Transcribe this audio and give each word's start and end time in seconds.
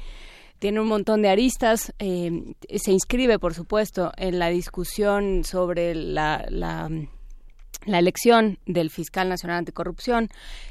tiene 0.59 0.81
un 0.81 0.89
montón 0.89 1.23
de 1.23 1.31
aristas. 1.31 1.93
Eh, 1.99 2.55
se 2.77 2.93
inscribe, 2.93 3.39
por 3.39 3.55
supuesto, 3.55 4.13
en 4.17 4.39
la 4.39 4.51
discusión 4.51 5.43
sobre 5.43 5.95
la, 5.95 6.45
la 6.51 6.91
la 7.87 7.99
elección 7.99 8.59
del 8.67 8.91
fiscal 8.91 9.29
nacional 9.29 9.59
anticorrupción 9.59 10.29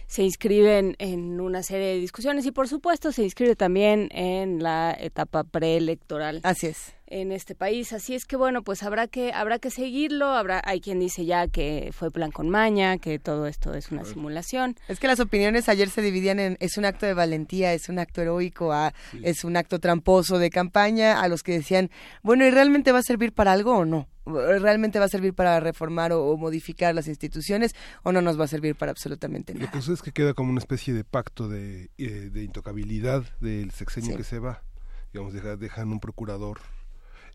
se 0.08 0.24
inscribe 0.24 0.96
en, 0.98 1.40
una 1.40 1.64
serie 1.64 1.88
de 1.88 2.00
discusiones 2.00 2.46
y 2.46 2.52
por 2.52 2.68
supuesto 2.68 3.12
se 3.12 3.24
inscribe 3.24 3.56
también 3.56 4.10
en 4.12 4.62
la 4.64 4.96
etapa 5.00 5.44
preelectoral. 5.44 6.42
Así 6.44 6.68
es. 6.68 6.94
En 7.12 7.32
este 7.32 7.56
país, 7.56 7.92
así 7.92 8.14
es 8.14 8.26
que 8.26 8.36
bueno, 8.36 8.62
pues 8.64 8.84
habrá 8.84 9.08
que 9.08 9.34
habrá 9.34 9.58
que 9.58 9.72
seguirlo. 9.72 10.28
Habrá 10.28 10.62
hay 10.64 10.80
quien 10.80 11.00
dice 11.00 11.26
ya 11.26 11.48
que 11.48 11.90
fue 11.92 12.12
plan 12.12 12.30
con 12.30 12.50
maña, 12.50 13.00
que 13.00 13.18
todo 13.18 13.48
esto 13.48 13.74
es 13.74 13.92
una 13.92 14.06
simulación. 14.06 14.76
Es 14.88 15.00
que 15.00 15.08
las 15.08 15.20
opiniones 15.20 15.70
ayer 15.70 15.90
se 15.90 16.04
dividían 16.04 16.40
en 16.40 16.58
es 16.60 16.78
un 16.78 16.86
acto 16.86 17.08
de 17.08 17.16
valentía, 17.16 17.74
es 17.74 17.90
un 17.90 17.98
acto 17.98 18.22
heroico, 18.22 18.74
a, 18.74 18.94
es 19.24 19.44
un 19.44 19.58
acto 19.58 19.80
tramposo 19.80 20.38
de 20.38 20.52
campaña, 20.52 21.20
a 21.20 21.28
los 21.28 21.42
que 21.42 21.54
decían 21.54 21.90
bueno 22.22 22.46
y 22.46 22.52
realmente 22.52 22.92
va 22.92 23.00
a 23.00 23.04
servir 23.04 23.34
para 23.34 23.54
algo 23.54 23.76
o 23.76 23.86
no 23.86 24.08
realmente 24.30 25.00
va 25.00 25.06
a 25.06 25.10
servir 25.10 25.34
para 25.34 25.60
reformar 25.60 26.14
o, 26.14 26.38
modificar 26.38 26.96
las 26.96 27.08
instituciones 27.08 27.76
o 28.04 28.12
no 28.12 28.22
nos 28.22 28.40
va 28.40 28.46
a 28.46 28.48
servir 28.48 28.76
para 28.76 28.92
absolutamente 28.92 29.54
nada. 29.54 29.66
Lo 29.66 29.72
que 29.72 29.78
sucede 29.80 29.96
es 29.96 30.02
que 30.02 30.12
queda 30.12 30.34
como 30.34 30.52
una 30.52 30.60
especie 30.60 30.94
de 30.94 31.04
pacto 31.04 31.48
de, 31.48 31.90
eh, 31.98 32.30
de 32.32 32.44
intocabilidad 32.44 33.24
del 33.40 33.72
sexenio 33.72 34.16
que 34.16 34.24
se 34.24 34.40
va. 34.40 34.64
Digamos, 35.12 35.34
dejan 35.34 35.90
un 35.90 36.00
procurador 36.00 36.60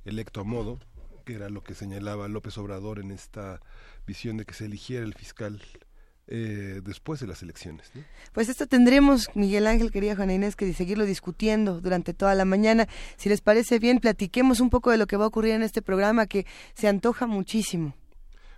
electo 0.05 0.41
a 0.41 0.45
modo, 0.45 0.79
que 1.25 1.35
era 1.35 1.49
lo 1.49 1.65
que 1.65 1.75
señalaba 1.75 2.29
López 2.29 2.57
Obrador 2.59 3.01
en 3.01 3.11
esta 3.11 3.61
visión 4.07 4.37
de 4.37 4.45
que 4.45 4.55
se 4.55 4.67
eligiera 4.67 5.05
el 5.05 5.15
fiscal 5.15 5.61
eh, 6.27 6.81
después 6.85 7.21
de 7.21 7.27
las 7.27 7.43
elecciones. 7.43 7.91
Pues 8.33 8.49
esto 8.49 8.67
tendremos, 8.67 9.29
Miguel 9.35 9.67
Ángel, 9.67 9.91
querida 9.91 10.17
Juana 10.17 10.35
Inés, 10.35 10.57
que 10.57 10.73
seguirlo 10.73 11.05
discutiendo 11.05 11.81
durante 11.81 12.15
toda 12.15 12.35
la 12.35 12.45
mañana. 12.45 12.89
Si 13.17 13.29
les 13.29 13.41
parece 13.41 13.79
bien, 13.79 13.99
platiquemos 14.01 14.61
un 14.61 14.71
poco 14.71 14.91
de 14.91 14.97
lo 14.97 15.07
que 15.07 15.17
va 15.17 15.25
a 15.25 15.29
ocurrir 15.29 15.53
en 15.53 15.63
este 15.63 15.83
programa 15.83 16.27
que 16.27 16.47
se 16.75 16.89
antoja 16.89 17.27
muchísimo. 17.27 17.95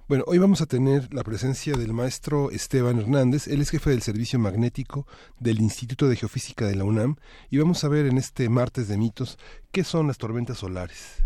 Bueno, 0.08 0.22
hoy 0.28 0.38
vamos 0.38 0.60
a 0.60 0.66
tener 0.66 1.12
la 1.12 1.24
presencia 1.24 1.76
del 1.76 1.92
maestro 1.92 2.52
Esteban 2.52 3.00
Hernández. 3.00 3.48
Él 3.48 3.60
es 3.60 3.70
jefe 3.70 3.90
del 3.90 4.02
servicio 4.02 4.38
magnético 4.38 5.04
del 5.40 5.60
Instituto 5.60 6.06
de 6.06 6.14
Geofísica 6.14 6.64
de 6.64 6.76
la 6.76 6.84
UNAM 6.84 7.16
y 7.50 7.58
vamos 7.58 7.82
a 7.82 7.88
ver 7.88 8.06
en 8.06 8.16
este 8.16 8.48
martes 8.48 8.86
de 8.86 8.98
mitos 8.98 9.36
qué 9.72 9.82
son 9.82 10.06
las 10.06 10.18
tormentas 10.18 10.58
solares. 10.58 11.24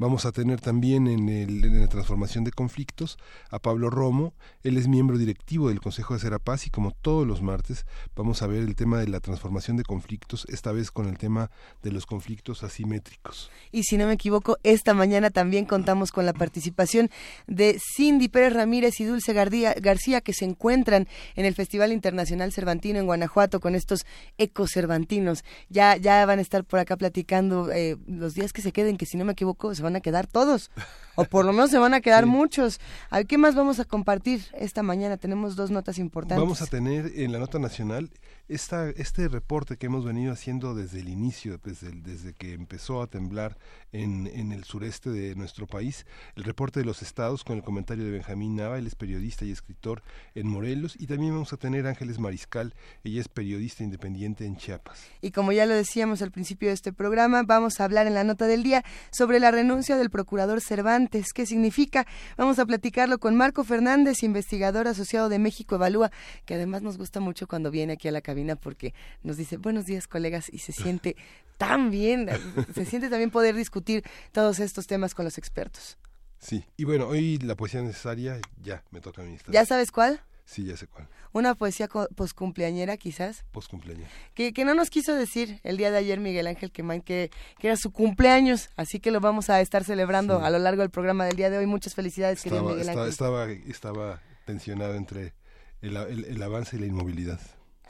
Vamos 0.00 0.26
a 0.26 0.32
tener 0.32 0.60
también 0.60 1.08
en, 1.08 1.80
la 1.80 1.88
transformación 1.88 2.44
de 2.44 2.52
conflictos 2.52 3.18
a 3.50 3.58
Pablo 3.58 3.90
Romo. 3.90 4.32
Él 4.62 4.76
es 4.76 4.86
miembro 4.86 5.18
directivo 5.18 5.70
del 5.70 5.80
Consejo 5.80 6.14
de 6.14 6.20
Serapaz 6.20 6.68
y 6.68 6.70
como 6.70 6.92
todos 6.92 7.26
los 7.26 7.42
martes 7.42 7.84
vamos 8.14 8.42
a 8.42 8.46
ver 8.46 8.62
el 8.62 8.76
tema 8.76 9.00
de 9.00 9.08
la 9.08 9.18
transformación 9.18 9.76
de 9.76 9.82
conflictos, 9.82 10.46
esta 10.50 10.70
vez 10.70 10.92
con 10.92 11.08
el 11.08 11.18
tema 11.18 11.50
de 11.82 11.90
los 11.90 12.06
conflictos 12.06 12.62
asimétricos. 12.62 13.50
Y 13.72 13.82
si 13.82 13.96
no 13.98 14.06
me 14.06 14.12
equivoco, 14.12 14.58
esta 14.62 14.94
mañana 14.94 15.30
también 15.30 15.64
contamos 15.64 16.12
con 16.12 16.24
la 16.26 16.32
participación 16.32 17.10
de 17.48 17.80
Cindy 17.96 18.28
Pérez 18.28 18.52
Ramírez 18.52 19.00
y 19.00 19.04
Dulce 19.04 19.32
García 19.32 20.20
que 20.20 20.32
se 20.32 20.44
encuentran 20.44 21.08
en 21.34 21.44
el 21.44 21.54
Festival 21.54 21.90
Internacional 21.90 22.52
Cervantino 22.52 23.00
en 23.00 23.06
Guanajuato 23.06 23.58
con 23.58 23.74
estos 23.74 24.06
ecos 24.38 24.70
cervantinos. 24.72 25.42
Ya, 25.70 25.96
ya 25.96 26.24
van 26.24 26.38
a 26.38 26.42
estar 26.42 26.62
por 26.62 26.78
acá 26.78 26.96
platicando 26.96 27.72
eh, 27.72 27.96
los 28.06 28.34
días 28.34 28.52
que 28.52 28.62
se 28.62 28.70
queden, 28.70 28.96
que 28.96 29.04
si 29.04 29.16
no 29.16 29.24
me 29.24 29.32
equivoco 29.32 29.74
se 29.74 29.87
van 29.88 29.96
a 29.96 30.00
quedar 30.00 30.26
todos, 30.26 30.70
o 31.18 31.24
por 31.24 31.44
lo 31.44 31.52
menos 31.52 31.70
se 31.70 31.78
van 31.78 31.94
a 31.94 32.00
quedar 32.00 32.26
muchos. 32.26 32.78
¿Qué 33.26 33.38
más 33.38 33.56
vamos 33.56 33.80
a 33.80 33.84
compartir 33.84 34.44
esta 34.54 34.84
mañana? 34.84 35.16
Tenemos 35.16 35.56
dos 35.56 35.68
notas 35.72 35.98
importantes. 35.98 36.38
Vamos 36.38 36.62
a 36.62 36.66
tener 36.66 37.10
en 37.16 37.32
la 37.32 37.40
nota 37.40 37.58
nacional 37.58 38.08
esta, 38.46 38.88
este 38.90 39.26
reporte 39.26 39.76
que 39.76 39.86
hemos 39.86 40.04
venido 40.04 40.32
haciendo 40.32 40.76
desde 40.76 41.00
el 41.00 41.08
inicio, 41.08 41.58
desde, 41.62 41.90
desde 41.90 42.34
que 42.34 42.52
empezó 42.52 43.02
a 43.02 43.08
temblar 43.08 43.58
en, 43.90 44.28
en, 44.28 44.52
el 44.52 44.62
sureste 44.62 45.10
de 45.10 45.34
nuestro 45.34 45.66
país, 45.66 46.06
el 46.36 46.44
reporte 46.44 46.80
de 46.80 46.86
los 46.86 47.02
estados 47.02 47.42
con 47.42 47.56
el 47.56 47.64
comentario 47.64 48.04
de 48.04 48.12
Benjamín 48.12 48.54
Nava, 48.54 48.78
él 48.78 48.86
es 48.86 48.94
periodista 48.94 49.44
y 49.44 49.50
escritor 49.50 50.02
en 50.34 50.46
Morelos, 50.46 50.94
y 50.98 51.06
también 51.06 51.32
vamos 51.32 51.52
a 51.52 51.56
tener 51.56 51.86
a 51.86 51.90
Ángeles 51.90 52.18
Mariscal, 52.18 52.74
ella 53.02 53.20
es 53.20 53.28
periodista 53.28 53.82
independiente 53.82 54.46
en 54.46 54.56
Chiapas. 54.56 55.04
Y 55.20 55.32
como 55.32 55.52
ya 55.52 55.66
lo 55.66 55.74
decíamos 55.74 56.22
al 56.22 56.30
principio 56.30 56.68
de 56.68 56.74
este 56.74 56.92
programa, 56.92 57.42
vamos 57.42 57.80
a 57.80 57.84
hablar 57.84 58.06
en 58.06 58.14
la 58.14 58.24
nota 58.24 58.46
del 58.46 58.62
día 58.62 58.84
sobre 59.10 59.40
la 59.40 59.50
renuncia 59.50 59.96
del 59.96 60.10
procurador 60.10 60.60
Cervantes. 60.60 61.07
¿Qué 61.08 61.46
significa? 61.46 62.06
Vamos 62.36 62.58
a 62.58 62.66
platicarlo 62.66 63.18
con 63.18 63.34
Marco 63.34 63.64
Fernández, 63.64 64.22
investigador 64.22 64.88
asociado 64.88 65.28
de 65.28 65.38
México 65.38 65.76
Evalúa, 65.76 66.10
que 66.44 66.54
además 66.54 66.82
nos 66.82 66.98
gusta 66.98 67.20
mucho 67.20 67.46
cuando 67.46 67.70
viene 67.70 67.94
aquí 67.94 68.08
a 68.08 68.12
la 68.12 68.20
cabina 68.20 68.56
porque 68.56 68.92
nos 69.22 69.36
dice 69.36 69.56
buenos 69.56 69.86
días 69.86 70.06
colegas 70.06 70.50
y 70.52 70.58
se 70.58 70.72
siente 70.72 71.16
tan 71.56 71.90
bien, 71.90 72.28
se 72.74 72.84
siente 72.84 73.08
también 73.08 73.30
poder 73.30 73.54
discutir 73.54 74.04
todos 74.32 74.60
estos 74.60 74.86
temas 74.86 75.14
con 75.14 75.24
los 75.24 75.38
expertos. 75.38 75.98
Sí, 76.38 76.64
y 76.76 76.84
bueno, 76.84 77.08
hoy 77.08 77.38
la 77.38 77.56
poesía 77.56 77.82
necesaria 77.82 78.38
ya 78.62 78.84
me 78.90 79.00
toca 79.00 79.22
a 79.22 79.24
mí. 79.24 79.36
¿Ya 79.48 79.64
sabes 79.64 79.90
cuál? 79.90 80.20
Sí, 80.48 80.64
ya 80.64 80.78
sé 80.78 80.86
cuál. 80.86 81.06
Una 81.32 81.54
poesía 81.54 81.88
poscumpleañera, 82.16 82.96
quizás. 82.96 83.44
Poscumpleañera. 83.52 84.08
Que, 84.32 84.54
que 84.54 84.64
no 84.64 84.72
nos 84.72 84.88
quiso 84.88 85.14
decir 85.14 85.60
el 85.62 85.76
día 85.76 85.90
de 85.90 85.98
ayer 85.98 86.20
Miguel 86.20 86.46
Ángel 86.46 86.72
Quemán 86.72 87.02
que, 87.02 87.30
que 87.58 87.66
era 87.66 87.76
su 87.76 87.92
cumpleaños, 87.92 88.70
así 88.74 88.98
que 88.98 89.10
lo 89.10 89.20
vamos 89.20 89.50
a 89.50 89.60
estar 89.60 89.84
celebrando 89.84 90.42
a 90.42 90.48
lo 90.48 90.58
largo 90.58 90.80
del 90.80 90.90
programa 90.90 91.26
del 91.26 91.36
día 91.36 91.50
de 91.50 91.58
hoy. 91.58 91.66
Muchas 91.66 91.94
felicidades, 91.94 92.42
querido 92.42 92.64
Miguel 92.64 92.88
Ángel. 92.88 93.08
Estaba, 93.08 93.50
estaba 93.50 94.22
tensionado 94.46 94.94
entre 94.94 95.34
el 95.82 96.42
avance 96.42 96.76
y 96.76 96.80
la 96.80 96.86
inmovilidad 96.86 97.40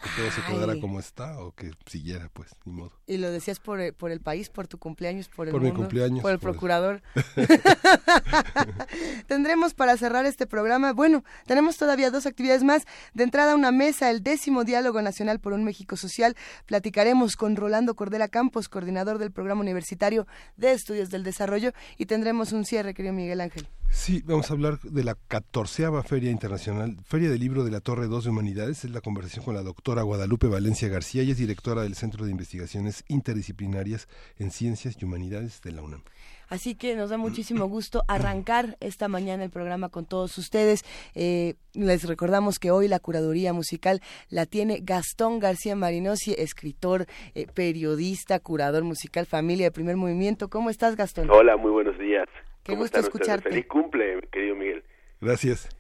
que 0.03 0.09
todo 0.17 0.31
se 0.31 0.43
quedara 0.43 0.81
como 0.81 1.01
está 1.01 1.39
o 1.41 1.53
que 1.53 1.73
siguiera, 1.87 2.31
pues, 2.33 2.51
ni 2.65 2.73
modo. 2.73 2.93
Y 3.07 3.17
lo 3.17 3.31
decías 3.31 3.61
por, 3.61 3.81
eh, 3.81 3.93
por 3.93 4.11
el 4.11 4.21
país, 4.21 4.51
por 4.51 4.67
tu 4.67 4.79
cumpleaños, 4.79 5.29
por 5.29 5.49
el 5.49 5.53
por 5.53 5.63
mi 5.63 5.73
cumpleaños, 5.73 6.21
por 6.21 6.33
el 6.33 6.39
procurador. 6.39 7.03
Tendremos 9.27 9.75
para 9.75 9.97
cerrar 9.97 10.27
este 10.27 10.47
programa, 10.47 10.93
bueno, 10.93 11.25
tenemos 11.47 11.77
todavía 11.77 12.11
dos 12.11 12.27
actividades 12.27 12.65
más. 12.65 12.85
De 13.15 13.25
entrada, 13.25 13.55
una 13.55 13.73
mesa, 13.73 14.11
el 14.11 14.23
décimo 14.23 14.65
Diálogo 14.65 15.03
Nacional 15.03 15.41
por 15.41 15.53
un 15.53 15.65
México 15.65 15.97
Social. 15.97 16.37
Platicaremos 16.67 17.37
con 17.37 17.57
Rolando 17.57 17.95
Cordera 17.97 18.29
Campos, 18.29 18.69
coordinador 18.69 19.19
del 19.19 19.33
Programa 19.33 19.61
Universitario 19.61 20.27
de 20.57 20.73
Estudios 20.73 21.11
del 21.11 21.25
Desarrollo, 21.25 21.73
y 21.97 22.07
tendremos 22.07 22.53
un 22.53 22.65
cierre, 22.65 22.95
querido 22.95 23.15
Miguel 23.15 23.41
Ángel. 23.41 23.69
Sí, 23.91 24.23
vamos 24.27 24.51
a 24.51 24.55
hablar 24.55 24.79
de 24.81 25.03
la 25.03 25.17
catorceava 25.29 26.03
Feria 26.03 26.31
Internacional, 26.31 26.97
Feria 27.05 27.31
del 27.31 27.41
Libro 27.41 27.65
de 27.65 27.71
la 27.71 27.81
Torre 27.81 28.07
2 28.07 28.25
de 28.25 28.31
Humanidades. 28.31 28.85
Es 28.85 28.91
la 28.91 29.01
conversación 29.01 29.45
con 29.45 29.55
la 29.55 29.63
doctora 29.63 30.03
Guadalupe 30.03 30.47
Valencia 30.47 30.89
García 30.89 31.23
y 31.23 31.31
es 31.31 31.39
directora 31.39 31.83
del 31.83 31.95
Centro 31.95 32.25
de 32.25 32.31
Investigaciones 32.31 33.05
Interdisciplinarias 33.09 34.09
en 34.39 34.51
Ciencias 34.51 34.97
y 35.01 35.05
Humanidades 35.05 35.63
de 35.63 35.73
la 35.73 35.83
UNAM. 35.83 36.03
Así 36.49 36.75
que 36.75 36.97
nos 36.97 37.11
da 37.11 37.17
muchísimo 37.17 37.67
gusto 37.69 38.03
arrancar 38.09 38.77
esta 38.81 39.09
mañana 39.09 39.45
el 39.45 39.51
programa 39.51 39.89
con 39.89 40.07
todos 40.07 40.37
ustedes. 40.39 40.85
Eh, 41.15 41.55
les 41.75 42.07
recordamos 42.07 42.59
que 42.59 42.71
hoy 42.71 42.89
la 42.89 43.01
curaduría 43.01 43.53
musical 43.53 44.01
la 44.29 44.47
tiene 44.47 44.81
Gastón 44.83 45.39
García 45.39 45.77
Marinosi, 45.77 46.35
escritor, 46.39 47.07
eh, 47.35 47.47
periodista, 47.55 48.39
curador 48.39 48.85
musical, 48.85 49.27
familia 49.27 49.67
de 49.67 49.73
primer 49.73 49.97
movimiento. 49.97 50.49
¿Cómo 50.49 50.71
estás, 50.71 50.95
Gastón? 50.97 51.31
Hola, 51.31 51.57
muy 51.57 51.71
buenos 51.71 51.99
días. 51.99 52.29
Qué 52.69 52.77
gusto 52.77 53.01
escucharte. 53.01 53.49
Feliz 53.49 53.67
cumple, 53.67 54.21
querido 54.31 54.55
Miguel. 54.55 54.85
Gracias. 55.23 55.71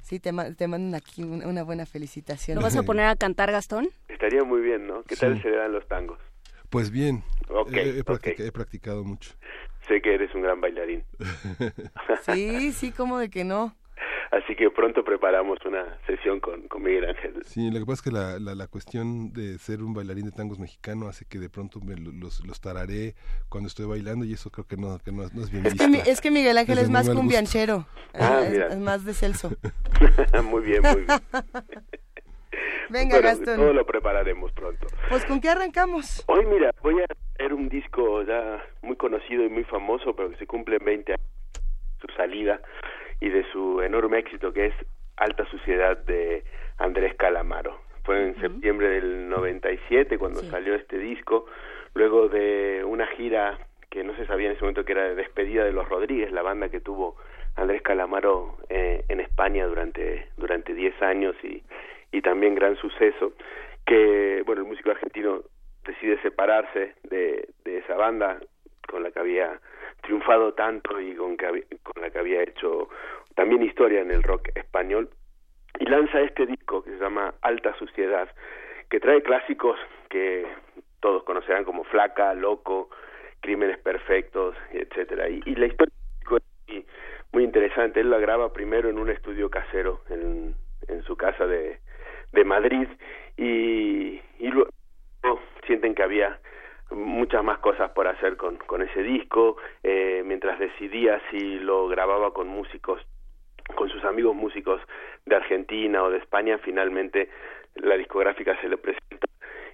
Sí, 0.00 0.18
te, 0.18 0.32
te 0.56 0.66
mandan 0.66 0.96
aquí 0.96 1.22
una 1.22 1.62
buena 1.62 1.86
felicitación. 1.86 2.56
¿Lo 2.56 2.62
vas 2.62 2.76
a 2.76 2.82
poner 2.82 3.06
a 3.06 3.14
cantar, 3.14 3.52
Gastón? 3.52 3.88
Estaría 4.08 4.42
muy 4.42 4.60
bien, 4.60 4.88
¿no? 4.88 5.04
¿Qué 5.04 5.14
tal 5.14 5.40
se 5.40 5.48
dan 5.48 5.72
los 5.72 5.86
tangos? 5.86 6.18
Pues 6.70 6.90
bien. 6.90 7.22
Okay, 7.48 8.00
he, 8.00 8.52
practicado 8.52 9.04
mucho. 9.04 9.30
Sé 9.86 10.02
que 10.02 10.14
eres 10.14 10.34
un 10.34 10.42
gran 10.42 10.60
bailarín. 10.60 11.04
sí, 12.32 12.72
sí, 12.72 12.90
como 12.90 13.18
de 13.18 13.30
que 13.30 13.44
no. 13.44 13.76
Así 14.30 14.54
que 14.54 14.70
pronto 14.70 15.04
preparamos 15.04 15.58
una 15.64 15.98
sesión 16.06 16.40
con, 16.40 16.68
con 16.68 16.82
Miguel 16.82 17.08
Ángel. 17.08 17.42
Sí, 17.44 17.70
lo 17.70 17.80
que 17.80 17.86
pasa 17.86 17.94
es 17.94 18.02
que 18.02 18.10
la, 18.10 18.54
la, 18.54 18.66
cuestión 18.66 19.32
de 19.32 19.58
ser 19.58 19.82
un 19.82 19.94
bailarín 19.94 20.26
de 20.26 20.32
tangos 20.32 20.58
mexicano 20.58 21.08
hace 21.08 21.24
que 21.24 21.38
de 21.38 21.48
pronto 21.48 21.80
me 21.80 21.96
los, 21.96 22.44
los 22.44 22.60
tararé 22.60 23.14
cuando 23.48 23.68
estoy 23.68 23.86
bailando 23.86 24.26
y 24.26 24.34
eso 24.34 24.50
creo 24.50 24.66
que 24.66 24.76
no, 24.76 24.98
que 24.98 25.12
no, 25.12 25.22
es 25.24 25.50
bien 25.50 25.64
es 25.64 25.74
Que, 25.74 26.10
es 26.10 26.20
que 26.20 26.30
Miguel 26.30 26.58
Ángel 26.58 26.78
es 26.78 26.90
más 26.90 27.08
cumbianchero, 27.08 27.86
ah, 28.14 28.42
es, 28.42 28.76
más 28.76 29.04
de 29.06 29.14
Celso. 29.14 29.50
muy 30.44 30.62
bien, 30.62 30.82
muy 30.82 31.04
bien. 31.04 31.20
Venga, 32.90 33.20
Gastón. 33.20 33.56
Todo 33.56 33.72
lo 33.72 33.86
prepararemos 33.86 34.52
pronto. 34.52 34.86
Pues, 35.08 35.24
¿con 35.24 35.40
qué 35.40 35.48
arrancamos? 35.48 36.24
Hoy, 36.26 36.44
mira, 36.46 36.74
voy 36.82 37.00
a 37.00 37.06
hacer 37.34 37.54
un 37.54 37.68
disco 37.68 38.22
ya 38.22 38.62
muy 38.82 38.96
conocido 38.96 39.44
y 39.44 39.48
muy 39.48 39.64
famoso, 39.64 40.14
pero 40.14 40.30
que 40.30 40.36
se 40.36 40.46
cumple 40.46 40.78
20 40.78 41.12
años 41.12 41.26
su 42.00 42.06
salida 42.16 42.60
y 43.20 43.28
de 43.28 43.44
su 43.52 43.80
enorme 43.82 44.18
éxito 44.18 44.52
que 44.52 44.66
es 44.66 44.74
Alta 45.16 45.44
Suciedad 45.46 45.96
de 45.96 46.44
Andrés 46.78 47.14
Calamaro. 47.16 47.80
Fue 48.04 48.28
en 48.28 48.40
septiembre 48.40 48.88
del 48.88 49.28
97 49.28 50.16
cuando 50.18 50.40
salió 50.44 50.74
este 50.74 50.98
disco, 50.98 51.46
luego 51.94 52.28
de 52.28 52.82
una 52.86 53.06
gira 53.08 53.58
que 53.90 54.04
no 54.04 54.14
se 54.16 54.26
sabía 54.26 54.46
en 54.46 54.52
ese 54.52 54.62
momento 54.62 54.84
que 54.84 54.92
era 54.92 55.04
de 55.04 55.14
despedida 55.14 55.64
de 55.64 55.72
los 55.72 55.88
Rodríguez, 55.88 56.30
la 56.32 56.42
banda 56.42 56.68
que 56.68 56.80
tuvo 56.80 57.16
Andrés 57.56 57.82
Calamaro 57.82 58.56
eh, 58.68 59.04
en 59.08 59.20
España 59.20 59.66
durante 59.66 60.28
durante 60.36 60.74
10 60.74 61.02
años 61.02 61.36
y, 61.42 61.62
y 62.12 62.22
también 62.22 62.54
gran 62.54 62.76
suceso, 62.76 63.32
que 63.84 64.42
bueno, 64.46 64.62
el 64.62 64.68
músico 64.68 64.90
argentino 64.90 65.42
decide 65.84 66.20
separarse 66.22 66.94
de, 67.04 67.48
de 67.64 67.78
esa 67.78 67.96
banda 67.96 68.38
con 68.86 69.02
la 69.02 69.10
que 69.10 69.18
había 69.18 69.60
triunfado 70.02 70.54
tanto 70.54 71.00
y 71.00 71.14
con, 71.14 71.36
que, 71.36 71.66
con 71.82 72.02
la 72.02 72.10
que 72.10 72.18
había 72.18 72.42
hecho 72.42 72.88
también 73.34 73.62
historia 73.62 74.00
en 74.00 74.10
el 74.10 74.22
rock 74.22 74.48
español 74.54 75.10
y 75.78 75.84
lanza 75.86 76.20
este 76.20 76.46
disco 76.46 76.82
que 76.82 76.90
se 76.90 76.98
llama 76.98 77.34
Alta 77.42 77.74
Suciedad 77.78 78.28
que 78.90 79.00
trae 79.00 79.22
clásicos 79.22 79.78
que 80.08 80.46
todos 81.00 81.22
conocerán 81.24 81.64
como 81.64 81.84
Flaca, 81.84 82.34
Loco, 82.34 82.90
Crímenes 83.40 83.78
Perfectos, 83.78 84.56
etcétera. 84.72 85.28
Y, 85.28 85.54
la 85.54 85.66
historia 85.66 85.94
es 86.66 86.84
muy 87.32 87.44
interesante. 87.44 88.00
Él 88.00 88.10
la 88.10 88.18
graba 88.18 88.52
primero 88.52 88.88
en 88.88 88.98
un 88.98 89.10
estudio 89.10 89.50
casero 89.50 90.00
en, 90.10 90.54
en 90.88 91.02
su 91.04 91.16
casa 91.16 91.46
de, 91.46 91.78
de 92.32 92.44
Madrid 92.44 92.88
y, 93.36 94.20
y 94.38 94.48
luego 94.48 94.70
sienten 95.66 95.94
que 95.94 96.02
había 96.02 96.38
muchas 96.90 97.44
más 97.44 97.58
cosas 97.58 97.90
por 97.90 98.06
hacer 98.08 98.36
con, 98.36 98.56
con 98.56 98.82
ese 98.82 99.02
disco, 99.02 99.56
eh, 99.82 100.22
mientras 100.24 100.58
decidía 100.58 101.20
si 101.30 101.58
lo 101.58 101.88
grababa 101.88 102.32
con 102.32 102.48
músicos, 102.48 103.00
con 103.74 103.88
sus 103.88 104.04
amigos 104.04 104.34
músicos 104.34 104.80
de 105.26 105.36
Argentina 105.36 106.02
o 106.02 106.10
de 106.10 106.18
España, 106.18 106.58
finalmente 106.58 107.28
la 107.74 107.96
discográfica 107.96 108.58
se 108.60 108.68
le 108.68 108.78
presenta 108.78 109.26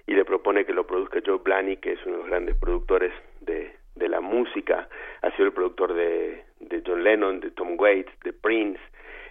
y 0.07 0.13
le 0.13 0.25
propone 0.25 0.65
que 0.65 0.73
lo 0.73 0.85
produzca 0.85 1.19
Joe 1.25 1.39
Blaney, 1.43 1.77
que 1.77 1.93
es 1.93 2.05
uno 2.05 2.17
de 2.17 2.21
los 2.21 2.29
grandes 2.29 2.55
productores 2.57 3.13
de, 3.41 3.73
de 3.95 4.09
la 4.09 4.21
música, 4.21 4.87
ha 5.21 5.31
sido 5.31 5.45
el 5.45 5.53
productor 5.53 5.93
de, 5.93 6.43
de 6.59 6.83
John 6.85 7.03
Lennon, 7.03 7.39
de 7.39 7.51
Tom 7.51 7.75
Waits, 7.79 8.11
de 8.23 8.33
Prince, 8.33 8.79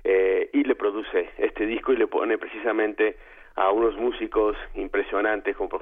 eh, 0.02 0.50
y 0.52 0.64
le 0.64 0.75
produce 0.75 1.31
este 1.38 1.66
disco 1.66 1.92
y 1.92 1.96
le 1.96 2.06
pone 2.06 2.36
precisamente 2.38 3.16
a 3.56 3.71
unos 3.71 3.97
músicos 3.97 4.56
impresionantes 4.75 5.56
como 5.56 5.81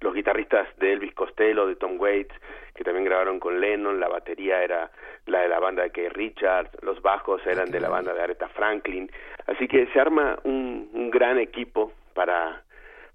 los 0.00 0.14
guitarristas 0.14 0.66
de 0.78 0.94
Elvis 0.94 1.14
Costello, 1.14 1.66
de 1.66 1.76
Tom 1.76 2.00
Waits, 2.00 2.34
que 2.74 2.84
también 2.84 3.04
grabaron 3.04 3.38
con 3.38 3.60
Lennon, 3.60 4.00
la 4.00 4.08
batería 4.08 4.62
era 4.62 4.90
la 5.26 5.40
de 5.40 5.48
la 5.48 5.60
banda 5.60 5.82
de 5.82 5.90
Keith 5.90 6.12
Richards, 6.12 6.70
los 6.82 7.02
bajos 7.02 7.46
eran 7.46 7.70
de 7.70 7.80
la 7.80 7.90
banda 7.90 8.14
de 8.14 8.22
Aretha 8.22 8.48
Franklin, 8.48 9.10
así 9.46 9.68
que 9.68 9.86
se 9.88 10.00
arma 10.00 10.38
un, 10.44 10.88
un 10.94 11.10
gran 11.10 11.38
equipo 11.38 11.92
para 12.14 12.62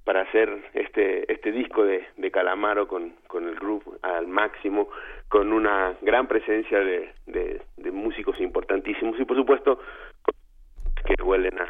para 0.03 0.21
hacer 0.21 0.69
este 0.73 1.29
este 1.31 1.51
disco 1.51 1.83
de, 1.83 2.07
de 2.15 2.31
Calamaro 2.31 2.87
con, 2.87 3.13
con 3.27 3.45
el 3.45 3.55
grupo 3.55 3.95
al 4.03 4.27
máximo, 4.27 4.89
con 5.27 5.51
una 5.51 5.95
gran 6.01 6.27
presencia 6.27 6.79
de, 6.79 7.13
de, 7.25 7.61
de 7.75 7.91
músicos 7.91 8.39
importantísimos 8.39 9.19
y 9.19 9.25
por 9.25 9.35
supuesto 9.35 9.79
que 11.05 11.21
huelen 11.21 11.59
a 11.59 11.67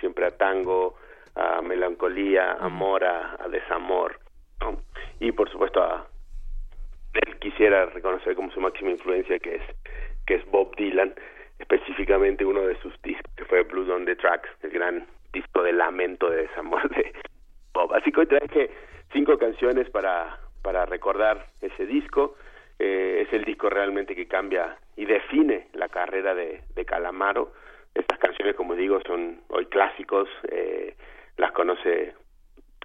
siempre 0.00 0.26
a 0.26 0.36
tango, 0.36 0.96
a 1.36 1.60
melancolía, 1.62 2.52
amor, 2.54 3.04
a, 3.04 3.46
desamor, 3.50 4.18
y 5.20 5.32
por 5.32 5.50
supuesto 5.50 5.82
a 5.82 6.06
él 7.14 7.38
quisiera 7.38 7.86
reconocer 7.86 8.34
como 8.34 8.50
su 8.50 8.60
máxima 8.60 8.90
influencia 8.90 9.38
que 9.38 9.56
es 9.56 9.62
que 10.26 10.34
es 10.34 10.50
Bob 10.50 10.74
Dylan, 10.76 11.14
específicamente 11.58 12.44
uno 12.44 12.62
de 12.62 12.76
sus 12.80 13.00
discos 13.02 13.32
que 13.36 13.44
fue 13.44 13.62
Blues 13.62 13.88
on 13.88 14.04
the 14.04 14.16
Tracks, 14.16 14.48
el 14.62 14.70
gran 14.70 15.06
disco 15.32 15.62
de 15.62 15.72
lamento 15.72 16.28
de 16.28 16.48
desamor 16.48 16.88
de 16.88 17.12
Bob. 17.72 17.92
Así 17.94 18.10
que 18.10 18.20
hoy 18.20 18.26
traje 18.26 18.70
cinco 19.12 19.38
canciones 19.38 19.88
para 19.90 20.40
para 20.66 20.84
recordar 20.84 21.46
ese 21.60 21.86
disco. 21.86 22.34
Eh, 22.80 23.24
es 23.24 23.32
el 23.32 23.44
disco 23.44 23.70
realmente 23.70 24.16
que 24.16 24.26
cambia 24.26 24.76
y 24.96 25.04
define 25.04 25.68
la 25.74 25.88
carrera 25.88 26.34
de, 26.34 26.60
de 26.74 26.84
Calamaro. 26.84 27.52
Estas 27.94 28.18
canciones, 28.18 28.56
como 28.56 28.74
digo, 28.74 29.00
son 29.06 29.42
hoy 29.46 29.66
clásicos. 29.66 30.28
Eh, 30.50 30.96
las 31.36 31.52
conoce 31.52 32.14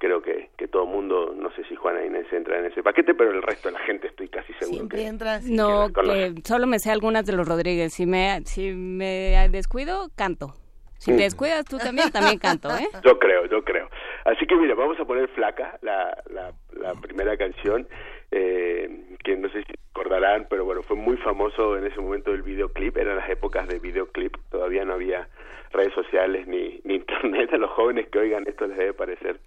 creo 0.01 0.19
que, 0.19 0.49
que 0.57 0.67
todo 0.67 0.83
el 0.83 0.89
mundo, 0.89 1.35
no 1.37 1.51
sé 1.51 1.63
si 1.65 1.75
Juana 1.75 2.03
Inés 2.03 2.25
entra 2.33 2.57
en 2.57 2.65
ese 2.65 2.81
paquete, 2.81 3.13
pero 3.13 3.29
el 3.29 3.43
resto 3.43 3.69
de 3.69 3.73
la 3.73 3.79
gente 3.81 4.07
estoy 4.07 4.29
casi 4.29 4.51
seguro 4.53 4.77
Siempre 4.77 4.97
que... 4.97 5.07
entras. 5.07 5.45
No, 5.45 5.89
que 5.93 6.33
solo 6.43 6.65
me 6.65 6.79
sé 6.79 6.89
algunas 6.89 7.23
de 7.27 7.33
los 7.33 7.47
Rodríguez. 7.47 7.93
Si 7.93 8.07
me, 8.07 8.41
si 8.45 8.71
me 8.73 9.47
descuido, 9.51 10.09
canto. 10.15 10.55
Si 10.97 11.11
te 11.11 11.17
mm. 11.17 11.19
descuidas 11.19 11.65
tú 11.65 11.77
también, 11.77 12.11
también 12.11 12.39
canto, 12.39 12.69
¿eh? 12.69 12.87
Yo 13.03 13.19
creo, 13.19 13.45
yo 13.45 13.63
creo. 13.63 13.89
Así 14.25 14.45
que 14.45 14.55
mira, 14.55 14.75
vamos 14.75 14.99
a 14.99 15.05
poner 15.05 15.27
Flaca, 15.29 15.79
la, 15.81 16.15
la, 16.29 16.51
la 16.73 16.93
primera 16.95 17.37
canción, 17.37 17.87
eh, 18.31 19.17
que 19.23 19.35
no 19.35 19.49
sé 19.49 19.63
si 19.63 19.73
recordarán, 19.95 20.47
pero 20.49 20.63
bueno, 20.63 20.83
fue 20.83 20.95
muy 20.95 21.17
famoso 21.17 21.75
en 21.75 21.85
ese 21.85 21.99
momento 21.99 22.31
el 22.31 22.43
videoclip, 22.43 22.97
eran 22.97 23.17
las 23.17 23.29
épocas 23.29 23.67
de 23.67 23.79
videoclip, 23.79 24.35
todavía 24.51 24.85
no 24.85 24.93
había 24.93 25.27
redes 25.71 25.93
sociales 25.93 26.47
ni, 26.47 26.79
ni 26.85 26.95
internet, 26.95 27.53
a 27.53 27.57
los 27.57 27.71
jóvenes 27.71 28.07
que 28.09 28.19
oigan 28.19 28.43
esto 28.47 28.67
les 28.67 28.77
debe 28.77 28.93
parecer. 28.93 29.39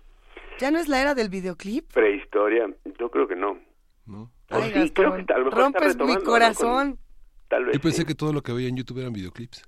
¿Ya 0.59 0.71
no 0.71 0.79
es 0.79 0.89
la 0.89 1.01
era 1.01 1.15
del 1.15 1.29
videoclip? 1.29 1.93
Prehistoria, 1.93 2.69
yo 2.99 3.11
creo 3.11 3.27
que 3.27 3.37
no. 3.37 3.59
No. 4.07 4.31
sí, 4.51 4.91
creo 4.91 5.15
que 5.15 5.25
rompes 5.51 5.97
mi 5.97 6.17
corazón. 6.17 6.99
tal 7.49 7.65
vez 7.65 7.75
yo 7.75 7.81
pensé 7.81 8.05
que 8.05 8.15
todo 8.15 8.33
lo 8.33 8.43
que 8.43 8.53
veía 8.53 8.69
en 8.69 8.77
YouTube 8.77 9.01
eran 9.01 9.13
videoclips. 9.13 9.65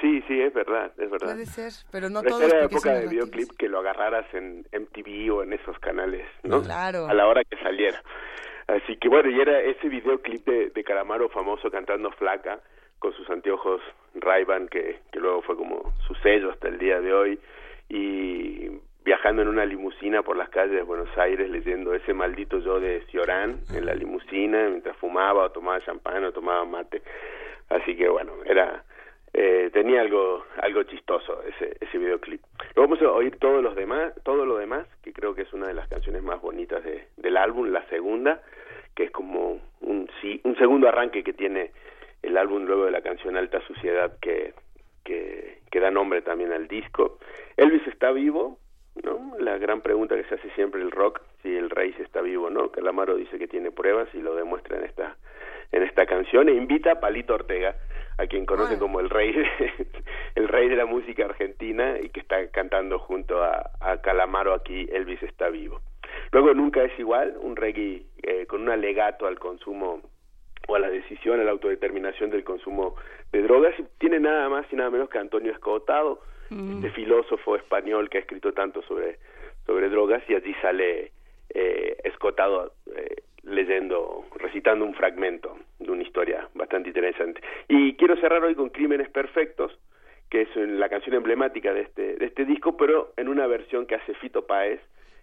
Sí, 0.00 0.22
sí, 0.26 0.40
es 0.40 0.52
verdad, 0.54 0.92
es 0.98 1.10
verdad. 1.10 1.34
Puede 1.34 1.46
ser, 1.46 1.72
pero 1.90 2.08
no 2.08 2.22
pero 2.22 2.36
todos. 2.36 2.48
Era 2.48 2.60
la 2.60 2.64
época 2.66 2.94
de 2.94 3.06
videoclip 3.06 3.50
que 3.58 3.68
lo 3.68 3.80
agarraras 3.80 4.26
en 4.34 4.66
MTV 4.72 5.32
o 5.34 5.42
en 5.42 5.52
esos 5.52 5.78
canales, 5.78 6.26
¿no? 6.42 6.62
Claro. 6.62 7.06
A 7.06 7.14
la 7.14 7.26
hora 7.26 7.42
que 7.44 7.56
saliera. 7.58 8.02
Así 8.66 8.96
que 8.96 9.08
bueno, 9.08 9.30
y 9.30 9.40
era 9.40 9.60
ese 9.60 9.88
videoclip 9.88 10.46
de, 10.46 10.70
de 10.70 10.84
Calamaro 10.84 11.28
famoso 11.28 11.70
cantando 11.70 12.10
Flaca, 12.12 12.60
con 13.00 13.12
sus 13.14 13.28
anteojos 13.28 13.80
ray 14.14 14.44
que, 14.70 15.00
que 15.10 15.18
luego 15.18 15.42
fue 15.42 15.56
como 15.56 15.92
su 16.06 16.14
sello 16.16 16.50
hasta 16.50 16.68
el 16.68 16.78
día 16.78 17.00
de 17.00 17.12
hoy, 17.12 17.40
y 17.88 18.70
viajando 19.04 19.42
en 19.42 19.48
una 19.48 19.64
limusina 19.64 20.22
por 20.22 20.36
las 20.36 20.50
calles 20.50 20.76
de 20.76 20.82
Buenos 20.82 21.08
Aires 21.18 21.50
leyendo 21.50 21.94
ese 21.94 22.14
maldito 22.14 22.58
yo 22.58 22.78
de 22.78 23.00
Ciorán 23.10 23.60
en 23.74 23.86
la 23.86 23.94
limusina 23.94 24.68
mientras 24.68 24.96
fumaba 24.98 25.44
o 25.44 25.50
tomaba 25.50 25.80
champán 25.80 26.24
o 26.24 26.32
tomaba 26.32 26.64
mate. 26.64 27.02
Así 27.70 27.96
que 27.96 28.08
bueno, 28.08 28.32
era 28.44 28.84
eh, 29.32 29.70
tenía 29.72 30.02
algo 30.02 30.44
algo 30.60 30.82
chistoso 30.84 31.42
ese 31.42 31.76
ese 31.80 31.98
videoclip. 31.98 32.42
Luego 32.76 32.90
vamos 32.90 33.02
a 33.02 33.10
oír 33.10 33.36
todos 33.38 33.62
los 33.62 33.74
demás, 33.74 34.12
todo 34.22 34.44
lo 34.44 34.58
demás, 34.58 34.86
que 35.02 35.12
creo 35.12 35.34
que 35.34 35.42
es 35.42 35.52
una 35.52 35.68
de 35.68 35.74
las 35.74 35.88
canciones 35.88 36.22
más 36.22 36.40
bonitas 36.40 36.84
de, 36.84 37.06
del 37.16 37.36
álbum, 37.36 37.68
la 37.70 37.84
segunda, 37.88 38.42
que 38.94 39.04
es 39.04 39.10
como 39.10 39.60
un 39.80 40.08
sí, 40.20 40.40
un 40.44 40.56
segundo 40.56 40.88
arranque 40.88 41.24
que 41.24 41.32
tiene 41.32 41.70
el 42.22 42.36
álbum 42.36 42.64
luego 42.64 42.84
de 42.84 42.90
la 42.90 43.02
canción 43.02 43.36
Alta 43.36 43.60
Suciedad 43.66 44.18
que 44.20 44.54
que, 45.04 45.58
que 45.70 45.80
da 45.80 45.90
nombre 45.90 46.22
también 46.22 46.52
al 46.52 46.68
disco. 46.68 47.18
Elvis 47.56 47.86
está 47.86 48.12
vivo, 48.12 48.58
¿no? 49.02 49.36
La 49.38 49.58
gran 49.58 49.80
pregunta 49.80 50.16
que 50.16 50.24
se 50.24 50.34
hace 50.34 50.50
siempre 50.50 50.80
el 50.80 50.90
rock, 50.90 51.20
si 51.42 51.56
el 51.56 51.70
rey 51.70 51.94
está 51.98 52.20
vivo 52.20 52.50
no. 52.50 52.70
Calamaro 52.70 53.16
dice 53.16 53.38
que 53.38 53.48
tiene 53.48 53.70
pruebas 53.70 54.08
y 54.14 54.18
lo 54.18 54.34
demuestra 54.34 54.78
en 54.78 54.84
esta 54.84 55.16
en 55.72 55.84
esta 55.84 56.04
canción 56.04 56.48
e 56.48 56.54
invita 56.54 56.92
a 56.92 57.00
Palito 57.00 57.32
Ortega, 57.32 57.76
a 58.18 58.26
quien 58.26 58.44
conoce 58.44 58.76
como 58.76 58.98
el 58.98 59.08
rey 59.08 59.32
de, 59.32 59.46
el 60.34 60.48
rey 60.48 60.68
de 60.68 60.74
la 60.74 60.84
música 60.84 61.24
argentina 61.24 61.96
y 62.02 62.08
que 62.08 62.18
está 62.18 62.48
cantando 62.48 62.98
junto 62.98 63.40
a, 63.40 63.70
a 63.80 64.00
Calamaro 64.00 64.52
aquí 64.52 64.88
Elvis 64.92 65.22
está 65.22 65.48
vivo. 65.48 65.80
Luego 66.32 66.54
Nunca 66.54 66.82
es 66.82 66.98
igual, 66.98 67.36
un 67.40 67.54
reggae 67.54 68.02
eh, 68.22 68.46
con 68.46 68.62
un 68.62 68.70
alegato 68.70 69.28
al 69.28 69.38
consumo 69.38 70.02
o 70.70 70.76
a 70.76 70.78
la 70.78 70.90
decisión, 70.90 71.40
a 71.40 71.44
la 71.44 71.50
autodeterminación 71.50 72.30
del 72.30 72.44
consumo 72.44 72.94
de 73.32 73.42
drogas, 73.42 73.74
y 73.78 73.84
tiene 73.98 74.20
nada 74.20 74.48
más 74.48 74.66
y 74.72 74.76
nada 74.76 74.90
menos 74.90 75.10
que 75.10 75.18
Antonio 75.18 75.52
Escotado, 75.52 76.20
Mm. 76.50 76.76
este 76.76 76.90
filósofo 76.90 77.56
español 77.56 78.10
que 78.10 78.18
ha 78.18 78.20
escrito 78.20 78.52
tanto 78.52 78.82
sobre, 78.82 79.18
sobre 79.66 79.88
drogas 79.88 80.22
y 80.28 80.34
allí 80.34 80.52
sale 80.60 81.12
eh, 81.54 81.96
escotado 82.04 82.72
eh, 82.94 83.22
leyendo, 83.44 84.24
recitando 84.36 84.84
un 84.84 84.94
fragmento 84.94 85.56
de 85.78 85.90
una 85.90 86.02
historia 86.02 86.48
bastante 86.54 86.88
interesante. 86.88 87.40
Y 87.68 87.94
quiero 87.94 88.16
cerrar 88.16 88.42
hoy 88.42 88.54
con 88.54 88.70
Crímenes 88.70 89.08
Perfectos, 89.10 89.78
que 90.28 90.42
es 90.42 90.56
la 90.56 90.88
canción 90.88 91.14
emblemática 91.14 91.72
de 91.72 91.82
este, 91.82 92.16
de 92.16 92.26
este 92.26 92.44
disco, 92.44 92.76
pero 92.76 93.12
en 93.16 93.28
una 93.28 93.46
versión 93.46 93.86
que 93.86 93.94
hace 93.94 94.14
Fito 94.14 94.46
Páez, 94.46 94.80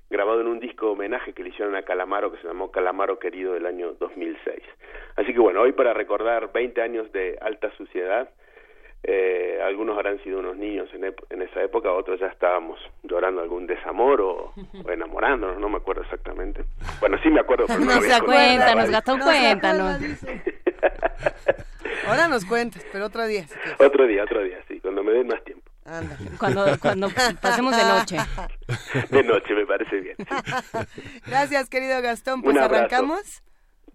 grabado 0.10 0.42
en 0.42 0.48
un 0.48 0.60
disco 0.60 0.92
homenaje 0.92 1.34
que 1.34 1.44
le 1.44 1.50
hicieron 1.50 1.76
a 1.76 1.84
Calamaro, 1.84 2.32
que 2.32 2.40
se 2.40 2.48
llamó 2.48 2.72
Calamaro 2.72 3.20
Querido 3.20 3.54
del 3.54 3.66
año 3.66 3.94
2006. 4.00 4.60
Así 5.16 5.34
que 5.34 5.40
bueno, 5.40 5.62
hoy 5.62 5.74
para 5.74 5.94
recordar 5.94 6.52
20 6.52 6.82
años 6.82 7.12
de 7.12 7.38
alta 7.42 7.72
suciedad, 7.76 8.30
eh, 9.04 9.60
algunos 9.64 9.96
habrán 9.96 10.22
sido 10.24 10.40
unos 10.40 10.58
niños 10.58 10.90
en, 10.94 11.06
en, 11.06 11.42
esa 11.42 11.64
época, 11.64 11.92
otros 11.92 12.20
ya 12.20 12.28
estábamos 12.28 12.80
llorando 13.04 13.42
algún 13.42 13.68
desamor 13.68 14.22
o, 14.22 14.54
enamorándonos, 14.90 15.60
no 15.60 15.70
me 15.70 15.78
acuerdo 15.78 16.04
exactamente. 16.04 16.64
Bueno, 17.00 17.18
sí 17.22 17.30
me 17.30 17.40
acuerdo, 17.40 17.66
pero 17.68 17.80
no, 17.80 17.86
no 17.86 18.02
se 18.02 18.22
cuéntanos, 18.22 18.90
Gastón, 18.90 19.20
cuéntanos. 19.20 20.02
Ahora 22.08 22.28
nos 22.28 22.46
cuentas, 22.46 22.86
pero 22.92 23.06
otro 23.06 23.26
día. 23.28 23.46
otro 23.80 24.08
día, 24.08 24.24
otro 24.24 24.42
día, 24.42 24.58
sí, 24.68 24.80
cuando 24.80 25.04
me 25.04 25.12
den 25.12 25.28
más 25.28 25.44
tiempo. 25.44 25.67
Cuando, 26.40 26.78
cuando 26.80 27.10
pasemos 27.42 27.76
de 27.76 27.84
noche. 27.84 28.18
De 29.10 29.24
noche, 29.24 29.54
me 29.54 29.66
parece 29.66 30.02
bien. 30.02 30.16
Gracias, 31.26 31.70
querido 31.70 32.02
Gastón. 32.02 32.42
Pues 32.42 32.58
arrancamos. 32.58 33.42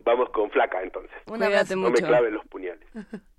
Vamos 0.05 0.31
con 0.31 0.51
flaca 0.51 0.83
entonces. 0.83 1.13
Un 1.27 1.43
abrazo. 1.43 1.77
No 1.77 1.91
me 1.91 2.01
claven 2.01 2.35
los 2.35 2.47
puñales. 2.47 2.89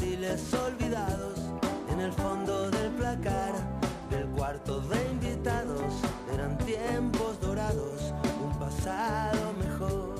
abriles 0.00 0.54
olvidados 0.54 1.38
en 1.92 2.00
el 2.00 2.10
fondo 2.12 2.70
del 2.70 2.90
placar 2.92 3.52
del 4.08 4.24
cuarto 4.28 4.80
de 4.80 4.96
invitados 5.10 5.92
eran 6.32 6.56
tiempos 6.58 7.38
dorados, 7.40 8.14
un 8.42 8.58
pasado 8.58 9.52
mejor. 9.62 10.14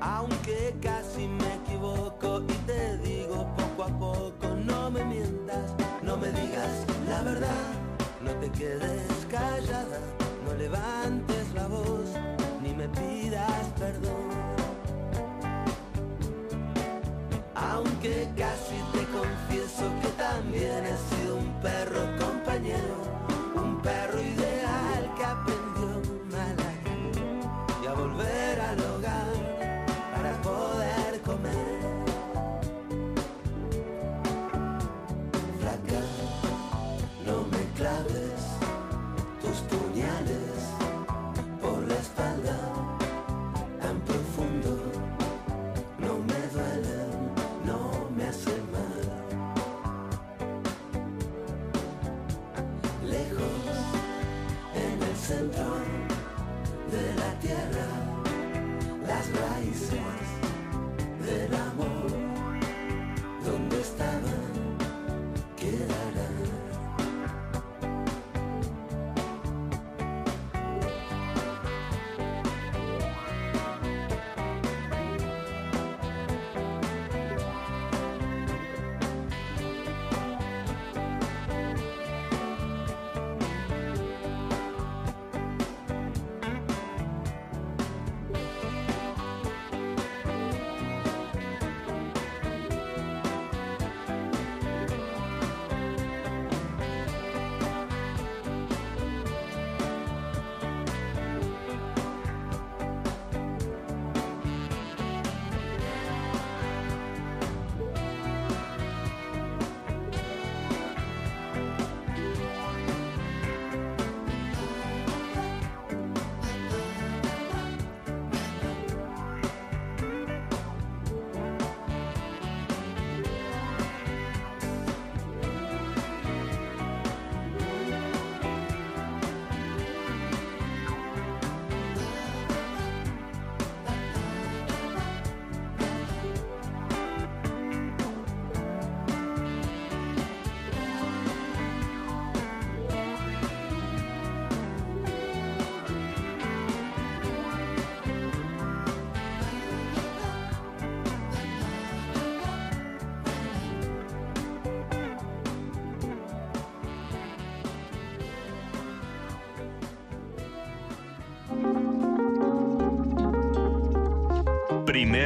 Aunque 0.00 0.76
casi 0.82 1.28
me 1.28 1.54
equivoco 1.54 2.42
y 2.42 2.52
te 2.66 2.98
digo 2.98 3.46
poco 3.56 3.84
a 3.84 3.98
poco, 3.98 4.54
no 4.54 4.90
me 4.90 5.02
mientas, 5.04 5.74
no 6.02 6.18
me 6.18 6.28
digas 6.28 6.84
la 7.08 7.22
verdad, 7.22 7.72
no 8.20 8.32
te 8.32 8.50
quedes 8.50 8.99
Tá 20.30 20.36
caminha 20.36 21.19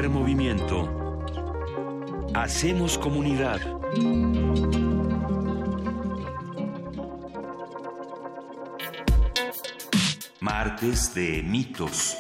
Movimiento. 0.03 1.23
Hacemos 2.35 2.99
comunidad. 2.99 3.61
Martes 10.41 11.15
de 11.15 11.43
mitos. 11.45 12.14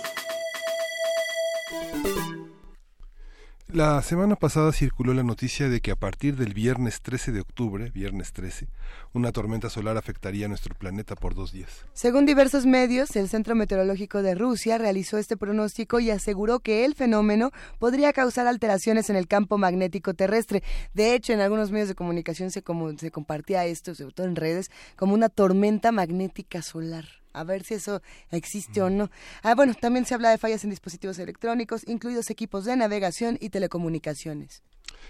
La 3.74 4.00
semana 4.02 4.36
pasada 4.36 4.70
circuló 4.70 5.14
la 5.14 5.24
noticia 5.24 5.68
de 5.68 5.80
que 5.80 5.90
a 5.90 5.96
partir 5.96 6.36
del 6.36 6.54
viernes 6.54 7.02
13 7.02 7.32
de 7.32 7.40
octubre, 7.40 7.90
viernes 7.90 8.32
13, 8.32 8.68
una 9.14 9.32
tormenta 9.32 9.68
solar 9.68 9.96
afectaría 9.96 10.46
a 10.46 10.48
nuestro 10.48 10.76
planeta 10.76 11.16
por 11.16 11.34
dos 11.34 11.50
días. 11.50 11.84
Según 11.92 12.24
diversos 12.24 12.66
medios, 12.66 13.16
el 13.16 13.28
Centro 13.28 13.56
Meteorológico 13.56 14.22
de 14.22 14.36
Rusia 14.36 14.78
realizó 14.78 15.18
este 15.18 15.36
pronóstico 15.36 15.98
y 15.98 16.12
aseguró 16.12 16.60
que 16.60 16.84
el 16.84 16.94
fenómeno 16.94 17.50
podría 17.80 18.12
causar 18.12 18.46
alteraciones 18.46 19.10
en 19.10 19.16
el 19.16 19.26
campo 19.26 19.58
magnético 19.58 20.14
terrestre. 20.14 20.62
De 20.92 21.16
hecho, 21.16 21.32
en 21.32 21.40
algunos 21.40 21.72
medios 21.72 21.88
de 21.88 21.96
comunicación 21.96 22.52
se, 22.52 22.62
compartía 22.62 23.66
esto, 23.66 23.96
sobre 23.96 24.14
todo 24.14 24.28
en 24.28 24.36
redes, 24.36 24.70
como 24.94 25.14
una 25.14 25.30
tormenta 25.30 25.90
magnética 25.90 26.62
solar 26.62 27.23
a 27.34 27.44
ver 27.44 27.64
si 27.64 27.74
eso 27.74 28.00
existe 28.30 28.80
o 28.80 28.88
no. 28.88 29.10
Ah, 29.42 29.54
bueno, 29.54 29.74
también 29.74 30.06
se 30.06 30.14
habla 30.14 30.30
de 30.30 30.38
fallas 30.38 30.64
en 30.64 30.70
dispositivos 30.70 31.18
electrónicos, 31.18 31.86
incluidos 31.86 32.30
equipos 32.30 32.64
de 32.64 32.76
navegación 32.76 33.36
y 33.40 33.50
telecomunicaciones. 33.50 34.62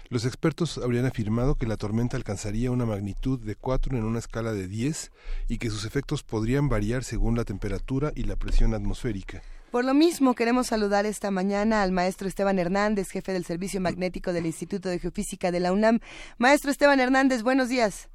Los 0.09 0.25
expertos 0.25 0.77
habrían 0.77 1.05
afirmado 1.05 1.55
que 1.55 1.65
la 1.65 1.77
tormenta 1.77 2.17
alcanzaría 2.17 2.71
una 2.71 2.85
magnitud 2.85 3.39
de 3.39 3.55
4 3.55 3.97
en 3.97 4.03
una 4.03 4.19
escala 4.19 4.53
de 4.53 4.67
10 4.67 5.11
y 5.47 5.57
que 5.57 5.69
sus 5.69 5.85
efectos 5.85 6.23
podrían 6.23 6.69
variar 6.69 7.03
según 7.03 7.35
la 7.35 7.43
temperatura 7.43 8.11
y 8.15 8.23
la 8.23 8.35
presión 8.35 8.73
atmosférica. 8.73 9.41
Por 9.71 9.83
lo 9.83 9.93
mismo, 9.93 10.35
queremos 10.35 10.67
saludar 10.67 11.05
esta 11.05 11.31
mañana 11.31 11.81
al 11.81 11.91
maestro 11.91 12.27
Esteban 12.27 12.59
Hernández, 12.59 13.09
jefe 13.09 13.33
del 13.33 13.43
Servicio 13.43 13.81
Magnético 13.81 14.31
del 14.31 14.45
Instituto 14.45 14.89
de 14.89 14.99
Geofísica 14.99 15.51
de 15.51 15.59
la 15.59 15.73
UNAM. 15.73 15.99
Maestro 16.37 16.71
Esteban 16.71 16.99
Hernández, 16.99 17.43
buenos 17.43 17.67
días. 17.67 18.09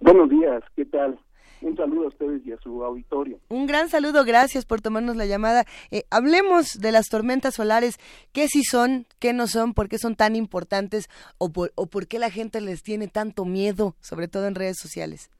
Buenos 0.00 0.30
días, 0.30 0.62
¿qué 0.74 0.84
tal? 0.86 1.18
Un 1.62 1.76
saludo 1.76 2.04
a 2.04 2.08
ustedes 2.08 2.44
y 2.46 2.52
a 2.52 2.58
su 2.58 2.84
auditorio. 2.84 3.38
Un 3.48 3.66
gran 3.66 3.88
saludo, 3.88 4.24
gracias 4.24 4.66
por 4.66 4.80
tomarnos 4.80 5.16
la 5.16 5.26
llamada. 5.26 5.64
Eh, 5.90 6.02
hablemos 6.10 6.78
de 6.80 6.92
las 6.92 7.08
tormentas 7.08 7.54
solares, 7.54 7.98
qué 8.32 8.48
sí 8.48 8.62
son, 8.64 9.06
qué 9.20 9.32
no 9.32 9.46
son, 9.46 9.72
por 9.72 9.88
qué 9.88 9.98
son 9.98 10.16
tan 10.16 10.34
importantes 10.36 11.08
o 11.38 11.50
por, 11.50 11.72
o 11.76 11.86
por 11.86 12.08
qué 12.08 12.18
la 12.18 12.30
gente 12.30 12.60
les 12.60 12.82
tiene 12.82 13.08
tanto 13.08 13.44
miedo, 13.44 13.94
sobre 14.00 14.28
todo 14.28 14.46
en 14.46 14.54
redes 14.54 14.78
sociales. 14.78 15.30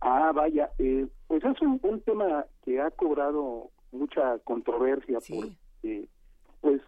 Ah, 0.00 0.30
vaya, 0.34 0.70
eh, 0.78 1.06
pues 1.26 1.42
es 1.44 1.60
un, 1.62 1.80
tema 2.02 2.44
que 2.64 2.80
ha 2.80 2.90
cobrado 2.90 3.70
mucha 3.92 4.38
controversia 4.44 5.18
porque, 5.28 6.06
pues, 6.60 6.80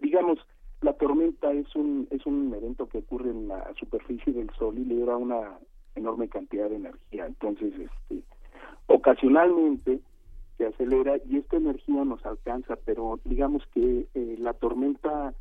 digamos, 0.00 0.38
la 0.80 0.92
tormenta 0.94 1.52
es 1.52 1.74
un 1.76 2.08
es 2.10 2.26
un 2.26 2.52
evento 2.54 2.88
que 2.88 2.98
ocurre 2.98 3.30
en 3.30 3.48
la 3.48 3.72
superficie 3.78 4.32
del 4.32 4.50
Sol 4.58 4.76
y 4.78 4.84
le 4.84 5.04
da 5.04 5.16
una 5.16 5.58
enorme 5.94 6.28
cantidad 6.28 6.68
de 6.68 6.76
energía. 6.76 7.26
Entonces, 7.26 7.72
este, 7.78 8.22
ocasionalmente 8.86 10.00
se 10.58 10.66
acelera 10.66 11.16
y 11.28 11.38
esta 11.38 11.56
energía 11.56 12.04
nos 12.04 12.24
alcanza, 12.26 12.76
pero 12.84 13.20
digamos 13.24 13.62
que 13.72 14.06
eh, 14.14 14.36
la 14.38 14.52
tormenta 14.52 15.34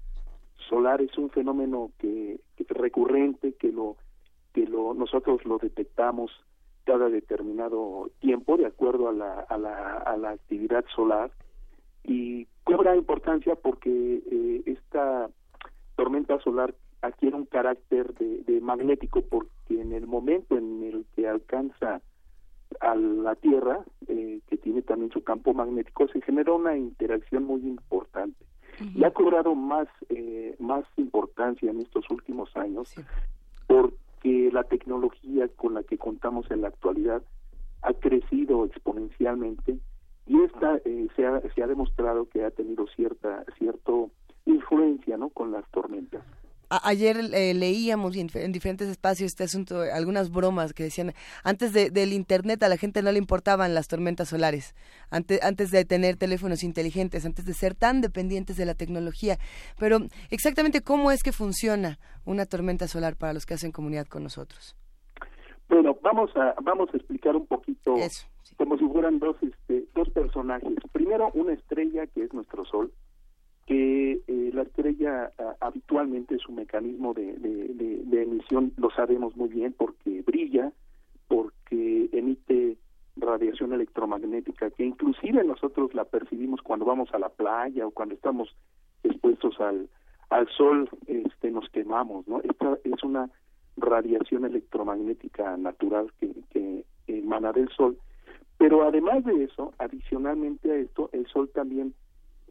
solar 0.70 1.02
es 1.02 1.18
un 1.18 1.30
fenómeno 1.30 1.92
que, 2.00 2.40
que, 2.56 2.66
recurrente, 2.70 3.54
que 3.54 3.72
lo 3.72 3.98
que 4.54 4.66
lo 4.66 4.94
nosotros 4.94 5.46
lo 5.46 5.58
detectamos 5.58 6.32
cada 6.84 7.10
determinado 7.10 8.10
tiempo 8.20 8.58
de 8.58 8.66
acuerdo 8.66 9.10
a 9.10 9.14
la, 9.14 9.40
a 9.42 9.58
la, 9.58 9.98
a 9.98 10.18
la 10.18 10.32
actividad 10.32 10.84
solar 10.96 11.32
y 12.04 12.48
cobra 12.64 12.96
importancia 12.96 13.56
porque 13.56 13.90
eh, 13.90 14.64
esta 14.66 15.30
tormenta 15.96 16.40
solar 16.40 16.74
adquiere 17.02 17.36
un 17.36 17.46
carácter 17.46 18.14
de, 18.14 18.62
magnético 18.62 19.22
porque 19.22 19.82
en 19.82 19.92
el 19.92 20.06
momento 20.08 20.58
en 20.58 20.84
el 20.84 21.06
que 21.16 21.28
alcanza 21.28 22.02
a 22.80 22.96
la 22.96 23.36
Tierra, 23.36 23.84
eh, 24.08 24.40
que 24.48 24.58
tiene 24.58 24.82
también 24.82 25.12
su 25.12 25.24
campo 25.24 25.54
magnético, 25.54 26.08
se 26.08 26.22
genera 26.22 26.54
una 26.54 26.78
interacción 26.78 27.44
muy 27.44 27.62
importante. 27.62 28.46
Y 28.96 29.04
ha 29.04 29.12
cobrado 29.12 29.54
más, 29.54 29.88
eh, 30.10 30.56
más 30.60 30.86
importancia 30.98 31.70
en 31.70 31.82
estos 31.82 32.10
últimos 32.10 32.56
años 32.56 32.96
porque 33.68 34.50
la 34.52 34.64
tecnología 34.64 35.48
con 35.50 35.74
la 35.74 35.84
que 35.84 35.98
contamos 35.98 36.50
en 36.50 36.62
la 36.62 36.70
actualidad 36.70 37.22
ha 37.82 37.94
crecido 37.94 38.66
exponencialmente 38.66 39.78
y 40.26 40.42
esta 40.42 40.78
eh, 40.86 41.08
se, 41.16 41.26
ha, 41.26 41.42
se 41.54 41.62
ha 41.62 41.68
demostrado 41.68 42.28
que 42.30 42.44
ha 42.44 42.52
tenido 42.52 42.88
cierta 42.96 43.44
cierto 43.58 44.10
influencia 44.46 45.18
no 45.18 45.30
con 45.30 45.52
las 45.52 45.70
tormentas 45.72 46.24
ayer 46.84 47.18
eh, 47.34 47.54
leíamos 47.54 48.16
en, 48.16 48.52
diferentes 48.52 48.88
espacios 48.88 49.28
este 49.28 49.44
asunto, 49.44 49.82
algunas 49.94 50.32
bromas 50.32 50.74
que 50.74 50.84
decían, 50.84 51.14
antes 51.44 51.74
del 51.74 52.14
Internet 52.14 52.64
a 52.64 52.70
la 52.70 52.78
gente 52.78 53.02
no 53.02 53.12
le 53.12 53.18
importaban 53.18 53.74
las 53.74 53.88
tormentas 53.88 54.30
solares, 54.30 54.76
antes, 55.10 55.42
antes 55.44 55.72
de 55.72 55.86
tener 55.86 56.18
teléfonos 56.18 56.64
inteligentes, 56.64 57.26
antes 57.26 57.46
de 57.46 57.54
ser 57.54 57.76
tan 57.76 58.02
dependientes 58.02 58.58
de 58.58 58.66
la 58.66 58.74
tecnología. 58.74 59.38
Pero 59.78 60.00
exactamente 60.30 60.82
cómo 60.82 61.12
es 61.12 61.24
que 61.24 61.32
funciona 61.32 62.00
una 62.26 62.46
tormenta 62.46 62.88
solar 62.88 63.16
para 63.16 63.34
los 63.34 63.46
que 63.46 63.56
hacen 63.56 63.72
comunidad 63.72 64.08
con 64.08 64.24
nosotros. 64.24 64.76
Bueno, 65.70 65.98
vamos 66.02 66.30
a, 66.36 66.54
vamos 66.62 66.90
a 66.94 66.98
explicar 66.98 67.36
un 67.36 67.48
poquito 67.48 67.96
como 68.58 68.78
si 68.78 68.88
fueran 68.88 69.20
dos, 69.20 69.36
este, 69.42 69.86
dos 69.96 70.10
personajes. 70.10 70.70
Primero, 70.92 71.32
una 71.34 71.54
estrella 71.54 72.06
que 72.08 72.24
es 72.24 72.34
nuestro 72.34 72.66
Sol, 72.66 72.92
que 73.72 74.20
eh, 74.28 74.52
la 74.54 74.64
estrella 74.64 75.32
habitualmente 75.62 76.38
su 76.40 76.52
mecanismo 76.52 77.14
de, 77.14 77.32
emisión 78.12 78.74
lo 78.76 78.92
sabemos 78.92 79.38
muy 79.38 79.48
bien 79.48 79.74
porque 79.78 80.22
brilla, 80.24 80.74
porque 81.30 82.10
emite 82.12 82.76
radiación 83.16 83.72
electromagnética 83.72 84.72
que 84.72 84.84
inclusive 84.84 85.46
nosotros 85.46 85.94
la 85.94 86.04
percibimos 86.04 86.62
cuando 86.62 86.86
vamos 86.86 87.14
a 87.14 87.20
la 87.20 87.30
playa 87.30 87.88
o 87.88 87.92
cuando 87.92 88.14
estamos 88.14 88.54
expuestos 89.04 89.58
al, 89.62 89.88
al 90.30 90.50
sol, 90.50 90.90
este, 91.08 91.50
nos 91.50 91.70
quemamos, 91.70 92.28
¿no? 92.28 92.42
Esta 92.42 92.78
es 92.84 93.02
una 93.04 93.30
radiación 93.78 94.44
electromagnética 94.44 95.56
natural 95.56 96.12
que, 96.20 96.30
que 96.50 96.84
emana 97.08 97.54
del 97.54 97.70
sol, 97.70 97.98
pero 98.58 98.84
además 98.84 99.24
de 99.24 99.46
eso, 99.46 99.74
adicionalmente 99.78 100.70
a 100.70 100.76
esto, 100.76 101.10
el 101.14 101.26
sol 101.28 101.50
también 101.54 101.94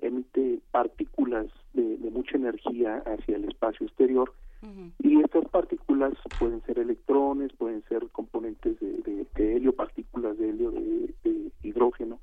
emite 0.03 0.61
partículas 0.71 1.47
de, 1.75 1.99
mucha 2.11 2.37
energía 2.37 3.03
hacia 3.07 3.37
el 3.37 3.45
espacio 3.45 3.87
exterior 3.87 4.33
y 4.99 5.21
estas 5.23 5.47
partículas 5.47 6.13
pueden 6.39 6.61
ser 6.63 6.79
electrones, 6.79 7.51
pueden 7.55 7.83
ser 7.89 8.07
componentes 8.13 8.77
de, 8.81 9.27
helio, 9.37 9.73
partículas 9.75 10.37
de 10.37 10.51
helio, 10.51 10.71
de, 10.71 11.15
hidrógeno. 11.63 12.19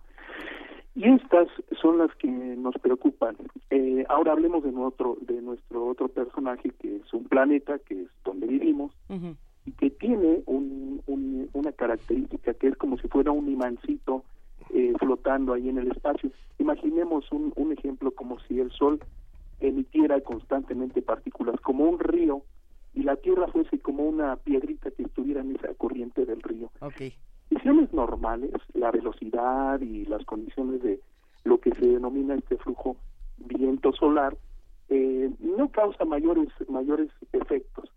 Y 0.93 1.09
estas 1.09 1.47
son 1.81 1.99
las 1.99 2.13
que 2.15 2.27
nos 2.27 2.75
preocupan. 2.75 3.35
Eh, 3.69 4.05
ahora 4.09 4.33
hablemos 4.33 4.63
de 4.63 4.71
nuestro, 4.71 5.17
de 5.21 5.41
nuestro 5.41 5.85
otro 5.87 6.07
personaje, 6.07 6.71
que 6.79 6.97
es 6.97 7.13
un 7.13 7.25
planeta, 7.25 7.79
que 7.79 8.01
es 8.01 8.07
donde 8.23 8.47
vivimos, 8.47 8.91
y 9.65 9.71
que 9.71 9.89
tiene 9.89 10.43
un, 10.45 11.01
una 11.53 11.71
característica 11.71 12.53
que 12.53 12.67
es 12.67 12.77
como 12.77 12.97
si 12.97 13.07
fuera 13.07 13.31
un 13.31 13.49
imancito 13.49 14.23
eh, 14.73 14.93
flotando 14.99 15.53
ahí 15.53 15.69
en 15.69 15.77
el 15.77 15.91
espacio. 15.91 16.32
Imaginemos 16.60 17.32
un, 17.32 17.53
un 17.56 17.71
ejemplo 17.71 18.12
como 18.12 18.39
si 18.41 18.60
el 18.60 18.71
Sol 18.71 18.99
emitiera 19.60 20.19
constantemente 20.21 21.01
partículas 21.01 21.60
como 21.62 21.86
un 21.86 21.99
río 21.99 22.43
y 22.93 23.03
la 23.03 23.15
Tierra 23.15 23.47
fuese 23.47 23.80
como 23.80 24.03
una 24.03 24.36
piedrita 24.38 24.91
que 24.91 25.03
estuviera 25.03 25.41
en 25.41 25.56
esa 25.56 25.73
corriente 25.75 26.25
del 26.25 26.41
río. 26.41 26.71
Okay. 26.82 27.13
Condiciones 27.49 27.93
normales, 27.93 28.51
la 28.73 28.91
velocidad 28.91 29.80
y 29.82 30.06
las 30.06 30.25
condiciones 30.25 30.82
de 30.82 30.99
lo 31.43 31.60
que 31.60 31.73
se 31.75 31.88
denomina 31.88 32.36
este 32.36 32.58
flujo 32.58 32.97
viento 33.38 33.93
solar, 33.93 34.36
eh, 34.89 35.30
no 35.39 35.69
causa 35.69 36.06
mayores 36.06 36.49
mayores 36.69 37.10
efectos. 37.34 37.89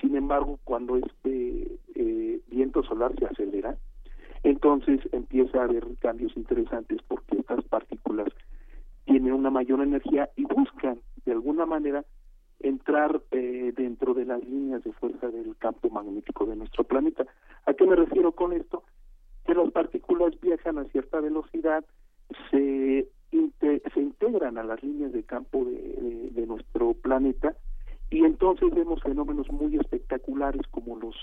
Sin 0.00 0.16
embargo, 0.16 0.58
cuando 0.64 0.96
este 0.96 1.78
eh, 1.94 2.40
viento 2.48 2.82
solar 2.82 3.12
se 3.18 3.26
acelera, 3.26 3.76
entonces 4.42 5.00
empieza 5.12 5.60
a 5.60 5.64
haber 5.64 5.84
cambios 6.00 6.36
interesantes 6.36 7.00
porque 7.06 7.38
estas 7.38 7.64
partículas 7.64 8.28
tienen 9.04 9.32
una 9.32 9.50
mayor 9.50 9.80
energía 9.80 10.28
y 10.36 10.44
buscan 10.44 11.00
de 11.24 11.32
alguna 11.32 11.66
manera 11.66 12.04
entrar 12.60 13.20
eh, 13.30 13.72
dentro 13.76 14.14
de 14.14 14.24
las 14.24 14.42
líneas 14.44 14.82
de 14.84 14.92
fuerza 14.92 15.28
del 15.28 15.56
campo 15.56 15.88
magnético 15.90 16.44
de 16.46 16.56
nuestro 16.56 16.84
planeta. 16.84 17.24
¿A 17.66 17.74
qué 17.74 17.86
me 17.86 17.96
refiero 17.96 18.32
con 18.32 18.52
esto? 18.52 18.82
Que 19.44 19.54
las 19.54 19.70
partículas 19.70 20.38
viajan 20.40 20.78
a 20.78 20.84
cierta 20.86 21.20
velocidad, 21.20 21.84
se, 22.50 23.08
se 23.30 24.00
integran 24.00 24.58
a 24.58 24.64
las 24.64 24.82
líneas 24.82 25.12
de 25.12 25.22
campo 25.22 25.64
de, 25.64 26.30
de 26.32 26.46
nuestro 26.46 26.94
planeta 26.94 27.54
y 28.10 28.24
entonces 28.24 28.74
vemos 28.74 29.02
fenómenos 29.02 29.50
muy 29.50 29.76
espectaculares 29.76 30.62
como 30.70 30.96
los 30.96 31.14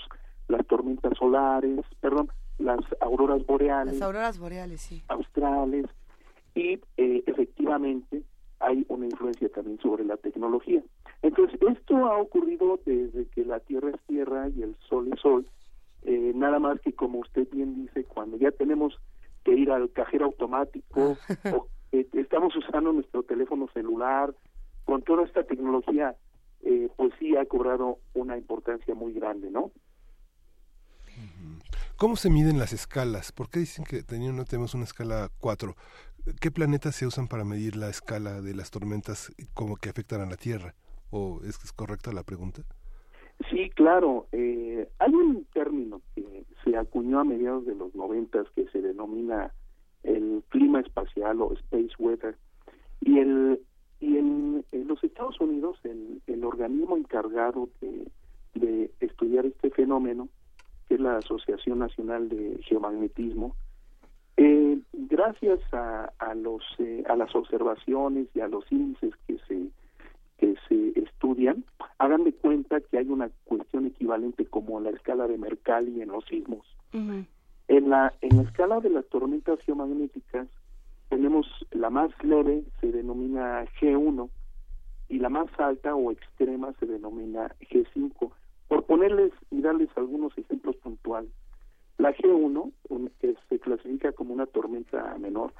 las 0.48 0.64
tormentas 0.66 1.16
solares, 1.18 1.80
perdón, 2.00 2.28
las 2.58 2.80
auroras 3.00 3.44
boreales. 3.46 3.94
Las 3.94 4.02
auroras 4.02 4.38
boreales, 4.38 4.80
sí. 4.80 5.02
Australes. 5.08 5.86
Y 6.54 6.80
eh, 6.96 7.22
efectivamente 7.26 8.22
hay 8.60 8.84
una 8.88 9.06
influencia 9.06 9.48
también 9.50 9.78
sobre 9.80 10.04
la 10.04 10.16
tecnología. 10.16 10.82
Entonces, 11.22 11.60
esto 11.60 11.96
ha 12.06 12.18
ocurrido 12.18 12.80
desde 12.84 13.26
que 13.26 13.44
la 13.44 13.60
Tierra 13.60 13.90
es 13.90 14.00
Tierra 14.06 14.48
y 14.48 14.62
el 14.62 14.76
Sol 14.88 15.10
es 15.12 15.20
Sol, 15.20 15.46
eh, 16.02 16.32
nada 16.34 16.58
más 16.58 16.80
que 16.80 16.92
como 16.92 17.18
usted 17.18 17.48
bien 17.50 17.74
dice, 17.74 18.04
cuando 18.04 18.36
ya 18.36 18.52
tenemos 18.52 18.98
que 19.44 19.54
ir 19.54 19.70
al 19.70 19.90
cajero 19.90 20.26
automático 20.26 21.16
o 21.52 21.66
eh, 21.92 22.06
estamos 22.12 22.54
usando 22.56 22.92
nuestro 22.92 23.22
teléfono 23.24 23.68
celular, 23.74 24.34
con 24.84 25.02
toda 25.02 25.24
esta 25.24 25.42
tecnología, 25.42 26.14
eh, 26.62 26.88
pues 26.96 27.12
sí 27.18 27.36
ha 27.36 27.44
cobrado 27.44 27.98
una 28.14 28.38
importancia 28.38 28.94
muy 28.94 29.12
grande, 29.12 29.50
¿no? 29.50 29.72
¿Cómo 31.98 32.16
se 32.16 32.28
miden 32.28 32.58
las 32.58 32.74
escalas? 32.74 33.32
¿Por 33.32 33.48
qué 33.48 33.60
dicen 33.60 33.86
que 33.86 34.02
no 34.18 34.44
tenemos 34.44 34.74
una 34.74 34.84
escala 34.84 35.30
4? 35.40 35.74
¿Qué 36.42 36.50
planetas 36.50 36.94
se 36.94 37.06
usan 37.06 37.26
para 37.26 37.42
medir 37.42 37.74
la 37.74 37.88
escala 37.88 38.42
de 38.42 38.54
las 38.54 38.70
tormentas 38.70 39.32
como 39.54 39.76
que 39.76 39.88
afectan 39.88 40.20
a 40.20 40.26
la 40.26 40.36
Tierra? 40.36 40.74
¿O 41.08 41.40
es, 41.42 41.56
correcta 41.72 42.12
la 42.12 42.22
pregunta? 42.22 42.60
Sí, 43.48 43.70
claro. 43.70 44.26
Eh, 44.32 44.86
hay 44.98 45.14
un 45.14 45.46
término 45.54 46.02
que 46.14 46.44
se 46.64 46.76
acuñó 46.76 47.20
a 47.20 47.24
mediados 47.24 47.64
de 47.64 47.74
los 47.74 47.94
noventas 47.94 48.46
que 48.54 48.68
se 48.68 48.82
denomina 48.82 49.54
el 50.02 50.44
clima 50.50 50.80
espacial 50.80 51.40
o 51.40 51.54
space 51.54 51.94
weather. 51.98 52.36
Y, 53.00 53.20
el, 53.20 53.62
y 54.00 54.18
en, 54.18 54.66
los 54.86 55.02
Estados 55.02 55.40
Unidos, 55.40 55.78
el, 55.84 56.20
el 56.26 56.44
organismo 56.44 56.98
encargado 56.98 57.70
de 57.80 58.90
estudiar 59.00 59.46
este 59.46 59.70
fenómeno 59.70 60.28
que 60.88 60.94
es 60.94 61.00
la 61.00 61.18
Asociación 61.18 61.78
Nacional 61.78 62.28
de 62.28 62.60
Geomagnetismo, 62.62 63.54
eh, 64.36 64.78
gracias 64.92 65.60
a, 65.72 66.12
a 66.18 66.34
los 66.34 66.62
eh, 66.78 67.04
a 67.08 67.16
las 67.16 67.34
observaciones 67.34 68.28
y 68.34 68.40
a 68.40 68.48
los 68.48 68.70
índices 68.70 69.14
que 69.26 69.38
se 69.48 69.68
que 70.38 70.54
se 70.68 71.00
estudian, 71.00 71.64
hagan 71.98 72.24
de 72.24 72.34
cuenta 72.34 72.80
que 72.80 72.98
hay 72.98 73.08
una 73.08 73.30
cuestión 73.44 73.86
equivalente 73.86 74.44
como 74.44 74.78
la 74.80 74.90
escala 74.90 75.26
de 75.26 75.38
Mercalli 75.38 76.02
en 76.02 76.10
los 76.10 76.26
sismos. 76.26 76.66
En 76.92 77.90
la 77.90 78.12
en 78.20 78.36
la 78.36 78.42
escala 78.42 78.80
de 78.80 78.90
las 78.90 79.06
tormentas 79.06 79.58
geomagnéticas 79.60 80.46
tenemos 81.08 81.46
la 81.70 81.90
más 81.90 82.10
leve 82.22 82.64
se 82.80 82.92
denomina 82.92 83.64
G1 83.80 84.28
y 85.08 85.18
la 85.18 85.28
más 85.28 85.48
alta 85.58 85.94
o 85.94 86.10
extrema 86.10 86.74
se 86.78 86.86
denomina 86.86 87.54
G5 87.70 88.30
por 88.68 88.84
ponerles 88.84 89.32
y 89.50 89.60
darles 89.60 89.88
algunos 89.96 90.36
ejemplos 90.38 90.76
puntuales, 90.76 91.30
la 91.98 92.14
G1, 92.14 92.72
que 93.20 93.34
se 93.48 93.58
clasifica 93.58 94.12
como 94.12 94.34
una 94.34 94.46
tormenta 94.46 95.16
menor, 95.18 95.52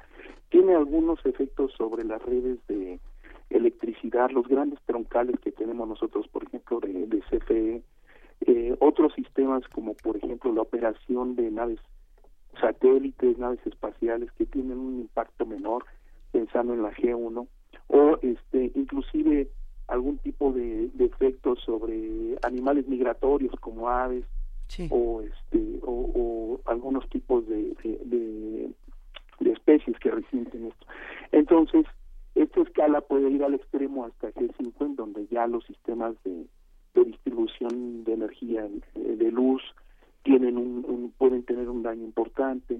tiene 0.49 0.75
algunos 0.75 1.25
efectos 1.25 1.73
sobre 1.77 2.03
las 2.03 2.21
redes 2.21 2.59
de 2.67 2.99
electricidad, 3.49 4.29
los 4.29 4.47
grandes 4.47 4.79
troncales 4.85 5.39
que 5.39 5.51
tenemos 5.51 5.87
nosotros, 5.87 6.27
por 6.27 6.43
ejemplo, 6.43 6.79
de, 6.79 7.07
de 7.07 7.21
CFE, 7.21 7.81
eh, 8.41 8.75
otros 8.79 9.13
sistemas 9.13 9.63
como 9.69 9.95
por 9.95 10.17
ejemplo 10.17 10.53
la 10.53 10.61
operación 10.61 11.35
de 11.35 11.49
naves 11.49 11.79
satélites, 12.59 13.37
naves 13.37 13.59
espaciales 13.65 14.31
que 14.33 14.45
tienen 14.45 14.77
un 14.77 14.99
impacto 15.01 15.45
menor, 15.45 15.85
pensando 16.31 16.73
en 16.73 16.83
la 16.83 16.91
G1, 16.91 17.47
o 17.87 18.17
este 18.21 18.71
inclusive 18.75 19.49
algún 19.87 20.17
tipo 20.19 20.51
de, 20.51 20.89
efectos 20.99 21.59
sobre 21.65 22.37
animales 22.43 22.87
migratorios 22.87 23.53
como 23.59 23.89
aves 23.89 24.25
o 24.89 25.21
este 25.21 25.79
o, 25.83 26.59
algunos 26.65 27.07
tipos 27.09 27.47
de, 27.47 27.73
de, 27.83 28.69
especies 29.51 29.97
que 29.99 30.11
resienten 30.11 30.65
esto. 30.67 30.85
Entonces 31.31 31.85
esta 32.35 32.61
escala 32.61 33.01
puede 33.01 33.31
ir 33.31 33.43
al 33.43 33.55
extremo 33.55 34.05
hasta 34.05 34.31
G5 34.33 34.73
en 34.81 34.95
donde 34.95 35.27
ya 35.27 35.47
los 35.47 35.65
sistemas 35.65 36.15
de, 36.23 36.45
distribución 37.05 38.03
de 38.03 38.13
energía 38.13 38.67
de 38.95 39.31
luz 39.31 39.61
tienen 40.23 40.57
un, 40.57 41.13
pueden 41.17 41.43
tener 41.43 41.69
un 41.69 41.83
daño 41.83 42.03
importante 42.03 42.79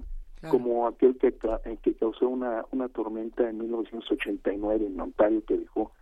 como 0.50 0.86
aquel 0.86 1.16
que, 1.18 1.34
que 1.82 1.94
causó 1.94 2.28
una, 2.28 2.64
una 2.70 2.88
tormenta 2.88 3.48
en 3.48 3.58
1989 3.58 4.86
en 4.86 5.00
Ontario 5.00 5.42
que 5.44 5.56
dejó 5.56 5.92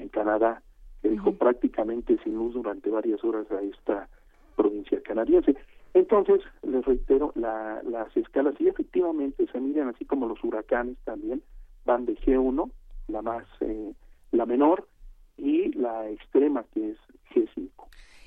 en 0.00 0.08
Canadá, 0.08 0.62
que 1.02 1.08
dejó 1.08 1.34
prácticamente 1.34 2.18
sin 2.24 2.34
luz 2.34 2.54
durante 2.54 2.90
varias 2.90 3.22
horas 3.24 3.50
a 3.50 3.60
esta 3.62 4.08
provincia 4.56 5.00
canadiense. 5.02 5.56
Entonces, 5.94 6.40
les 6.62 6.84
reitero, 6.84 7.32
la, 7.34 7.82
las 7.84 8.16
escalas 8.16 8.54
y 8.60 8.68
efectivamente 8.68 9.46
se 9.50 9.60
miran 9.60 9.88
así 9.88 10.04
como 10.04 10.26
los 10.26 10.42
huracanes 10.44 10.96
también, 11.04 11.42
van 11.84 12.06
de 12.06 12.16
G1, 12.16 12.70
la 13.08 13.22
más, 13.22 13.44
eh, 13.60 13.92
la 14.30 14.46
menor, 14.46 14.86
y 15.40 15.72
la 15.72 16.08
extrema 16.10 16.64
que 16.74 16.90
es 16.90 16.98
G5. 17.34 17.70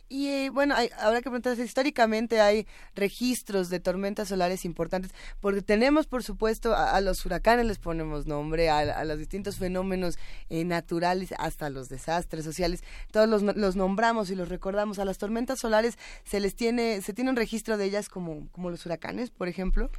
Y 0.10 0.28
eh, 0.28 0.50
bueno, 0.52 0.76
hay, 0.76 0.90
habrá 1.00 1.20
que 1.20 1.24
preguntarse, 1.24 1.64
históricamente 1.64 2.40
hay 2.40 2.68
registros 2.96 3.70
de 3.70 3.80
tormentas 3.80 4.28
solares 4.28 4.66
importantes, 4.66 5.14
porque 5.40 5.62
tenemos, 5.62 6.08
por 6.08 6.24
supuesto, 6.24 6.76
a, 6.76 7.00
los 7.02 7.26
huracanes 7.26 7.66
les 7.66 7.80
ponemos 7.80 8.28
nombre, 8.28 8.70
a, 8.70 9.04
los 9.06 9.18
distintos 9.18 9.58
fenómenos 9.58 10.20
eh, 10.50 10.66
naturales, 10.66 11.34
hasta 11.40 11.70
los 11.70 11.90
desastres 11.90 12.46
sociales, 12.46 12.84
todos 13.12 13.28
los, 13.28 13.42
los, 13.56 13.76
nombramos 13.76 14.30
y 14.30 14.36
los 14.36 14.50
recordamos. 14.50 15.00
A 15.00 15.06
las 15.06 15.18
tormentas 15.18 15.60
solares 15.60 15.98
se 16.24 16.40
les 16.40 16.56
tiene, 16.56 17.02
se 17.02 17.14
tiene 17.14 17.30
un 17.32 17.36
registro 17.36 17.78
de 17.78 17.86
ellas 17.86 18.10
como, 18.10 18.48
como 18.52 18.70
los 18.70 18.86
huracanes, 18.86 19.32
por 19.32 19.48
ejemplo. 19.48 19.90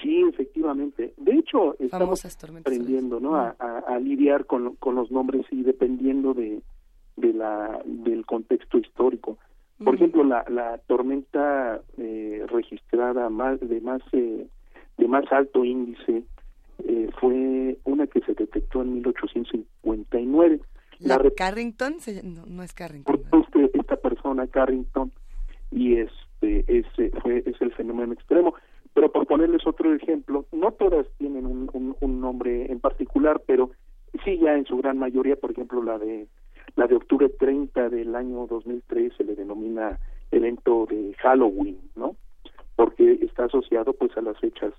Sí, 0.00 0.22
efectivamente. 0.28 1.12
De 1.16 1.32
hecho, 1.32 1.76
estamos 1.80 2.24
aprendiendo 2.24 3.18
¿no? 3.18 3.34
a, 3.34 3.56
a, 3.58 3.98
lidiar 3.98 4.46
con, 4.46 4.76
con 4.76 4.94
los 4.94 5.10
nombres 5.10 5.44
y 5.50 5.64
dependiendo 5.64 6.32
de, 6.32 6.62
de 7.20 7.32
la 7.32 7.80
del 7.84 8.24
contexto 8.26 8.78
histórico. 8.78 9.38
Por 9.82 9.94
ejemplo, 9.94 10.24
la, 10.24 10.44
la 10.48 10.78
tormenta 10.86 11.80
eh, 11.96 12.44
registrada 12.48 13.30
más 13.30 13.60
de 13.60 13.80
más 13.80 14.02
eh, 14.12 14.46
de 14.98 15.08
más 15.08 15.24
alto 15.32 15.64
índice 15.64 16.22
eh, 16.86 17.08
fue 17.18 17.78
una 17.84 18.06
que 18.06 18.20
se 18.20 18.34
detectó 18.34 18.82
en 18.82 18.94
1859. 18.94 20.60
¿La, 20.98 21.16
la 21.16 21.30
Carrington? 21.30 21.96
No, 22.46 22.62
es 22.62 22.74
Carrington. 22.74 23.22
Este, 23.32 23.70
esta 23.78 23.96
persona, 23.96 24.46
Carrington, 24.46 25.10
y 25.70 25.96
este 25.96 26.64
ese 26.66 27.10
fue 27.22 27.42
es 27.46 27.60
el 27.60 27.72
fenómeno 27.72 28.12
extremo. 28.12 28.54
Pero 28.92 29.10
por 29.12 29.26
ponerles 29.26 29.66
otro 29.66 29.94
ejemplo, 29.94 30.46
no 30.52 30.72
todas 30.72 31.06
tienen 31.16 31.46
un, 31.46 31.70
un, 31.72 31.96
un 32.00 32.20
nombre 32.20 32.70
en 32.70 32.80
particular, 32.80 33.40
pero 33.46 33.70
sí 34.24 34.38
ya 34.38 34.54
en 34.56 34.66
su 34.66 34.76
gran 34.76 34.98
mayoría, 34.98 35.36
por 35.36 35.52
ejemplo, 35.52 35.82
la 35.82 35.98
de 35.98 36.26
la 36.76 36.86
de 36.86 36.96
octubre 36.96 37.28
30 37.28 37.88
del 37.88 38.14
año 38.14 38.46
2003 38.46 39.12
se 39.16 39.24
le 39.24 39.34
denomina 39.34 39.98
evento 40.30 40.86
de 40.86 41.14
Halloween, 41.18 41.78
¿no? 41.96 42.16
Porque 42.76 43.18
está 43.22 43.44
asociado 43.44 43.92
pues 43.92 44.16
a 44.16 44.20
las 44.20 44.38
fechas 44.38 44.72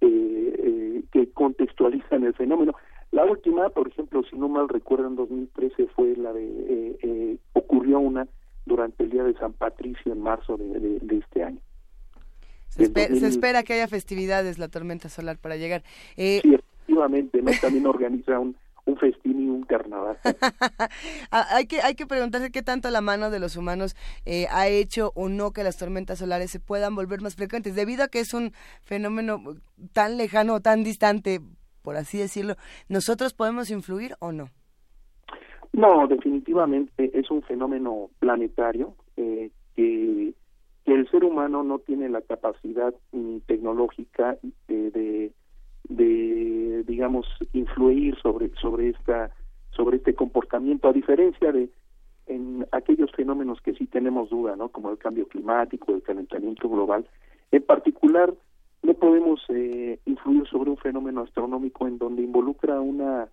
eh, 0.00 0.54
eh, 0.58 1.02
que 1.12 1.30
contextualizan 1.30 2.24
el 2.24 2.34
fenómeno. 2.34 2.74
La 3.12 3.24
última, 3.24 3.68
por 3.70 3.88
ejemplo, 3.88 4.22
si 4.28 4.36
no 4.36 4.48
mal 4.48 4.68
recuerdo, 4.68 5.06
en 5.06 5.16
2013 5.16 5.86
fue 5.94 6.16
la 6.16 6.32
de, 6.32 6.44
eh, 6.44 6.98
eh, 7.02 7.36
ocurrió 7.52 7.98
una 7.98 8.26
durante 8.64 9.04
el 9.04 9.10
Día 9.10 9.22
de 9.22 9.34
San 9.34 9.52
Patricio 9.52 10.12
en 10.12 10.20
marzo 10.20 10.56
de, 10.56 11.00
este 11.16 11.44
año. 11.44 11.60
Se, 12.68 12.84
espera 13.26 13.62
que 13.62 13.74
haya 13.74 13.88
festividades 13.88 14.58
la 14.58 14.68
tormenta 14.68 15.08
solar 15.08 15.38
para 15.38 15.56
llegar. 15.56 15.82
sí, 16.16 16.40
efectivamente, 16.42 17.40
¿no? 17.40 17.52
También 17.60 17.86
organiza 17.86 18.38
un, 18.38 18.56
un 18.86 18.96
festín 18.96 19.40
y 19.40 19.48
un 19.48 19.64
carnaval. 19.64 20.16
Ah, 21.32 21.44
hay, 21.50 21.66
que, 21.66 21.80
hay 21.82 21.94
que 21.94 22.06
preguntarse 22.06 22.50
qué 22.50 22.62
tanto 22.62 22.88
la 22.90 23.00
mano 23.00 23.30
de 23.30 23.40
los 23.40 23.56
humanos 23.56 23.96
eh, 24.24 24.46
ha 24.50 24.68
hecho 24.68 25.12
o 25.14 25.28
no 25.28 25.50
que 25.50 25.64
las 25.64 25.76
tormentas 25.76 26.18
solares 26.18 26.50
se 26.50 26.60
puedan 26.60 26.94
volver 26.94 27.20
más 27.20 27.34
frecuentes, 27.34 27.74
debido 27.74 28.04
a 28.04 28.08
que 28.08 28.20
es 28.20 28.32
un 28.32 28.52
fenómeno 28.82 29.40
tan 29.92 30.16
lejano 30.16 30.54
o 30.54 30.60
tan 30.60 30.84
distante, 30.84 31.40
por 31.82 31.96
así 31.96 32.18
decirlo, 32.18 32.54
¿nosotros 32.88 33.34
podemos 33.34 33.70
influir 33.70 34.14
o 34.20 34.32
no? 34.32 34.50
No, 35.72 36.06
definitivamente 36.06 37.10
es 37.18 37.30
un 37.30 37.42
fenómeno 37.42 38.08
planetario 38.18 38.94
eh, 39.16 39.50
que, 39.74 40.32
que, 40.84 40.94
el 40.94 41.10
ser 41.10 41.24
humano 41.24 41.62
no 41.64 41.80
tiene 41.80 42.08
la 42.08 42.22
capacidad 42.22 42.94
tecnológica 43.46 44.38
eh, 44.68 44.90
de 44.94 45.32
de 45.88 46.84
digamos 46.86 47.26
influir 47.52 48.16
sobre 48.20 48.50
sobre 48.60 48.90
esta 48.90 49.30
sobre 49.70 49.98
este 49.98 50.14
comportamiento 50.14 50.88
a 50.88 50.92
diferencia 50.92 51.52
de 51.52 51.68
en 52.26 52.66
aquellos 52.72 53.12
fenómenos 53.12 53.60
que 53.60 53.74
sí 53.74 53.86
tenemos 53.86 54.30
duda 54.30 54.56
no 54.56 54.68
como 54.68 54.90
el 54.90 54.98
cambio 54.98 55.28
climático 55.28 55.92
el 55.92 56.02
calentamiento 56.02 56.68
global. 56.68 57.06
En 57.52 57.62
particular 57.62 58.34
no 58.82 58.94
podemos 58.94 59.40
eh, 59.48 59.98
influir 60.04 60.46
sobre 60.48 60.70
un 60.70 60.76
fenómeno 60.76 61.22
astronómico 61.22 61.86
en 61.86 61.98
donde 61.98 62.22
involucra 62.22 62.80
una 62.80 63.28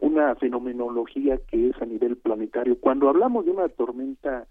una 0.00 0.34
fenomenología 0.34 1.38
que 1.50 1.68
es 1.68 1.80
a 1.80 1.86
nivel 1.86 2.16
planetario. 2.16 2.78
Cuando 2.78 3.08
hablamos 3.08 3.44
de 3.44 3.52
una 3.52 3.68
tormenta 3.68 4.46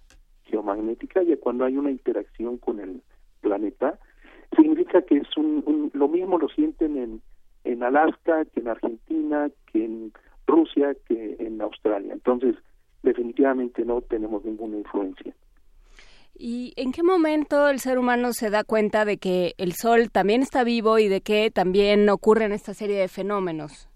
geomagnética 0.46 1.22
y 1.22 1.36
cuando 1.38 1.66
hay 1.66 1.78
una 1.78 1.92
interacción 1.92 2.58
con 2.58 2.80
el 2.80 3.02
planeta 3.42 4.00
significa 4.56 5.02
que 5.02 5.18
es 5.18 5.38
un, 5.38 5.64
un 5.66 5.92
lo 5.94 6.08
mismo 6.08 6.38
lo 6.38 6.48
sienten 6.50 6.98
en 6.98 7.22
en 7.64 7.84
Alaska, 7.84 8.46
que 8.46 8.60
en 8.60 8.68
Argentina, 8.68 9.50
que 9.72 9.86
en 9.86 10.14
Rusia 10.48 10.96
que 11.08 11.38
en 11.40 11.62
Australia. 11.62 12.14
Entonces, 12.14 12.56
definitivamente 13.02 13.86
no 13.86 14.02
tenemos 14.02 14.44
ninguna 14.44 14.78
influencia. 14.78 15.34
¿Y 16.36 16.74
en 16.78 16.92
qué 16.92 17.04
momento 17.04 17.70
el 17.70 17.80
ser 17.80 18.00
humano 18.00 18.34
se 18.34 18.50
da 18.50 18.64
cuenta 18.64 19.06
de 19.06 19.18
que 19.18 19.54
el 19.58 19.74
Sol 19.74 20.12
también 20.12 20.42
está 20.42 20.64
vivo 20.64 20.98
y 20.98 21.08
de 21.08 21.22
que 21.22 21.52
también 21.52 22.10
ocurren 22.10 22.52
esta 22.52 22.74
serie 22.74 23.00
de 23.00 23.08
fenómenos? 23.08 23.88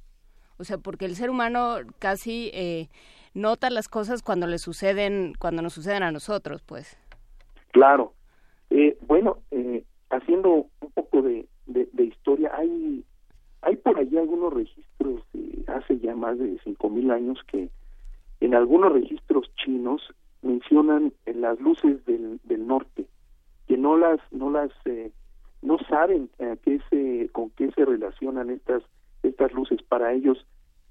O 0.58 0.64
sea, 0.64 0.78
porque 0.78 1.06
el 1.06 1.16
ser 1.16 1.30
humano 1.30 1.78
casi 2.00 2.52
eh, 2.54 2.90
nota 3.34 3.70
las 3.70 3.88
cosas 3.88 4.22
cuando 4.22 4.48
le 4.48 4.60
suceden, 4.60 5.34
cuando 5.40 5.62
nos 5.62 5.74
suceden 5.74 6.04
a 6.04 6.12
nosotros, 6.12 6.62
pues. 6.64 6.98
Claro. 7.72 8.14
Eh, 8.70 8.98
bueno, 9.02 9.40
eh, 9.52 9.84
haciendo 10.10 10.68
un 10.80 10.92
poco 10.94 11.22
de, 11.22 11.48
de, 11.66 12.04
historia, 12.04 12.52
hay 12.54 13.04
hay 13.68 13.76
por 13.76 14.00
allí 14.00 14.18
algunos 14.18 14.54
registros 14.54 15.22
de 15.34 15.66
hace 15.68 16.00
ya 16.00 16.16
más 16.16 16.40
de 16.40 16.58
cinco 16.64 16.90
mil 16.90 17.12
años 17.12 17.38
que 17.52 17.70
en 18.40 18.56
algunos 18.56 18.94
registros 18.94 19.52
chinos 19.58 20.02
mencionan 20.42 21.12
las 21.26 21.60
luces 21.60 22.06
del, 22.06 22.40
del 22.46 22.66
norte 22.66 23.08
que 23.68 23.76
no 23.76 23.98
las 23.98 24.22
no 24.32 24.50
las 24.50 24.72
eh, 24.86 25.12
no 25.62 25.78
saben 25.90 26.30
eh, 26.40 26.56
qué 26.64 26.80
se 26.90 27.30
con 27.34 27.50
qué 27.50 27.70
se 27.72 27.84
relacionan 27.84 28.50
estas 28.52 28.84
estas 29.22 29.52
luces. 29.52 29.84
Para 29.84 30.14
ellos 30.14 30.46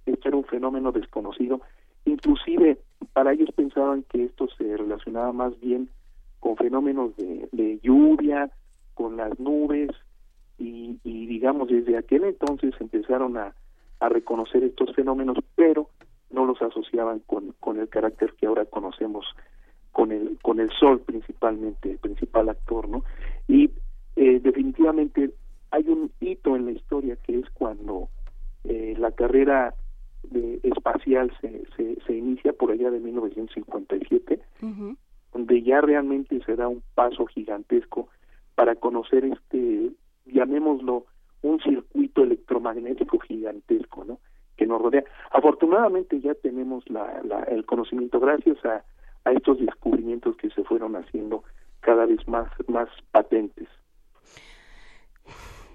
este 0.05 0.29
era 0.29 0.37
un 0.37 0.45
fenómeno 0.45 0.93
desconocido. 0.93 1.63
Inclusive 2.05 2.79
para 3.15 3.33
ellos 3.33 3.49
pensaban 3.57 4.05
que 4.11 4.25
esto 4.25 4.49
se 4.59 4.77
relacionaba 4.77 5.33
más 5.33 5.59
bien 5.61 5.89
con 6.41 6.57
fenómenos 6.57 7.17
de 7.17 7.81
lluvia 7.83 8.51
con 8.93 9.17
las 9.17 9.41
nubes 9.41 9.89
y, 10.59 10.99
y 11.05 11.27
digamos 11.27 11.69
desde 11.69 11.97
aquel 11.97 12.25
entonces 12.25 12.75
empezaron 12.81 13.37
a, 13.37 13.55
a 14.01 14.09
reconocer 14.09 14.65
estos 14.65 14.95
fenómenos 14.95 15.39
pero 15.55 15.91
no 16.31 16.45
los 16.45 16.61
asociaban 16.63 17.21
con, 17.21 17.55
con 17.61 17.79
el 17.79 17.89
carácter 17.89 18.35
que 18.39 18.47
ahora 18.47 18.65
conocemos 18.65 19.27
con 19.93 20.13
el 20.13 20.39
con 20.43 20.61
el 20.61 20.71
sol 20.71 21.01
principalmente 21.01 21.93
el 21.93 21.99
principal 21.99 22.49
actor 22.49 22.89
no 22.89 23.05
y 23.49 23.71
eh, 24.17 24.41
definitivamente 24.41 25.31
hay 25.71 25.89
un 25.89 26.11
hito 26.21 26.57
en 26.57 26.67
la 26.67 26.73
historia 26.73 27.17
que 27.17 27.39
es 27.39 27.51
cuando 27.51 28.09
eh, 28.65 28.95
la 28.99 29.11
carrera 29.13 29.75
de, 30.23 30.61
espacial 30.63 31.33
se, 31.41 31.65
se, 31.77 31.99
se 32.07 32.15
inicia 32.15 32.53
por 32.53 32.71
allá 32.71 32.91
de 32.91 33.01
1957 33.01 34.41
donde 35.33 35.63
ya 35.63 35.81
realmente 35.83 36.43
se 36.45 36.57
da 36.57 36.67
un 36.67 36.83
paso 36.95 37.27
gigantesco 37.27 38.09
para 38.55 38.75
conocer 38.75 39.25
este 39.25 39.91
llamémoslo 40.27 41.07
un 41.43 41.61
circuito 41.61 42.23
electromagnético 42.23 43.19
gigantesco 43.21 44.05
no 44.05 44.19
que 44.57 44.67
nos 44.67 44.81
rodea. 44.81 45.05
Afortunadamente 45.33 46.19
ya 46.21 46.35
tenemos 46.35 46.89
la, 46.89 47.23
el 47.49 47.67
conocimiento 47.67 48.19
gracias 48.19 48.57
a, 48.65 48.83
a 49.25 49.33
estos 49.33 49.59
descubrimientos 49.59 50.37
que 50.37 50.51
se 50.51 50.65
fueron 50.65 50.97
haciendo 50.97 51.45
cada 51.81 52.07
vez 52.07 52.27
más, 52.27 52.51
más 52.69 52.89
patentes. 53.11 53.69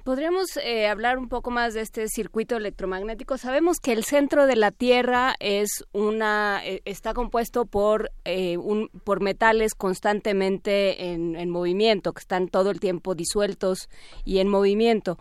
Podríamos 0.04 0.58
eh, 0.58 0.88
hablar 0.88 1.20
un 1.20 1.30
poco 1.30 1.52
más 1.52 1.76
de 1.76 1.82
este 1.82 2.08
circuito 2.08 2.58
electromagnético. 2.58 3.38
Sabemos 3.38 3.80
que 3.80 3.94
el 3.94 4.04
centro 4.04 4.48
de 4.48 4.56
la 4.56 4.72
Tierra 4.72 5.36
es 5.40 5.86
una 5.94 6.60
eh, 6.66 6.82
está 6.86 7.14
compuesto 7.14 7.66
por 7.66 8.10
eh, 8.26 8.58
un, 8.58 8.90
por 9.06 9.22
metales 9.22 9.76
constantemente 9.76 11.12
en, 11.12 11.36
en, 11.36 11.52
movimiento, 11.52 12.14
que 12.14 12.22
están 12.22 12.48
todo 12.48 12.72
el 12.72 12.80
tiempo 12.80 13.14
disueltos 13.14 13.90
y 14.26 14.40
en 14.40 14.48
movimiento. 14.48 15.18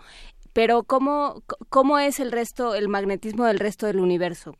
Pero 0.54 0.82
¿cómo, 0.84 1.42
¿cómo 1.68 1.98
es 1.98 2.18
el 2.18 2.32
resto, 2.32 2.74
el 2.74 2.88
magnetismo 2.88 3.44
del 3.44 3.58
resto 3.58 3.86
del 3.86 4.00
universo? 4.00 4.54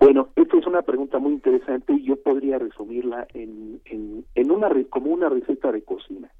Bueno, 0.00 0.30
esta 0.36 0.56
es 0.56 0.66
una 0.66 0.80
pregunta 0.80 1.18
muy 1.18 1.34
interesante 1.34 1.92
y 1.92 2.04
yo 2.04 2.16
podría 2.22 2.58
resumirla 2.58 3.26
en, 3.34 3.82
en, 3.84 4.24
en 4.34 4.50
una 4.50 4.70
como 4.88 5.10
una 5.10 5.28
receta 5.28 5.70
de 5.70 5.82
cocina. 5.82 6.30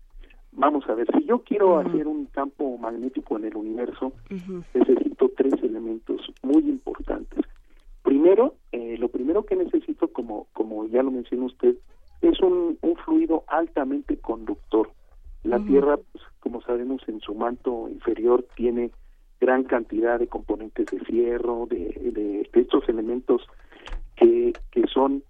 Vamos 0.58 0.88
a 0.88 0.94
ver, 0.94 1.06
si 1.16 1.24
yo 1.24 1.38
quiero 1.44 1.78
hacer 1.78 2.08
un 2.08 2.26
campo 2.26 2.76
magnético 2.78 3.36
en 3.36 3.44
el 3.44 3.56
universo, 3.56 4.12
necesito 4.74 5.30
tres 5.36 5.54
elementos 5.62 6.20
muy 6.42 6.68
importantes. 6.68 7.44
Primero, 8.02 8.56
eh, 8.72 8.96
lo 8.98 9.08
primero 9.08 9.44
que 9.44 9.54
necesito, 9.54 10.08
como, 10.08 10.48
como 10.52 10.84
ya 10.88 11.04
lo 11.04 11.12
mencionó 11.12 11.46
usted, 11.46 11.76
es 12.22 12.40
un, 12.40 12.76
un 12.82 12.96
fluido 12.96 13.44
altamente 13.46 14.16
conductor. 14.16 14.90
La 15.44 15.60
Tierra, 15.60 15.96
pues, 15.96 16.24
como 16.40 16.60
sabemos, 16.62 17.02
en 17.06 17.20
su 17.20 17.36
manto 17.36 17.88
inferior 17.88 18.44
tiene 18.56 18.90
gran 19.40 19.62
cantidad 19.62 20.18
de 20.18 20.26
componentes 20.26 20.86
de 20.86 20.98
fierro, 20.98 21.66
de, 21.70 22.48
de, 22.52 22.60
estos 22.60 22.88
elementos 22.88 23.42
que, 24.16 24.52
que 24.72 24.82
son 24.92 25.22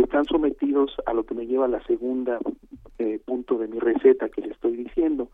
están 0.00 0.24
sometidos 0.24 0.96
a 1.06 1.12
lo 1.12 1.24
que 1.24 1.34
me 1.34 1.46
lleva 1.46 1.66
a 1.66 1.68
la 1.68 1.82
segunda 1.84 2.38
eh, 2.98 3.20
punto 3.24 3.58
de 3.58 3.68
mi 3.68 3.78
receta 3.78 4.28
que 4.28 4.42
le 4.42 4.52
estoy 4.52 4.76
diciendo 4.76 5.28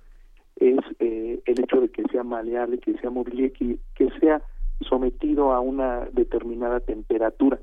es 0.56 0.78
eh, 0.98 1.40
el 1.44 1.60
hecho 1.60 1.80
de 1.80 1.88
que 1.88 2.04
sea 2.04 2.22
maleable, 2.22 2.78
que 2.78 2.96
sea 2.98 3.10
móvil, 3.10 3.52
que, 3.52 3.78
que 3.94 4.10
sea 4.20 4.42
sometido 4.80 5.52
a 5.52 5.60
una 5.60 6.06
determinada 6.12 6.80
temperatura. 6.80 7.58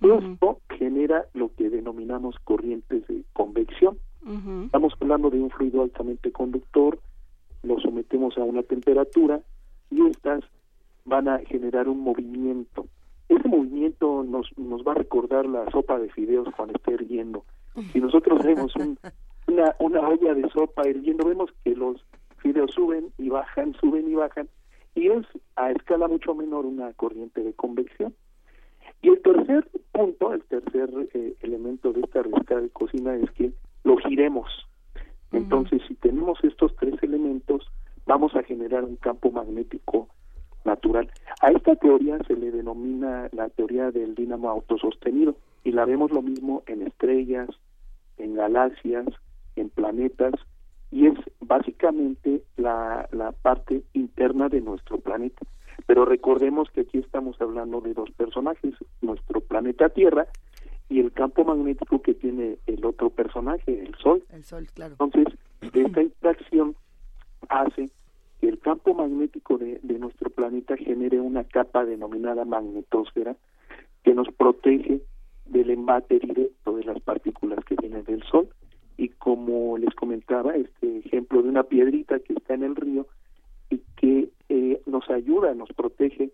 Esto 0.00 0.60
genera 0.78 1.24
lo 1.32 1.54
que 1.54 1.70
denominamos 1.70 2.36
corrientes 2.44 3.06
de 3.06 3.22
convección. 3.32 3.98
Estamos 4.64 4.92
hablando 5.00 5.30
de 5.30 5.40
un 5.40 5.50
fluido 5.50 5.82
altamente 5.82 6.32
conductor, 6.32 6.98
lo 7.62 7.78
sometemos 7.80 8.36
a 8.36 8.42
una 8.42 8.62
temperatura 8.62 9.40
y 9.90 10.04
estas 10.06 10.42
van 11.04 11.28
a 11.28 11.38
generar 11.38 11.88
un 11.88 12.00
movimiento. 12.00 12.86
Ese 13.28 13.48
movimiento 13.48 14.24
nos, 14.24 14.46
nos 14.56 14.82
va 14.82 14.92
a 14.92 14.96
recordar 14.96 15.46
la 15.46 15.68
sopa 15.70 15.98
de 15.98 16.10
fideos 16.10 16.48
cuando 16.56 16.74
esté 16.74 16.92
hirviendo. 16.92 17.44
Si 17.92 18.00
nosotros 18.00 18.42
vemos 18.44 18.72
una, 19.46 19.74
una 19.78 20.08
olla 20.08 20.34
de 20.34 20.48
sopa 20.50 20.88
hirviendo, 20.88 21.26
vemos 21.26 21.50
que 21.64 21.74
los 21.74 22.04
fideos 22.38 22.70
suben 22.72 23.12
y 23.18 23.28
bajan, 23.28 23.74
suben 23.80 24.08
y 24.08 24.14
bajan, 24.14 24.48
y 24.94 25.08
es 25.08 25.26
a 25.56 25.70
escala 25.70 26.08
mucho 26.08 26.34
menor 26.34 26.64
una 26.64 26.92
corriente 26.94 27.42
de 27.42 27.52
convección. 27.52 28.14
Y 29.02 29.08
el 29.08 29.20
tercer 29.20 29.68
punto, 29.92 30.32
el 30.32 30.42
tercer 30.44 30.90
eh, 31.12 31.34
elemento 31.42 31.92
de 31.92 32.00
esta 32.00 32.22
receta 32.22 32.60
de 32.60 32.70
cocina 32.70 33.14
es 33.16 33.30
que 33.32 33.52
lo 33.84 33.96
giremos. 33.98 34.48
Entonces, 35.32 35.82
si 35.86 35.94
tenemos 35.96 36.42
estos 36.42 36.74
tres 36.76 36.94
elementos, 37.02 37.66
vamos 38.06 38.34
a 38.36 38.42
generar 38.42 38.84
un 38.84 38.96
campo 38.96 39.30
magnético 39.30 40.08
natural. 40.66 41.10
A 41.40 41.50
esta 41.50 41.74
teoría 41.76 42.18
se 42.26 42.34
le 42.36 42.50
denomina 42.50 43.28
la 43.32 43.48
teoría 43.48 43.90
del 43.90 44.14
dínamo 44.14 44.50
autosostenido 44.50 45.36
y 45.64 45.72
la 45.72 45.84
vemos 45.84 46.10
lo 46.10 46.20
mismo 46.20 46.62
en 46.66 46.82
estrellas, 46.82 47.48
en 48.18 48.34
galaxias, 48.34 49.06
en 49.56 49.70
planetas 49.70 50.34
y 50.90 51.06
es 51.06 51.14
básicamente 51.40 52.42
la, 52.56 53.08
la 53.12 53.32
parte 53.32 53.82
interna 53.94 54.48
de 54.48 54.60
nuestro 54.60 54.98
planeta. 54.98 55.46
Pero 55.86 56.04
recordemos 56.04 56.70
que 56.70 56.82
aquí 56.82 56.98
estamos 56.98 57.40
hablando 57.40 57.80
de 57.80 57.94
dos 57.94 58.10
personajes, 58.12 58.74
nuestro 59.00 59.40
planeta 59.40 59.88
Tierra 59.88 60.26
y 60.88 61.00
el 61.00 61.12
campo 61.12 61.44
magnético 61.44 62.00
que 62.00 62.14
tiene 62.14 62.58
el 62.66 62.84
otro 62.84 63.10
personaje, 63.10 63.82
el 63.84 63.94
Sol. 63.96 64.22
El 64.30 64.44
Sol, 64.44 64.66
claro. 64.74 64.96
Entonces, 64.98 65.38
esta 65.60 66.02
interacción 66.02 66.76
hace 67.48 67.90
el 68.42 68.58
campo 68.58 68.94
magnético 68.94 69.58
de, 69.58 69.80
de 69.82 69.98
nuestro 69.98 70.30
planeta 70.30 70.76
genere 70.76 71.20
una 71.20 71.44
capa 71.44 71.84
denominada 71.84 72.44
magnetosfera 72.44 73.36
que 74.02 74.14
nos 74.14 74.28
protege 74.34 75.00
del 75.46 75.70
embate 75.70 76.18
directo 76.18 76.76
de 76.76 76.84
las 76.84 77.00
partículas 77.00 77.64
que 77.64 77.76
vienen 77.76 78.04
del 78.04 78.22
Sol. 78.24 78.48
Y 78.96 79.08
como 79.10 79.76
les 79.78 79.94
comentaba, 79.94 80.54
este 80.56 80.98
ejemplo 80.98 81.42
de 81.42 81.48
una 81.48 81.64
piedrita 81.64 82.18
que 82.20 82.34
está 82.34 82.54
en 82.54 82.64
el 82.64 82.76
río 82.76 83.06
y 83.70 83.78
que 83.96 84.30
eh, 84.48 84.80
nos 84.86 85.08
ayuda, 85.10 85.54
nos 85.54 85.70
protege 85.72 86.30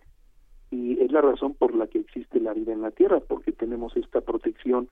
y 0.71 0.99
es 1.01 1.13
la 1.13 1.21
razón 1.21 1.55
por 1.55 1.75
la 1.75 1.87
que 1.87 1.99
existe 1.99 2.41
la 2.41 2.55
vida 2.55 2.73
en 2.73 2.81
la 2.81 2.91
Tierra, 2.91 3.21
porque 3.21 3.53
tenemos 3.53 3.95
esta 3.97 4.23
protección 4.23 4.89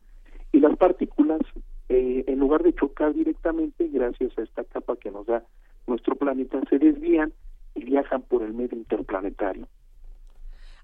y 0.53 0.61
las 0.61 0.77
partículas, 0.77 1.41
eh, 1.89 2.25
en 2.27 2.39
lugar 2.39 2.63
de 2.63 2.75
chocar 2.75 3.15
directamente, 3.15 3.89
gracias 3.89 4.37
a 4.37 4.43
esta 4.43 4.65
capa 4.65 4.97
que 4.97 5.11
nos 5.11 5.27
da 5.27 5.45
nuestro 5.91 6.17
planeta, 6.17 6.61
se 6.71 6.79
desvían 6.79 7.33
y 7.75 7.85
viajan 7.85 8.23
por 8.23 8.43
el 8.43 8.55
medio 8.55 8.79
interplanetario. 8.79 9.69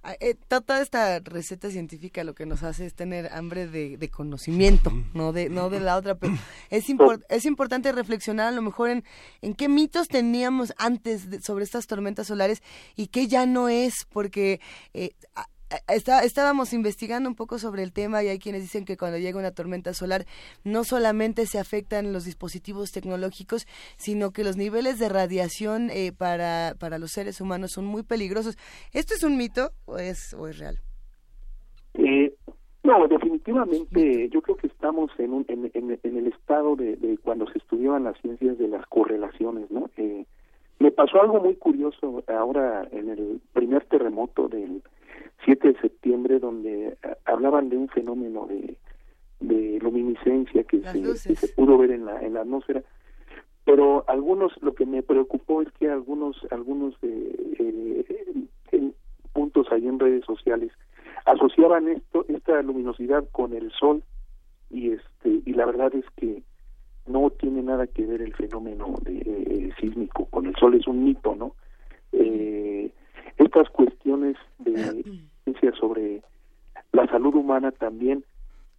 Ah, 0.09 0.14
eh, 0.21 0.37
toda 0.47 0.81
esta 0.81 1.19
receta 1.19 1.69
científica 1.69 2.23
lo 2.23 2.35
que 2.35 2.47
nos 2.47 2.62
hace 2.62 2.87
es 2.87 2.95
tener 2.95 3.27
hambre 3.33 3.66
de, 3.66 4.09
conocimiento, 4.09 4.92
no 5.14 5.33
de 5.33 5.49
no 5.49 5.69
de 5.69 5.81
la 5.81 5.97
otra, 5.97 6.14
pero 6.14 6.33
es 6.71 6.85
es 7.29 7.45
importante 7.45 7.90
reflexionar 7.90 8.47
a 8.47 8.53
lo 8.53 8.62
mejor 8.62 8.90
en, 8.90 9.05
en 9.42 9.55
qué 9.55 9.69
mitos 9.69 10.07
teníamos 10.07 10.73
antes 10.79 11.27
sobre 11.42 11.64
estas 11.64 11.88
tormentas 11.88 12.29
solares 12.29 12.62
y 12.95 13.09
qué 13.09 13.27
ya 13.27 13.47
no 13.47 13.69
es, 13.69 14.07
porque 14.12 14.61
eh, 14.95 15.11
Está, 15.88 16.22
estábamos 16.22 16.72
investigando 16.72 17.29
un 17.29 17.35
poco 17.35 17.59
sobre 17.59 17.83
el 17.83 17.92
tema 17.92 18.22
y 18.22 18.29
hay 18.29 18.38
quienes 18.38 18.62
dicen 18.62 18.85
que 18.85 18.96
cuando 18.96 19.18
llega 19.18 19.38
una 19.38 19.50
tormenta 19.50 19.94
solar 19.94 20.24
no 20.62 20.85
solamente 20.85 21.44
se 21.46 21.59
afectan 21.59 22.12
los 22.12 22.24
dispositivos 22.24 22.92
tecnológicos, 22.92 23.66
sino 23.96 24.31
que 24.31 24.44
los 24.44 24.57
niveles 24.57 25.00
de 25.00 25.09
radiación 25.09 25.90
eh, 25.90 26.12
para, 26.16 26.74
para 26.79 26.98
los 26.98 27.11
seres 27.11 27.40
humanos 27.40 27.72
son 27.72 27.85
muy 27.85 28.05
peligrosos. 28.05 28.57
¿Esto 28.92 29.14
es 29.14 29.24
un 29.24 29.37
mito 29.37 29.70
o 29.87 29.98
es, 29.98 30.35
o 30.35 30.46
es 30.46 30.59
real? 30.59 30.79
Eh, 31.94 32.33
no, 32.85 33.09
definitivamente 33.09 34.29
yo 34.29 34.40
creo 34.42 34.57
que 34.57 34.68
estamos 34.68 35.11
en, 35.18 35.33
un, 35.33 35.46
en, 35.48 35.72
en, 35.74 36.16
el 36.16 36.29
estado 36.29 36.76
de, 36.76 36.94
de, 36.94 37.18
cuando 37.18 37.50
se 37.50 37.59
estudiaban 37.59 38.05
las 38.05 38.16
ciencias 38.20 38.57
de 38.59 38.68
las 38.68 38.87
correlaciones, 38.87 39.68
¿no? 39.72 39.90
Eh, 39.96 40.24
me 40.79 40.92
pasó 40.92 41.20
algo 41.20 41.40
muy 41.40 41.57
curioso 41.57 42.22
ahora 42.29 42.87
en 42.92 43.09
el 43.09 43.40
primer 43.52 43.85
terremoto 43.87 44.46
del 44.46 44.83
7 45.46 45.72
de 45.72 45.80
septiembre 45.80 46.38
donde 46.38 46.88
eh, 46.88 46.96
hablaban 47.24 47.70
de 47.70 47.78
un 47.78 47.88
fenómeno 47.88 48.46
de, 48.46 48.76
de 49.40 49.78
luminiscencia 49.80 50.64
que 50.64 50.82
se, 50.82 51.35
se, 51.35 51.48
pudo 51.54 51.78
ver 51.78 51.92
en 51.92 52.04
la, 52.04 52.20
en 52.20 52.35
la 52.35 52.42
atmósfera. 52.42 52.82
Pero 53.64 54.04
algunos 54.09 54.52
lo 54.62 54.74
que 54.74 54.87
me 54.87 55.02
preocupó 55.02 55.62
es 55.62 55.72
que 55.72 55.88
algunos 55.88 56.37
algunos 56.50 56.94
eh, 57.02 58.04
eh, 58.70 58.92
puntos 59.32 59.66
ahí 59.70 59.87
en 59.87 59.98
redes 59.98 60.24
sociales 60.24 60.70
asociaban 61.26 61.88
esto 61.88 62.24
esta 62.28 62.62
luminosidad 62.62 63.24
con 63.32 63.52
el 63.52 63.70
sol 63.72 64.02
y 64.70 64.92
este 64.92 65.42
y 65.44 65.52
la 65.52 65.66
verdad 65.66 65.94
es 65.94 66.04
que 66.16 66.42
no 67.06 67.30
tiene 67.30 67.62
nada 67.62 67.87
que 67.87 68.06
ver 68.06 68.22
el 68.22 68.35
fenómeno 68.35 68.94
de, 69.02 69.18
eh, 69.18 69.70
sísmico 69.80 70.26
con 70.26 70.46
el 70.46 70.54
sol 70.56 70.74
es 70.74 70.87
un 70.87 71.04
mito 71.04 71.35
no 71.35 71.54
eh, 72.12 72.90
estas 73.37 73.68
cuestiones 73.70 74.37
de 74.59 75.04
ciencia 75.46 75.72
sobre 75.78 76.22
la 76.92 77.06
salud 77.06 77.35
humana 77.35 77.70
también. 77.70 78.24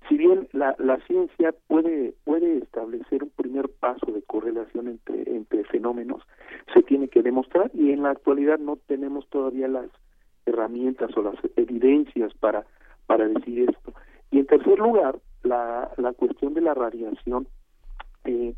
Si 0.10 0.17
bien 0.17 0.47
la, 0.51 0.75
la 0.80 0.97
ciencia 1.06 1.53
puede 1.67 2.13
puede 2.23 2.58
establecer 2.60 3.23
un 3.23 3.30
primer 3.30 3.69
paso 3.69 4.06
de 4.12 4.21
correlación 4.21 4.88
entre 4.88 5.36
entre 5.36 5.63
fenómenos 5.65 6.21
se 6.73 6.84
tiene 6.84 7.08
que 7.08 7.23
demostrar 7.23 7.71
y 7.73 7.91
en 7.91 8.03
la 8.03 8.12
actualidad 8.12 8.60
no 8.60 8.77
tenemos 8.88 9.27
todavía 9.30 9.67
las 9.67 9.89
herramientas 10.45 11.15
o 11.17 11.21
las 11.21 11.36
evidencias 11.56 12.34
para 12.36 12.65
para 13.06 13.27
decir 13.27 13.69
esto. 13.69 13.93
Y 14.32 14.39
en 14.39 14.45
tercer 14.45 14.80
lugar 14.80 15.19
la 15.43 15.91
la 15.97 16.13
cuestión 16.13 16.53
de 16.53 16.62
la 16.62 16.73
radiación 16.73 17.47
eh, 18.25 18.53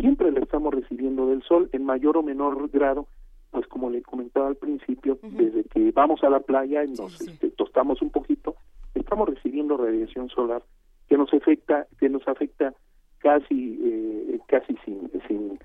siempre 0.00 0.30
la 0.32 0.40
estamos 0.40 0.74
recibiendo 0.74 1.26
del 1.26 1.42
sol 1.42 1.68
en 1.72 1.84
mayor 1.84 2.16
o 2.16 2.22
menor 2.22 2.68
grado 2.70 3.06
pues 3.52 3.66
como 3.66 3.90
le 3.90 4.02
comentaba 4.02 4.48
al 4.48 4.56
principio, 4.56 5.18
desde 5.22 5.64
que 5.64 5.92
vamos 5.92 6.24
a 6.24 6.30
la 6.30 6.40
playa 6.40 6.84
y 6.84 6.92
nos 6.92 7.20
este, 7.20 7.50
tostamos 7.50 8.00
un 8.00 8.10
poquito, 8.10 8.56
estamos 8.94 9.28
recibiendo 9.28 9.76
radiación 9.76 10.30
solar 10.30 10.62
que 11.06 11.18
nos 11.18 11.32
afecta, 11.34 11.86
que 12.00 12.08
nos 12.08 12.26
afecta 12.26 12.72
casi, 13.18 13.78
eh, 13.84 14.40
casi 14.46 14.74
sin, 14.84 15.10
sin, 15.28 15.58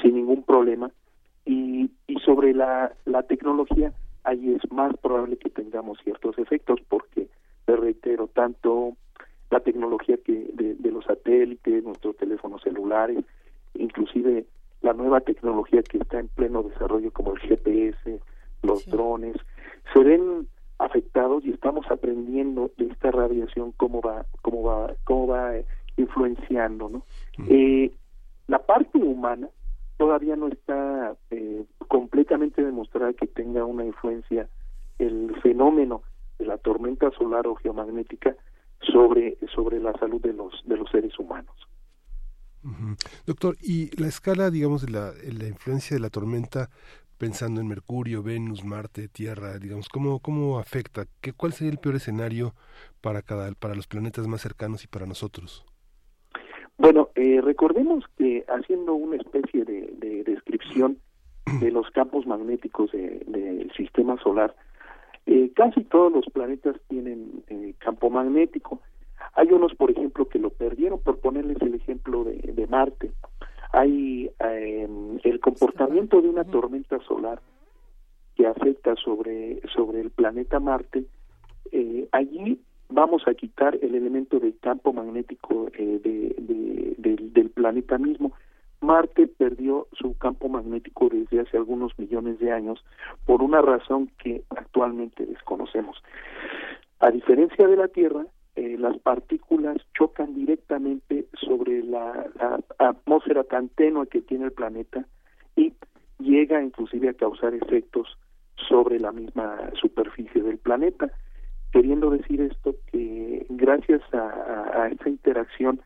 sin 0.00 0.14
ningún 0.14 0.42
problema. 0.42 0.90
Y, 1.44 1.90
y 2.06 2.16
sobre 2.24 2.54
la, 2.54 2.92
la 3.04 3.22
tecnología, 3.24 3.92
ahí 4.24 4.54
es 4.54 4.72
más 4.72 4.96
probable 4.96 5.36
que 5.36 5.50
tengamos 5.50 5.98
ciertos 6.02 6.38
efectos, 6.38 6.80
porque, 6.88 7.28
le 7.66 7.76
reitero, 7.76 8.28
tanto 8.28 8.96
la 9.50 9.60
tecnología 9.60 10.16
que 10.16 10.50
de, 10.54 10.76
de 10.76 10.90
los 10.90 11.04
satélites, 11.04 11.84
nuestros 11.84 12.16
teléfonos 12.16 12.62
celulares, 12.62 13.22
inclusive 13.74 14.46
la 14.84 14.92
nueva 14.92 15.20
tecnología 15.22 15.82
que 15.82 15.96
está 15.96 16.20
en 16.20 16.28
pleno 16.28 16.62
desarrollo 16.62 17.10
como 17.10 17.32
el 17.32 17.40
GPS, 17.40 18.20
los 18.62 18.84
drones, 18.86 19.34
se 19.94 20.00
ven 20.00 20.46
afectados 20.78 21.44
y 21.44 21.50
estamos 21.50 21.86
aprendiendo 21.90 22.70
de 22.76 22.86
esta 22.86 23.10
radiación 23.10 23.72
cómo 23.72 24.02
va 24.02 24.26
cómo 24.42 24.62
va 24.62 24.92
cómo 25.04 25.28
va 25.28 25.56
eh, 25.56 25.64
influenciando 25.96 26.88
no 26.88 27.02
eh, 27.48 27.92
la 28.48 28.58
parte 28.58 28.98
humana 28.98 29.48
todavía 29.96 30.34
no 30.34 30.48
está 30.48 31.14
eh, 31.30 31.64
completamente 31.86 32.62
demostrada 32.62 33.12
que 33.12 33.28
tenga 33.28 33.64
una 33.64 33.84
influencia 33.84 34.48
el 34.98 35.34
fenómeno 35.42 36.02
de 36.38 36.46
la 36.46 36.58
tormenta 36.58 37.10
solar 37.12 37.46
o 37.46 37.54
geomagnética 37.54 38.34
sobre 38.80 39.38
sobre 39.54 39.80
la 39.80 39.92
salud 39.92 40.20
de 40.20 40.32
los 40.32 40.60
de 40.66 40.76
los 40.76 40.90
seres 40.90 41.16
humanos 41.20 41.54
Doctor, 43.26 43.56
y 43.62 43.94
la 44.00 44.08
escala, 44.08 44.50
digamos, 44.50 44.84
de 44.84 44.92
la, 44.92 45.12
la 45.12 45.48
influencia 45.48 45.96
de 45.96 46.00
la 46.00 46.10
tormenta, 46.10 46.70
pensando 47.18 47.60
en 47.60 47.68
Mercurio, 47.68 48.22
Venus, 48.22 48.64
Marte, 48.64 49.08
Tierra, 49.08 49.58
digamos, 49.58 49.88
¿cómo, 49.88 50.18
cómo 50.20 50.58
afecta? 50.58 51.06
¿Qué, 51.20 51.32
¿Cuál 51.32 51.52
sería 51.52 51.72
el 51.72 51.78
peor 51.78 51.96
escenario 51.96 52.54
para, 53.00 53.22
cada, 53.22 53.52
para 53.52 53.74
los 53.74 53.86
planetas 53.86 54.26
más 54.26 54.40
cercanos 54.40 54.84
y 54.84 54.88
para 54.88 55.06
nosotros? 55.06 55.64
Bueno, 56.76 57.10
eh, 57.14 57.40
recordemos 57.40 58.04
que 58.18 58.44
haciendo 58.48 58.94
una 58.94 59.16
especie 59.16 59.64
de, 59.64 60.24
descripción 60.24 60.98
de 61.60 61.70
los 61.70 61.88
campos 61.90 62.26
magnéticos 62.26 62.90
del 62.92 63.70
sistema 63.76 64.18
solar, 64.22 64.54
eh, 65.26 65.50
casi 65.54 65.84
todos 65.84 66.12
los 66.12 66.26
planetas 66.26 66.76
tienen 66.88 67.42
eh, 67.48 67.74
campo 67.78 68.10
magnético. 68.10 68.80
Hay 69.32 69.50
unos, 69.52 69.74
por 69.74 69.90
ejemplo, 69.90 70.28
que 70.28 70.38
lo 70.38 70.50
perdieron, 70.50 71.00
por 71.00 71.18
ponerles 71.18 71.60
el 71.62 71.74
ejemplo 71.74 72.24
de, 72.24 72.36
de 72.36 72.66
Marte. 72.66 73.12
Hay 73.72 74.30
eh, 74.38 74.88
el 75.24 75.40
comportamiento 75.40 76.20
de 76.20 76.28
una 76.28 76.44
tormenta 76.44 76.98
solar 77.00 77.40
que 78.36 78.46
afecta 78.46 78.94
sobre, 78.96 79.60
sobre 79.74 80.00
el 80.00 80.10
planeta 80.10 80.60
Marte. 80.60 81.04
Eh, 81.72 82.08
allí 82.12 82.60
vamos 82.88 83.26
a 83.26 83.34
quitar 83.34 83.76
el 83.82 83.94
elemento 83.94 84.38
del 84.38 84.56
campo 84.60 84.92
magnético 84.92 85.68
eh, 85.76 86.00
de, 86.02 86.94
del, 86.98 87.32
del 87.32 87.50
planeta 87.50 87.98
mismo. 87.98 88.32
Marte 88.80 89.26
perdió 89.26 89.88
su 89.92 90.16
campo 90.18 90.48
magnético 90.48 91.08
desde 91.08 91.40
hace 91.40 91.56
algunos 91.56 91.98
millones 91.98 92.38
de 92.38 92.52
años 92.52 92.84
por 93.24 93.42
una 93.42 93.62
razón 93.62 94.10
que 94.18 94.44
actualmente 94.50 95.24
desconocemos. 95.24 96.02
A 97.00 97.10
diferencia 97.10 97.66
de 97.66 97.76
la 97.76 97.88
Tierra, 97.88 98.26
eh, 98.56 98.76
las 98.78 98.96
partículas 98.98 99.76
chocan 99.98 100.34
directamente 100.34 101.26
sobre 101.40 101.82
la, 101.82 102.30
atmósfera 102.78 103.42
tan 103.42 103.68
tenue 103.70 104.06
que 104.06 104.22
tiene 104.22 104.44
el 104.44 104.52
planeta 104.52 105.04
y 105.56 105.72
llega 106.20 106.62
inclusive 106.62 107.08
a 107.08 107.14
causar 107.14 107.52
efectos 107.54 108.16
sobre 108.68 109.00
la 109.00 109.10
misma 109.10 109.58
superficie 109.80 110.40
del 110.40 110.58
planeta. 110.58 111.10
Queriendo 111.72 112.10
decir 112.10 112.40
esto 112.42 112.76
que 112.92 113.44
gracias 113.48 114.02
a, 114.12 114.88
esta 114.92 115.08
interacción, 115.08 115.80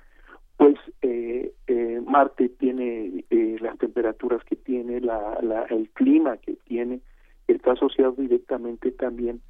pues 0.59 0.77
eh, 1.01 1.55
eh, 1.69 2.03
Marte 2.07 2.51
tiene 2.51 3.25
las 3.63 3.79
temperaturas 3.79 4.45
que 4.45 4.57
tiene, 4.57 5.01
la, 5.01 5.39
el 5.71 5.89
clima 5.91 6.37
que 6.37 6.55
tiene, 6.65 7.01
está 7.47 7.73
asociado 7.73 8.13
directamente 8.13 8.91
también 8.91 9.41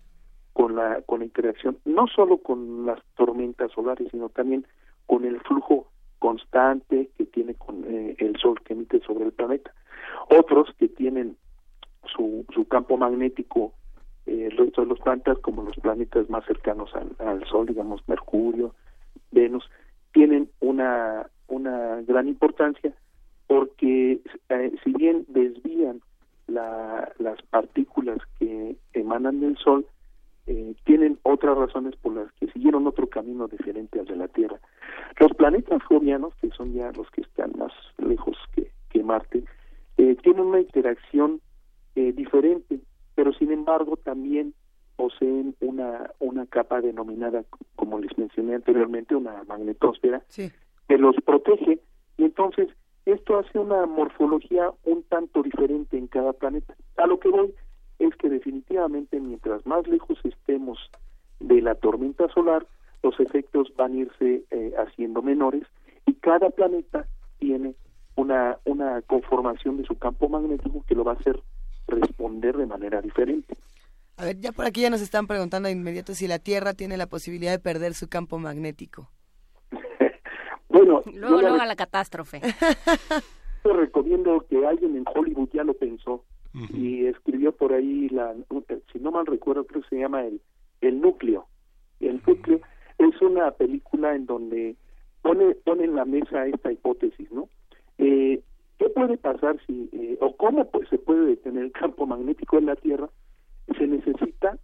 con 0.59 0.75
la 0.75 1.03
con 1.03 1.21
la 1.21 1.27
interacción 1.27 1.79
no 1.85 2.09
solo 2.09 2.39
con 2.39 2.85
las 2.85 2.99
tormentas 3.17 3.71
solares 3.71 4.09
sino 4.11 4.29
también 4.29 4.67
con 5.07 5.25
el 5.25 5.39
flujo 5.43 5.87
constante 6.19 7.11
que 7.17 7.27
tiene 7.27 7.55
con 7.55 7.85
eh, 7.85 8.17
el 8.19 8.37
sol 8.41 8.61
que 8.65 8.73
emite 8.73 8.99
sobre 9.07 9.27
el 9.27 9.31
planeta. 9.31 9.73
Otros 10.31 10.75
que 10.77 10.89
tienen 10.89 11.37
su, 12.13 12.45
su 12.53 12.67
campo 12.67 12.97
magnético 12.97 13.73
eh, 14.27 14.49
los 14.51 14.99
planetas 14.99 15.39
como 15.39 15.63
los 15.63 15.77
planetas 15.77 16.29
más 16.29 16.45
cercanos 16.45 16.91
al, 17.21 17.47
sol 17.47 17.67
digamos 17.67 18.03
Mercurio 18.09 18.75
Venus 19.31 19.71
tienen 20.13 20.51
una 20.59 21.31
una 21.47 22.03
gran 22.03 22.27
importancia 22.27 22.93
porque 23.47 24.21
eh, 24.49 24.73
si 24.83 24.93
bien 24.93 25.25
desvían 25.29 26.01
la, 26.49 27.13
las 27.19 27.41
partículas 27.43 28.19
que 28.41 28.77
emanan 28.93 29.39
del 29.39 29.57
sol 29.59 29.87
eh, 30.49 30.75
tienen 30.85 31.19
otras 31.25 31.59
razones 31.59 31.95
por 31.97 32.15
las 32.15 32.33
que 32.33 32.47
siguieron 32.49 32.87
otro 32.87 33.07
camino 33.07 33.49
diferente 33.49 34.01
al 34.01 34.07
de 34.07 34.17
la 34.17 34.29
Tierra. 34.29 34.59
Los 35.21 35.33
planetas 35.35 35.83
jovianos, 35.83 36.35
que 36.41 36.49
son 36.51 36.73
ya 36.73 36.91
los 36.93 37.11
que 37.11 37.21
están 37.21 37.53
más 37.59 37.71
lejos 37.99 38.35
que, 38.55 38.73
que 38.89 39.03
Marte, 39.03 39.45
eh, 39.99 40.17
tienen 40.23 40.47
una 40.47 40.61
interacción 40.61 41.43
eh, 41.97 42.13
diferente, 42.13 42.81
pero 43.15 43.35
sin 43.35 43.53
embargo 43.53 43.99
también 43.99 44.55
poseen 44.97 45.55
una, 45.61 46.13
una 46.19 46.47
capa 46.47 46.81
denominada, 46.81 47.45
como 47.77 47.99
les 47.99 48.17
mencioné 48.17 48.55
anteriormente, 48.55 49.15
una 49.15 49.45
magnetosfera, 49.45 50.23
que 50.35 50.97
los 50.97 51.15
protege 51.27 51.79
y 52.17 52.25
entonces 52.25 52.69
esto 53.05 53.39
hace 53.39 53.59
una 53.59 53.85
morfología 53.85 54.71
un 54.85 55.03
tanto 55.03 55.43
diferente 55.43 55.99
en 55.99 56.07
cada 56.07 56.33
planeta. 56.33 56.75
A 56.97 57.07
lo 57.07 57.21
que 57.21 57.29
voy 57.29 57.55
es 57.99 58.15
que 58.17 58.29
definitivamente 58.29 59.21
mientras 59.21 59.65
más 59.67 59.87
lejos 59.87 60.19
estemos 60.25 60.79
de 61.41 61.61
la 61.61 61.75
tormenta 61.75 62.29
solar, 62.29 62.67
los 63.03 63.19
efectos 63.21 63.73
van 63.77 63.93
a 63.93 63.97
irse 63.97 64.45
eh, 64.51 64.73
haciendo 64.79 65.23
menores 65.23 65.65
y 66.07 66.15
cada 66.15 66.51
planeta 66.51 67.07
tiene 67.39 67.75
una, 68.17 68.59
una 68.65 69.03
conformación 69.03 69.77
de 69.77 69.85
su 69.85 69.97
campo 69.97 70.29
magnético 70.29 70.85
que 70.87 70.95
lo 70.95 71.05
va 71.05 71.13
a 71.13 71.17
hacer 71.17 71.41
responder 71.87 72.57
de 72.57 72.67
manera 72.67 73.01
diferente. 73.01 73.57
A 74.17 74.25
ver, 74.25 74.41
ya 74.41 74.51
por 74.51 74.67
aquí 74.67 74.83
ya 74.83 74.91
nos 74.91 75.01
están 75.01 75.27
preguntando 75.27 75.69
de 75.69 75.75
inmediato 75.75 76.15
si 76.15 76.27
la 76.27 76.41
Tierra 76.41 76.75
tiene 76.75 76.97
la 76.97 77.07
posibilidad 77.07 77.53
de 77.53 77.61
perder 77.61 77.95
su 77.95 78.09
campo 78.09 78.39
magnético. 78.39 79.09
bueno, 80.69 81.03
luego, 81.15 81.41
luego 81.41 81.61
a 81.61 81.67
la 81.67 81.77
catástrofe. 81.77 82.41
Yo 83.65 83.73
recomiendo 83.73 84.45
que 84.49 84.67
alguien 84.67 84.97
en 84.97 85.05
Hollywood 85.15 85.51
ya 85.53 85.63
lo 85.63 85.75
pensó 85.75 86.25
y 86.55 87.07
escribió 87.07 87.53
por 87.53 87.73
ahí 87.73 88.09
la, 88.09 88.35
si 88.93 88.99
no 88.99 89.13
mal 89.13 89.27
recuerdo, 89.27 89.67
creo 89.67 89.83
que 89.83 89.89
se 89.89 89.99
llama 89.99 90.25
el, 90.25 90.41
el 90.81 91.01
núcleo. 91.01 91.47
El 92.01 92.23
núcleo 92.27 92.61
es 92.99 93.21
una 93.23 93.51
película 93.53 94.15
en 94.15 94.27
donde 94.27 94.77
pone, 95.23 95.55
pone 95.57 95.85
en 95.85 95.95
la 95.95 96.05
mesa 96.05 96.47
esta 96.47 96.73
hipótesis, 96.73 97.31
¿no? 97.31 97.49
Eh, 97.99 98.41
¿Qué 98.79 98.89
puede 98.91 99.17
pasar 99.19 99.59
si, 99.67 99.89
eh, 99.93 100.17
o 100.21 100.37
cómo 100.37 100.71
pues, 100.71 100.89
se 100.89 100.99
puede 100.99 101.27
detener 101.27 101.65
el 101.65 101.73
campo 101.73 102.07
magnético 102.07 102.59
en 102.59 102.67
la 102.67 102.77
Tierra? 102.77 103.09
Se 103.77 103.87
necesita 103.87 104.59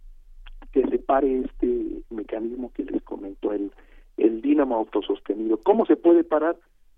que 0.71 0.87
se 0.87 0.99
pare 0.99 1.41
este 1.41 2.01
mecanismo 2.09 2.71
que 2.73 2.83
les 2.83 3.01
comento, 3.03 3.51
el, 3.53 3.71
el 4.17 4.41
dínamo 4.41 4.75
autosostenido. 4.75 5.57
¿Cómo 5.57 5.85
se 5.85 5.95
puede 5.95 6.23
parar? 6.23 6.57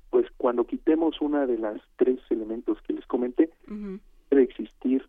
Pues 0.10 0.26
cuando 0.38 0.66
quitemos 0.66 1.20
una 1.22 1.46
de 1.46 1.58
las 1.58 1.82
tres 1.98 2.20
elementos 2.30 2.82
que 2.84 2.94
les 2.94 3.06
comenté, 3.06 3.50
debe 4.30 4.44
existir 4.44 5.06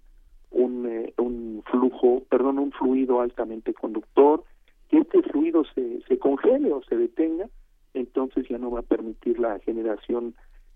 un, 0.51 0.87
eh, 0.87 1.13
un 1.19 1.63
flujo, 1.71 2.23
perdón, 2.29 2.59
un 2.59 2.73
fluido 2.73 3.21
altamente 3.21 3.75
conductor, 3.75 4.45
que 4.89 4.99
este 4.99 5.23
fluido 5.23 5.65
se, 5.75 6.01
se 6.03 6.19
congele 6.19 6.73
o 6.73 6.83
se 6.83 6.97
detenga, 6.97 7.49
entonces 7.95 8.47
ya 8.49 8.59
no 8.59 8.71
va 8.71 8.81
a 8.81 8.83
permitir 8.83 9.39
la 9.39 9.59
generación 9.61 10.35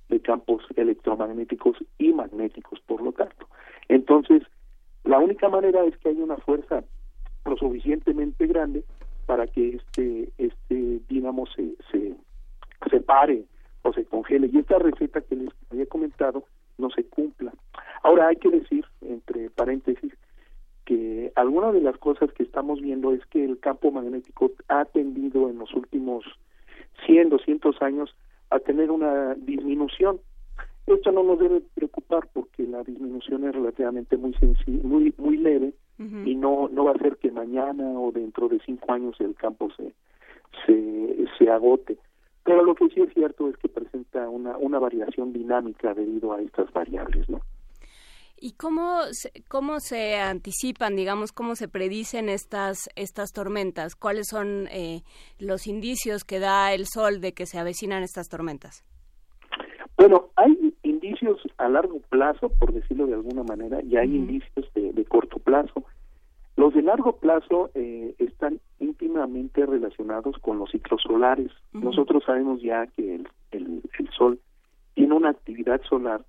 de 0.08 0.20
campos 0.20 0.62
electromagnéticos 0.76 1.76
y 1.98 2.12
magnéticos, 2.12 2.80
por 2.80 3.02
lo 3.02 3.12
tanto. 3.12 3.46
Entonces, 3.88 4.42
la 5.04 5.18
única 5.18 5.48
manera 5.48 5.84
es 5.84 5.96
que 5.98 6.10
haya 6.10 6.22
una 6.22 6.36
fuerza 6.36 6.84
lo 7.44 7.56
suficientemente 7.56 8.46
grande 8.46 8.84
para 9.26 9.46
que 9.46 9.76
este 9.76 10.32
este 10.38 11.00
dínamo 11.08 11.46
se, 11.46 11.74
se, 11.90 12.14
se 12.90 13.00
pare 13.00 13.44
o 13.82 13.92
se 13.92 14.04
congele. 14.04 14.48
Y 14.52 14.58
esta 14.58 14.78
receta 14.78 15.20
que 15.22 15.36
les 15.36 15.50
había 15.70 15.86
comentado 15.86 16.44
no 16.78 16.90
se 16.90 17.04
cumpla. 17.04 17.52
Ahora 18.02 18.28
hay 18.28 18.36
que 18.36 18.50
decir, 18.50 18.84
entre 19.02 19.50
paréntesis, 19.50 20.12
que 20.84 21.32
alguna 21.36 21.72
de 21.72 21.80
las 21.80 21.96
cosas 21.98 22.32
que 22.32 22.42
estamos 22.42 22.80
viendo 22.80 23.12
es 23.12 23.24
que 23.26 23.44
el 23.44 23.58
campo 23.60 23.90
magnético 23.90 24.50
ha 24.68 24.84
tendido 24.84 25.48
en 25.48 25.58
los 25.58 25.72
últimos 25.74 26.24
100, 27.06 27.30
200 27.30 27.80
años 27.82 28.14
a 28.50 28.58
tener 28.58 28.90
una 28.90 29.34
disminución. 29.34 30.20
Esto 30.86 31.12
no 31.12 31.22
nos 31.22 31.38
debe 31.38 31.62
preocupar 31.74 32.28
porque 32.32 32.64
la 32.64 32.82
disminución 32.82 33.44
es 33.44 33.54
relativamente 33.54 34.16
muy 34.16 34.34
muy 34.82 35.14
muy 35.16 35.36
leve 35.36 35.72
y 36.24 36.34
no 36.34 36.68
no 36.68 36.84
va 36.84 36.92
a 36.92 36.98
ser 36.98 37.16
que 37.18 37.30
mañana 37.30 37.84
o 37.92 38.10
dentro 38.10 38.48
de 38.48 38.58
cinco 38.66 38.92
años 38.92 39.14
el 39.20 39.36
campo 39.36 39.70
se 39.76 39.92
se, 40.66 41.24
se 41.38 41.50
agote. 41.50 41.96
Pero 42.44 42.64
lo 42.64 42.74
que 42.74 42.88
sí 42.88 43.00
es 43.00 43.12
cierto 43.14 43.48
es 43.48 43.56
que 43.56 43.68
presenta 43.68 44.28
una, 44.28 44.56
una 44.56 44.78
variación 44.78 45.32
dinámica 45.32 45.94
debido 45.94 46.32
a 46.32 46.40
estas 46.40 46.72
variables, 46.72 47.28
¿no? 47.28 47.40
¿Y 48.44 48.54
cómo 48.54 49.02
se, 49.12 49.30
cómo 49.48 49.78
se 49.78 50.16
anticipan, 50.16 50.96
digamos, 50.96 51.30
cómo 51.30 51.54
se 51.54 51.68
predicen 51.68 52.28
estas, 52.28 52.88
estas 52.96 53.32
tormentas? 53.32 53.94
¿Cuáles 53.94 54.26
son 54.28 54.66
eh, 54.72 55.02
los 55.38 55.68
indicios 55.68 56.24
que 56.24 56.40
da 56.40 56.74
el 56.74 56.86
sol 56.86 57.20
de 57.20 57.34
que 57.34 57.46
se 57.46 57.60
avecinan 57.60 58.02
estas 58.02 58.28
tormentas? 58.28 58.84
Bueno, 59.96 60.30
hay 60.34 60.74
indicios 60.82 61.40
a 61.58 61.68
largo 61.68 62.00
plazo, 62.10 62.48
por 62.58 62.72
decirlo 62.72 63.06
de 63.06 63.14
alguna 63.14 63.44
manera, 63.44 63.80
y 63.80 63.96
hay 63.96 64.16
indicios 64.16 64.66
de, 64.74 65.04
corto 65.04 65.38
plazo. 65.38 65.84
Los 66.56 66.74
de 66.74 66.82
largo 66.82 67.16
plazo 67.16 67.70
eh, 67.74 68.14
están 68.18 68.60
íntimamente 68.78 69.64
relacionados 69.64 70.36
con 70.38 70.58
los 70.58 70.70
ciclos 70.70 71.02
solares. 71.02 71.50
Nosotros 71.72 72.24
sabemos 72.24 72.60
ya 72.60 72.86
que 72.88 73.14
el, 73.14 73.28
el, 73.52 73.82
el 73.98 74.10
Sol 74.10 74.38
tiene 74.94 75.14
una 75.14 75.30
actividad 75.30 75.80
solar 75.88 76.24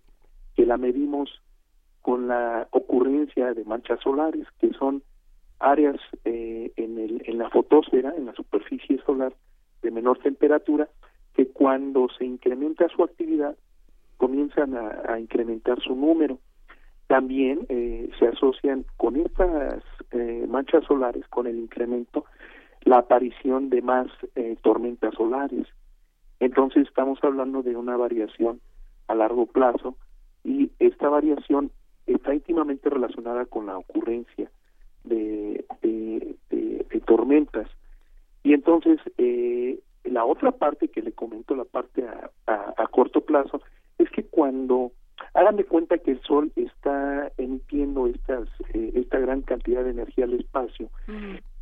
que 0.55 0.65
la 0.65 0.77
medimos 0.77 1.41
con 2.01 2.27
la 2.27 2.67
ocurrencia 2.71 3.53
de 3.53 3.63
manchas 3.65 3.99
solares, 4.01 4.47
que 4.59 4.71
son 4.73 5.03
áreas 5.59 5.95
eh, 6.25 6.71
en, 6.75 6.99
el, 6.99 7.23
en 7.25 7.37
la 7.37 7.49
fotosfera, 7.49 8.13
en 8.15 8.25
la 8.25 8.33
superficie 8.33 9.01
solar 9.05 9.33
de 9.81 9.91
menor 9.91 10.19
temperatura, 10.19 10.89
que 11.33 11.47
cuando 11.47 12.07
se 12.17 12.25
incrementa 12.25 12.87
su 12.89 13.03
actividad 13.03 13.55
comienzan 14.17 14.75
a, 14.75 15.19
incrementar 15.19 15.81
su 15.81 15.95
número. 15.95 16.39
También 17.07 17.65
eh, 17.69 18.09
se 18.19 18.27
asocian 18.27 18.85
con 18.97 19.15
estas 19.17 19.83
eh, 20.11 20.45
manchas 20.47 20.83
solares, 20.85 21.27
con 21.27 21.47
el 21.47 21.57
incremento, 21.57 22.25
la 22.83 22.99
aparición 22.99 23.69
de 23.69 23.81
más 23.81 24.07
tormentas 24.61 25.13
solares. 25.15 25.67
Entonces 26.39 26.87
estamos 26.87 27.19
hablando 27.23 27.63
de 27.63 27.77
una 27.77 27.95
variación 27.95 28.59
a 29.07 29.15
largo 29.15 29.45
plazo 29.45 29.95
y 30.43 30.71
esta 30.79 31.07
variación 31.07 31.71
está 32.05 32.33
íntimamente 32.33 32.89
relacionada 32.89 33.45
con 33.45 33.65
la 33.67 33.77
ocurrencia 33.77 34.51
de, 35.03 35.65
de, 35.81 36.35
tormentas. 37.05 37.67
Y 38.43 38.53
entonces, 38.53 38.99
eh, 39.17 39.79
la 40.05 40.25
otra 40.25 40.51
parte 40.51 40.87
que 40.87 41.01
le 41.01 41.11
comento, 41.11 41.55
la 41.55 41.65
parte 41.65 42.05
a, 42.07 42.73
a, 42.77 42.87
corto 42.87 43.21
plazo, 43.21 43.61
es 43.97 44.09
que 44.09 44.23
cuando 44.23 44.91
hagan 45.33 45.55
de 45.55 45.65
cuenta 45.65 45.97
que 45.97 46.11
el 46.11 46.21
Sol 46.21 46.51
está 46.55 47.31
emitiendo 47.37 48.07
estas, 48.07 48.47
eh, 48.73 48.91
esta 48.95 49.19
gran 49.19 49.41
cantidad 49.41 49.83
de 49.83 49.91
energía 49.91 50.25
al 50.25 50.33
espacio, 50.33 50.89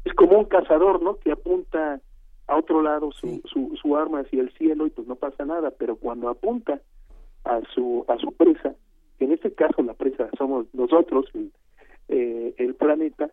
es 0.03 0.13
como 0.13 0.39
un 0.39 0.45
cazador, 0.45 1.01
¿no? 1.01 1.17
Que 1.17 1.31
apunta 1.31 2.01
a 2.47 2.57
otro 2.57 2.81
lado 2.81 3.11
su, 3.11 3.41
su, 3.45 3.77
su 3.81 3.95
arma 3.95 4.21
hacia 4.21 4.41
el 4.41 4.51
cielo 4.53 4.85
y 4.85 4.89
pues 4.89 5.07
no 5.07 5.15
pasa 5.15 5.45
nada, 5.45 5.71
pero 5.71 5.95
cuando 5.95 6.29
apunta 6.29 6.81
a 7.45 7.61
su, 7.73 8.05
a 8.07 8.17
su 8.17 8.31
presa, 8.33 8.75
en 9.19 9.31
este 9.31 9.53
caso 9.53 9.81
la 9.83 9.93
presa 9.93 10.29
somos 10.37 10.65
nosotros, 10.73 11.25
el, 11.33 11.51
eh, 12.09 12.73
planeta, 12.77 13.29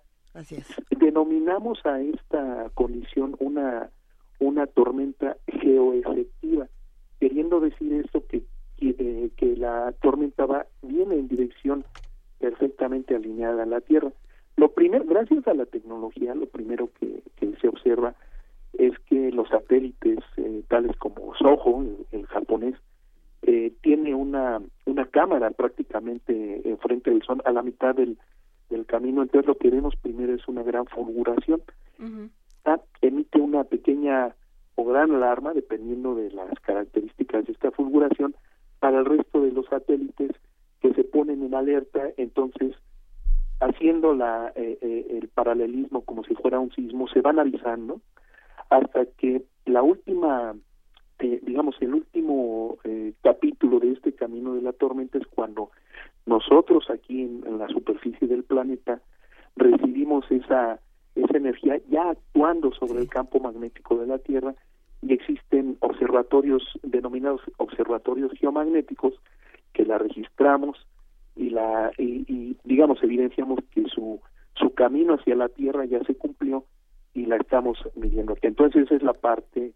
denominamos 0.91 1.85
a 1.85 2.01
esta 2.01 2.71
condición 2.75 3.35
una, 3.41 3.91
una 4.39 4.67
tormenta 4.67 5.37
geoefectiva, 5.47 6.69
queriendo 7.19 7.61
decir 7.61 7.93
esto 7.95 8.25
que, 8.29 8.43
que, 8.79 9.31
que 9.37 9.57
la 9.57 9.93
tormenta 10.01 10.47
va 10.47 10.67
viene 10.83 11.17
en 11.17 11.29
dirección 11.29 11.85
perfectamente 12.39 13.15
alineada 13.15 13.65
a 13.65 13.67
la 13.67 13.81
Tierra. 13.81 14.13
Lo 14.57 14.73
primero, 14.73 15.05
gracias 15.05 15.47
a 15.47 15.55
la 15.55 15.67
tecnología, 15.67 16.35
lo 16.35 16.47
primero 16.47 16.91
que, 16.99 17.23
que 17.37 17.55
se 17.61 17.69
observa 17.69 18.15
es 18.73 18.93
que 19.07 19.31
los 19.33 19.49
satélites, 19.49 20.19
eh, 20.37 20.63
tales 20.69 20.97
como 20.97 21.35
Soho, 21.35 21.85
el 22.13 22.27
japonés, 22.27 22.75
eh, 23.43 23.73
tiene 23.83 24.15
una, 24.15 24.61
una 24.85 25.07
cámara 25.07 25.51
prácticamente 25.51 26.69
enfrente 26.69 27.11
del 27.11 27.23
sol, 27.23 27.41
a 27.45 27.53
la 27.53 27.63
mitad 27.63 27.95
del, 27.95 28.19
del 28.69 28.85
camino. 28.87 29.23
Entonces 29.23 29.47
lo 29.47 29.57
que 29.57 29.71
vemos 29.71 29.97
primero 29.97 30.35
es 30.35 30.47
una 30.49 30.63
gran 30.63 30.87
fulguración. 30.87 31.63
Ah, 32.65 32.81
emite 33.01 33.41
una 33.41 33.65
pequeña 33.65 34.35
o 34.75 34.85
gran 34.85 35.11
alarma, 35.13 35.55
dependiendo 35.55 36.15
de 36.15 36.31
las 36.31 36.59
características 36.61 37.47
de 37.47 37.53
esta 37.53 37.71
fulguración, 37.71 38.35
para 38.81 39.01
el 39.01 39.05
resto 39.05 39.41
de 39.41 39.53
los 39.53 39.67
satélites 39.67 40.33
que 40.81 40.95
se 40.95 41.05
ponen 41.05 41.43
en 41.43 41.55
alerta. 41.55 42.11
Entonces, 42.17 42.75
haciendo 43.61 44.15
la, 44.15 44.53
eh, 44.55 44.79
eh, 44.81 45.19
el 45.21 45.29
paralelismo 45.29 46.03
como 46.03 46.25
si 46.25 46.35
fuera 46.35 46.61
un 46.61 46.73
sismo, 46.73 47.09
se 47.09 47.21
van 47.21 47.39
avisando 47.39 48.01
hasta 48.71 49.07
que 49.07 49.43
la 49.65 49.83
última 49.83 50.55
eh, 51.21 51.41
digamos, 51.43 51.75
el 51.81 51.95
último 51.95 52.79
eh, 52.85 53.13
capítulo 53.23 53.81
de 53.81 53.91
este 53.91 54.13
camino 54.13 54.55
de 54.55 54.63
la 54.63 54.73
tormenta 54.73 55.19
es 55.19 55.27
cuando 55.27 55.71
nosotros 56.27 56.89
aquí 56.91 57.23
en, 57.23 57.59
la 57.59 57.67
superficie 57.69 58.29
del 58.29 58.45
planeta 58.45 59.01
recibimos 59.57 60.31
esa, 60.31 60.79
esa 61.17 61.37
energía 61.37 61.81
ya 61.89 62.11
actuando 62.11 62.73
sobre 62.73 63.01
el 63.01 63.09
campo 63.09 63.41
magnético 63.41 63.97
de 63.97 64.07
la 64.07 64.19
Tierra 64.19 64.55
y 65.03 65.13
existen 65.13 65.77
observatorios 65.81 66.63
denominados 66.83 67.41
observatorios 67.59 68.33
geomagnéticos 68.33 69.15
que 69.73 69.85
la 69.85 69.99
registramos 69.99 70.77
y 71.37 71.51
la 71.51 71.93
y, 71.99 72.57
digamos 72.65 73.03
evidenciamos 73.03 73.61
que 73.71 73.85
su 73.85 74.21
su 74.55 74.75
camino 74.75 75.15
hacia 75.15 75.37
la 75.37 75.49
Tierra 75.49 75.85
ya 75.85 76.03
se 76.05 76.17
cumplió 76.17 76.65
y 77.15 77.27
la 77.27 77.37
estamos 77.37 77.79
midiendo. 77.95 78.37
Entonces 78.43 78.87
esa 78.87 78.97
es 78.97 79.03
la 79.03 79.13
parte 79.13 79.73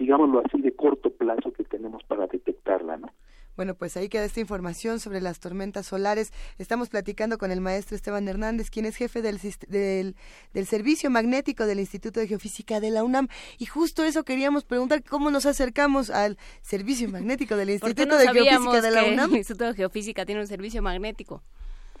digámoslo 0.00 0.42
así, 0.44 0.60
de 0.62 0.72
corto 0.72 1.10
plazo 1.10 1.52
que 1.52 1.62
tenemos 1.64 2.02
para 2.04 2.26
detectarla, 2.26 2.96
¿no? 2.96 3.10
Bueno, 3.56 3.74
pues 3.74 3.96
ahí 3.96 4.08
queda 4.08 4.24
esta 4.24 4.40
información 4.40 5.00
sobre 5.00 5.20
las 5.20 5.40
tormentas 5.40 5.86
solares. 5.86 6.32
Estamos 6.58 6.88
platicando 6.88 7.38
con 7.38 7.50
el 7.50 7.60
maestro 7.60 7.96
Esteban 7.96 8.28
Hernández, 8.28 8.70
quien 8.70 8.86
es 8.86 8.96
jefe 8.96 9.22
del, 9.22 9.38
del, 9.68 10.14
del, 10.54 10.66
Servicio 10.66 11.10
Magnético 11.10 11.66
del 11.66 11.80
Instituto 11.80 12.20
de 12.20 12.28
Geofísica 12.28 12.80
de 12.80 12.90
la 12.90 13.04
UNAM. 13.04 13.28
Y 13.58 13.66
justo 13.66 14.04
eso 14.04 14.24
queríamos 14.24 14.64
preguntar, 14.64 15.02
¿cómo 15.02 15.30
nos 15.30 15.46
acercamos 15.46 16.10
al 16.10 16.36
Servicio 16.62 17.08
Magnético 17.08 17.56
del 17.56 17.70
Instituto 17.70 18.16
de 18.16 18.28
Geofísica 18.28 18.80
de 18.80 18.90
la 18.90 19.04
UNAM? 19.04 19.30
El 19.30 19.38
Instituto 19.38 19.66
de 19.66 19.74
Geofísica 19.74 20.24
tiene 20.24 20.40
un 20.40 20.46
servicio 20.46 20.82
magnético. 20.82 21.42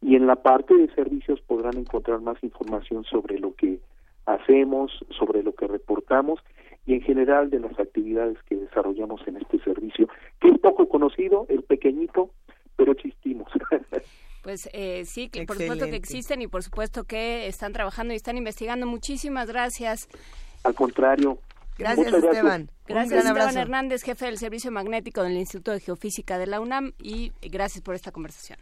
y 0.00 0.16
en 0.16 0.26
la 0.26 0.36
parte 0.36 0.74
de 0.74 0.88
servicios 0.94 1.42
podrán 1.42 1.76
encontrar 1.76 2.20
más 2.20 2.42
información 2.42 3.04
sobre 3.04 3.38
lo 3.38 3.54
que 3.54 3.78
hacemos, 4.26 4.92
sobre 5.16 5.42
lo 5.42 5.54
que 5.54 5.66
reportamos 5.66 6.40
y 6.86 6.94
en 6.94 7.02
general 7.02 7.50
de 7.50 7.60
las 7.60 7.78
actividades 7.78 8.38
que 8.48 8.56
desarrollamos 8.56 9.20
en 9.26 9.36
este 9.36 9.58
servicio, 9.60 10.08
que 10.40 10.48
es 10.48 10.58
poco 10.58 10.88
conocido, 10.88 11.44
es 11.48 11.62
pequeñito, 11.62 12.30
pero 12.76 12.92
existimos. 12.92 13.48
Pues 14.40 14.70
eh, 14.72 15.04
sí, 15.04 15.28
que 15.28 15.44
por 15.44 15.58
supuesto 15.58 15.86
que 15.86 15.96
existen 15.96 16.40
y 16.40 16.46
por 16.46 16.62
supuesto 16.62 17.04
que 17.04 17.48
están 17.48 17.72
trabajando 17.74 18.14
y 18.14 18.16
están 18.16 18.38
investigando. 18.38 18.86
Muchísimas 18.86 19.48
gracias. 19.48 20.08
Al 20.62 20.74
contrario. 20.74 21.38
Gracias, 21.78 22.12
Esteban. 22.12 22.70
Gracias, 22.86 23.24
Esteban 23.24 23.56
Hernández, 23.56 24.02
jefe 24.02 24.26
del 24.26 24.38
Servicio 24.38 24.72
Magnético 24.72 25.22
del 25.22 25.36
Instituto 25.36 25.72
de 25.72 25.80
Geofísica 25.80 26.38
de 26.38 26.46
la 26.46 26.60
UNAM, 26.60 26.92
y 26.98 27.32
gracias 27.40 27.82
por 27.82 27.94
esta 27.94 28.10
conversación. 28.10 28.58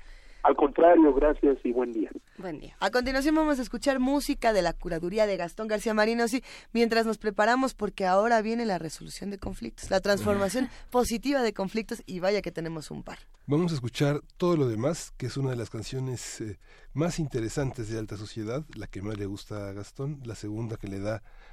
Al 0.46 0.54
contrario, 0.54 1.12
gracias 1.12 1.58
y 1.64 1.72
buen 1.72 1.92
día. 1.92 2.08
Buen 2.38 2.60
día. 2.60 2.76
A 2.78 2.92
continuación 2.92 3.34
vamos 3.34 3.58
a 3.58 3.62
escuchar 3.62 3.98
música 3.98 4.52
de 4.52 4.62
la 4.62 4.74
curaduría 4.74 5.26
de 5.26 5.36
Gastón 5.36 5.66
García 5.66 5.92
Marinos 5.92 6.32
y 6.34 6.44
mientras 6.72 7.04
nos 7.04 7.18
preparamos 7.18 7.74
porque 7.74 8.06
ahora 8.06 8.40
viene 8.42 8.64
la 8.64 8.78
resolución 8.78 9.30
de 9.30 9.38
conflictos, 9.38 9.90
la 9.90 10.00
transformación 10.00 10.68
positiva 10.90 11.42
de 11.42 11.52
conflictos 11.52 12.00
y 12.06 12.20
vaya 12.20 12.42
que 12.42 12.52
tenemos 12.52 12.92
un 12.92 13.02
par. 13.02 13.18
Vamos 13.48 13.72
a 13.72 13.74
escuchar 13.74 14.20
todo 14.36 14.56
lo 14.56 14.68
demás, 14.68 15.12
que 15.16 15.26
es 15.26 15.36
una 15.36 15.50
de 15.50 15.56
las 15.56 15.68
canciones 15.68 16.40
eh, 16.40 16.60
más 16.92 17.18
interesantes 17.18 17.90
de 17.90 17.98
Alta 17.98 18.16
Sociedad, 18.16 18.64
la 18.76 18.86
que 18.86 19.02
más 19.02 19.18
le 19.18 19.26
gusta 19.26 19.68
a 19.68 19.72
Gastón, 19.72 20.20
la 20.24 20.36
segunda 20.36 20.76
que 20.76 20.86
le 20.86 21.00
da 21.00 21.24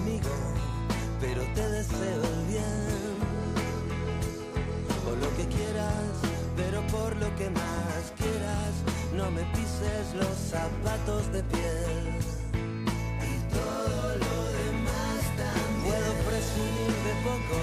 amigo, 0.00 0.34
pero 1.20 1.42
te 1.54 1.68
deseo 1.68 2.22
el 2.22 2.46
bien. 2.46 3.16
O 5.06 5.10
lo 5.22 5.28
que 5.36 5.44
quieras, 5.56 6.12
pero 6.56 6.80
por 6.88 7.16
lo 7.16 7.28
que 7.36 7.50
más 7.50 8.02
quieras 8.16 8.72
no 9.16 9.30
me 9.30 9.42
pises 9.54 10.14
los 10.14 10.36
zapatos 10.54 11.32
de 11.32 11.42
piel. 11.44 11.98
Y 13.32 13.34
todo 13.56 14.02
lo 14.24 14.36
demás 14.60 15.20
también. 15.42 15.94
Puedo 15.94 16.12
presumir 16.28 16.94
de 17.08 17.14
poco, 17.28 17.60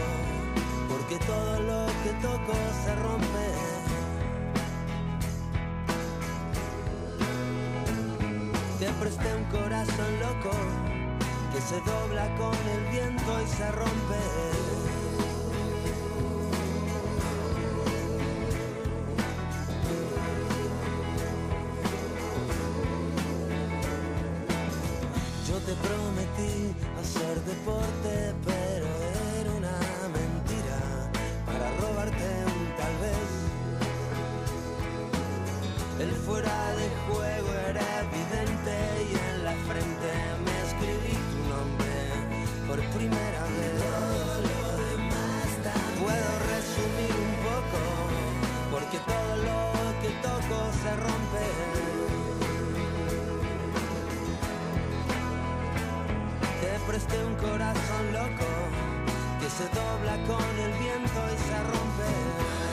porque 0.89 1.17
todo 1.25 1.59
lo 1.71 1.85
que 2.03 2.11
toco 2.27 2.53
se 2.83 2.95
rompe. 2.95 3.47
Te 8.79 8.87
presté 8.99 9.35
un 9.35 9.45
corazón 9.45 10.11
loco 10.19 10.94
que 11.55 11.61
se 11.61 11.79
dobla 11.89 12.27
con 12.35 12.53
el 12.53 12.83
viento 12.91 13.41
y 13.41 13.47
se 13.47 13.71
rompe. 13.71 14.21
te 25.65 25.73
prometí 25.87 26.75
hacer 26.99 27.41
deporte, 27.45 28.35
pero 28.45 28.85
era 29.39 29.51
una 29.51 29.79
mentira 30.13 30.79
para 31.47 31.65
robarte 31.79 32.27
un 32.53 32.65
tal 32.77 32.95
vez. 33.05 33.29
El 36.01 36.11
fuera 36.25 36.59
de 36.75 36.87
juego 37.07 37.49
era 37.69 37.87
evidente 38.01 38.75
y 39.09 39.13
en 39.29 39.43
la 39.43 39.53
frente 39.65 40.11
me 40.45 40.54
por 42.67 42.79
primera 42.97 43.43
vez. 43.43 43.73
lo 44.49 44.77
demás 44.89 45.49
Puedo 46.01 46.31
resumir 46.53 47.13
un 47.27 47.35
poco, 47.49 47.79
porque 48.71 48.97
todo 48.99 49.31
lo 49.47 49.61
que 50.01 50.09
toco 50.21 50.57
se 50.81 50.95
rompe. 50.95 51.85
preste 56.87 57.17
un 57.25 57.35
corazón 57.35 58.13
loco 58.13 58.45
que 59.39 59.49
se 59.49 59.63
dobla 59.69 60.15
con 60.27 60.59
el 60.59 60.71
viento 60.73 61.19
y 61.33 61.37
se 61.37 61.63
rompe. 61.63 62.64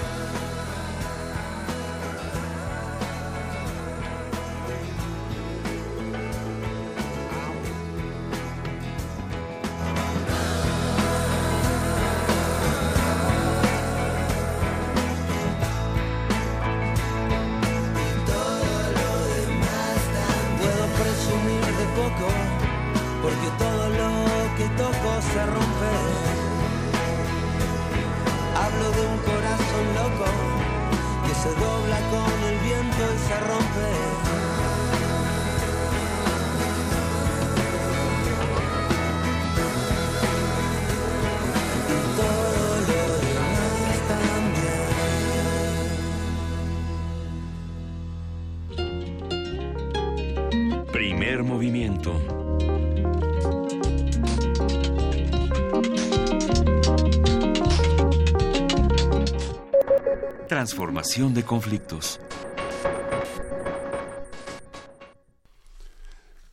Transformación 60.63 61.35
de 61.35 61.43
conflictos. 61.43 62.21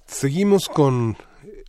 Seguimos 0.07 0.67
con 0.67 1.15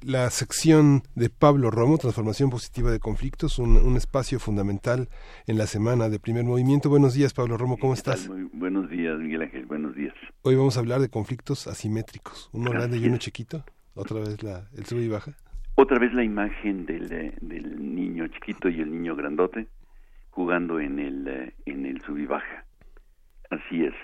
la 0.00 0.30
sección 0.30 1.02
de 1.14 1.28
Pablo 1.28 1.70
Romo, 1.70 1.98
Transformación 1.98 2.48
Positiva 2.48 2.90
de 2.90 2.98
Conflictos, 2.98 3.58
un, 3.58 3.94
espacio 3.94 4.40
fundamental 4.40 5.10
en 5.46 5.58
la 5.58 5.66
semana 5.66 6.08
de 6.08 6.18
primer 6.18 6.44
movimiento. 6.44 6.88
Buenos 6.88 7.12
días, 7.12 7.34
Pablo 7.34 7.58
Romo, 7.58 7.76
¿cómo 7.76 7.92
estás? 7.92 8.26
Muy 8.26 8.48
buenos 8.54 8.88
días, 8.88 9.18
Miguel 9.18 9.42
Ángel, 9.42 9.66
buenos 9.66 9.94
días. 9.94 10.14
Hoy 10.40 10.54
vamos 10.54 10.78
a 10.78 10.80
hablar 10.80 11.02
de 11.02 11.10
conflictos 11.10 11.66
asimétricos, 11.66 12.48
uno 12.54 12.70
grande 12.70 12.96
y 12.96 13.06
uno 13.06 13.18
chiquito, 13.18 13.66
otra 13.92 14.18
vez 14.20 14.42
la, 14.42 14.66
el 14.74 14.86
sub 14.86 15.00
y 15.00 15.08
baja. 15.08 15.32
Otra 15.74 15.98
vez 15.98 16.14
la 16.14 16.24
imagen 16.24 16.86
del, 16.86 17.06
del 17.42 17.94
niño 17.94 18.26
chiquito 18.28 18.70
y 18.70 18.80
el 18.80 18.90
niño 18.90 19.14
grandote, 19.14 19.66
jugando 20.30 20.80
en 20.80 20.98
el, 20.98 21.52
en 21.66 21.86
el 21.86 22.00
sub 22.02 22.18
y 22.18 22.26
baja. 22.26 22.64
Así 23.50 23.84
es. 23.84 23.94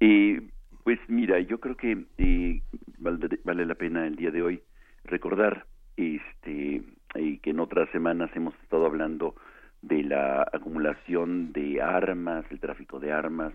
Eh, 0.00 0.40
pues 0.84 0.98
mira, 1.08 1.40
yo 1.40 1.58
creo 1.60 1.76
que 1.76 2.04
eh, 2.18 2.62
vale, 2.98 3.66
la 3.66 3.74
pena 3.74 4.06
el 4.06 4.16
día 4.16 4.30
de 4.30 4.42
hoy 4.42 4.62
recordar 5.04 5.66
este 5.96 6.82
y 7.16 7.38
que 7.38 7.50
en 7.50 7.60
otras 7.60 7.88
semanas 7.90 8.30
hemos 8.34 8.54
estado 8.62 8.86
hablando 8.86 9.34
de 9.82 10.02
la 10.02 10.42
acumulación 10.52 11.52
de 11.52 11.80
armas, 11.80 12.44
el 12.50 12.58
tráfico 12.58 12.98
de 12.98 13.12
armas, 13.12 13.52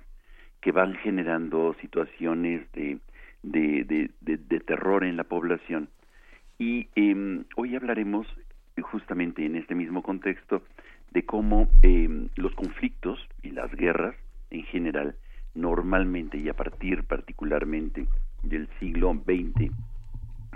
que 0.61 0.71
van 0.71 0.95
generando 0.95 1.75
situaciones 1.81 2.71
de, 2.71 2.99
de, 3.43 4.09
de, 4.21 4.59
terror 4.59 5.03
en 5.03 5.17
la 5.17 5.23
población. 5.23 5.89
Y 6.57 6.87
eh, 6.95 7.43
hoy 7.55 7.75
hablaremos 7.75 8.27
justamente 8.81 9.45
en 9.45 9.55
este 9.55 9.75
mismo 9.75 10.01
contexto 10.03 10.63
de 11.11 11.25
cómo 11.25 11.69
eh, 11.81 12.27
los 12.35 12.53
conflictos 12.53 13.19
y 13.41 13.51
las 13.51 13.71
guerras 13.71 14.15
en 14.49 14.63
general 14.63 15.15
normalmente 15.55 16.37
y 16.37 16.49
a 16.49 16.53
partir 16.53 17.03
particularmente 17.03 18.07
del 18.43 18.69
siglo 18.79 19.13
XX, 19.13 19.71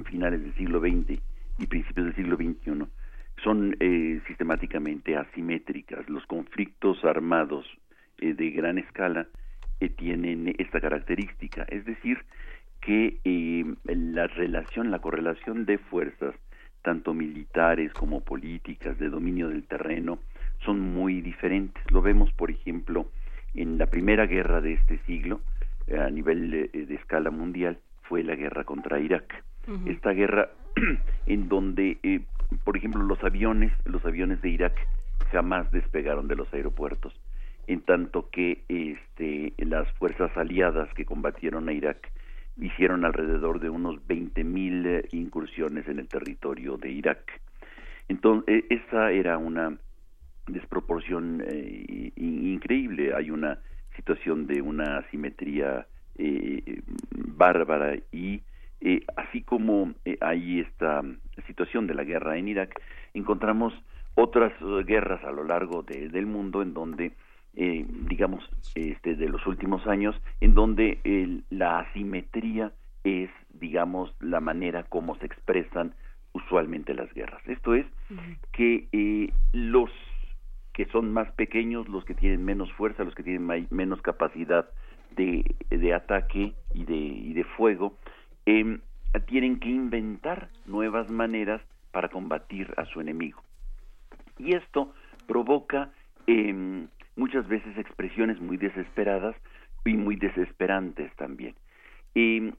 finales 0.06 0.42
del 0.42 0.54
siglo 0.56 0.80
XX 0.80 1.20
y 1.60 1.68
principios 1.68 2.08
del 2.08 2.16
siglo 2.16 2.36
XXI, 2.36 2.86
son 3.44 3.76
eh, 3.80 4.22
sistemáticamente 4.28 5.18
asimétricas. 5.18 6.08
Los 6.10 6.26
conflictos 6.26 7.04
armados 7.04 7.66
eh, 8.20 8.34
de 8.34 8.52
gran 8.52 8.78
escala 8.78 9.28
eh, 9.80 9.90
tienen 9.90 10.56
esta 10.58 10.80
característica, 10.80 11.64
es 11.64 11.86
decir, 11.86 12.20
que 12.82 13.20
la 13.86 14.28
relación, 14.28 14.92
la 14.92 15.00
correlación 15.00 15.66
de 15.66 15.78
fuerzas, 15.78 16.36
tanto 16.82 17.14
militares 17.14 17.94
como 17.94 18.22
políticas, 18.22 19.00
de 19.00 19.08
dominio 19.08 19.48
del 19.48 19.64
terreno, 19.64 20.20
son 20.66 20.80
muy 20.80 21.22
diferentes. 21.22 21.84
Lo 21.92 22.02
vemos, 22.02 22.32
por 22.34 22.52
ejemplo, 22.52 23.08
en 23.54 23.78
la 23.78 23.88
primera 23.88 24.26
guerra 24.26 24.62
de 24.62 24.74
este 24.74 25.00
siglo, 25.06 25.42
a 25.98 26.10
nivel 26.10 26.50
de, 26.52 26.96
escala 26.96 27.30
mundial, 27.30 27.80
fue 28.04 28.24
la 28.24 28.36
guerra 28.36 28.64
contra 28.64 29.00
Irak. 29.00 29.44
Esta 29.86 30.12
guerra 30.12 30.50
en 31.26 31.48
donde 31.48 31.98
por 32.64 32.78
ejemplo, 32.78 33.04
los 33.04 33.24
aviones, 33.24 33.72
los 33.86 34.06
aviones 34.06 34.42
de 34.42 34.50
Irak 34.50 34.76
jamás 35.32 35.72
despegaron 35.72 36.28
de 36.28 36.36
los 36.36 36.54
aeropuertos, 36.54 37.14
en 37.68 37.82
tanto 37.82 38.30
que 38.30 38.64
este, 38.68 39.54
las 39.58 39.92
fuerzas 39.94 40.36
aliadas 40.38 40.94
que 40.94 41.06
combatieron 41.06 41.70
a 41.70 41.74
Irak 41.74 42.12
hicieron 42.60 43.04
alrededor 43.06 43.60
de 43.60 43.70
unos 43.70 43.96
20.000 44.08 44.86
eh, 44.86 45.08
incursiones 45.12 45.88
en 45.88 46.00
el 46.00 46.08
territorio 46.08 46.78
de 46.78 46.92
Irak. 46.92 47.42
Entonces, 48.10 48.64
e, 48.70 48.76
esa 48.76 49.12
era 49.12 49.38
una 49.38 49.78
desproporción 50.48 51.44
eh, 51.48 52.12
increíble. 52.16 53.14
Hay 53.16 53.32
una 53.32 53.60
situación 53.96 54.48
de 54.48 54.62
una 54.62 54.98
asimetría 55.00 55.88
eh, 56.18 56.82
bárbara 57.12 57.96
y 58.12 58.42
eh, 58.86 59.02
así 59.16 59.42
como 59.44 59.94
eh, 60.04 60.18
hay 60.20 60.60
esta 60.60 61.02
situación 61.48 61.88
de 61.88 61.94
la 61.94 62.04
guerra 62.04 62.38
en 62.38 62.50
Irak, 62.50 62.82
encontramos 63.14 63.74
otras 64.16 64.52
eh, 64.62 64.84
guerras 64.86 65.24
a 65.24 65.32
lo 65.32 65.46
largo 65.46 65.84
del 65.84 66.26
mundo 66.26 66.62
en 66.62 66.74
donde, 66.74 67.14
digamos, 67.54 68.44
este, 68.76 69.16
de 69.16 69.30
los 69.30 69.46
últimos 69.48 69.88
años, 69.88 70.20
en 70.42 70.54
donde 70.54 71.44
la 71.50 71.80
asimetría 71.80 72.74
es, 73.06 73.30
digamos, 73.54 74.14
la 74.20 74.42
manera 74.42 74.84
como 74.84 75.16
se 75.18 75.28
expresan 75.28 75.94
usualmente 76.34 76.94
las 76.94 77.14
guerras. 77.14 77.42
Esto 77.48 77.76
es 77.76 77.86
que 78.52 79.32
los 79.54 79.92
que 80.74 80.86
son 80.86 81.14
más 81.14 81.32
pequeños, 81.34 81.88
los 81.88 82.04
que 82.06 82.14
tienen 82.16 82.44
menos 82.44 82.72
fuerza, 82.74 83.04
los 83.04 83.16
que 83.16 83.24
tienen 83.24 83.68
menos 83.70 84.02
capacidad 84.02 84.70
de, 85.16 85.56
de 85.70 85.94
ataque 85.94 86.54
y 86.74 86.86
de, 86.86 86.96
y 86.96 87.34
de 87.34 87.44
fuego, 87.44 87.98
eh, 88.46 88.80
tienen 89.28 89.60
que 89.60 89.70
inventar 89.70 90.50
nuevas 90.66 91.10
maneras 91.10 91.62
para 91.92 92.10
combatir 92.10 92.74
a 92.78 92.86
su 92.86 93.00
enemigo. 93.00 93.42
Y 94.40 94.56
esto 94.56 94.94
provoca 95.28 95.92
eh, 96.26 96.86
muchas 97.16 97.48
veces 97.48 97.78
expresiones 97.78 98.42
muy 98.42 98.58
desesperadas 98.58 99.36
y 99.86 99.94
muy 99.94 100.16
desesperantes 100.16 101.16
también. 101.16 101.56
Eh, 102.16 102.52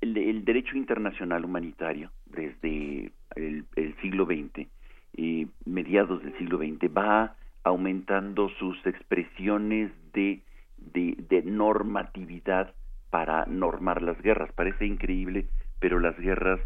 el, 0.00 0.44
derecho 0.44 0.76
internacional 0.76 1.44
humanitario 1.44 2.10
desde 2.26 3.12
el, 3.36 3.66
siglo 4.00 4.26
XX, 4.26 4.68
eh, 5.16 5.46
mediados 5.64 6.22
del 6.22 6.36
siglo 6.38 6.58
XX, 6.58 6.94
va 6.96 7.36
aumentando 7.64 8.48
sus 8.58 8.84
expresiones 8.86 9.92
de, 10.12 10.42
de 10.76 11.42
normatividad 11.44 12.74
para 13.10 13.44
normar 13.46 14.02
las 14.02 14.20
guerras. 14.22 14.50
Parece 14.54 14.86
increíble, 14.86 15.46
pero 15.78 16.00
las 16.00 16.18
guerras 16.18 16.60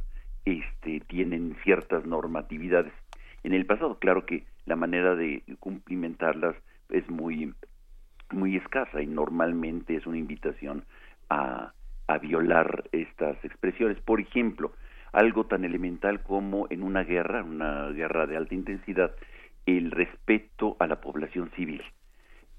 este, 0.45 1.01
tienen 1.01 1.57
ciertas 1.65 2.07
normatividades. 2.07 2.93
En 3.43 3.53
el 3.53 3.67
pasado, 3.67 3.99
claro 3.99 4.25
que 4.27 4.45
la 4.65 4.77
manera 4.77 5.15
de 5.15 5.43
cumplimentarlas 5.61 6.57
es 6.89 7.09
muy, 7.11 7.53
muy 8.31 8.57
escasa 8.57 9.03
y 9.03 9.07
normalmente 9.07 9.97
es 9.97 10.07
una 10.07 10.19
invitación 10.19 10.85
a, 11.29 11.73
a 12.07 12.19
violar 12.19 12.85
estas 12.93 13.45
expresiones. 13.45 14.01
Por 14.01 14.21
ejemplo, 14.21 14.73
algo 15.13 15.47
tan 15.47 15.65
elemental 15.65 16.23
como 16.23 16.67
en 16.71 16.83
una 16.83 17.05
guerra, 17.05 17.43
una 17.43 17.89
guerra 17.91 18.27
de 18.27 18.37
alta 18.37 18.55
intensidad, 18.55 19.13
el 19.67 19.91
respeto 19.91 20.77
a 20.79 20.87
la 20.87 21.01
población 21.01 21.51
civil. 21.57 21.83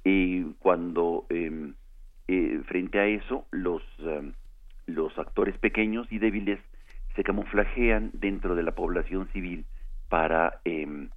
y 0.03 0.43
cuando 0.59 1.25
eh, 1.29 1.73
eh, 2.29 2.61
frente 2.65 2.99
a 2.99 3.05
eso, 3.05 3.45
los, 3.51 3.81
eh, 3.99 4.31
los 4.85 5.17
actores 5.17 5.57
pequeños 5.57 6.07
y 6.11 6.19
débiles 6.19 6.59
se 7.15 7.23
camuflajean 7.23 8.11
dentro 8.13 8.53
de 8.53 8.63
la 8.63 8.73
población 8.73 9.29
civil 9.31 9.65
para 10.09 10.59
em, 10.65 11.09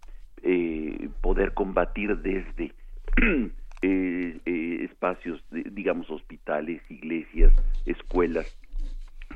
eh, 0.43 1.09
poder 1.21 1.53
combatir 1.53 2.17
desde 2.19 2.73
espacios, 3.83 5.43
digamos, 5.51 6.09
hospitales, 6.11 6.81
iglesias, 6.89 7.53
escuelas, 7.87 8.47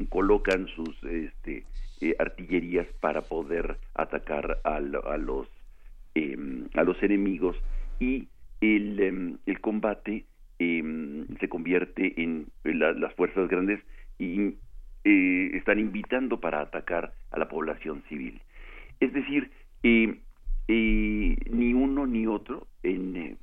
colocan 0.09 0.67
sus 0.69 1.03
este, 1.05 1.65
artillerías 2.19 2.87
para 3.01 3.23
poder 3.23 3.79
atacar 3.95 4.59
a, 4.65 4.77
a 4.77 5.19
los 5.19 5.49
em, 6.15 6.69
a 6.75 6.85
los 6.85 7.03
enemigos 7.03 7.57
y 7.99 8.29
el, 8.61 9.01
em, 9.01 9.39
el 9.47 9.61
combate 9.61 10.25
eh, 10.59 11.25
se 11.41 11.49
convierte 11.49 12.23
en, 12.23 12.47
las 12.65 13.13
fuerzas 13.15 13.49
grandes 13.49 13.81
y 14.19 14.55
eh, 15.05 15.51
están 15.55 15.79
invitando 15.79 16.41
para 16.41 16.61
atacar 16.61 17.13
a 17.31 17.39
la 17.39 17.49
población 17.49 18.03
civil. 18.09 18.41
Es 19.01 19.13
decir, 19.13 19.51
eh, 19.83 20.21
eh, 20.69 21.37
ni 21.51 21.75
uno 21.75 22.07
ni 22.07 22.27
otro 22.27 22.67
en, 22.83 23.37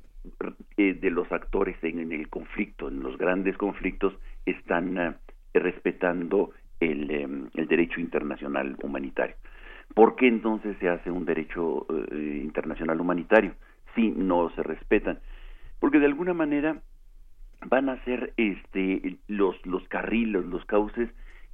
de 0.76 1.10
los 1.10 1.30
actores 1.30 1.76
en, 1.82 2.12
el 2.12 2.28
conflicto, 2.28 2.88
en 2.88 3.00
los 3.00 3.16
grandes 3.18 3.56
conflictos, 3.56 4.14
están 4.46 5.16
respetando 5.54 6.50
el, 6.80 7.10
el, 7.54 7.66
derecho 7.68 8.00
internacional 8.00 8.76
humanitario. 8.82 9.36
¿Por 9.94 10.16
qué 10.16 10.26
entonces 10.28 10.76
se 10.78 10.88
hace 10.88 11.10
un 11.10 11.24
derecho 11.24 11.86
internacional 12.12 13.00
humanitario 13.00 13.54
si 13.94 14.10
no 14.10 14.50
se 14.50 14.62
respetan? 14.62 15.20
Porque 15.78 15.98
de 15.98 16.06
alguna 16.06 16.34
manera 16.34 16.80
van 17.66 17.88
a 17.88 18.02
ser 18.04 18.32
este 18.36 19.18
los 19.28 19.54
los 19.66 19.86
carriles, 19.88 20.44
los 20.46 20.64
cauces 20.64 21.10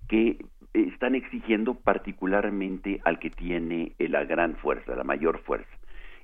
que 0.08 0.38
están 0.72 1.14
exigiendo 1.14 1.74
particularmente 1.74 3.00
al 3.04 3.18
que 3.18 3.30
tiene 3.30 3.92
la 3.98 4.24
gran 4.24 4.56
fuerza, 4.56 4.96
la 4.96 5.04
mayor 5.04 5.40
fuerza. 5.40 5.70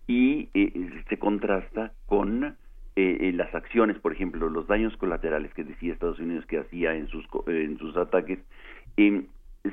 Y 0.07 0.49
eh, 0.55 1.03
se 1.09 1.18
contrasta 1.18 1.93
con 2.07 2.57
eh, 2.97 3.32
las 3.34 3.55
acciones, 3.55 3.99
por 3.99 4.12
ejemplo, 4.12 4.49
los 4.49 4.66
daños 4.66 4.97
colaterales 4.97 5.53
que 5.55 5.64
decía 5.64 5.92
Estados 5.92 6.20
Unidos 6.20 6.47
que 6.47 6.59
hacía 6.59 6.95
en 6.95 7.09
sus 7.09 7.26
en 7.47 7.76
sus 7.78 7.97
ataques, 7.97 8.38
em, 8.97 9.26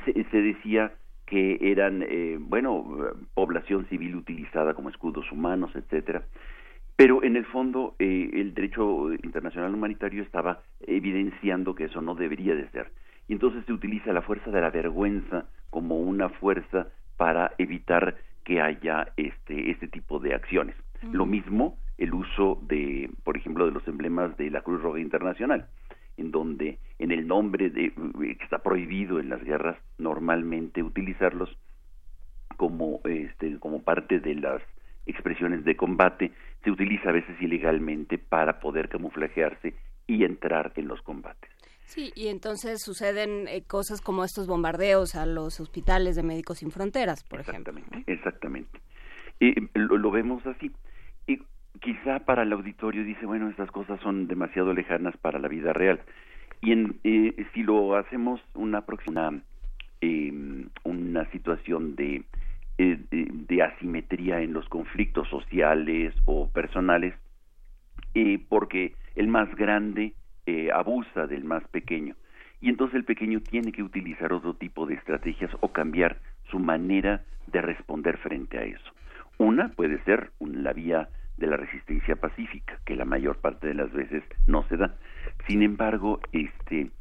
se, 0.05 0.13
se, 0.13 0.41
decía 0.41 0.93
que 1.27 1.59
eran 1.61 2.03
eh, 2.07 2.37
bueno 2.39 2.85
población 3.33 3.85
civil 3.89 4.15
utilizada 4.15 4.73
como 4.73 4.89
escudos 4.89 5.31
humanos, 5.31 5.71
etcétera. 5.75 6.23
Pero 6.95 7.23
en 7.23 7.35
el 7.35 7.45
fondo 7.45 7.95
eh, 7.99 8.29
el 8.33 8.53
derecho 8.53 9.11
internacional 9.13 9.73
humanitario 9.73 10.23
estaba 10.23 10.61
evidenciando 10.81 11.73
que 11.73 11.85
eso 11.85 12.01
no 12.01 12.15
debería 12.15 12.53
de 12.55 12.69
ser. 12.69 12.91
Y 13.27 13.33
entonces 13.33 13.63
se 13.65 13.73
utiliza 13.73 14.13
la 14.13 14.21
fuerza 14.21 14.51
de 14.51 14.61
la 14.61 14.69
vergüenza 14.69 15.45
como 15.69 15.99
una 15.99 16.29
fuerza 16.29 16.87
para 17.17 17.53
evitar 17.57 18.17
que 18.43 18.61
haya 18.61 19.13
este, 19.17 19.71
este 19.71 19.87
tipo 19.87 20.19
de 20.19 20.33
acciones. 20.35 20.75
Lo 21.11 21.25
mismo 21.25 21.77
el 22.01 22.15
uso 22.15 22.57
de, 22.63 23.11
por 23.23 23.37
ejemplo, 23.37 23.65
de 23.65 23.71
los 23.71 23.87
emblemas 23.87 24.35
de 24.35 24.49
la 24.49 24.61
Cruz 24.61 24.81
Roja 24.81 24.99
Internacional, 24.99 25.67
en 26.17 26.31
donde 26.31 26.79
en 26.97 27.11
el 27.11 27.27
nombre 27.27 27.69
de 27.69 27.93
que 27.93 28.43
está 28.43 28.63
prohibido 28.63 29.19
en 29.19 29.29
las 29.29 29.43
guerras 29.43 29.77
normalmente 29.99 30.81
utilizarlos 30.81 31.55
como 32.57 33.01
este 33.03 33.59
como 33.59 33.83
parte 33.83 34.19
de 34.19 34.33
las 34.33 34.63
expresiones 35.05 35.63
de 35.63 35.75
combate, 35.75 36.31
se 36.63 36.71
utiliza 36.71 37.09
a 37.09 37.13
veces 37.13 37.39
ilegalmente 37.39 38.17
para 38.17 38.59
poder 38.59 38.89
camuflajearse 38.89 39.75
y 40.07 40.23
entrar 40.23 40.73
en 40.77 40.87
los 40.87 41.01
combates. 41.03 41.51
Sí, 41.85 42.11
y 42.15 42.29
entonces 42.29 42.81
suceden 42.81 43.47
eh, 43.47 43.63
cosas 43.67 44.01
como 44.01 44.23
estos 44.23 44.47
bombardeos 44.47 45.13
a 45.13 45.27
los 45.27 45.59
hospitales 45.59 46.15
de 46.15 46.23
Médicos 46.23 46.59
Sin 46.59 46.71
Fronteras, 46.71 47.23
por 47.23 47.41
ejemplo. 47.41 47.73
Exactamente. 48.07 48.79
Y 49.39 49.53
lo, 49.77 49.97
lo, 49.97 50.09
vemos 50.09 50.45
así. 50.47 50.71
Y 51.27 51.39
quizá 51.79 52.19
para 52.19 52.43
el 52.43 52.53
auditorio 52.53 53.03
dice, 53.03 53.25
bueno, 53.25 53.49
estas 53.49 53.71
cosas 53.71 53.99
son 54.01 54.27
demasiado 54.27 54.73
lejanas 54.73 55.15
para 55.17 55.39
la 55.39 55.47
vida 55.47 55.73
real. 55.73 56.01
Y 56.61 56.73
en, 56.73 56.99
eh, 57.03 57.45
si 57.53 57.63
lo 57.63 57.95
hacemos 57.95 58.41
una 58.53 58.85
próxima, 58.85 59.41
eh, 60.01 60.65
una 60.83 61.25
situación 61.31 61.95
de, 61.95 62.23
eh, 62.83 62.97
de, 63.11 63.61
asimetría 63.61 64.41
en 64.41 64.53
los 64.53 64.67
conflictos 64.67 65.27
sociales 65.29 66.15
o 66.25 66.49
personales, 66.49 67.13
eh, 68.15 68.39
porque 68.49 68.95
el 69.15 69.27
más 69.27 69.53
grande 69.55 70.13
eh, 70.47 70.69
abusa 70.73 71.27
del 71.27 71.43
más 71.43 71.63
pequeño. 71.67 72.15
Y 72.59 72.69
entonces 72.69 72.95
el 72.95 73.03
pequeño 73.03 73.41
tiene 73.41 73.71
que 73.71 73.83
utilizar 73.83 74.33
otro 74.33 74.55
tipo 74.55 74.87
de 74.87 74.95
estrategias 74.95 75.51
o 75.59 75.71
cambiar 75.71 76.17
su 76.49 76.57
manera 76.57 77.23
de 77.45 77.61
responder 77.61 78.17
frente 78.17 78.57
a 78.57 78.63
eso. 78.63 78.91
Una 79.37 79.69
puede 79.69 80.03
ser 80.03 80.31
la 80.39 80.73
vía 80.73 81.07
de 81.41 81.47
la 81.47 81.57
resistencia 81.57 82.15
pacífica, 82.15 82.79
que 82.85 82.95
la 82.95 83.03
mayor 83.03 83.37
parte 83.37 83.67
de 83.67 83.73
las 83.73 83.91
veces 83.91 84.23
no 84.47 84.63
se 84.69 84.77
da. 84.77 84.95
Sin 85.47 85.63
embargo, 85.63 86.21
este, 86.31 86.91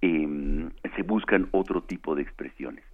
em, 0.00 0.70
se 0.96 1.02
buscan 1.02 1.48
otro 1.50 1.82
tipo 1.82 2.14
de 2.14 2.22
expresiones. 2.22 2.84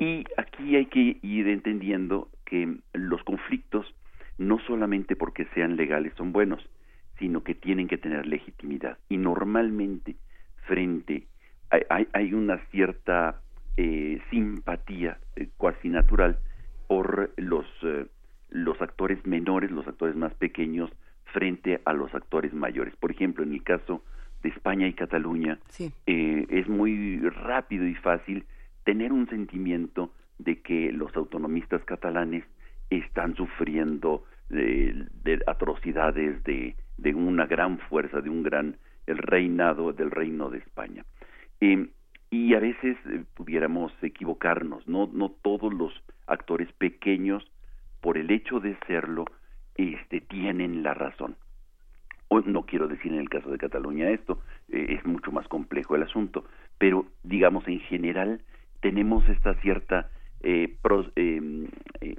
Y 0.00 0.24
aquí 0.36 0.76
hay 0.76 0.86
que 0.86 1.18
ir 1.22 1.48
entendiendo 1.48 2.28
que 2.44 2.78
los 2.94 3.22
conflictos, 3.24 3.86
no 4.38 4.58
solamente 4.60 5.14
porque 5.14 5.46
sean 5.54 5.76
legales 5.76 6.12
son 6.16 6.32
buenos, 6.32 6.66
sino 7.18 7.42
que 7.42 7.54
tienen 7.54 7.88
que 7.88 7.98
tener 7.98 8.26
legitimidad. 8.26 8.98
Y 9.08 9.16
normalmente, 9.16 10.16
frente, 10.66 11.26
hay, 11.70 12.32
una 12.32 12.58
cierta 12.70 13.42
eh, 13.76 14.20
simpatía 14.30 15.18
eh, 15.36 15.48
cuasi 15.56 15.88
natural 15.88 16.38
por 16.86 17.32
los 17.36 17.66
eh, 17.82 18.06
los 18.50 18.80
actores 18.80 19.24
menores, 19.26 19.70
los 19.70 19.86
actores 19.86 20.16
más 20.16 20.34
pequeños, 20.34 20.90
frente 21.32 21.80
a 21.84 21.92
los 21.92 22.14
actores 22.14 22.52
mayores. 22.52 22.94
Por 22.96 23.10
ejemplo, 23.10 23.44
en 23.44 23.52
el 23.52 23.62
caso 23.62 24.02
de 24.42 24.50
España 24.50 24.86
y 24.86 24.94
Cataluña, 24.94 25.58
eh, 26.06 26.46
es 26.48 26.68
muy 26.68 27.20
rápido 27.20 27.86
y 27.86 27.94
fácil 27.96 28.44
tener 28.84 29.12
un 29.12 29.28
sentimiento 29.28 30.12
de 30.38 30.60
que 30.62 30.92
los 30.92 31.14
autonomistas 31.16 31.84
catalanes 31.84 32.44
están 32.90 33.34
sufriendo 33.34 34.24
de, 34.48 35.06
atrocidades 35.46 36.42
de, 36.44 36.76
de, 36.96 37.14
una 37.14 37.46
gran 37.46 37.78
fuerza, 37.78 38.20
de 38.20 38.30
un 38.30 38.42
gran 38.42 38.76
el 39.06 39.18
reinado 39.18 39.92
del 39.92 40.10
reino 40.10 40.50
de 40.50 40.58
España. 40.58 41.04
Eh, 41.60 41.88
y 42.30 42.54
a 42.54 42.60
veces 42.60 42.96
eh, 43.06 43.24
pudiéramos 43.34 43.92
equivocarnos, 44.02 44.86
no, 44.86 45.08
no 45.12 45.30
todos 45.30 45.72
los 45.72 45.92
actores 46.26 46.70
pequeños 46.74 47.44
por 48.00 48.18
el 48.18 48.30
hecho 48.30 48.60
de 48.60 48.76
serlo, 48.86 49.24
este, 49.74 50.20
tienen 50.20 50.82
la 50.82 50.94
razón. 50.94 51.36
no 52.46 52.62
quiero 52.62 52.88
decir 52.88 53.12
en 53.12 53.20
el 53.20 53.28
caso 53.28 53.50
de 53.50 53.58
Cataluña 53.58 54.10
esto, 54.10 54.42
eh, 54.68 54.86
es 54.90 55.04
mucho 55.06 55.32
más 55.32 55.46
complejo 55.48 55.96
el 55.96 56.02
asunto, 56.02 56.44
pero 56.78 57.06
digamos 57.22 57.66
en 57.68 57.80
general 57.80 58.42
tenemos 58.80 59.28
esta 59.28 59.54
cierta 59.60 60.10
eh, 60.40 60.76
em, 61.16 61.66
eh, 62.00 62.16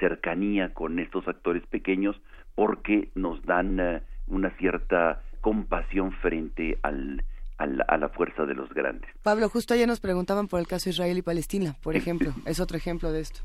cercanía 0.00 0.74
con 0.74 0.98
estos 0.98 1.26
actores 1.28 1.64
pequeños 1.66 2.20
porque 2.54 3.10
nos 3.14 3.42
dan 3.44 4.02
una 4.26 4.50
cierta 4.56 5.22
compasión 5.40 6.12
frente 6.12 6.78
al, 6.82 7.22
a 7.62 7.96
la, 7.96 8.08
fuerza 8.08 8.44
de 8.44 8.54
los 8.54 8.72
grandes. 8.72 9.10
Pablo, 9.22 9.48
justo 9.48 9.74
ayer 9.74 9.86
nos 9.86 10.00
preguntaban 10.00 10.48
por 10.48 10.60
el 10.60 10.66
caso 10.66 10.90
Israel 10.90 11.18
y 11.18 11.22
Palestina, 11.22 11.76
por 11.82 11.96
ejemplo, 11.96 12.32
es 12.46 12.60
otro 12.60 12.76
ejemplo 12.76 13.12
de 13.12 13.20
esto. 13.20 13.40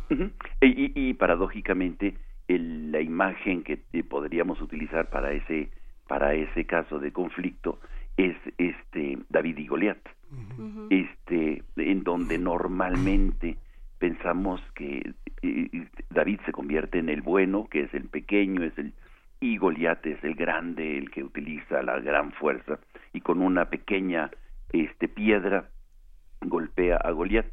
y, 0.61 1.13
paradójicamente, 1.13 2.15
la 2.47 3.01
imagen 3.01 3.63
que 3.63 3.77
podríamos 4.03 4.61
utilizar 4.61 5.09
para 5.09 5.31
ese 5.33 5.69
para 6.07 6.33
ese 6.33 6.65
caso 6.65 6.99
de 6.99 7.11
conflicto 7.11 7.79
es 8.15 8.35
este 8.57 9.19
David 9.29 9.57
y 9.57 9.67
Goliat, 9.67 9.99
este 10.89 11.63
en 11.75 12.03
donde 12.03 12.37
normalmente 12.37 13.57
pensamos 13.99 14.61
que 14.73 15.13
David 16.09 16.39
se 16.45 16.51
convierte 16.51 16.99
en 16.99 17.09
el 17.09 17.21
bueno, 17.21 17.67
que 17.69 17.81
es 17.81 17.93
el 17.93 18.05
pequeño, 18.05 18.63
es 18.63 18.77
el 18.77 18.93
y 19.39 19.57
Goliat 19.57 20.05
es 20.05 20.23
el 20.23 20.35
grande, 20.35 20.97
el 20.97 21.11
que 21.11 21.23
utiliza 21.23 21.81
la 21.83 21.99
gran 21.99 22.31
fuerza 22.33 22.79
y 23.13 23.21
con 23.21 23.41
una 23.41 23.69
pequeña 23.69 24.31
este 24.71 25.07
piedra 25.07 25.69
golpea 26.41 26.97
a 26.97 27.11
Goliat, 27.11 27.47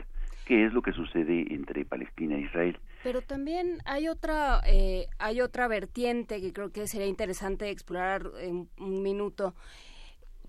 que 0.46 0.66
es 0.66 0.72
lo 0.72 0.82
que 0.82 0.92
sucede 0.92 1.46
entre 1.54 1.84
Palestina 1.84 2.36
e 2.36 2.40
Israel. 2.40 2.78
Pero 3.02 3.22
también 3.22 3.78
hay 3.84 4.08
otra 4.08 4.60
eh, 4.66 5.06
hay 5.18 5.40
otra 5.40 5.68
vertiente 5.68 6.40
que 6.40 6.52
creo 6.52 6.72
que 6.72 6.86
sería 6.86 7.06
interesante 7.06 7.70
explorar 7.70 8.30
en 8.40 8.68
un 8.78 9.02
minuto 9.02 9.54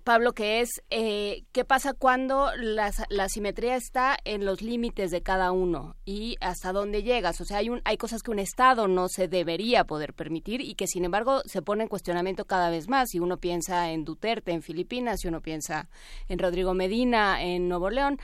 Pablo, 0.06 0.34
que 0.34 0.60
es 0.60 0.84
eh, 0.90 1.42
qué 1.50 1.64
pasa 1.64 1.92
cuando 1.92 2.52
la, 2.54 2.92
la, 3.08 3.28
simetría 3.28 3.74
está 3.74 4.16
en 4.24 4.44
los 4.44 4.62
límites 4.62 5.10
de 5.10 5.20
cada 5.20 5.50
uno 5.50 5.96
y 6.04 6.36
hasta 6.40 6.72
dónde 6.72 7.02
llegas. 7.02 7.40
O 7.40 7.44
sea, 7.44 7.58
hay, 7.58 7.70
un, 7.70 7.82
hay 7.84 7.96
cosas 7.96 8.22
que 8.22 8.30
un 8.30 8.38
Estado 8.38 8.86
no 8.86 9.08
se 9.08 9.26
debería 9.26 9.82
poder 9.82 10.14
permitir 10.14 10.60
y 10.60 10.76
que 10.76 10.86
sin 10.86 11.04
embargo 11.04 11.42
se 11.46 11.60
pone 11.60 11.82
en 11.82 11.88
cuestionamiento 11.88 12.44
cada 12.44 12.70
vez 12.70 12.88
más. 12.88 13.08
Si 13.10 13.18
uno 13.18 13.38
piensa 13.38 13.90
en 13.90 14.04
Duterte 14.04 14.52
en 14.52 14.62
Filipinas, 14.62 15.22
si 15.22 15.26
uno 15.26 15.40
piensa 15.40 15.88
en 16.28 16.38
Rodrigo 16.38 16.72
Medina 16.72 17.42
en 17.42 17.68
Nuevo 17.68 17.90
León, 17.90 18.20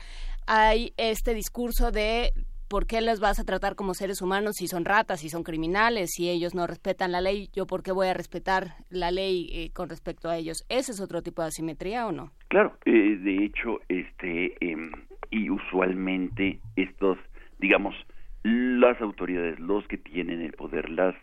hay 0.47 0.93
este 0.95 1.33
discurso 1.33 1.91
de 1.91 2.31
¿por 2.73 2.87
qué 2.87 3.01
les 3.01 3.19
vas 3.19 3.39
a 3.39 3.43
tratar 3.43 3.75
como 3.75 3.93
seres 3.93 4.19
humanos 4.23 4.55
si 4.55 4.65
son 4.65 4.83
ratas, 4.83 5.19
si 5.19 5.29
son 5.29 5.43
criminales, 5.43 6.09
si 6.15 6.27
ellos 6.27 6.55
no 6.55 6.65
respetan 6.65 7.11
la 7.11 7.21
ley? 7.21 7.47
¿Yo 7.53 7.67
por 7.67 7.83
qué 7.83 7.91
voy 7.91 8.07
a 8.07 8.15
respetar 8.15 8.69
la 8.89 9.11
ley 9.11 9.47
eh, 9.53 9.69
con 9.75 9.89
respecto 9.89 10.27
a 10.27 10.37
ellos? 10.37 10.65
¿Ese 10.69 10.91
es 10.91 10.99
otro 10.99 11.21
tipo 11.21 11.43
de 11.43 11.49
asimetría 11.49 12.07
o 12.07 12.11
no? 12.11 12.31
Claro, 12.47 12.75
eh, 12.85 13.19
de 13.21 13.45
hecho, 13.45 13.79
este, 13.89 14.55
em, 14.59 14.91
y 15.29 15.51
usualmente 15.51 16.61
estos, 16.75 17.19
digamos, 17.59 17.93
las 18.41 18.99
autoridades, 19.01 19.59
los 19.59 19.87
que 19.87 19.99
tienen 19.99 20.41
el 20.41 20.53
poder, 20.53 20.89
las 20.89 21.13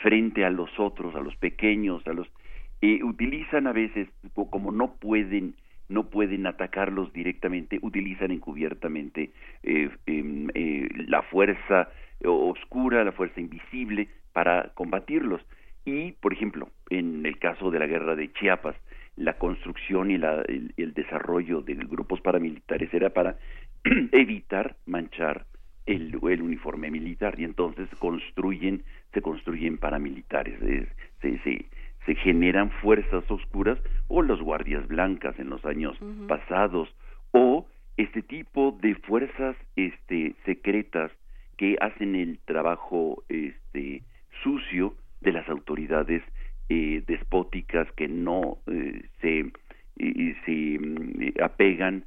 frente 0.00 0.44
a 0.44 0.50
los 0.50 0.70
otros, 0.78 1.16
a 1.16 1.20
los 1.20 1.34
pequeños, 1.38 2.06
a 2.06 2.12
los 2.12 2.28
eh, 2.82 3.02
utilizan 3.02 3.66
a 3.66 3.72
veces 3.72 4.06
como 4.48 4.70
no 4.70 4.94
pueden 4.94 5.56
no 5.88 6.08
pueden 6.08 6.46
atacarlos 6.46 7.12
directamente, 7.12 7.78
utilizan 7.82 8.30
encubiertamente 8.30 9.30
eh, 9.62 9.90
em, 10.06 10.48
eh, 10.54 10.88
la 11.06 11.22
fuerza 11.22 11.88
oscura, 12.24 13.04
la 13.04 13.12
fuerza 13.12 13.40
invisible 13.40 14.08
para 14.32 14.70
combatirlos. 14.74 15.42
Y, 15.84 16.12
por 16.12 16.32
ejemplo, 16.32 16.70
en 16.88 17.26
el 17.26 17.38
caso 17.38 17.70
de 17.70 17.78
la 17.78 17.86
guerra 17.86 18.16
de 18.16 18.32
Chiapas, 18.32 18.76
la 19.16 19.34
construcción 19.34 20.10
y 20.10 20.18
la, 20.18 20.42
el, 20.42 20.94
desarrollo 20.94 21.60
de 21.60 21.74
grupos 21.74 22.20
paramilitares 22.20 22.92
era 22.92 23.10
para 23.10 23.36
evitar 24.12 24.76
manchar 24.86 25.46
el, 25.86 26.16
uniforme 26.16 26.90
militar 26.90 27.38
y 27.38 27.44
entonces 27.44 27.88
construyen 27.98 28.82
se 29.12 29.22
construyen 29.22 29.78
paramilitares 29.78 30.58
se 32.06 32.14
generan 32.16 32.70
fuerzas 32.82 33.24
oscuras 33.30 33.78
o 34.08 34.22
las 34.22 34.40
guardias 34.40 34.86
blancas 34.88 35.38
en 35.38 35.50
los 35.50 35.64
años 35.64 35.96
pasados 36.28 36.94
o 37.32 37.66
este 37.96 38.22
tipo 38.22 38.76
de 38.82 38.94
fuerzas 38.96 39.56
este 39.76 40.34
secretas 40.44 41.10
que 41.56 41.76
hacen 41.80 42.14
el 42.14 42.38
trabajo 42.44 43.24
este 43.28 44.02
sucio 44.42 44.94
de 45.20 45.32
las 45.32 45.48
autoridades 45.48 46.22
eh, 46.68 47.02
despóticas 47.06 47.90
que 47.92 48.08
no 48.08 48.58
eh, 48.66 49.02
se 49.20 49.52
se 50.44 50.78
mm, 50.78 51.42
apegan 51.42 52.04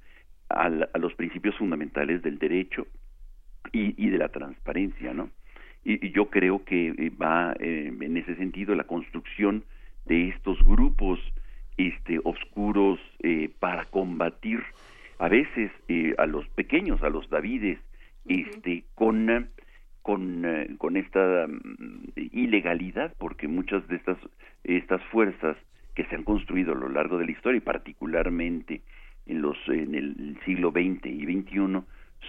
a, 0.50 0.70
los 0.70 1.14
principios 1.16 1.56
fundamentales 1.58 2.22
del 2.22 2.38
derecho 2.38 2.86
y, 3.72 3.93
y 4.04 4.10
de 4.10 4.18
la 4.18 4.30
transparencia 4.30 5.14
no 5.14 5.30
y, 5.84 6.12
yo 6.12 6.30
creo 6.30 6.64
que 6.66 6.89
eh, 6.89 7.12
va 7.22 7.56
en 7.60 8.18
ese 8.18 8.36
sentido 8.36 8.76
la 8.76 8.84
construcción 8.84 9.64
de 10.08 10.30
estos 10.30 10.58
grupos 10.64 11.20
este 11.78 12.20
oscuros 12.24 12.99
eh, 13.22 13.49
para 13.60 13.86
combatir 13.86 14.64
a 15.20 15.30
veces 15.30 15.72
eh, 15.88 16.16
a 16.18 16.26
los 16.26 16.47
pequeños 16.49 17.01
a 17.03 17.10
los 17.10 17.30
davides 17.30 17.80
este 18.26 18.84
con 18.95 19.49
con, 20.01 20.45
eh, 20.45 20.76
con 20.78 20.97
esta 20.97 21.47
mm, 21.47 22.14
ilegalidad 22.32 23.14
porque 23.20 23.47
muchas 23.47 23.88
de 23.88 23.97
estas 23.97 24.18
estas 24.64 25.03
fuerzas 25.12 25.58
que 25.95 26.05
se 26.05 26.16
han 26.16 26.24
construido 26.24 26.74
a 26.74 26.76
lo 26.76 26.89
largo 26.89 27.18
de 27.18 27.26
la 27.26 27.32
historia 27.32 27.58
y 27.58 27.62
particularmente 27.62 28.82
en 29.26 29.41
los 29.41 29.58
en 29.68 29.95
el 29.95 30.38
siglo 30.45 30.72
XX 30.72 31.05
y 31.05 31.26
XXI 31.26 31.82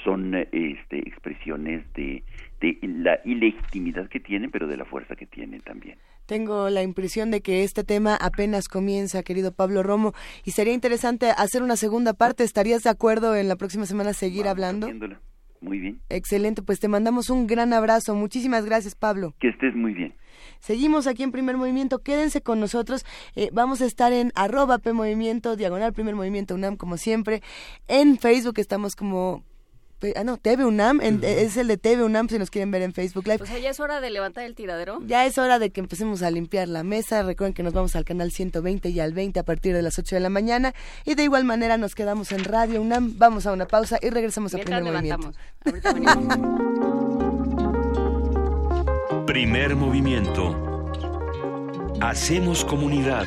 son 0.04 0.34
este, 0.34 0.98
expresiones 0.98 1.90
de, 1.94 2.22
de 2.60 2.78
la 2.82 3.20
ilegitimidad 3.24 4.08
que 4.08 4.20
tienen, 4.20 4.50
pero 4.50 4.66
de 4.66 4.76
la 4.76 4.84
fuerza 4.84 5.16
que 5.16 5.26
tienen 5.26 5.60
también. 5.60 5.98
Tengo 6.28 6.68
la 6.68 6.82
impresión 6.82 7.30
de 7.30 7.40
que 7.40 7.64
este 7.64 7.84
tema 7.84 8.14
apenas 8.14 8.68
comienza, 8.68 9.22
querido 9.22 9.50
Pablo 9.50 9.82
Romo, 9.82 10.12
y 10.44 10.50
sería 10.50 10.74
interesante 10.74 11.30
hacer 11.30 11.62
una 11.62 11.74
segunda 11.76 12.12
parte. 12.12 12.44
¿Estarías 12.44 12.82
de 12.82 12.90
acuerdo 12.90 13.34
en 13.34 13.48
la 13.48 13.56
próxima 13.56 13.86
semana 13.86 14.12
seguir 14.12 14.46
hablando? 14.46 14.90
Muy 15.62 15.78
bien. 15.78 16.02
Excelente, 16.10 16.60
pues 16.60 16.80
te 16.80 16.88
mandamos 16.88 17.30
un 17.30 17.46
gran 17.46 17.72
abrazo. 17.72 18.14
Muchísimas 18.14 18.66
gracias, 18.66 18.94
Pablo. 18.94 19.34
Que 19.40 19.48
estés 19.48 19.74
muy 19.74 19.94
bien. 19.94 20.12
Seguimos 20.60 21.06
aquí 21.06 21.22
en 21.22 21.32
Primer 21.32 21.56
Movimiento, 21.56 22.00
quédense 22.00 22.42
con 22.42 22.60
nosotros. 22.60 23.06
Eh, 23.34 23.48
vamos 23.54 23.80
a 23.80 23.86
estar 23.86 24.12
en 24.12 24.30
arroba 24.34 24.76
P 24.76 24.92
Movimiento, 24.92 25.56
diagonal 25.56 25.94
Primer 25.94 26.14
Movimiento 26.14 26.54
UNAM, 26.54 26.76
como 26.76 26.98
siempre. 26.98 27.40
En 27.86 28.18
Facebook 28.18 28.58
estamos 28.58 28.96
como 28.96 29.44
ah, 30.16 30.24
no, 30.24 30.36
TV 30.36 30.64
UNAM, 30.64 31.00
es 31.00 31.56
el 31.56 31.68
de 31.68 31.76
TV 31.76 32.04
UNAM 32.04 32.28
si 32.28 32.38
nos 32.38 32.50
quieren 32.50 32.70
ver 32.70 32.82
en 32.82 32.92
Facebook 32.92 33.26
Live. 33.26 33.42
O 33.42 33.46
sea, 33.46 33.58
ya 33.58 33.70
es 33.70 33.80
hora 33.80 34.00
de 34.00 34.10
levantar 34.10 34.44
el 34.44 34.54
tiradero. 34.54 35.00
Ya 35.06 35.26
es 35.26 35.38
hora 35.38 35.58
de 35.58 35.70
que 35.70 35.80
empecemos 35.80 36.22
a 36.22 36.30
limpiar 36.30 36.68
la 36.68 36.84
mesa. 36.84 37.22
Recuerden 37.22 37.54
que 37.54 37.62
nos 37.62 37.72
vamos 37.72 37.96
al 37.96 38.04
canal 38.04 38.30
120 38.30 38.88
y 38.90 39.00
al 39.00 39.12
20 39.12 39.40
a 39.40 39.42
partir 39.42 39.74
de 39.74 39.82
las 39.82 39.98
8 39.98 40.16
de 40.16 40.20
la 40.20 40.30
mañana. 40.30 40.74
Y 41.04 41.14
de 41.14 41.24
igual 41.24 41.44
manera 41.44 41.76
nos 41.78 41.94
quedamos 41.94 42.32
en 42.32 42.44
Radio 42.44 42.80
UNAM. 42.80 43.18
Vamos 43.18 43.46
a 43.46 43.52
una 43.52 43.66
pausa 43.66 43.98
y 44.00 44.10
regresamos 44.10 44.54
a 44.54 44.58
Primer 44.58 44.84
Movimiento. 44.84 45.32
Primer 49.26 49.76
movimiento. 49.76 50.56
Hacemos 52.00 52.64
comunidad. 52.64 53.26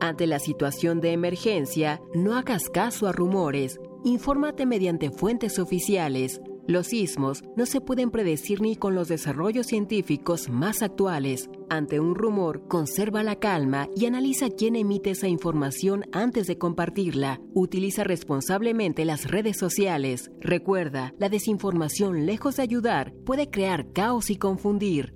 Ante 0.00 0.26
la 0.28 0.38
situación 0.38 1.00
de 1.00 1.12
emergencia, 1.12 2.00
no 2.14 2.36
hagas 2.36 2.70
caso 2.70 3.08
a 3.08 3.12
rumores. 3.12 3.80
Infórmate 4.04 4.64
mediante 4.64 5.10
fuentes 5.10 5.58
oficiales. 5.58 6.40
Los 6.68 6.88
sismos 6.88 7.42
no 7.56 7.66
se 7.66 7.80
pueden 7.80 8.10
predecir 8.10 8.60
ni 8.60 8.76
con 8.76 8.94
los 8.94 9.08
desarrollos 9.08 9.66
científicos 9.66 10.50
más 10.50 10.82
actuales. 10.82 11.48
Ante 11.68 11.98
un 11.98 12.14
rumor, 12.14 12.68
conserva 12.68 13.22
la 13.22 13.36
calma 13.36 13.88
y 13.96 14.06
analiza 14.06 14.50
quién 14.50 14.76
emite 14.76 15.10
esa 15.10 15.28
información 15.28 16.04
antes 16.12 16.46
de 16.46 16.58
compartirla. 16.58 17.40
Utiliza 17.54 18.04
responsablemente 18.04 19.04
las 19.04 19.28
redes 19.28 19.56
sociales. 19.56 20.30
Recuerda, 20.40 21.14
la 21.18 21.28
desinformación, 21.28 22.26
lejos 22.26 22.56
de 22.56 22.62
ayudar, 22.62 23.14
puede 23.24 23.50
crear 23.50 23.90
caos 23.92 24.30
y 24.30 24.36
confundir. 24.36 25.14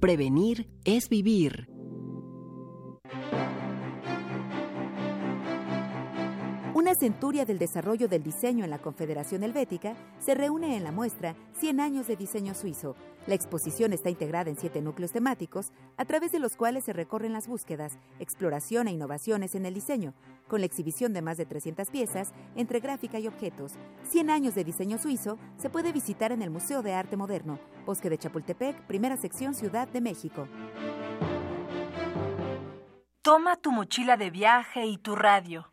Prevenir 0.00 0.68
es 0.84 1.10
vivir. 1.10 1.68
Una 6.76 6.94
centuria 6.94 7.46
del 7.46 7.58
desarrollo 7.58 8.06
del 8.06 8.22
diseño 8.22 8.62
en 8.62 8.68
la 8.68 8.78
Confederación 8.78 9.42
Helvética 9.42 9.94
se 10.18 10.34
reúne 10.34 10.76
en 10.76 10.84
la 10.84 10.92
muestra 10.92 11.34
100 11.54 11.80
años 11.80 12.06
de 12.06 12.16
diseño 12.16 12.52
suizo. 12.52 12.96
La 13.26 13.34
exposición 13.34 13.94
está 13.94 14.10
integrada 14.10 14.50
en 14.50 14.58
siete 14.58 14.82
núcleos 14.82 15.10
temáticos, 15.10 15.72
a 15.96 16.04
través 16.04 16.32
de 16.32 16.38
los 16.38 16.54
cuales 16.54 16.84
se 16.84 16.92
recorren 16.92 17.32
las 17.32 17.48
búsquedas, 17.48 17.96
exploración 18.18 18.88
e 18.88 18.90
innovaciones 18.90 19.54
en 19.54 19.64
el 19.64 19.72
diseño, 19.72 20.12
con 20.48 20.60
la 20.60 20.66
exhibición 20.66 21.14
de 21.14 21.22
más 21.22 21.38
de 21.38 21.46
300 21.46 21.88
piezas 21.88 22.34
entre 22.56 22.80
gráfica 22.80 23.18
y 23.18 23.26
objetos. 23.26 23.72
100 24.10 24.28
años 24.28 24.54
de 24.54 24.64
diseño 24.64 24.98
suizo 24.98 25.38
se 25.56 25.70
puede 25.70 25.92
visitar 25.92 26.30
en 26.30 26.42
el 26.42 26.50
Museo 26.50 26.82
de 26.82 26.92
Arte 26.92 27.16
Moderno, 27.16 27.58
Bosque 27.86 28.10
de 28.10 28.18
Chapultepec, 28.18 28.82
primera 28.82 29.16
sección 29.16 29.54
Ciudad 29.54 29.88
de 29.88 30.02
México. 30.02 30.46
Toma 33.22 33.56
tu 33.56 33.72
mochila 33.72 34.18
de 34.18 34.28
viaje 34.28 34.84
y 34.84 34.98
tu 34.98 35.16
radio. 35.16 35.72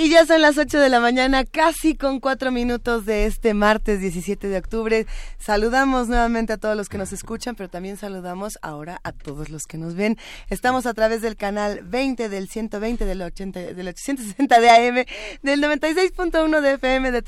Y 0.00 0.10
ya 0.10 0.24
son 0.24 0.42
las 0.42 0.56
8 0.56 0.78
de 0.78 0.90
la 0.90 1.00
mañana, 1.00 1.44
casi 1.44 1.96
con 1.96 2.20
cuatro 2.20 2.52
minutos 2.52 3.04
de 3.04 3.26
este 3.26 3.52
martes 3.52 4.00
17 4.00 4.46
de 4.46 4.56
octubre. 4.56 5.08
Saludamos 5.40 6.06
nuevamente 6.06 6.52
a 6.52 6.56
todos 6.56 6.76
los 6.76 6.88
que 6.88 6.98
nos 6.98 7.12
escuchan, 7.12 7.56
pero 7.56 7.68
también 7.68 7.96
saludamos 7.96 8.60
ahora 8.62 9.00
a 9.02 9.10
todos 9.10 9.50
los 9.50 9.66
que 9.66 9.76
nos 9.76 9.96
ven. 9.96 10.16
Estamos 10.50 10.86
a 10.86 10.94
través 10.94 11.20
del 11.20 11.34
canal 11.34 11.80
20, 11.82 12.28
del 12.28 12.48
120, 12.48 13.06
del, 13.06 13.22
80, 13.22 13.58
del 13.58 13.88
860 13.88 14.60
de 14.60 14.70
AM, 14.70 15.04
del 15.42 15.60
96.1 15.60 16.60
de 16.60 16.74
FM, 16.74 17.10
de 17.10 17.22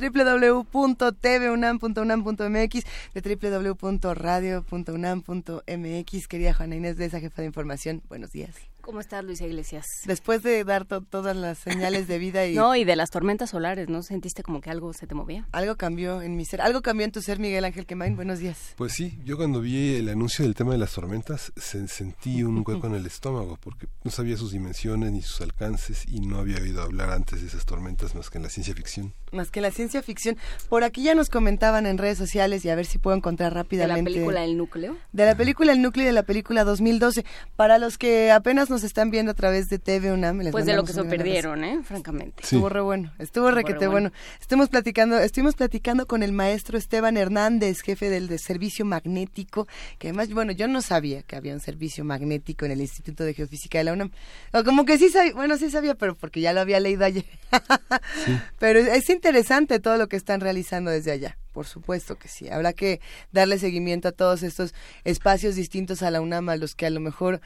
www.tvunam.unam.mx, 0.63 2.85
de 3.15 3.37
www.radio.unam.mx. 3.51 6.29
Querida 6.29 6.55
Juana 6.55 6.77
Inés 6.77 6.97
de 6.99 7.07
esa 7.07 7.19
jefa 7.19 7.43
de 7.43 7.47
información, 7.47 8.01
buenos 8.09 8.31
días. 8.31 8.70
¿Cómo 8.91 8.99
estás, 8.99 9.25
Luisa 9.25 9.47
Iglesias? 9.47 9.87
Después 10.05 10.43
de 10.43 10.65
dar 10.65 10.85
todas 10.85 11.37
las 11.37 11.59
señales 11.59 12.09
de 12.09 12.19
vida 12.19 12.49
y... 12.49 12.55
no, 12.57 12.75
y 12.75 12.83
de 12.83 12.97
las 12.97 13.11
tormentas 13.11 13.51
solares, 13.51 13.89
¿no? 13.89 14.03
¿Sentiste 14.03 14.43
como 14.43 14.61
que 14.61 14.69
algo 14.69 14.93
se 14.93 15.07
te 15.07 15.15
movía? 15.15 15.47
Algo 15.53 15.77
cambió 15.77 16.23
en 16.23 16.37
mi 16.37 16.45
ser. 16.45 16.61
Algo 16.61 16.83
cambió 16.83 17.05
en 17.05 17.13
tu 17.13 17.23
ser, 17.23 17.39
Miguel 17.39 17.65
Ángel 17.65 17.87
Quemain. 17.87 18.17
Buenos 18.17 18.41
días. 18.41 18.75
Pues 18.75 18.95
sí, 18.95 19.21
yo 19.25 19.37
cuando 19.37 19.61
vi 19.61 19.95
el 19.95 20.09
anuncio 20.09 20.45
del 20.45 20.57
tema 20.57 20.73
de 20.73 20.79
las 20.79 20.93
tormentas 20.93 21.53
sentí 21.55 22.43
un 22.43 22.65
hueco 22.67 22.89
en 22.89 22.97
el 22.97 23.07
estómago 23.07 23.57
porque 23.63 23.87
no 24.03 24.11
sabía 24.11 24.37
sus 24.37 24.51
dimensiones 24.51 25.13
ni 25.13 25.23
sus 25.23 25.41
alcances 25.41 26.05
y 26.09 26.19
no 26.19 26.39
había 26.39 26.57
oído 26.57 26.83
hablar 26.83 27.11
antes 27.11 27.43
de 27.43 27.47
esas 27.47 27.67
tormentas 27.67 28.17
más 28.17 28.29
que 28.29 28.39
en 28.39 28.43
la 28.43 28.51
ciencia 28.51 28.75
ficción. 28.75 29.15
Más 29.33 29.51
que 29.51 29.61
la 29.61 29.71
ciencia 29.71 30.03
ficción. 30.03 30.37
Por 30.69 30.85
aquí 30.85 31.03
ya 31.03 31.15
nos 31.15 31.31
comentaban 31.31 31.87
en 31.87 31.99
redes 31.99 32.19
sociales 32.19 32.65
y 32.65 32.71
a 32.71 32.75
ver 32.75 32.87
si 32.87 32.99
puedo 32.99 33.17
encontrar 33.17 33.55
rápidamente. 33.55 34.11
¿De 34.11 34.11
la 34.11 34.15
película 34.15 34.45
El 34.45 34.57
Núcleo? 34.57 34.97
De 35.13 35.25
la 35.25 35.35
película 35.35 35.73
El 35.73 35.83
Núcleo 35.83 36.05
y 36.05 36.07
de 36.07 36.13
la 36.13 36.23
película 36.23 36.65
2012. 36.65 37.25
Para 37.57 37.79
los 37.79 37.99
que 37.99 38.31
apenas 38.31 38.71
nos 38.71 38.83
están 38.83 39.11
viendo 39.11 39.33
a 39.33 39.35
través 39.35 39.69
de 39.69 39.79
TV 39.79 40.13
UNAM, 40.13 40.41
les 40.41 40.53
Pues 40.53 40.67
de 40.67 40.75
lo 40.75 40.85
que 40.85 40.93
se 40.93 41.05
perdieron, 41.05 41.65
¿eh? 41.65 41.81
Francamente. 41.85 42.43
Estuvo 42.43 42.69
re 42.69 42.81
bueno, 42.81 43.13
estuvo 43.19 43.51
requete 43.51 43.87
bueno. 43.87 44.13
Estuvimos 44.41 44.69
platicando, 44.69 45.19
estuvimos 45.19 45.55
platicando 45.55 46.07
con 46.07 46.23
el 46.23 46.33
maestro 46.33 46.79
Esteban 46.79 47.17
Hernández, 47.17 47.83
jefe 47.83 48.11
del 48.11 48.29
de 48.29 48.39
servicio 48.39 48.85
magnético, 48.85 49.67
que 49.99 50.09
además, 50.09 50.31
bueno, 50.31 50.53
yo 50.53 50.69
no 50.69 50.83
sabía 50.83 51.23
que 51.23 51.37
había 51.37 51.55
un 51.55 51.61
servicio 51.61 52.05
magnético 52.05 52.65
en 52.65 52.73
el 52.73 52.81
Instituto 52.81 53.25
de 53.25 53.35
Geofísica 53.35 53.79
de 53.79 53.85
la 53.85 53.93
UNAM. 53.93 54.11
O 54.53 54.65
como 54.65 54.85
que 54.85 54.99
sí 54.99 55.09
sabía, 55.11 55.35
bueno, 55.35 55.57
sí 55.57 55.71
sabía, 55.71 55.95
pero 55.95 56.15
porque 56.15 56.41
ya 56.41 56.53
lo 56.53 56.61
había 56.61 56.81
leído 56.81 57.05
ayer. 57.05 57.25
Pero 58.59 58.79
es 58.79 59.11
interesante 59.21 59.81
todo 59.81 59.99
lo 59.99 60.09
que 60.09 60.17
están 60.17 60.41
realizando 60.41 60.91
desde 60.91 61.13
allá. 61.13 61.37
Por 61.53 61.67
supuesto 61.67 62.17
que 62.17 62.29
sí. 62.29 62.49
Habrá 62.49 62.73
que 62.73 63.03
darle 63.33 63.59
seguimiento 63.59 64.09
a 64.09 64.13
todos 64.13 64.43
estos 64.43 64.73
espacios 65.05 65.57
distintos 65.57 66.03
a 66.03 66.11
la 66.11 66.23
UNAM, 66.23 66.49
a 66.49 66.57
los 66.57 66.75
que 66.75 66.87
a 66.87 66.91
lo 66.91 67.01
mejor 67.01 67.43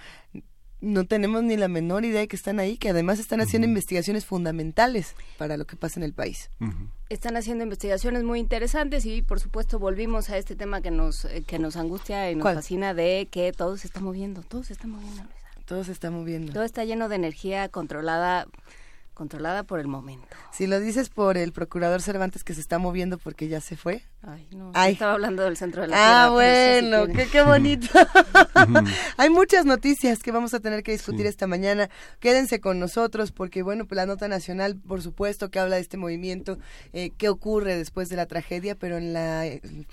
no 0.80 1.04
tenemos 1.04 1.42
ni 1.42 1.56
la 1.56 1.66
menor 1.66 2.04
idea 2.04 2.20
de 2.20 2.28
que 2.28 2.36
están 2.36 2.60
ahí, 2.60 2.76
que 2.76 2.90
además 2.90 3.18
están 3.18 3.40
haciendo 3.40 3.66
investigaciones 3.66 4.24
fundamentales 4.24 5.16
para 5.36 5.56
lo 5.56 5.64
que 5.64 5.74
pasa 5.74 5.98
en 5.98 6.04
el 6.04 6.12
país. 6.12 6.48
Están 7.08 7.36
haciendo 7.36 7.64
investigaciones 7.64 8.22
muy 8.22 8.38
interesantes 8.38 9.04
y 9.04 9.22
por 9.22 9.40
supuesto 9.40 9.80
volvimos 9.80 10.30
a 10.30 10.38
este 10.38 10.54
tema 10.54 10.80
que 10.80 10.92
nos 10.92 11.24
eh, 11.24 11.42
que 11.44 11.58
nos 11.58 11.76
angustia 11.76 12.30
y 12.30 12.36
nos 12.36 12.54
fascina 12.54 12.94
de 12.94 13.26
que 13.30 13.52
todo 13.52 13.76
se 13.78 13.88
está 13.88 13.98
moviendo, 13.98 14.42
todo 14.42 14.62
se 14.62 14.74
está 14.74 14.86
moviendo. 14.86 15.24
Todo 15.64 15.82
se 15.82 15.92
está 15.92 16.10
moviendo. 16.10 16.52
Todo 16.52 16.62
está 16.62 16.84
lleno 16.84 17.08
de 17.08 17.16
energía 17.16 17.68
controlada 17.68 18.46
controlada 19.14 19.62
por 19.64 19.80
el 19.80 19.88
momento. 19.88 20.28
Si 20.52 20.66
lo 20.66 20.78
dices 20.80 21.08
por 21.08 21.38
el 21.38 21.52
procurador 21.52 22.02
Cervantes 22.02 22.44
que 22.44 22.54
se 22.54 22.60
está 22.60 22.78
moviendo 22.78 23.18
porque 23.18 23.48
ya 23.48 23.60
se 23.60 23.76
fue. 23.76 24.02
Ay, 24.26 24.48
no. 24.52 24.72
Estaba 24.74 25.12
hablando 25.12 25.42
del 25.42 25.56
centro 25.56 25.82
de 25.82 25.88
la 25.88 26.24
Ah, 26.24 26.30
bueno, 26.30 27.06
qué, 27.08 27.26
qué 27.26 27.42
bonito. 27.42 27.88
Hay 29.18 29.28
muchas 29.28 29.66
noticias 29.66 30.22
que 30.22 30.32
vamos 30.32 30.54
a 30.54 30.60
tener 30.60 30.82
que 30.82 30.92
discutir 30.92 31.26
esta 31.26 31.46
mañana. 31.46 31.90
Quédense 32.20 32.58
con 32.60 32.78
nosotros 32.78 33.32
porque, 33.32 33.62
bueno, 33.62 33.86
pues 33.86 33.96
la 33.96 34.06
nota 34.06 34.26
nacional, 34.28 34.76
por 34.76 35.02
supuesto, 35.02 35.50
que 35.50 35.58
habla 35.58 35.76
de 35.76 35.82
este 35.82 35.98
movimiento, 35.98 36.58
eh, 36.94 37.10
qué 37.18 37.28
ocurre 37.28 37.76
después 37.76 38.08
de 38.08 38.16
la 38.16 38.24
tragedia, 38.24 38.74
pero 38.74 38.96
en 38.96 39.12
la, 39.12 39.44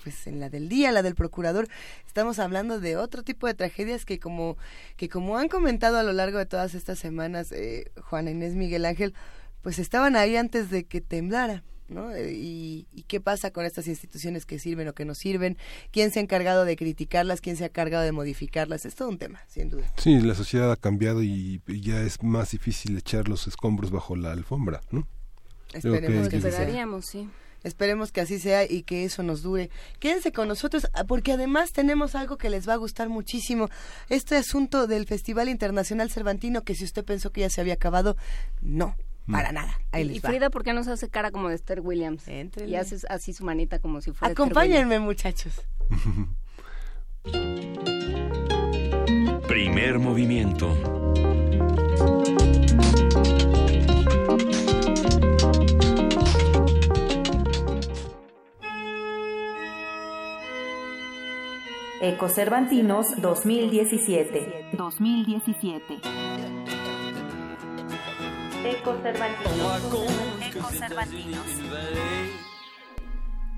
pues 0.02 0.26
en 0.26 0.40
la 0.40 0.48
del 0.48 0.70
día, 0.70 0.92
la 0.92 1.02
del 1.02 1.14
procurador, 1.14 1.68
estamos 2.06 2.38
hablando 2.38 2.80
de 2.80 2.96
otro 2.96 3.22
tipo 3.22 3.46
de 3.46 3.54
tragedias 3.54 4.06
que 4.06 4.18
como, 4.18 4.56
que 4.96 5.10
como 5.10 5.36
han 5.36 5.48
comentado 5.48 5.98
a 5.98 6.02
lo 6.02 6.12
largo 6.12 6.38
de 6.38 6.46
todas 6.46 6.74
estas 6.74 6.98
semanas, 6.98 7.52
eh, 7.52 7.90
Juana 8.00 8.30
Inés 8.30 8.54
Miguel 8.54 8.86
Ángel, 8.86 9.14
pues 9.60 9.78
estaban 9.78 10.16
ahí 10.16 10.36
antes 10.36 10.70
de 10.70 10.84
que 10.84 11.02
temblara. 11.02 11.64
¿No? 11.92 12.12
Eh, 12.12 12.32
y, 12.32 12.86
qué 13.08 13.20
pasa 13.20 13.50
con 13.50 13.64
estas 13.66 13.88
instituciones 13.88 14.46
que 14.46 14.58
sirven 14.58 14.88
o 14.88 14.94
que 14.94 15.04
no 15.04 15.14
sirven? 15.14 15.58
¿Quién 15.90 16.10
se 16.10 16.18
ha 16.18 16.22
encargado 16.22 16.64
de 16.64 16.76
criticarlas? 16.76 17.40
¿Quién 17.40 17.56
se 17.56 17.64
ha 17.64 17.66
encargado 17.68 18.04
de 18.04 18.12
modificarlas? 18.12 18.86
Es 18.86 18.94
todo 18.94 19.08
un 19.08 19.18
tema, 19.18 19.42
sin 19.48 19.68
duda. 19.68 19.84
Sí, 19.98 20.20
la 20.20 20.34
sociedad 20.34 20.72
ha 20.72 20.76
cambiado 20.76 21.22
y 21.22 21.60
ya 21.66 22.00
es 22.00 22.22
más 22.22 22.52
difícil 22.52 22.96
echar 22.96 23.28
los 23.28 23.46
escombros 23.46 23.90
bajo 23.90 24.16
la 24.16 24.32
alfombra, 24.32 24.80
¿no? 24.90 25.06
Esperemos 25.72 26.28
que, 26.28 26.36
Esperaríamos, 26.36 27.06
sí. 27.06 27.28
Esperemos 27.64 28.10
que 28.10 28.20
así 28.20 28.38
sea 28.38 28.68
y 28.68 28.82
que 28.82 29.04
eso 29.04 29.22
nos 29.22 29.42
dure. 29.42 29.70
Quédense 30.00 30.32
con 30.32 30.48
nosotros 30.48 30.88
ah, 30.94 31.04
porque 31.04 31.32
además 31.32 31.72
tenemos 31.72 32.14
algo 32.14 32.36
que 32.36 32.50
les 32.50 32.68
va 32.68 32.74
a 32.74 32.76
gustar 32.76 33.08
muchísimo. 33.08 33.68
Este 34.08 34.36
asunto 34.36 34.86
del 34.86 35.06
Festival 35.06 35.48
Internacional 35.48 36.10
Cervantino, 36.10 36.64
que 36.64 36.74
si 36.74 36.84
usted 36.84 37.04
pensó 37.04 37.30
que 37.30 37.42
ya 37.42 37.50
se 37.50 37.60
había 37.60 37.74
acabado, 37.74 38.16
no 38.60 38.96
para 39.30 39.52
nada. 39.52 39.78
y 39.96 40.20
Frida, 40.20 40.50
¿por 40.50 40.64
qué 40.64 40.72
nos 40.72 40.88
hace 40.88 41.08
cara 41.08 41.30
como 41.30 41.48
de 41.48 41.54
Esther 41.54 41.80
Williams? 41.80 42.24
Y 42.28 42.74
haces 42.74 43.06
así 43.08 43.32
su 43.32 43.44
manita 43.44 43.78
como 43.78 44.00
si 44.00 44.12
fuera. 44.12 44.32
Acompáñenme, 44.32 44.98
muchachos. 44.98 45.62
Primer 49.48 49.98
movimiento. 49.98 50.76
Ecocervantinos 62.00 63.06
2017. 63.20 64.70
2017. 64.72 66.00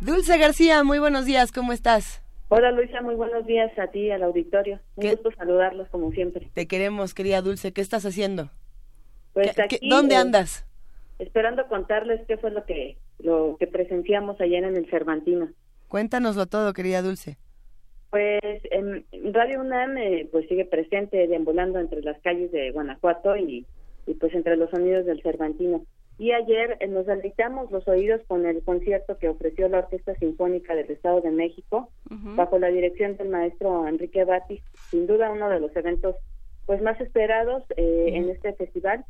Dulce 0.01 0.39
García, 0.39 0.85
muy 0.85 0.99
buenos 0.99 1.27
días, 1.27 1.53
¿cómo 1.53 1.73
estás? 1.73 2.23
Hola 2.49 2.71
Luisa, 2.73 3.03
muy 3.03 3.15
buenos 3.15 3.47
días 3.47 3.71
a 3.79 3.89
ti, 3.89 4.11
al 4.11 4.23
auditorio. 4.23 4.81
Un 4.97 5.11
gusto 5.11 5.31
saludarlos 5.33 5.89
como 5.89 6.11
siempre. 6.13 6.49
Te 6.55 6.67
queremos, 6.67 7.15
querida 7.15 7.43
Dulce. 7.43 7.73
¿Qué 7.73 7.81
estás 7.81 8.07
haciendo? 8.07 8.51
Pues 9.33 9.59
aquí, 9.59 9.79
¿Dónde 9.89 10.15
eh, 10.15 10.19
andas? 10.19 10.67
esperando 11.19 11.67
contarles 11.69 12.21
qué 12.27 12.37
fue 12.37 12.51
lo 12.51 12.65
que 12.65 12.97
lo 13.19 13.57
que 13.59 13.67
presenciamos 13.67 14.41
ayer 14.41 14.65
en 14.65 14.77
el 14.77 14.89
Cervantino. 14.91 15.49
Cuéntanoslo 15.89 16.47
todo, 16.47 16.73
querida 16.73 17.03
Dulce. 17.03 17.37
Pues 18.11 18.41
en 18.71 19.05
Radio 19.33 19.61
UNAM 19.61 19.97
eh, 19.99 20.29
pues 20.31 20.49
sigue 20.49 20.65
presente 20.65 21.27
deambulando 21.27 21.79
entre 21.79 22.03
las 22.03 22.21
calles 22.21 22.53
de 22.53 22.71
Guanajuato 22.71 23.37
y 23.37 23.67
y 24.07 24.15
pues 24.15 24.35
entre 24.35 24.57
los 24.57 24.71
sonidos 24.71 25.07
del 25.07 25.23
Cervantino. 25.23 25.85
Y 26.17 26.31
ayer 26.33 26.77
eh, 26.81 26.87
nos 26.87 27.07
deleitamos 27.07 27.71
los 27.71 27.87
oídos 27.89 28.21
con 28.29 28.47
el 28.47 28.63
concierto 28.63 29.19
que 29.19 29.29
ofreció 29.29 29.69
la 29.69 29.79
Orquesta 29.79 30.15
Sinfónica 30.15 30.75
del 30.75 30.91
Estado 30.91 31.21
de 31.21 31.31
México, 31.31 31.91
bajo 32.09 32.59
la 32.59 32.69
dirección 32.69 33.17
del 33.17 33.31
maestro 33.31 33.89
Enrique 33.89 34.25
Batis, 34.25 34.63
sin 34.91 35.07
duda 35.07 35.31
uno 35.31 35.49
de 35.49 35.61
los 35.61 35.75
eventos 35.75 36.17
pues 36.67 36.81
más 36.81 37.01
esperados 37.01 37.65
eh, 37.77 38.11
en 38.13 38.31
este 38.31 38.53
festival. 38.53 39.05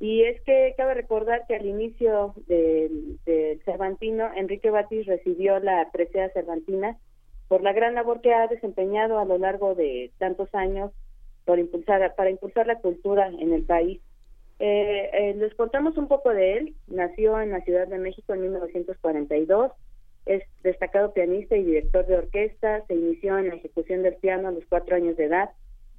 Y 0.00 0.22
es 0.24 0.40
que 0.42 0.74
cabe 0.76 0.94
recordar 0.94 1.46
que 1.46 1.56
al 1.56 1.66
inicio 1.66 2.34
del, 2.46 3.18
Cervantino, 3.64 4.28
Enrique 4.34 4.70
Batis 4.70 5.06
recibió 5.06 5.58
la 5.58 5.88
presea 5.92 6.28
cervantina 6.30 6.96
por 7.48 7.62
la 7.62 7.72
gran 7.72 7.94
labor 7.94 8.20
que 8.20 8.34
ha 8.34 8.46
desempeñado 8.46 9.18
a 9.18 9.24
lo 9.24 9.38
largo 9.38 9.74
de 9.74 10.10
tantos 10.18 10.54
años 10.54 10.90
por 11.44 11.58
impulsar, 11.58 12.14
para 12.16 12.30
impulsar 12.30 12.66
la 12.66 12.80
cultura 12.80 13.28
en 13.28 13.52
el 13.52 13.62
país 13.62 14.00
eh, 14.58 15.10
eh, 15.12 15.34
les 15.34 15.54
contamos 15.54 15.96
un 15.96 16.08
poco 16.08 16.30
de 16.30 16.56
él. 16.56 16.74
Nació 16.86 17.40
en 17.40 17.50
la 17.50 17.60
Ciudad 17.60 17.86
de 17.88 17.98
México 17.98 18.34
en 18.34 18.42
1942. 18.42 19.72
Es 20.24 20.42
destacado 20.62 21.12
pianista 21.12 21.56
y 21.56 21.64
director 21.64 22.06
de 22.06 22.16
orquesta. 22.16 22.84
Se 22.86 22.94
inició 22.94 23.38
en 23.38 23.48
la 23.48 23.54
ejecución 23.54 24.02
del 24.02 24.16
piano 24.16 24.48
a 24.48 24.52
los 24.52 24.64
cuatro 24.68 24.96
años 24.96 25.16
de 25.16 25.24
edad 25.24 25.50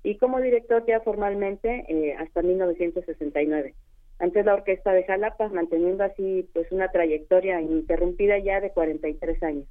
y 0.04 0.18
como 0.18 0.40
director 0.40 0.86
ya 0.88 1.02
formalmente 1.02 1.86
eh, 1.88 2.16
hasta 2.18 2.42
1969. 2.42 3.76
Antes 4.20 4.46
la 4.46 4.56
orquesta 4.56 4.92
de 4.94 5.04
Jalapa, 5.04 5.50
manteniendo 5.50 6.04
así 6.04 6.50
pues 6.54 6.72
una 6.72 6.90
trayectoria 6.92 7.62
ininterrumpida 7.62 8.40
ya 8.40 8.60
de 8.60 8.72
43 8.72 9.44
años. 9.44 9.66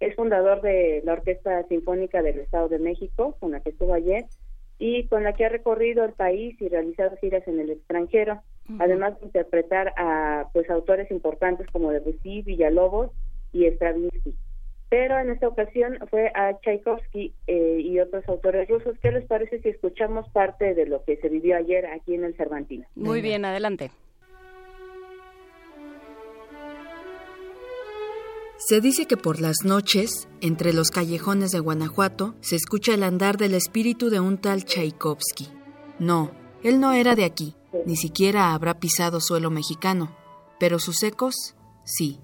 Es 0.00 0.16
fundador 0.16 0.62
de 0.62 1.02
la 1.04 1.12
Orquesta 1.12 1.62
Sinfónica 1.68 2.22
del 2.22 2.40
Estado 2.40 2.68
de 2.68 2.78
México, 2.78 3.36
con 3.40 3.52
la 3.52 3.60
que 3.60 3.70
estuvo 3.70 3.94
ayer, 3.94 4.24
y 4.78 5.06
con 5.06 5.24
la 5.24 5.34
que 5.34 5.44
ha 5.44 5.48
recorrido 5.48 6.04
el 6.04 6.12
país 6.12 6.60
y 6.60 6.68
realizado 6.68 7.16
giras 7.18 7.46
en 7.46 7.60
el 7.60 7.70
extranjero, 7.70 8.42
además 8.78 9.18
de 9.20 9.26
interpretar 9.26 9.92
a 9.96 10.48
pues 10.52 10.68
autores 10.70 11.10
importantes 11.10 11.66
como 11.70 11.90
Debussy, 11.90 12.42
Villalobos 12.42 13.10
y 13.52 13.66
Stravinsky. 13.66 14.34
Pero 14.88 15.18
en 15.18 15.30
esta 15.30 15.48
ocasión 15.48 15.98
fue 16.08 16.30
a 16.34 16.58
Tchaikovsky 16.60 17.34
eh, 17.46 17.80
y 17.80 17.98
otros 17.98 18.28
autores 18.28 18.68
rusos. 18.68 18.96
¿Qué 19.02 19.10
les 19.10 19.24
parece 19.26 19.60
si 19.60 19.70
escuchamos 19.70 20.28
parte 20.28 20.74
de 20.74 20.86
lo 20.86 21.04
que 21.04 21.16
se 21.16 21.28
vivió 21.28 21.56
ayer 21.56 21.86
aquí 21.86 22.14
en 22.14 22.24
el 22.24 22.36
Cervantino? 22.36 22.86
Muy 22.94 23.20
bien, 23.20 23.44
adelante. 23.44 23.90
Se 28.56 28.80
dice 28.80 29.06
que 29.06 29.16
por 29.16 29.40
las 29.40 29.64
noches, 29.64 30.28
entre 30.40 30.72
los 30.72 30.90
callejones 30.90 31.50
de 31.50 31.58
Guanajuato, 31.58 32.34
se 32.40 32.56
escucha 32.56 32.94
el 32.94 33.02
andar 33.02 33.36
del 33.36 33.54
espíritu 33.54 34.10
de 34.10 34.20
un 34.20 34.38
tal 34.38 34.64
Tchaikovsky. 34.64 35.48
No, 35.98 36.30
él 36.62 36.80
no 36.80 36.92
era 36.92 37.16
de 37.16 37.24
aquí, 37.24 37.56
ni 37.84 37.96
siquiera 37.96 38.54
habrá 38.54 38.78
pisado 38.78 39.20
suelo 39.20 39.50
mexicano, 39.50 40.16
pero 40.60 40.78
sus 40.78 41.02
ecos, 41.02 41.56
sí. 41.84 42.20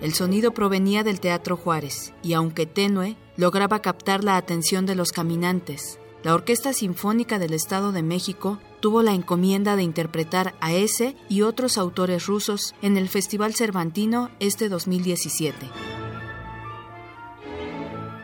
El 0.00 0.14
sonido 0.14 0.52
provenía 0.52 1.02
del 1.02 1.20
Teatro 1.20 1.56
Juárez 1.56 2.12
y, 2.22 2.34
aunque 2.34 2.66
tenue, 2.66 3.16
lograba 3.36 3.80
captar 3.80 4.22
la 4.22 4.36
atención 4.36 4.86
de 4.86 4.94
los 4.94 5.10
caminantes. 5.10 5.98
La 6.24 6.34
Orquesta 6.34 6.72
Sinfónica 6.72 7.38
del 7.38 7.54
Estado 7.54 7.92
de 7.92 8.02
México 8.02 8.58
tuvo 8.80 9.02
la 9.02 9.12
encomienda 9.12 9.76
de 9.76 9.84
interpretar 9.84 10.54
a 10.60 10.72
ese 10.72 11.16
y 11.28 11.42
otros 11.42 11.78
autores 11.78 12.26
rusos 12.26 12.74
en 12.82 12.96
el 12.96 13.08
Festival 13.08 13.54
Cervantino 13.54 14.30
este 14.40 14.68
2017. 14.68 15.70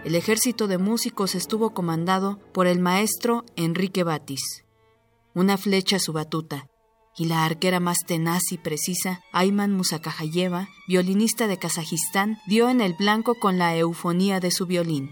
El 0.05 0.17
ejército 0.17 0.67
de 0.67 0.79
músicos 0.79 1.35
estuvo 1.35 1.71
comandado 1.71 2.39
por 2.53 2.67
el 2.67 2.81
maestro 2.81 3.45
Enrique 3.57 4.03
Batis. 4.03 4.65
Una 5.33 5.57
flecha 5.57 5.99
su 5.99 6.13
batuta, 6.13 6.67
y 7.17 7.27
la 7.27 7.45
arquera 7.45 7.81
más 7.81 7.99
tenaz 8.07 8.51
y 8.51 8.59
precisa, 8.59 9.23
Ayman 9.33 9.73
Musakajayeva, 9.73 10.69
violinista 10.89 11.47
de 11.47 11.59
Kazajistán, 11.59 12.39
dio 12.47 12.69
en 12.69 12.81
el 12.81 12.95
blanco 12.95 13.37
con 13.37 13.57
la 13.57 13.77
eufonía 13.77 14.41
de 14.41 14.51
su 14.51 14.67
violín. 14.67 15.11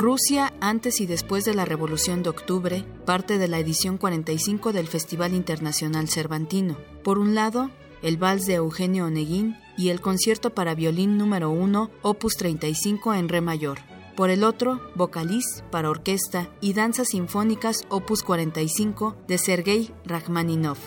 Rusia, 0.00 0.54
antes 0.62 1.02
y 1.02 1.06
después 1.06 1.44
de 1.44 1.52
la 1.52 1.66
Revolución 1.66 2.22
de 2.22 2.30
Octubre, 2.30 2.86
parte 3.04 3.36
de 3.36 3.48
la 3.48 3.58
edición 3.58 3.98
45 3.98 4.72
del 4.72 4.86
Festival 4.86 5.34
Internacional 5.34 6.08
Cervantino. 6.08 6.78
Por 7.04 7.18
un 7.18 7.34
lado, 7.34 7.70
el 8.00 8.16
vals 8.16 8.46
de 8.46 8.54
Eugenio 8.54 9.04
Oneguín 9.04 9.58
y 9.76 9.90
el 9.90 10.00
concierto 10.00 10.54
para 10.54 10.74
violín 10.74 11.18
número 11.18 11.50
1, 11.50 11.90
opus 12.00 12.38
35 12.38 13.12
en 13.12 13.28
re 13.28 13.42
mayor. 13.42 13.80
Por 14.16 14.30
el 14.30 14.42
otro, 14.42 14.80
Vocaliz 14.94 15.44
para 15.70 15.90
orquesta 15.90 16.48
y 16.62 16.72
danzas 16.72 17.08
sinfónicas 17.08 17.84
opus 17.90 18.22
45 18.22 19.16
de 19.28 19.36
Sergei 19.36 19.94
Rachmaninov 20.06 20.78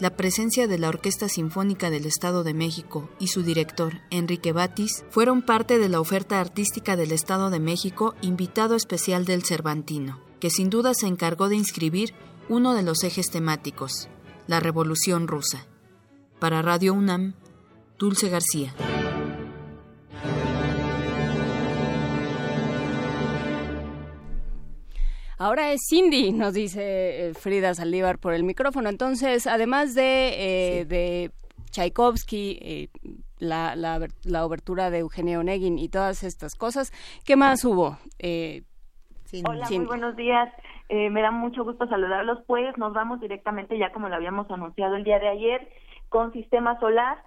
la 0.00 0.16
presencia 0.16 0.66
de 0.66 0.78
la 0.78 0.88
Orquesta 0.88 1.28
Sinfónica 1.28 1.90
del 1.90 2.06
Estado 2.06 2.44
de 2.44 2.54
México 2.54 3.08
y 3.18 3.28
su 3.28 3.42
director, 3.42 4.00
Enrique 4.10 4.52
Batis, 4.52 5.04
fueron 5.10 5.42
parte 5.42 5.78
de 5.78 5.88
la 5.88 6.00
oferta 6.00 6.40
artística 6.40 6.96
del 6.96 7.12
Estado 7.12 7.50
de 7.50 7.60
México 7.60 8.14
invitado 8.20 8.74
especial 8.74 9.24
del 9.24 9.44
Cervantino, 9.44 10.20
que 10.40 10.50
sin 10.50 10.70
duda 10.70 10.94
se 10.94 11.06
encargó 11.06 11.48
de 11.48 11.56
inscribir 11.56 12.14
uno 12.48 12.74
de 12.74 12.82
los 12.82 13.04
ejes 13.04 13.30
temáticos, 13.30 14.08
la 14.46 14.60
Revolución 14.60 15.28
Rusa. 15.28 15.66
Para 16.38 16.62
Radio 16.62 16.94
UNAM, 16.94 17.34
Dulce 17.98 18.28
García. 18.28 18.74
Ahora 25.42 25.72
es 25.72 25.80
Cindy, 25.90 26.30
nos 26.30 26.54
dice 26.54 27.30
eh, 27.30 27.34
Frida 27.34 27.74
Saldívar 27.74 28.20
por 28.20 28.32
el 28.32 28.44
micrófono. 28.44 28.88
Entonces, 28.88 29.48
además 29.48 29.92
de, 29.92 30.28
eh, 30.78 30.84
de 30.84 31.32
Tchaikovsky, 31.72 32.60
eh, 32.62 32.88
la, 33.40 33.74
la, 33.74 34.06
la, 34.22 34.46
obertura 34.46 34.90
de 34.90 34.98
Eugenio 34.98 35.40
Onegin 35.40 35.80
y 35.80 35.88
todas 35.88 36.22
estas 36.22 36.54
cosas, 36.54 36.92
¿qué 37.26 37.34
más 37.34 37.64
hubo? 37.64 37.98
Hola, 39.44 39.66
muy 39.68 39.84
buenos 39.84 40.14
días. 40.14 40.48
me 40.88 41.20
da 41.20 41.32
mucho 41.32 41.64
gusto 41.64 41.88
saludarlos. 41.88 42.38
Pues 42.46 42.78
nos 42.78 42.92
vamos 42.92 43.18
directamente, 43.20 43.76
ya 43.76 43.90
como 43.90 44.08
lo 44.08 44.14
habíamos 44.14 44.48
anunciado 44.48 44.94
el 44.94 45.02
día 45.02 45.18
de 45.18 45.26
ayer, 45.26 45.68
con 46.08 46.32
Sistema 46.32 46.78
Solar. 46.78 47.18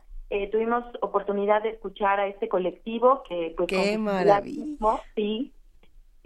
tuvimos 0.53 0.85
oportunidad 1.01 1.63
de 1.63 1.71
escuchar 1.71 2.21
a 2.21 2.27
este 2.27 2.47
colectivo 2.47 3.23
que 3.27 3.53
pues 3.57 3.67
qué 3.67 3.97
maravilla 3.97 5.01
sí 5.15 5.51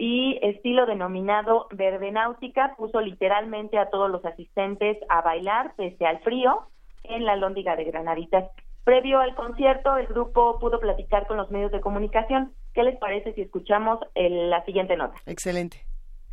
y 0.00 0.38
estilo 0.42 0.86
denominado 0.86 1.66
verbenáutica 1.72 2.74
puso 2.78 3.02
literalmente 3.02 3.78
a 3.78 3.90
todos 3.90 4.10
los 4.10 4.24
asistentes 4.24 4.96
a 5.10 5.20
bailar 5.20 5.74
pese 5.76 6.06
al 6.06 6.20
frío 6.20 6.62
en 7.04 7.26
la 7.26 7.36
lóndiga 7.36 7.76
de 7.76 7.84
Granaditas. 7.84 8.50
Previo 8.82 9.20
al 9.20 9.34
concierto, 9.34 9.98
el 9.98 10.06
grupo 10.06 10.58
pudo 10.58 10.80
platicar 10.80 11.26
con 11.26 11.36
los 11.36 11.50
medios 11.50 11.70
de 11.70 11.82
comunicación. 11.82 12.54
¿Qué 12.72 12.82
les 12.82 12.98
parece 12.98 13.34
si 13.34 13.42
escuchamos 13.42 13.98
la 14.14 14.64
siguiente 14.64 14.96
nota? 14.96 15.16
Excelente. 15.26 15.84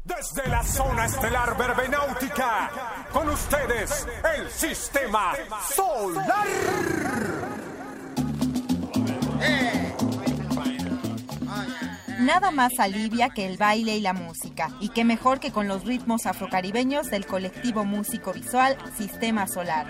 Desde 0.06 0.50
la 0.50 0.64
zona 0.64 1.06
estelar 1.06 1.58
verbenáutica, 1.58 2.72
con 3.12 3.28
ustedes, 3.28 4.08
el 4.38 4.48
sistema 4.48 5.34
solar. 5.60 6.48
Nada 12.28 12.52
más 12.52 12.78
alivia 12.78 13.30
que 13.30 13.46
el 13.46 13.56
baile 13.56 13.96
y 13.96 14.02
la 14.02 14.12
música, 14.12 14.72
y 14.82 14.90
qué 14.90 15.06
mejor 15.06 15.40
que 15.40 15.54
con 15.54 15.70
los 15.70 15.86
ritmos 15.86 16.26
afrocaribeños 16.26 17.10
del 17.10 17.26
colectivo 17.26 17.86
músico 17.86 18.34
visual 18.34 18.76
Sistema 18.98 19.48
Solar. 19.48 19.88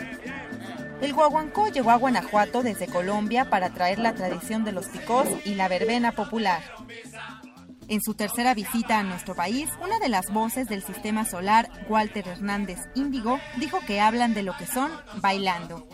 El 1.01 1.13
guaguancó 1.13 1.69
llegó 1.69 1.89
a 1.89 1.95
Guanajuato 1.95 2.61
desde 2.61 2.85
Colombia 2.85 3.49
para 3.49 3.71
traer 3.71 3.97
la 3.97 4.13
tradición 4.13 4.63
de 4.63 4.71
los 4.71 4.85
picós 4.85 5.27
y 5.45 5.55
la 5.55 5.67
verbena 5.67 6.11
popular. 6.11 6.61
En 7.87 8.01
su 8.03 8.13
tercera 8.13 8.53
visita 8.53 8.99
a 8.99 9.03
nuestro 9.03 9.33
país, 9.33 9.67
una 9.83 9.97
de 9.97 10.09
las 10.09 10.31
voces 10.31 10.67
del 10.67 10.83
sistema 10.83 11.25
solar, 11.25 11.67
Walter 11.89 12.27
Hernández 12.27 12.77
Índigo, 12.93 13.39
dijo 13.59 13.79
que 13.87 13.99
hablan 13.99 14.35
de 14.35 14.43
lo 14.43 14.55
que 14.55 14.67
son 14.67 14.91
bailando. 15.23 15.87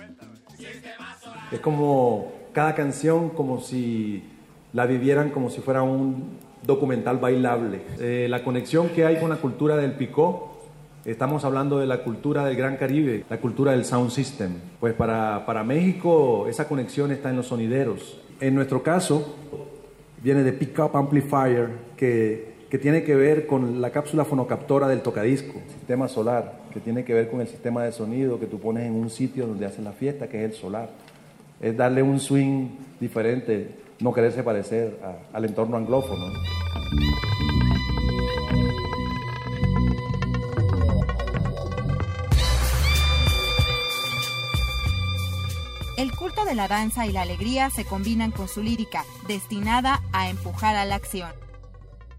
Es 1.53 1.61
como 1.61 2.33
cada 2.51 2.75
canción, 2.75 3.29
como 3.29 3.61
si 3.61 4.32
la 4.73 4.85
vivieran 4.87 5.29
como 5.29 5.49
si 5.49 5.61
fuera 5.61 5.83
un 5.83 6.37
documental 6.65 7.17
bailable. 7.17 7.81
Eh, 7.99 8.27
la 8.29 8.43
conexión 8.43 8.89
que 8.89 9.05
hay 9.05 9.17
con 9.19 9.29
la 9.29 9.37
cultura 9.37 9.77
del 9.77 9.93
picó, 9.93 10.57
estamos 11.05 11.45
hablando 11.45 11.79
de 11.79 11.85
la 11.85 12.03
cultura 12.03 12.45
del 12.45 12.55
Gran 12.55 12.77
Caribe, 12.77 13.23
la 13.29 13.37
cultura 13.37 13.71
del 13.71 13.85
sound 13.85 14.09
system. 14.09 14.53
Pues 14.79 14.93
para, 14.93 15.45
para 15.45 15.63
México 15.63 16.47
esa 16.47 16.67
conexión 16.67 17.11
está 17.11 17.29
en 17.29 17.37
los 17.37 17.47
sonideros. 17.47 18.19
En 18.39 18.55
nuestro 18.55 18.81
caso, 18.81 19.35
viene 20.23 20.43
de 20.43 20.53
Pickup 20.53 20.95
Amplifier, 20.95 21.69
que, 21.95 22.53
que 22.69 22.79
tiene 22.79 23.03
que 23.03 23.15
ver 23.15 23.45
con 23.45 23.79
la 23.79 23.91
cápsula 23.91 24.25
fonocaptora 24.25 24.87
del 24.87 25.01
tocadisco, 25.01 25.59
sistema 25.77 26.07
solar, 26.07 26.63
que 26.73 26.79
tiene 26.79 27.03
que 27.03 27.13
ver 27.13 27.29
con 27.29 27.41
el 27.41 27.47
sistema 27.47 27.83
de 27.83 27.91
sonido 27.91 28.39
que 28.39 28.47
tú 28.47 28.59
pones 28.59 28.87
en 28.87 28.95
un 28.95 29.11
sitio 29.11 29.45
donde 29.45 29.67
hacen 29.67 29.83
la 29.83 29.91
fiesta, 29.91 30.27
que 30.27 30.43
es 30.43 30.51
el 30.51 30.57
solar. 30.57 30.89
Es 31.61 31.77
darle 31.77 32.01
un 32.01 32.19
swing 32.19 32.69
diferente 32.99 33.82
no 34.03 34.11
quererse 34.11 34.43
parecer 34.43 34.99
al 35.31 35.45
entorno 35.45 35.77
anglófono. 35.77 36.25
El 45.97 46.11
culto 46.17 46.43
de 46.43 46.53
la 46.53 46.67
danza 46.67 47.07
y 47.07 47.13
la 47.13 47.21
alegría 47.21 47.69
se 47.69 47.85
combinan 47.85 48.31
con 48.31 48.49
su 48.49 48.61
lírica, 48.61 49.05
destinada 49.25 50.01
a 50.11 50.29
empujar 50.29 50.75
a 50.75 50.83
la 50.83 50.95
acción. 50.95 51.31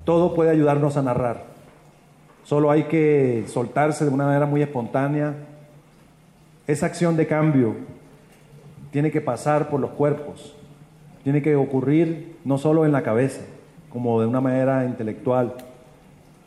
Todo 0.05 0.35
puede 0.35 0.51
ayudarnos 0.53 0.97
a 0.97 1.03
narrar. 1.03 1.45
Solo 2.45 2.71
hay 2.71 2.85
que 2.85 3.45
soltarse 3.47 4.07
de 4.07 4.11
una 4.11 4.25
manera 4.25 4.47
muy 4.47 4.63
espontánea. 4.63 5.35
Esa 6.67 6.87
acción 6.87 7.15
de 7.19 7.27
cambio 7.27 7.77
tiene 8.91 9.11
que 9.11 9.21
pasar 9.21 9.69
por 9.69 9.81
los 9.81 9.91
cuerpos, 9.91 10.55
tiene 11.25 11.43
que 11.43 11.57
ocurrir 11.57 12.37
no 12.45 12.59
solo 12.59 12.85
en 12.85 12.93
la 12.93 13.03
cabeza, 13.03 13.41
como 13.91 14.21
de 14.21 14.27
una 14.27 14.43
manera 14.43 14.85
intelectual, 14.85 15.55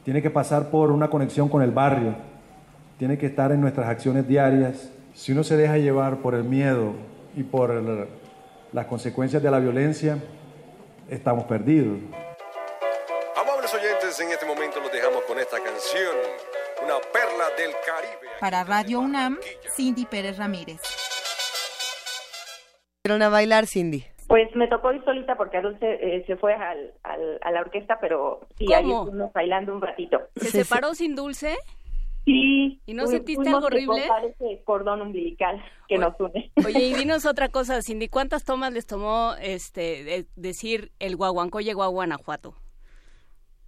tiene 0.06 0.22
que 0.22 0.30
pasar 0.30 0.70
por 0.70 0.92
una 0.92 1.10
conexión 1.10 1.50
con 1.50 1.64
el 1.64 1.72
barrio, 1.72 2.16
tiene 3.00 3.18
que 3.18 3.26
estar 3.26 3.52
en 3.52 3.60
nuestras 3.60 3.90
acciones 3.90 4.28
diarias. 4.28 4.90
Si 5.16 5.32
uno 5.32 5.44
se 5.44 5.58
deja 5.58 5.78
llevar 5.78 6.18
por 6.18 6.36
el 6.36 6.44
miedo 6.44 6.94
y 7.36 7.44
por 7.44 8.08
las 8.72 8.86
consecuencias 8.86 9.42
de 9.42 9.50
la 9.50 9.60
violencia, 9.60 10.20
estamos 11.10 11.46
perdidos. 11.46 11.98
Amables 13.42 13.74
oyentes, 13.74 14.20
en 14.20 14.30
este 14.30 14.46
momento 14.46 14.80
los 14.80 14.92
dejamos 14.92 15.24
con 15.24 15.40
esta 15.40 15.58
canción, 15.58 16.16
una 16.84 16.96
perla 17.12 17.46
del 17.58 17.72
Caribe. 17.84 18.28
Para 18.40 18.64
Radio 18.64 19.00
UNAM, 19.00 19.40
Cindy 19.76 20.06
Pérez 20.06 20.38
Ramírez. 20.38 20.82
Fueron 23.04 23.24
a 23.24 23.30
bailar, 23.30 23.66
Cindy. 23.66 24.06
Pues 24.28 24.54
me 24.56 24.68
tocó 24.68 24.92
ir 24.92 25.04
solita 25.06 25.36
porque 25.36 25.62
Dulce 25.62 25.86
eh, 26.02 26.24
se 26.28 26.36
fue 26.36 26.54
al, 26.54 26.94
a 27.04 27.52
la 27.52 27.62
orquesta, 27.62 27.98
pero 28.02 28.42
sí, 28.58 28.72
ahí 28.74 28.92
estuvimos 28.92 29.32
bailando 29.32 29.74
un 29.74 29.82
ratito. 29.82 30.20
¿Se 30.36 30.64
separó 30.64 30.94
sin 30.94 31.16
Dulce? 31.16 31.56
Sí. 32.28 32.82
¿Y 32.86 32.94
no 32.94 33.08
sentiste 33.08 33.48
algo 33.48 33.68
horrible? 33.68 34.04
ese 34.26 34.62
cordón 34.66 35.02
umbilical 35.02 35.64
que 35.88 35.98
nos 35.98 36.20
une. 36.20 36.52
Oye, 36.66 36.88
y 36.88 36.94
dinos 36.94 37.26
otra 37.26 37.48
cosa, 37.48 37.82
Cindy, 37.82 38.10
¿cuántas 38.10 38.44
tomas 38.44 38.74
les 38.74 38.86
tomó 38.86 39.34
este 39.42 40.28
decir 40.36 40.92
el 41.00 41.16
guaguancó 41.16 41.62
llegó 41.62 41.84
a 41.84 41.88
Guanajuato? 41.88 42.54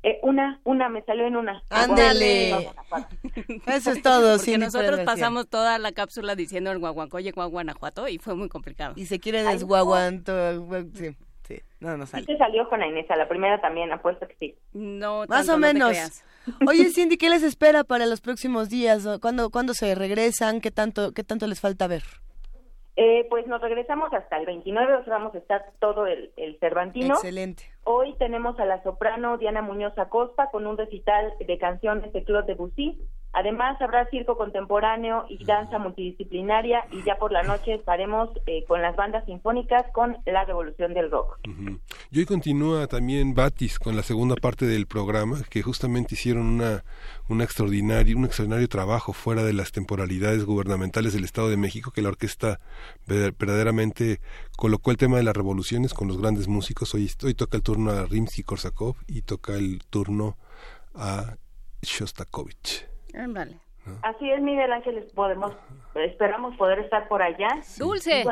Eh, 0.02 0.20
una, 0.24 0.62
una, 0.64 0.88
me 0.88 1.02
salió 1.04 1.28
en 1.28 1.36
una. 1.36 1.62
Ándale. 1.70 2.52
Eso 3.68 3.92
es 3.92 4.02
todo. 4.02 4.38
Porque 4.38 4.58
nosotros 4.58 5.02
pasamos 5.02 5.50
toda 5.50 5.78
la 5.78 5.92
cápsula 5.92 6.36
diciendo 6.36 6.72
el 6.72 6.80
guaguancó 6.80 7.20
llegó 7.20 7.42
a 7.42 7.46
Guanajuato 7.46 8.08
y 8.08 8.18
fue 8.18 8.36
muy 8.36 8.48
complicado. 8.48 8.94
Y 8.96 9.08
se 9.08 9.20
quiere 9.20 9.44
desguaguanto. 9.44 10.34
Sí. 10.94 11.16
Sí, 11.50 11.60
no, 11.80 11.98
no 11.98 12.06
sale. 12.06 12.26
Sí 12.28 12.38
salió 12.38 12.70
con 12.70 12.84
Inés, 12.84 13.10
a 13.10 13.16
la 13.16 13.28
primera 13.28 13.60
también, 13.60 13.92
apuesto 13.92 14.28
que 14.28 14.36
sí. 14.40 14.56
No, 14.72 15.26
Más 15.28 15.50
o 15.50 15.58
menos. 15.58 15.98
Oye, 16.68 16.92
Cindy, 16.92 17.18
¿qué 17.18 17.30
les 17.30 17.42
espera 17.42 17.84
para 17.84 18.06
los 18.06 18.22
próximos 18.22 18.70
días? 18.70 19.08
¿Cuándo, 19.20 19.50
¿Cuándo 19.50 19.74
se 19.74 19.96
regresan? 19.96 20.62
¿Qué 20.62 20.70
tanto, 20.70 21.12
qué 21.12 21.24
tanto 21.24 21.48
les 21.48 21.60
falta 21.60 21.88
ver? 21.88 22.04
Eh, 23.02 23.26
pues 23.30 23.48
nos 23.48 23.62
regresamos 23.62 24.14
hasta 24.14 24.36
el 24.36 24.46
29, 24.46 24.96
o 24.96 25.04
sea, 25.06 25.14
vamos 25.14 25.34
a 25.34 25.38
estar 25.38 25.72
todo 25.80 26.06
el, 26.06 26.34
el 26.36 26.60
Cervantino. 26.60 27.14
Excelente. 27.14 27.64
Hoy 27.86 28.14
tenemos 28.20 28.60
a 28.60 28.66
la 28.66 28.84
soprano 28.84 29.38
Diana 29.38 29.62
Muñoz 29.62 29.98
Acosta 29.98 30.50
con 30.52 30.68
un 30.68 30.78
recital 30.78 31.32
de 31.40 31.58
canciones 31.58 32.12
de 32.12 32.26
Claude 32.26 32.48
Debussy. 32.48 33.00
Además, 33.32 33.80
habrá 33.80 34.10
circo 34.10 34.38
contemporáneo 34.38 35.26
y 35.30 35.44
danza 35.46 35.78
multidisciplinaria 35.78 36.84
y 36.92 37.04
ya 37.04 37.18
por 37.18 37.32
la 37.32 37.44
noche 37.44 37.76
estaremos 37.76 38.30
eh, 38.48 38.66
con 38.68 38.82
las 38.82 38.96
bandas 38.96 39.24
sinfónicas 39.26 39.86
con 39.94 40.18
la 40.26 40.46
revolución 40.46 40.94
del 40.96 41.12
rock. 41.12 41.40
Y 42.12 42.20
hoy 42.20 42.26
continúa 42.26 42.88
también 42.88 43.36
Batis 43.36 43.78
con 43.78 43.96
la 43.96 44.02
segunda 44.02 44.36
parte 44.36 44.66
del 44.66 44.88
programa, 44.88 45.42
que 45.48 45.62
justamente 45.62 46.16
hicieron 46.16 46.48
una, 46.48 46.84
una 47.28 47.44
extraordinario, 47.44 48.18
un 48.18 48.26
extraordinario 48.26 48.68
trabajo 48.68 49.14
fuera 49.14 49.44
de 49.44 49.54
las 49.54 49.72
temporalidades 49.72 50.44
gubernamentales 50.44 51.14
del 51.14 51.24
Estado 51.24 51.50
de 51.50 51.58
México, 51.58 51.92
que 51.92 52.02
la 52.02 52.10
orquesta 52.10 52.60
verdaderamente 53.06 54.22
colocó 54.58 54.90
el 54.90 54.98
tema 54.98 55.18
de 55.18 55.24
las 55.24 55.38
revoluciones 55.38 55.94
con 55.94 56.08
los 56.08 56.20
grandes 56.20 56.48
músicos. 56.48 56.96
Hoy, 56.96 57.10
hoy 57.24 57.36
toca 57.36 57.58
el 57.58 57.64
turno 57.64 57.92
a 57.92 58.06
Rimsky-Korsakov 58.08 58.96
y 59.08 59.22
toca 59.22 59.54
el 59.54 59.84
turno 59.90 60.36
a 60.96 61.36
Shostakovich. 61.82 62.90
Ándale. 63.14 63.58
Así 64.04 64.30
es, 64.30 64.42
Miguel 64.42 64.72
Ángeles, 64.72 65.12
podemos, 65.14 65.54
esperamos 65.96 66.56
poder 66.58 66.80
estar 66.80 67.08
por 67.08 67.22
allá. 67.22 67.50
Dulce. 67.78 68.24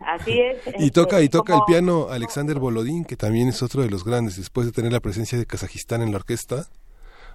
así 0.00 0.40
es. 0.40 0.62
Y 0.78 0.90
toca, 0.90 1.20
y 1.20 1.24
este, 1.24 1.38
toca 1.38 1.54
el 1.54 1.62
piano 1.66 2.08
Alexander 2.10 2.58
Bolodín, 2.58 3.04
que 3.04 3.16
también 3.16 3.48
es 3.48 3.62
otro 3.62 3.82
de 3.82 3.90
los 3.90 4.04
grandes. 4.04 4.36
Después 4.36 4.66
de 4.66 4.72
tener 4.72 4.92
la 4.92 5.00
presencia 5.00 5.38
de 5.38 5.46
Kazajistán 5.46 6.02
en 6.02 6.10
la 6.10 6.18
orquesta, 6.18 6.66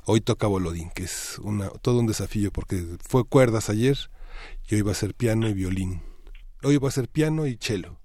hoy 0.06 0.22
toca 0.22 0.48
Bolodín, 0.48 0.91
que 0.94 1.03
es 1.03 1.40
una, 1.40 1.69
todo 1.82 1.99
un 1.99 2.07
desafío, 2.07 2.52
porque 2.52 2.84
fue 3.07 3.23
cuerdas 3.23 3.69
ayer 3.69 3.95
y 4.69 4.76
hoy 4.76 4.82
va 4.82 4.91
a 4.91 4.95
ser 4.95 5.14
piano 5.14 5.48
y 5.48 5.53
violín. 5.53 6.02
Hoy 6.64 6.78
va 6.78 6.90
a 6.90 6.91
ser 6.91 7.07
piano 7.07 7.48
y 7.48 7.57
cello. 7.57 7.98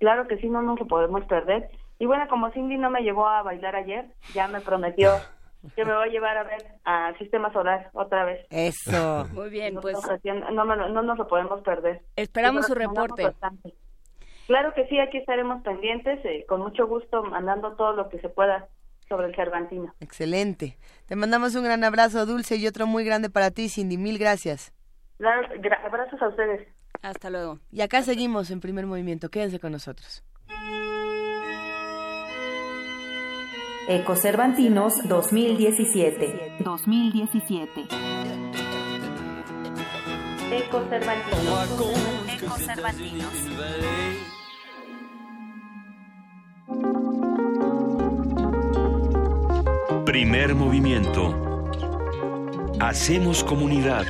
Claro 0.00 0.26
que 0.26 0.36
sí, 0.38 0.48
no 0.48 0.62
nos 0.62 0.80
lo 0.80 0.86
podemos 0.86 1.24
perder. 1.26 1.70
Y 1.98 2.06
bueno, 2.06 2.26
como 2.28 2.50
Cindy 2.50 2.76
no 2.76 2.90
me 2.90 3.02
llevó 3.02 3.28
a 3.28 3.42
bailar 3.42 3.76
ayer, 3.76 4.06
ya 4.34 4.48
me 4.48 4.60
prometió 4.60 5.12
que 5.76 5.84
me 5.84 5.92
va 5.92 6.04
a 6.04 6.08
llevar 6.08 6.36
a 6.38 6.42
ver 6.44 6.62
a 6.84 7.12
Sistema 7.18 7.52
Solar 7.52 7.90
otra 7.92 8.24
vez. 8.24 8.46
Eso. 8.50 9.26
Muy 9.32 9.50
bien, 9.50 9.74
No, 9.74 9.80
pues 9.80 9.96
no, 10.52 10.64
lo- 10.64 10.88
no 10.88 11.02
nos 11.02 11.18
lo 11.18 11.26
podemos 11.28 11.62
perder. 11.62 12.02
esperamos 12.16 12.66
su 12.66 12.74
reporte. 12.74 13.24
bastante. 13.24 13.74
Claro 14.46 14.74
que 14.74 14.86
sí, 14.88 14.98
aquí 14.98 15.18
estaremos 15.18 15.62
pendientes, 15.62 16.18
eh, 16.24 16.44
con 16.48 16.60
mucho 16.60 16.86
gusto 16.86 17.22
mandando 17.22 17.74
todo 17.76 17.92
lo 17.92 18.08
que 18.08 18.18
se 18.20 18.28
pueda 18.28 18.68
sobre 19.08 19.28
el 19.28 19.34
Cervantino. 19.36 19.94
Excelente. 20.00 20.76
Te 21.06 21.16
mandamos 21.16 21.54
un 21.54 21.64
gran 21.64 21.84
abrazo, 21.84 22.26
Dulce, 22.26 22.56
y 22.56 22.66
otro 22.66 22.86
muy 22.86 23.04
grande 23.04 23.30
para 23.30 23.50
ti, 23.50 23.68
Cindy. 23.68 23.96
Mil 23.98 24.18
gracias. 24.18 24.72
Abrazos 25.84 26.20
a 26.20 26.28
ustedes. 26.28 26.66
Hasta 27.02 27.30
luego. 27.30 27.58
Y 27.70 27.80
acá 27.82 28.02
seguimos 28.02 28.50
en 28.50 28.60
primer 28.60 28.86
movimiento. 28.86 29.28
Quédense 29.28 29.60
con 29.60 29.72
nosotros. 29.72 30.24
Ecocervantinos 33.88 34.94
2017. 35.08 36.56
2017. 36.60 37.80
Eco 40.52 40.84
Cervantino. 40.88 41.52
Ecocervantinos. 42.32 43.34
Primer 50.04 50.54
movimiento. 50.54 51.64
Hacemos 52.78 53.42
comunidad. 53.42 54.06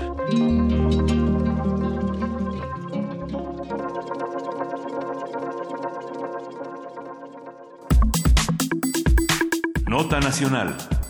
Nota 9.93 10.21
Nacional. 10.21 11.02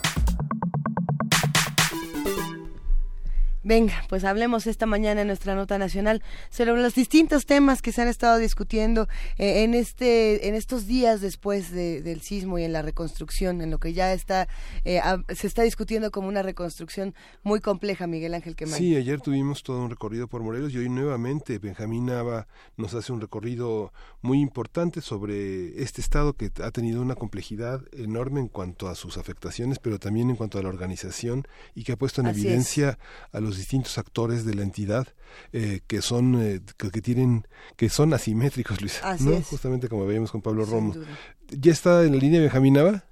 Venga, 3.64 3.94
pues 4.09 4.24
hablemos 4.24 4.66
esta 4.66 4.86
mañana 4.86 5.20
en 5.20 5.28
nuestra 5.28 5.55
nota 5.55 5.78
nacional 5.78 6.22
sobre 6.51 6.72
los 6.82 6.94
distintos 6.94 7.47
temas 7.47 7.80
que 7.80 7.93
se 7.93 8.02
han 8.02 8.09
estado 8.09 8.39
discutiendo 8.39 9.06
eh, 9.39 9.62
en 9.62 9.74
este, 9.74 10.48
en 10.48 10.55
estos 10.56 10.86
días 10.86 11.20
después 11.20 11.70
de- 11.70 12.02
del 12.02 12.22
sismo 12.22 12.59
y 12.59 12.64
en 12.64 12.72
la 12.72 12.82
reconstrucción, 12.82 13.60
en 13.60 13.70
lo 13.70 13.78
que 13.78 13.93
ya 13.93 14.12
está, 14.12 14.48
eh, 14.84 14.98
a- 14.98 15.22
se 15.32 15.47
está 15.47 15.62
discutiendo 15.62 16.10
como 16.10 16.26
una 16.26 16.43
reconstrucción 16.43 17.14
muy 17.44 17.60
compleja, 17.60 18.09
Miguel 18.09 18.34
Ángel 18.34 18.56
Quemain. 18.56 18.76
Sí, 18.78 18.97
ayer 18.97 19.20
tuvimos 19.20 19.62
todo 19.62 19.80
un 19.84 19.90
recorrido 19.90 20.26
por 20.26 20.43
Morelos 20.43 20.72
y 20.72 20.78
hoy 20.78 20.89
nuevamente 20.89 21.59
Benjamín 21.59 22.06
Nava 22.06 22.48
nos 22.76 22.94
hace 22.94 23.12
un 23.12 23.20
recorrido 23.20 23.93
muy 24.22 24.40
importante 24.40 25.01
sobre 25.01 25.80
este 25.82 26.01
estado 26.01 26.32
que 26.32 26.51
ha 26.62 26.70
tenido 26.72 27.01
una 27.01 27.14
complejidad 27.14 27.80
enorme 27.93 28.40
en 28.40 28.48
cuanto 28.48 28.89
a 28.89 28.97
sus 28.97 29.18
afectaciones, 29.18 29.78
pero 29.78 29.98
también 30.01 30.30
en 30.30 30.36
cuanto 30.36 30.59
a 30.59 30.62
la 30.62 30.68
organización 30.68 31.47
y 31.76 31.84
que 31.84 31.93
ha 31.93 31.97
puesto 31.97 32.20
en 32.22 32.26
Así 32.26 32.40
es. 32.40 32.47
evidencia 32.47 32.98
a 33.30 33.39
los 33.40 33.51
distintos 33.56 33.98
actores 33.98 34.44
de 34.44 34.54
la 34.54 34.62
entidad 34.62 35.08
eh, 35.52 35.80
que 35.86 36.02
son 36.02 36.34
eh, 36.40 36.60
que, 36.78 36.90
que 36.90 37.00
tienen 37.00 37.46
que 37.76 37.88
son 37.88 38.12
asimétricos, 38.14 38.80
Luis, 38.80 39.02
Así 39.04 39.24
¿no? 39.28 39.32
es. 39.36 39.46
Justamente 39.48 39.88
como 39.88 40.06
veíamos 40.06 40.30
con 40.32 40.42
Pablo 40.42 40.64
Sin 40.64 40.74
Romo. 40.74 40.92
duda. 40.94 41.06
¿Ya 41.50 41.72
está 41.72 42.02
en 42.04 42.12
la 42.12 42.18
línea 42.18 42.40
Benjamín 42.40 42.74
Nava? 42.74 43.04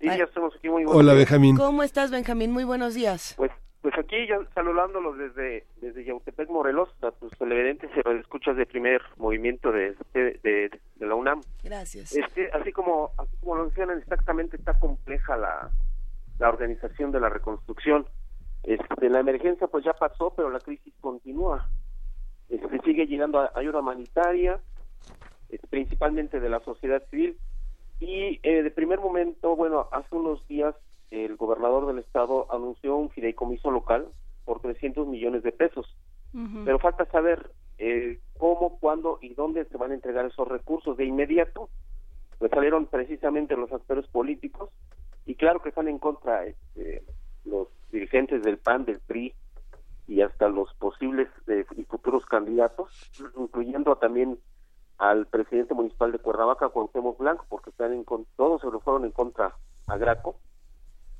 Sí, 0.00 0.06
ya 0.06 0.24
estamos 0.24 0.54
aquí 0.56 0.68
muy 0.68 0.84
buenos 0.84 0.94
Hola, 0.96 1.12
días. 1.14 1.28
Benjamín. 1.28 1.56
¿Cómo 1.56 1.82
estás, 1.82 2.10
Benjamín? 2.10 2.52
Muy 2.52 2.64
buenos 2.64 2.94
días. 2.94 3.34
Pues, 3.36 3.50
pues 3.82 3.94
aquí 3.98 4.16
ya 4.28 4.36
saludándolos 4.54 5.18
desde, 5.18 5.66
desde 5.80 6.04
Yautepec, 6.04 6.48
Morelos, 6.48 6.88
a 7.02 7.10
tus 7.12 7.30
televidentes 7.38 7.90
y 7.94 8.08
escuchas 8.18 8.56
de 8.56 8.64
primer 8.66 9.02
movimiento 9.18 9.70
de, 9.72 9.94
de, 10.14 10.40
de- 10.42 10.70
de 10.96 11.06
la 11.06 11.14
UNAM. 11.14 11.42
Gracias. 11.62 12.14
Este, 12.14 12.50
así 12.52 12.72
como 12.72 13.10
así 13.18 13.36
como 13.40 13.56
lo 13.56 13.64
mencionan, 13.64 13.98
exactamente 13.98 14.56
está 14.56 14.78
compleja 14.78 15.36
la, 15.36 15.70
la 16.38 16.48
organización 16.48 17.12
de 17.12 17.20
la 17.20 17.28
reconstrucción. 17.28 18.06
Este, 18.62 19.08
la 19.08 19.20
emergencia 19.20 19.66
pues 19.66 19.84
ya 19.84 19.92
pasó, 19.94 20.32
pero 20.36 20.50
la 20.50 20.60
crisis 20.60 20.94
continúa. 21.00 21.68
Este, 22.48 22.80
sigue 22.80 23.06
llegando 23.06 23.48
ayuda 23.54 23.80
humanitaria, 23.80 24.60
principalmente 25.70 26.40
de 26.40 26.48
la 26.48 26.60
sociedad 26.60 27.02
civil. 27.10 27.36
Y 28.00 28.40
eh, 28.42 28.62
de 28.62 28.70
primer 28.70 28.98
momento, 28.98 29.56
bueno, 29.56 29.88
hace 29.92 30.14
unos 30.14 30.46
días 30.48 30.74
el 31.10 31.36
gobernador 31.36 31.86
del 31.86 31.98
estado 31.98 32.46
anunció 32.52 32.96
un 32.96 33.10
fideicomiso 33.10 33.70
local 33.70 34.08
por 34.44 34.60
300 34.60 35.06
millones 35.06 35.42
de 35.42 35.52
pesos. 35.52 35.96
Pero 36.64 36.78
falta 36.78 37.06
saber 37.06 37.50
eh, 37.78 38.20
cómo, 38.38 38.78
cuándo 38.78 39.18
y 39.20 39.34
dónde 39.34 39.64
se 39.64 39.76
van 39.76 39.90
a 39.90 39.94
entregar 39.94 40.26
esos 40.26 40.46
recursos. 40.46 40.96
De 40.96 41.04
inmediato, 41.04 41.68
pues 42.38 42.52
salieron 42.52 42.86
precisamente 42.86 43.56
los 43.56 43.72
actores 43.72 44.06
políticos 44.06 44.70
y 45.26 45.34
claro 45.34 45.60
que 45.60 45.70
están 45.70 45.88
en 45.88 45.98
contra 45.98 46.46
este, 46.46 47.02
los 47.44 47.68
dirigentes 47.90 48.42
del 48.42 48.58
PAN, 48.58 48.84
del 48.84 49.00
PRI 49.00 49.34
y 50.06 50.22
hasta 50.22 50.48
los 50.48 50.72
posibles 50.74 51.28
eh, 51.46 51.64
y 51.76 51.84
futuros 51.84 52.26
candidatos, 52.26 52.90
incluyendo 53.36 53.96
también 53.96 54.38
al 54.98 55.26
presidente 55.26 55.72
municipal 55.74 56.12
de 56.12 56.18
Cuernavaca, 56.18 56.68
Cuauhtémoc 56.68 57.18
Blanco, 57.18 57.46
porque 57.48 57.70
están 57.70 57.92
en 57.92 58.04
con- 58.04 58.26
todos 58.36 58.60
se 58.60 58.66
lo 58.70 58.80
fueron 58.80 59.04
en 59.04 59.12
contra 59.12 59.54
a 59.86 59.96
Graco, 59.96 60.36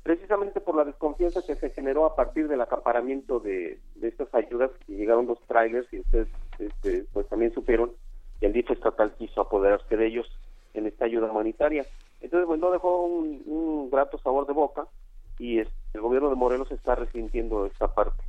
precisamente 0.03 0.61
por 0.61 0.75
la 0.75 0.83
desconfianza 0.83 1.41
que 1.45 1.55
se 1.55 1.69
generó 1.71 2.05
a 2.05 2.15
partir 2.15 2.47
del 2.47 2.61
acaparamiento 2.61 3.39
de, 3.39 3.79
estas 4.01 4.33
ayudas 4.33 4.71
que 4.85 4.93
llegaron 4.93 5.25
dos 5.27 5.39
trailers 5.47 5.91
y 5.93 5.99
ustedes 5.99 6.27
este, 6.59 7.05
pues 7.13 7.27
también 7.27 7.53
supieron 7.53 7.91
que 8.39 8.47
el 8.47 8.53
dicho 8.53 8.73
estatal 8.73 9.13
quiso 9.17 9.41
apoderarse 9.41 9.95
de 9.95 10.07
ellos 10.07 10.27
en 10.73 10.87
esta 10.87 11.05
ayuda 11.05 11.31
humanitaria. 11.31 11.85
Entonces, 12.19 12.47
bueno, 12.47 12.71
dejó 12.71 13.03
un, 13.05 13.41
un 13.45 13.89
grato 13.89 14.17
sabor 14.19 14.45
de 14.47 14.53
boca 14.53 14.87
y 15.41 15.57
el 15.57 15.67
gobierno 15.99 16.29
de 16.29 16.35
Morelos 16.35 16.71
está 16.71 16.93
resintiendo 16.93 17.65
esta 17.65 17.95
parte. 17.95 18.21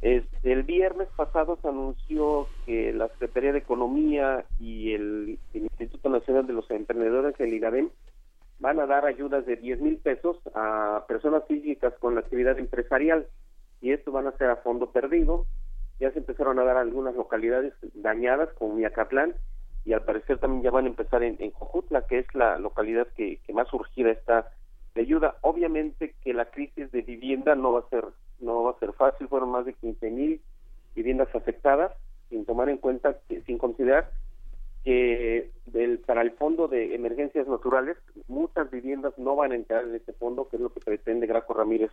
Este, 0.00 0.52
el 0.52 0.62
viernes 0.62 1.08
pasado 1.14 1.58
se 1.60 1.68
anunció 1.68 2.48
que 2.64 2.94
la 2.94 3.08
Secretaría 3.08 3.52
de 3.52 3.58
Economía 3.58 4.46
y 4.58 4.94
el, 4.94 5.38
Instituto 5.52 6.08
Nacional 6.08 6.46
de 6.46 6.54
los 6.54 6.70
Emprendedores, 6.70 7.38
el 7.40 7.52
INADEM, 7.52 7.90
van 8.58 8.80
a 8.80 8.86
dar 8.86 9.04
ayudas 9.04 9.44
de 9.44 9.56
10 9.56 9.80
mil 9.80 9.98
pesos 9.98 10.38
a 10.54 11.04
personas 11.06 11.44
físicas 11.46 11.92
con 11.98 12.14
la 12.14 12.20
actividad 12.20 12.58
empresarial 12.58 13.26
y 13.82 13.92
esto 13.92 14.10
van 14.10 14.26
a 14.26 14.36
ser 14.38 14.48
a 14.48 14.56
fondo 14.56 14.92
perdido. 14.92 15.44
Ya 16.00 16.10
se 16.12 16.20
empezaron 16.20 16.58
a 16.58 16.64
dar 16.64 16.78
algunas 16.78 17.14
localidades 17.14 17.74
dañadas 17.92 18.48
como 18.54 18.76
Miacatlán 18.76 19.34
y 19.84 19.92
al 19.92 20.04
parecer 20.04 20.38
también 20.38 20.62
ya 20.62 20.70
van 20.70 20.86
a 20.86 20.88
empezar 20.88 21.22
en, 21.22 21.36
en 21.38 21.50
Jojutla, 21.50 22.06
que 22.06 22.20
es 22.20 22.34
la 22.34 22.58
localidad 22.58 23.08
que, 23.14 23.40
más 23.52 23.70
urgida 23.74 24.10
está 24.10 24.50
de 24.96 25.02
ayuda. 25.02 25.36
Obviamente 25.42 26.14
que 26.24 26.34
la 26.34 26.46
crisis 26.46 26.90
de 26.90 27.02
vivienda 27.02 27.54
no 27.54 27.72
va 27.72 27.80
a 27.80 27.88
ser 27.88 28.04
no 28.40 28.64
va 28.64 28.72
a 28.72 28.78
ser 28.78 28.92
fácil, 28.92 29.28
fueron 29.28 29.50
más 29.50 29.64
de 29.64 29.72
15 29.74 30.10
mil 30.10 30.40
viviendas 30.94 31.34
afectadas, 31.34 31.92
sin 32.28 32.44
tomar 32.44 32.68
en 32.68 32.78
cuenta, 32.78 33.18
que, 33.28 33.40
sin 33.42 33.58
considerar 33.58 34.10
que 34.84 35.50
del, 35.66 35.98
para 36.00 36.22
el 36.22 36.32
fondo 36.32 36.68
de 36.68 36.94
emergencias 36.94 37.48
naturales, 37.48 37.96
muchas 38.28 38.70
viviendas 38.70 39.16
no 39.18 39.36
van 39.36 39.52
a 39.52 39.56
entrar 39.56 39.84
en 39.84 39.94
este 39.94 40.12
fondo, 40.12 40.48
que 40.48 40.56
es 40.56 40.62
lo 40.62 40.72
que 40.72 40.80
pretende 40.80 41.26
Graco 41.26 41.54
Ramírez 41.54 41.90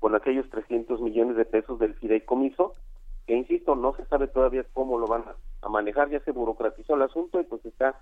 con 0.00 0.14
aquellos 0.14 0.48
300 0.50 1.00
millones 1.00 1.36
de 1.36 1.44
pesos 1.44 1.78
del 1.78 1.94
fideicomiso, 1.94 2.74
que 3.26 3.34
insisto, 3.34 3.74
no 3.74 3.94
se 3.94 4.04
sabe 4.06 4.26
todavía 4.26 4.64
cómo 4.72 4.98
lo 4.98 5.06
van 5.06 5.24
a, 5.62 5.68
manejar, 5.68 6.10
ya 6.10 6.20
se 6.20 6.32
burocratizó 6.32 6.94
el 6.94 7.02
asunto 7.02 7.40
y 7.40 7.44
pues 7.44 7.64
está 7.64 7.98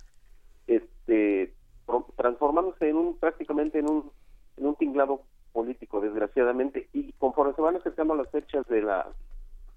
este 0.67 1.53
transformándose 2.15 2.89
en 2.89 2.97
un 2.97 3.17
prácticamente 3.17 3.79
en 3.79 3.89
un 3.89 4.11
en 4.57 4.65
un 4.65 4.75
tinglado 4.75 5.21
político 5.51 6.01
desgraciadamente 6.01 6.89
y 6.93 7.13
conforme 7.13 7.53
se 7.53 7.61
van 7.61 7.75
acercando 7.75 8.15
las 8.15 8.29
fechas 8.29 8.65
de 8.67 8.81
la 8.81 9.07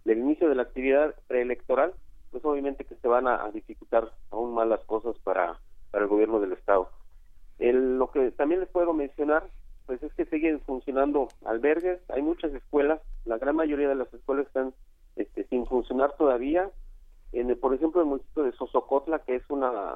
del 0.05 0.19
inicio 0.19 0.49
de 0.49 0.55
la 0.55 0.63
actividad 0.63 1.15
preelectoral 1.27 1.93
pues 2.31 2.45
obviamente 2.45 2.85
que 2.85 2.97
se 2.97 3.09
van 3.09 3.27
a, 3.27 3.51
dificultar 3.51 4.13
aún 4.31 4.55
más 4.55 4.67
las 4.67 4.81
cosas 4.81 5.17
para, 5.25 5.59
para 5.91 6.05
el 6.05 6.11
gobierno 6.11 6.41
del 6.41 6.53
estado. 6.53 6.91
lo 7.59 8.11
que 8.11 8.31
también 8.33 8.61
les 8.61 8.69
puedo 8.69 8.93
mencionar 8.93 9.49
pues 9.87 10.03
es 10.03 10.13
que 10.15 10.27
siguen 10.27 10.61
funcionando 10.61 11.29
albergues, 11.45 12.01
hay 12.11 12.21
muchas 12.21 12.53
escuelas, 12.53 13.01
la 13.25 13.39
gran 13.39 13.57
mayoría 13.57 13.89
de 13.89 13.95
las 13.95 14.13
escuelas 14.13 14.47
están 14.47 14.75
este, 15.15 15.45
sin 15.45 15.65
funcionar 15.67 16.15
todavía. 16.17 16.71
En 17.33 17.57
por 17.59 17.73
ejemplo, 17.73 18.01
el 18.01 18.09
municipio 18.09 18.43
de 18.43 18.53
Sosocotla, 18.53 19.21
que 19.21 19.37
es 19.37 19.43
una, 19.49 19.95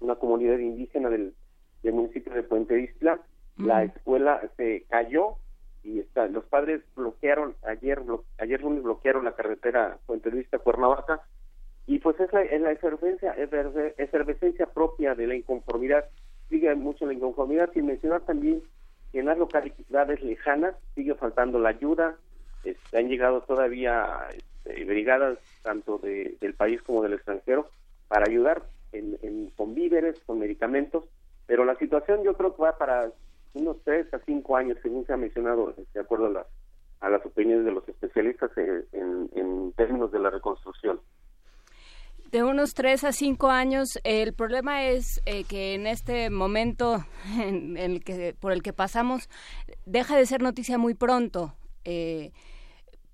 una 0.00 0.16
comunidad 0.16 0.58
indígena 0.58 1.10
del, 1.10 1.34
del 1.82 1.94
municipio 1.94 2.32
de 2.32 2.42
Puente 2.42 2.80
Isla, 2.80 3.20
la 3.62 3.84
escuela 3.84 4.40
se 4.56 4.84
cayó 4.88 5.36
y 5.82 6.00
está, 6.00 6.26
los 6.26 6.44
padres 6.44 6.82
bloquearon 6.94 7.54
ayer 7.62 8.02
ayer 8.38 8.60
lunes 8.60 8.82
bloquearon 8.82 9.24
la 9.24 9.34
carretera 9.34 9.98
Puente 10.06 10.30
Vista 10.30 10.58
Cuernavaca 10.58 11.22
y 11.86 11.98
pues 11.98 12.20
es 12.20 12.32
la, 12.32 12.42
es 12.42 12.60
la 12.60 12.70
efervescencia, 12.70 13.34
efervescencia 13.98 14.66
propia 14.66 15.16
de 15.16 15.26
la 15.26 15.34
inconformidad, 15.34 16.04
sigue 16.48 16.72
mucho 16.76 17.04
la 17.04 17.14
inconformidad, 17.14 17.72
sin 17.72 17.86
mencionar 17.86 18.20
también 18.20 18.62
que 19.10 19.18
en 19.18 19.26
las 19.26 19.36
localidades 19.36 20.22
lejanas 20.22 20.76
sigue 20.94 21.16
faltando 21.16 21.58
la 21.58 21.70
ayuda, 21.70 22.16
este, 22.62 22.96
han 22.96 23.08
llegado 23.08 23.40
todavía 23.40 24.28
este, 24.32 24.84
brigadas 24.84 25.38
tanto 25.62 25.98
de, 25.98 26.36
del 26.40 26.54
país 26.54 26.80
como 26.82 27.02
del 27.02 27.14
extranjero 27.14 27.68
para 28.06 28.26
ayudar 28.28 28.62
en, 28.92 29.50
con 29.56 29.74
víveres, 29.74 30.20
con 30.26 30.38
medicamentos, 30.38 31.04
pero 31.46 31.64
la 31.64 31.74
situación 31.76 32.22
yo 32.22 32.36
creo 32.36 32.54
que 32.54 32.62
va 32.62 32.78
para 32.78 33.10
unos 33.54 33.78
tres 33.82 34.12
a 34.14 34.20
cinco 34.20 34.49
años, 34.60 34.78
según 34.82 35.04
se 35.06 35.12
ha 35.12 35.16
mencionado, 35.16 35.74
de 35.92 36.00
acuerdo 36.00 36.26
a 36.26 36.30
las, 36.30 36.46
a 37.00 37.10
las 37.10 37.24
opiniones 37.26 37.64
de 37.64 37.72
los 37.72 37.88
especialistas 37.88 38.50
en, 38.56 39.28
en 39.34 39.72
términos 39.72 40.12
de 40.12 40.18
la 40.20 40.30
reconstrucción 40.30 41.00
de 42.30 42.44
unos 42.44 42.74
tres 42.74 43.04
a 43.04 43.12
cinco 43.12 43.48
años. 43.48 43.98
El 44.04 44.32
problema 44.34 44.84
es 44.84 45.20
eh, 45.26 45.44
que 45.44 45.74
en 45.74 45.86
este 45.86 46.30
momento 46.30 47.04
en, 47.38 47.76
el 47.76 48.04
que, 48.04 48.34
por 48.38 48.52
el 48.52 48.62
que 48.62 48.72
pasamos 48.72 49.28
deja 49.86 50.16
de 50.16 50.26
ser 50.26 50.42
noticia 50.42 50.78
muy 50.78 50.94
pronto. 50.94 51.54
Eh, 51.84 52.32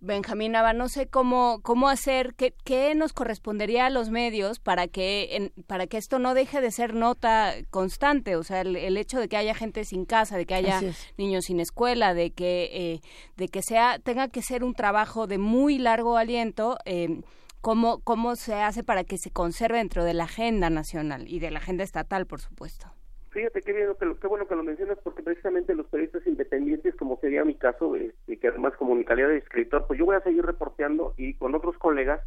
Benjamín 0.01 0.53
Nava, 0.53 0.73
no 0.73 0.89
sé 0.89 1.07
cómo, 1.07 1.61
cómo 1.63 1.89
hacer, 1.89 2.35
qué, 2.35 2.55
qué 2.65 2.95
nos 2.95 3.13
correspondería 3.13 3.87
a 3.87 3.91
los 3.91 4.11
medios 4.11 4.59
para 4.59 4.89
que, 4.89 5.53
para 5.67 5.87
que 5.87 5.97
esto 5.97 6.19
no 6.19 6.35
deje 6.35 6.61
de 6.61 6.71
ser 6.71 6.95
nota 6.95 7.55
constante, 7.71 8.37
o 8.37 8.43
sea, 8.43 8.61
el, 8.61 8.97
hecho 8.97 9.19
de 9.19 9.29
que 9.29 9.37
haya 9.37 9.55
gente 9.55 9.85
sin 9.85 10.05
casa, 10.05 10.37
de 10.37 10.45
que 10.45 10.55
haya 10.55 10.81
niños 11.17 11.47
sin 11.47 11.61
escuela, 11.61 12.13
de 12.13 12.31
que, 12.31 12.71
eh, 12.73 13.01
de 13.37 13.49
que 13.49 13.63
sea, 13.63 13.99
tenga 13.99 14.29
que 14.29 14.43
ser 14.43 14.65
un 14.65 14.75
trabajo 14.75 15.27
de 15.27 15.39
muy 15.39 15.79
largo 15.79 16.17
aliento, 16.17 16.79
eh, 16.85 17.23
¿Cómo, 17.63 17.99
¿Cómo 17.99 18.37
se 18.37 18.55
hace 18.55 18.85
para 18.85 19.03
que 19.03 19.19
se 19.19 19.33
conserve 19.33 19.79
dentro 19.79 20.05
de 20.05 20.15
la 20.15 20.25
agenda 20.25 20.71
nacional 20.71 21.27
y 21.27 21.41
de 21.41 21.51
la 21.51 21.59
agenda 21.59 21.83
estatal, 21.83 22.25
por 22.25 22.41
supuesto? 22.41 22.96
Fíjate 23.37 23.61
qué, 23.61 23.75
bien, 23.75 23.89
qué 24.19 24.27
bueno 24.29 24.49
que 24.49 24.57
lo 24.57 24.63
mencionas, 24.63 24.97
porque 25.05 25.23
precisamente 25.23 25.75
los 25.75 25.87
periodistas 25.89 26.27
independientes, 26.27 26.95
como 26.95 27.19
sería 27.19 27.45
mi 27.45 27.55
caso, 27.55 27.95
este, 27.95 28.39
que 28.39 28.49
además 28.49 28.73
como 28.79 28.95
mi 28.95 29.05
calidad 29.05 29.29
de 29.29 29.37
escritor, 29.37 29.85
pues 29.87 29.99
yo 29.99 30.07
voy 30.07 30.17
a 30.17 30.23
seguir 30.23 30.43
reporteando 30.43 31.13
y 31.19 31.35
con 31.35 31.55
otros 31.55 31.77
colegas 31.77 32.23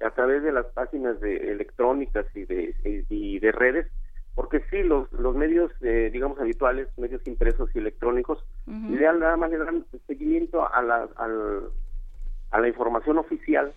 a 0.00 0.08
través 0.12 0.42
de 0.42 0.52
las 0.52 0.64
páginas 0.68 1.20
de 1.20 1.52
electrónicas 1.52 2.24
y 2.34 2.46
de, 2.46 2.74
y 3.10 3.38
de 3.40 3.52
redes, 3.52 3.88
porque 4.34 4.62
sí, 4.70 4.82
los, 4.84 5.12
los 5.12 5.36
medios, 5.36 5.70
eh, 5.82 6.08
digamos, 6.10 6.40
habituales, 6.40 6.88
medios 6.96 7.20
impresos 7.26 7.68
y 7.74 7.80
electrónicos, 7.80 8.42
nada 8.66 9.36
más 9.36 9.50
le 9.50 9.58
dan 9.58 9.84
seguimiento 10.06 10.66
a 10.66 10.80
la, 10.80 11.10
a 12.50 12.58
la 12.58 12.68
información 12.68 13.18
oficial 13.18 13.74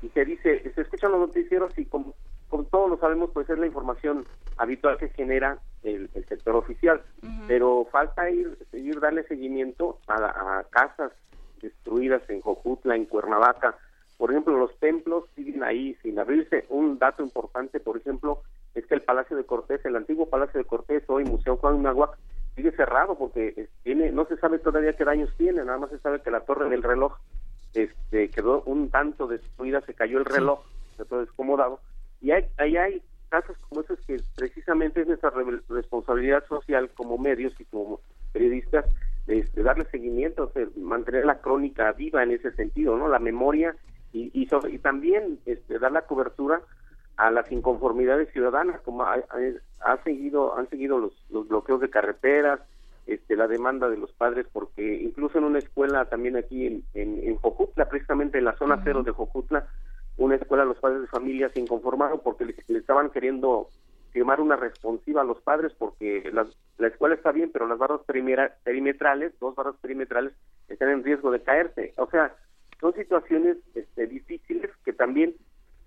y 0.00 0.08
se 0.08 0.24
dice, 0.24 0.72
se 0.74 0.80
escuchan 0.80 1.12
los 1.12 1.20
noticieros 1.20 1.78
y 1.78 1.84
como, 1.84 2.14
todos 2.48 2.90
lo 2.90 2.98
sabemos, 2.98 3.30
pues 3.32 3.48
es 3.50 3.58
la 3.58 3.66
información 3.66 4.24
habitual 4.56 4.96
que 4.98 5.08
genera 5.10 5.58
el, 5.82 6.08
sector 6.28 6.56
oficial, 6.56 7.02
pero 7.46 7.86
falta 7.90 8.28
ir, 8.30 8.58
seguir 8.70 8.98
darle 9.00 9.24
seguimiento 9.24 9.98
a, 10.08 10.64
casas 10.70 11.12
destruidas 11.60 12.22
en 12.28 12.40
Jojutla, 12.40 12.96
en 12.96 13.06
Cuernavaca, 13.06 13.76
por 14.18 14.30
ejemplo, 14.30 14.56
los 14.56 14.74
templos 14.78 15.24
siguen 15.34 15.62
ahí 15.62 15.94
sin 16.02 16.18
abrirse. 16.18 16.64
Un 16.70 16.98
dato 16.98 17.22
importante, 17.22 17.80
por 17.80 17.98
ejemplo, 17.98 18.42
es 18.74 18.86
que 18.86 18.94
el 18.94 19.02
Palacio 19.02 19.36
de 19.36 19.44
Cortés, 19.44 19.84
el 19.84 19.96
antiguo 19.96 20.26
Palacio 20.26 20.58
de 20.58 20.66
Cortés, 20.66 21.02
hoy 21.08 21.24
Museo 21.24 21.56
Juan 21.58 21.82
Nahuac, 21.82 22.16
sigue 22.54 22.72
cerrado 22.72 23.16
porque 23.16 23.68
tiene, 23.82 24.10
no 24.12 24.24
se 24.24 24.38
sabe 24.38 24.58
todavía 24.58 24.94
qué 24.94 25.04
daños 25.04 25.30
tiene, 25.36 25.62
nada 25.64 25.78
más 25.78 25.90
se 25.90 25.98
sabe 25.98 26.22
que 26.22 26.30
la 26.30 26.40
torre 26.40 26.70
del 26.70 26.82
reloj 26.82 27.18
este, 27.74 28.30
quedó 28.30 28.62
un 28.62 28.90
tanto 28.90 29.26
destruida, 29.26 29.82
se 29.82 29.92
cayó 29.92 30.18
el 30.18 30.24
reloj, 30.24 30.60
se 30.96 31.04
todo 31.04 31.20
descomodado, 31.20 31.80
y 32.26 32.32
hay, 32.32 32.44
ahí 32.58 32.76
hay 32.76 33.02
casos 33.28 33.56
como 33.68 33.82
esos 33.82 34.00
que 34.04 34.16
precisamente 34.34 35.02
es 35.02 35.06
nuestra 35.06 35.30
responsabilidad 35.68 36.44
social 36.48 36.90
como 36.96 37.18
medios 37.18 37.54
y 37.60 37.64
como 37.66 38.00
periodistas 38.32 38.84
de, 39.28 39.48
darle 39.62 39.84
seguimiento, 39.92 40.50
mantener 40.76 41.24
la 41.24 41.38
crónica 41.38 41.92
viva 41.92 42.24
en 42.24 42.32
ese 42.32 42.50
sentido, 42.52 42.96
¿no? 42.96 43.06
La 43.06 43.20
memoria 43.20 43.76
y, 44.12 44.32
y, 44.34 44.48
y 44.72 44.78
también 44.78 45.38
este, 45.46 45.78
dar 45.78 45.92
la 45.92 46.02
cobertura 46.02 46.62
a 47.16 47.30
las 47.30 47.52
inconformidades 47.52 48.28
ciudadanas, 48.32 48.80
como 48.80 49.04
ha, 49.04 49.22
seguido, 50.02 50.58
han 50.58 50.68
seguido 50.68 50.98
los, 50.98 51.12
los 51.30 51.46
bloqueos 51.46 51.80
de 51.80 51.90
carreteras, 51.90 52.58
este, 53.06 53.36
la 53.36 53.46
demanda 53.46 53.88
de 53.88 53.98
los 53.98 54.12
padres, 54.12 54.46
porque 54.52 55.00
incluso 55.00 55.38
en 55.38 55.44
una 55.44 55.60
escuela 55.60 56.06
también 56.06 56.36
aquí 56.36 56.66
en, 56.66 56.82
en, 56.94 57.36
Jojutla, 57.36 57.88
precisamente 57.88 58.38
en 58.38 58.46
la 58.46 58.56
zona 58.56 58.80
cero 58.82 59.04
de 59.04 59.12
Jojutla, 59.12 59.68
una 60.16 60.36
escuela, 60.36 60.64
los 60.64 60.78
padres 60.78 61.02
de 61.02 61.06
familia 61.08 61.48
se 61.50 61.60
inconformaron 61.60 62.20
porque 62.22 62.44
le, 62.44 62.54
estaban 62.78 63.10
queriendo 63.10 63.68
firmar 64.12 64.40
una 64.40 64.56
responsiva 64.56 65.20
a 65.20 65.24
los 65.24 65.40
padres 65.42 65.72
porque 65.78 66.30
la, 66.32 66.46
la 66.78 66.86
escuela 66.88 67.14
está 67.14 67.32
bien, 67.32 67.50
pero 67.52 67.66
las 67.66 67.78
barras 67.78 68.00
perimetrales, 68.64 69.38
dos 69.38 69.54
barras 69.54 69.76
perimetrales, 69.80 70.32
están 70.68 70.90
en 70.90 71.04
riesgo 71.04 71.30
de 71.30 71.42
caerse. 71.42 71.92
O 71.98 72.08
sea, 72.08 72.34
son 72.80 72.94
situaciones 72.94 73.58
este, 73.74 74.06
difíciles 74.06 74.70
que 74.84 74.92
también 74.92 75.34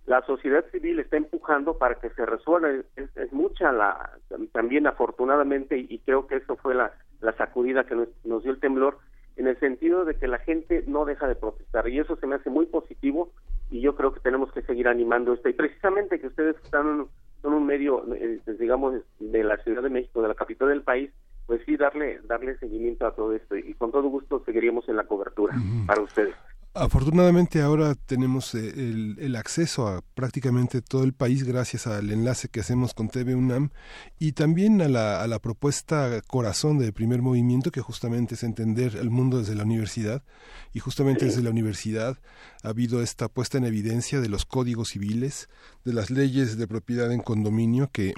la 0.05 0.23
sociedad 0.25 0.65
civil 0.71 0.99
está 0.99 1.17
empujando 1.17 1.77
para 1.77 1.95
que 1.95 2.09
se 2.09 2.25
resuelva. 2.25 2.69
Es, 2.95 3.31
mucha 3.31 3.71
la, 3.71 4.17
también 4.51 4.87
afortunadamente, 4.87 5.77
y 5.77 5.99
creo 5.99 6.25
que 6.25 6.37
eso 6.37 6.55
fue 6.55 6.73
la, 6.73 6.91
la 7.21 7.33
sacudida 7.33 7.83
que 7.83 7.95
nos, 7.95 8.43
dio 8.43 8.51
el 8.51 8.59
temblor, 8.59 8.97
en 9.35 9.47
el 9.47 9.59
sentido 9.59 10.05
de 10.05 10.15
que 10.15 10.27
la 10.27 10.39
gente 10.39 10.83
no 10.87 11.05
deja 11.05 11.27
de 11.27 11.35
protestar. 11.35 11.87
Y 11.87 11.99
eso 11.99 12.15
se 12.17 12.27
me 12.27 12.35
hace 12.35 12.49
muy 12.49 12.65
positivo 12.65 13.31
y 13.71 13.81
yo 13.81 13.95
creo 13.95 14.13
que 14.13 14.19
tenemos 14.19 14.51
que 14.51 14.61
seguir 14.63 14.87
animando 14.87 15.33
esto. 15.33 15.49
Y 15.49 15.53
precisamente 15.53 16.19
que 16.19 16.27
ustedes 16.27 16.55
están 16.63 17.07
son 17.41 17.53
un 17.53 17.65
medio, 17.65 18.03
eh, 18.15 18.39
digamos, 18.59 18.95
de 19.19 19.43
la 19.43 19.57
Ciudad 19.63 19.81
de 19.81 19.89
México, 19.89 20.21
de 20.21 20.27
la 20.27 20.33
capital 20.33 20.69
del 20.69 20.81
país, 20.81 21.09
pues 21.45 21.61
sí, 21.65 21.77
darle, 21.77 22.19
darle 22.25 22.57
seguimiento 22.57 23.07
a 23.07 23.15
todo 23.15 23.33
esto. 23.33 23.55
Y 23.55 23.73
con 23.75 23.91
todo 23.91 24.09
gusto 24.09 24.43
seguiríamos 24.45 24.87
en 24.89 24.97
la 24.97 25.05
cobertura 25.05 25.55
para 25.87 26.01
ustedes. 26.01 26.35
Afortunadamente 26.79 27.61
ahora 27.61 27.93
tenemos 27.93 28.55
eh, 28.55 28.69
el, 28.69 29.35
acceso 29.35 29.89
a 29.89 30.01
prácticamente 30.15 30.81
todo 30.81 31.03
el 31.03 31.11
país 31.11 31.43
gracias 31.43 31.87
al 31.87 32.09
enlace 32.09 32.47
que 32.47 32.61
hacemos 32.61 32.93
con 32.93 33.09
TV 33.09 33.35
UNAM 33.35 33.71
y 34.17 34.31
también 34.31 34.81
a 34.81 34.87
la, 34.87 35.21
a 35.21 35.27
la 35.27 35.39
propuesta 35.39 36.21
corazón 36.25 36.77
del 36.77 36.93
primer 36.93 37.21
movimiento 37.21 37.71
que 37.71 37.81
justamente 37.81 38.35
es 38.35 38.43
entender 38.43 38.95
el 38.95 39.09
mundo 39.09 39.39
desde 39.39 39.55
la 39.55 39.63
universidad. 39.63 40.23
Y 40.71 40.79
justamente 40.79 41.25
desde 41.25 41.43
la 41.43 41.49
universidad 41.49 42.17
ha 42.63 42.69
habido 42.69 43.01
esta 43.01 43.27
puesta 43.27 43.57
en 43.57 43.65
evidencia 43.65 44.21
de 44.21 44.29
los 44.29 44.45
códigos 44.45 44.91
civiles, 44.91 45.49
de 45.83 45.91
las 45.91 46.09
leyes 46.09 46.57
de 46.57 46.65
propiedad 46.65 47.11
en 47.11 47.19
condominio 47.19 47.89
que 47.91 48.13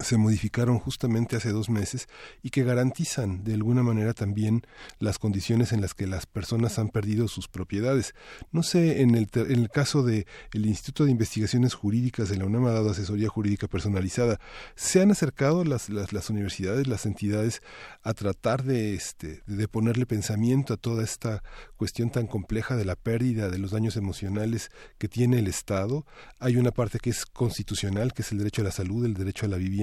se 0.00 0.16
modificaron 0.16 0.78
justamente 0.78 1.36
hace 1.36 1.50
dos 1.50 1.68
meses 1.68 2.08
y 2.42 2.50
que 2.50 2.64
garantizan 2.64 3.44
de 3.44 3.54
alguna 3.54 3.82
manera 3.82 4.14
también 4.14 4.62
las 4.98 5.18
condiciones 5.18 5.72
en 5.72 5.80
las 5.80 5.94
que 5.94 6.06
las 6.06 6.26
personas 6.26 6.78
han 6.78 6.88
perdido 6.88 7.28
sus 7.28 7.46
propiedades. 7.46 8.14
No 8.52 8.62
sé, 8.62 9.02
en 9.02 9.14
el, 9.14 9.28
en 9.34 9.58
el 9.58 9.70
caso 9.70 10.02
del 10.02 10.26
el 10.52 10.66
Instituto 10.66 11.04
de 11.04 11.10
Investigaciones 11.10 11.74
Jurídicas 11.74 12.30
de 12.30 12.36
la 12.36 12.46
UNAM 12.46 12.66
ha 12.66 12.72
dado 12.72 12.90
asesoría 12.90 13.28
jurídica 13.28 13.68
personalizada. 13.68 14.40
¿Se 14.74 15.02
han 15.02 15.10
acercado 15.10 15.64
las, 15.64 15.88
las, 15.88 16.12
las 16.12 16.30
universidades, 16.30 16.86
las 16.86 17.04
entidades 17.04 17.62
a 18.02 18.14
tratar 18.14 18.64
de, 18.64 18.94
este, 18.94 19.42
de 19.46 19.68
ponerle 19.68 20.06
pensamiento 20.06 20.74
a 20.74 20.78
toda 20.78 21.04
esta 21.04 21.42
cuestión 21.76 22.10
tan 22.10 22.26
compleja 22.26 22.76
de 22.76 22.84
la 22.84 22.96
pérdida, 22.96 23.50
de 23.50 23.58
los 23.58 23.72
daños 23.72 23.96
emocionales 23.96 24.70
que 24.98 25.08
tiene 25.08 25.38
el 25.38 25.48
Estado? 25.48 26.06
Hay 26.38 26.56
una 26.56 26.70
parte 26.70 26.98
que 26.98 27.10
es 27.10 27.26
constitucional, 27.26 28.14
que 28.14 28.22
es 28.22 28.32
el 28.32 28.38
derecho 28.38 28.62
a 28.62 28.64
la 28.64 28.72
salud, 28.72 29.04
el 29.04 29.14
derecho 29.14 29.46
a 29.46 29.48
la 29.48 29.58
vivienda, 29.58 29.81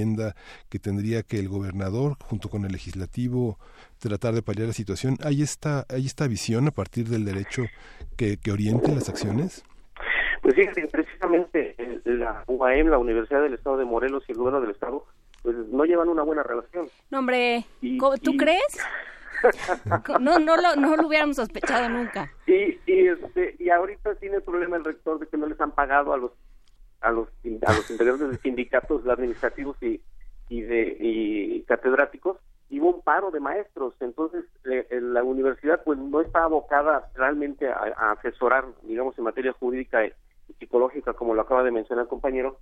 que 0.69 0.79
tendría 0.79 1.23
que 1.23 1.39
el 1.39 1.47
gobernador, 1.47 2.17
junto 2.21 2.49
con 2.49 2.65
el 2.65 2.71
legislativo, 2.71 3.57
tratar 3.99 4.33
de 4.33 4.41
paliar 4.41 4.67
la 4.67 4.73
situación. 4.73 5.17
¿Hay 5.23 5.41
esta, 5.41 5.85
hay 5.89 6.05
esta 6.05 6.27
visión 6.27 6.67
a 6.67 6.71
partir 6.71 7.07
del 7.07 7.25
derecho 7.25 7.63
que, 8.17 8.37
que 8.37 8.51
oriente 8.51 8.93
las 8.93 9.09
acciones? 9.09 9.63
Pues 10.41 10.55
fíjate, 10.55 10.87
precisamente 10.87 11.75
la 12.05 12.43
UAM, 12.47 12.87
la 12.87 12.97
Universidad 12.97 13.41
del 13.41 13.53
Estado 13.53 13.77
de 13.77 13.85
Morelos 13.85 14.23
y 14.27 14.31
el 14.31 14.37
gobierno 14.37 14.61
del 14.61 14.71
Estado, 14.71 15.05
pues 15.43 15.55
no 15.71 15.83
llevan 15.85 16.09
una 16.09 16.23
buena 16.23 16.43
relación. 16.43 16.87
No, 17.09 17.19
hombre, 17.19 17.65
¿tú 18.23 18.35
crees? 18.37 18.77
no, 20.19 20.39
no 20.39 20.57
lo, 20.57 20.75
no 20.75 20.95
lo 20.95 21.07
hubiéramos 21.07 21.37
sospechado 21.37 21.89
nunca. 21.89 22.31
Y, 22.45 22.79
y, 22.85 23.07
este, 23.07 23.55
y 23.59 23.69
ahorita 23.69 24.15
tiene 24.15 24.37
el 24.37 24.43
problema 24.43 24.77
el 24.77 24.85
rector 24.85 25.19
de 25.19 25.27
que 25.27 25.37
no 25.37 25.47
les 25.47 25.59
han 25.59 25.71
pagado 25.71 26.13
a 26.13 26.17
los 26.17 26.31
a 27.01 27.11
los, 27.11 27.27
a 27.65 27.73
los 27.73 27.89
integrantes 27.89 28.29
de 28.29 28.37
sindicatos 28.37 29.07
administrativos 29.07 29.81
y, 29.81 30.01
y, 30.49 30.61
de, 30.61 30.97
y 30.99 31.61
catedráticos 31.63 32.37
y 32.69 32.79
hubo 32.79 32.95
un 32.95 33.01
paro 33.01 33.31
de 33.31 33.39
maestros. 33.39 33.95
Entonces, 33.99 34.45
eh, 34.65 34.87
la 35.01 35.23
universidad 35.23 35.83
pues 35.83 35.97
no 35.97 36.21
está 36.21 36.43
abocada 36.43 37.09
realmente 37.15 37.67
a, 37.67 38.11
asesorar, 38.11 38.65
digamos, 38.83 39.17
en 39.17 39.23
materia 39.23 39.53
jurídica 39.53 40.05
y 40.05 40.13
psicológica, 40.59 41.13
como 41.13 41.33
lo 41.33 41.41
acaba 41.41 41.63
de 41.63 41.71
mencionar 41.71 42.03
el 42.03 42.09
compañero, 42.09 42.59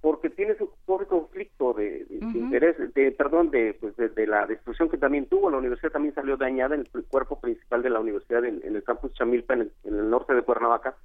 porque 0.00 0.28
tiene 0.28 0.54
su 0.56 0.70
pobre 0.84 1.06
conflicto 1.06 1.72
de, 1.72 2.06
interés, 2.10 2.76
de, 2.94 3.12
perdón, 3.12 3.50
de, 3.50 3.74
pues 3.80 3.96
de, 3.96 4.26
la 4.26 4.46
destrucción 4.46 4.90
que 4.90 4.98
también 4.98 5.26
tuvo. 5.26 5.50
La 5.50 5.58
universidad 5.58 5.92
también 5.92 6.14
salió 6.14 6.36
dañada 6.36 6.74
en 6.74 6.86
el 6.92 7.04
cuerpo 7.04 7.40
principal 7.40 7.82
de 7.82 7.90
la 7.90 8.00
universidad 8.00 8.44
en, 8.44 8.60
el 8.62 8.82
campus 8.82 9.14
Chamilpa, 9.14 9.54
en 9.54 9.70
el 9.84 10.10
norte 10.10 10.34
de 10.34 10.42
Cuernavaca, 10.42 10.96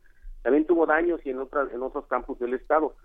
también 0.49 0.65
tuvo 0.65 0.87
daños 0.87 1.23
y 1.23 1.29
en 1.29 1.37
otras 1.37 1.71
en 1.71 1.83
otros 1.83 2.07
campos 2.07 2.39
del 2.39 2.55
estado. 2.55 2.95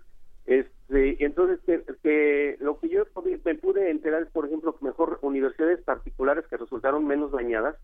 Este 0.47 1.23
entonces 1.23 1.59
que, 2.01 2.57
lo 2.59 2.79
que 2.79 2.89
yo 2.89 3.03
me 3.43 3.53
pude 3.53 3.91
enterar 3.91 4.23
es 4.23 4.29
por 4.29 4.47
ejemplo 4.47 4.75
que 4.75 4.83
mejor 4.83 5.19
universidades 5.21 5.79
particulares 5.83 6.47
que 6.47 6.57
resultaron 6.57 7.05
menos 7.05 7.31
dañadas 7.31 7.75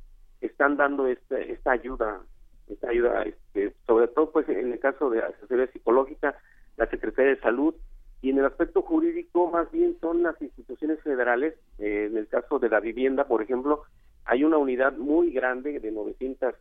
están 0.42 0.78
dando 0.78 1.06
esta, 1.06 1.40
esta 1.40 1.74
ayuda 1.74 2.22
esta 2.70 2.90
ayuda 2.90 3.22
este, 3.22 3.76
sobre 3.86 4.08
todo 4.08 4.32
pues 4.32 4.50
en 4.50 4.74
el 4.74 4.80
caso 4.80 5.12
de 5.12 5.20
asesoría 5.22 5.68
psicológica 5.68 6.36
la 6.78 6.88
secretaría 6.88 7.36
de 7.36 7.42
salud 7.42 7.76
y 8.24 8.32
en 8.32 8.40
el 8.40 8.46
aspecto 8.46 8.82
jurídico 8.82 9.52
más 9.52 9.72
bien 9.72 9.96
son 10.02 10.24
las 10.24 10.42
instituciones 10.42 11.00
federales 11.02 11.54
eh, 11.78 12.08
en 12.10 12.18
el 12.18 12.28
caso 12.28 12.58
de 12.58 12.70
la 12.70 12.80
vivienda 12.80 13.28
por 13.28 13.44
ejemplo 13.44 13.84
hay 14.26 14.44
una 14.44 14.58
unidad 14.58 14.94
muy 14.98 15.32
grande 15.32 15.80
de 15.80 15.92
900 15.92 16.56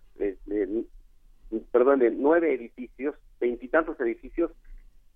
perdón, 1.72 1.98
de 1.98 2.10
nueve 2.10 2.54
edificios, 2.54 3.14
veintitantos 3.40 3.98
edificios, 4.00 4.50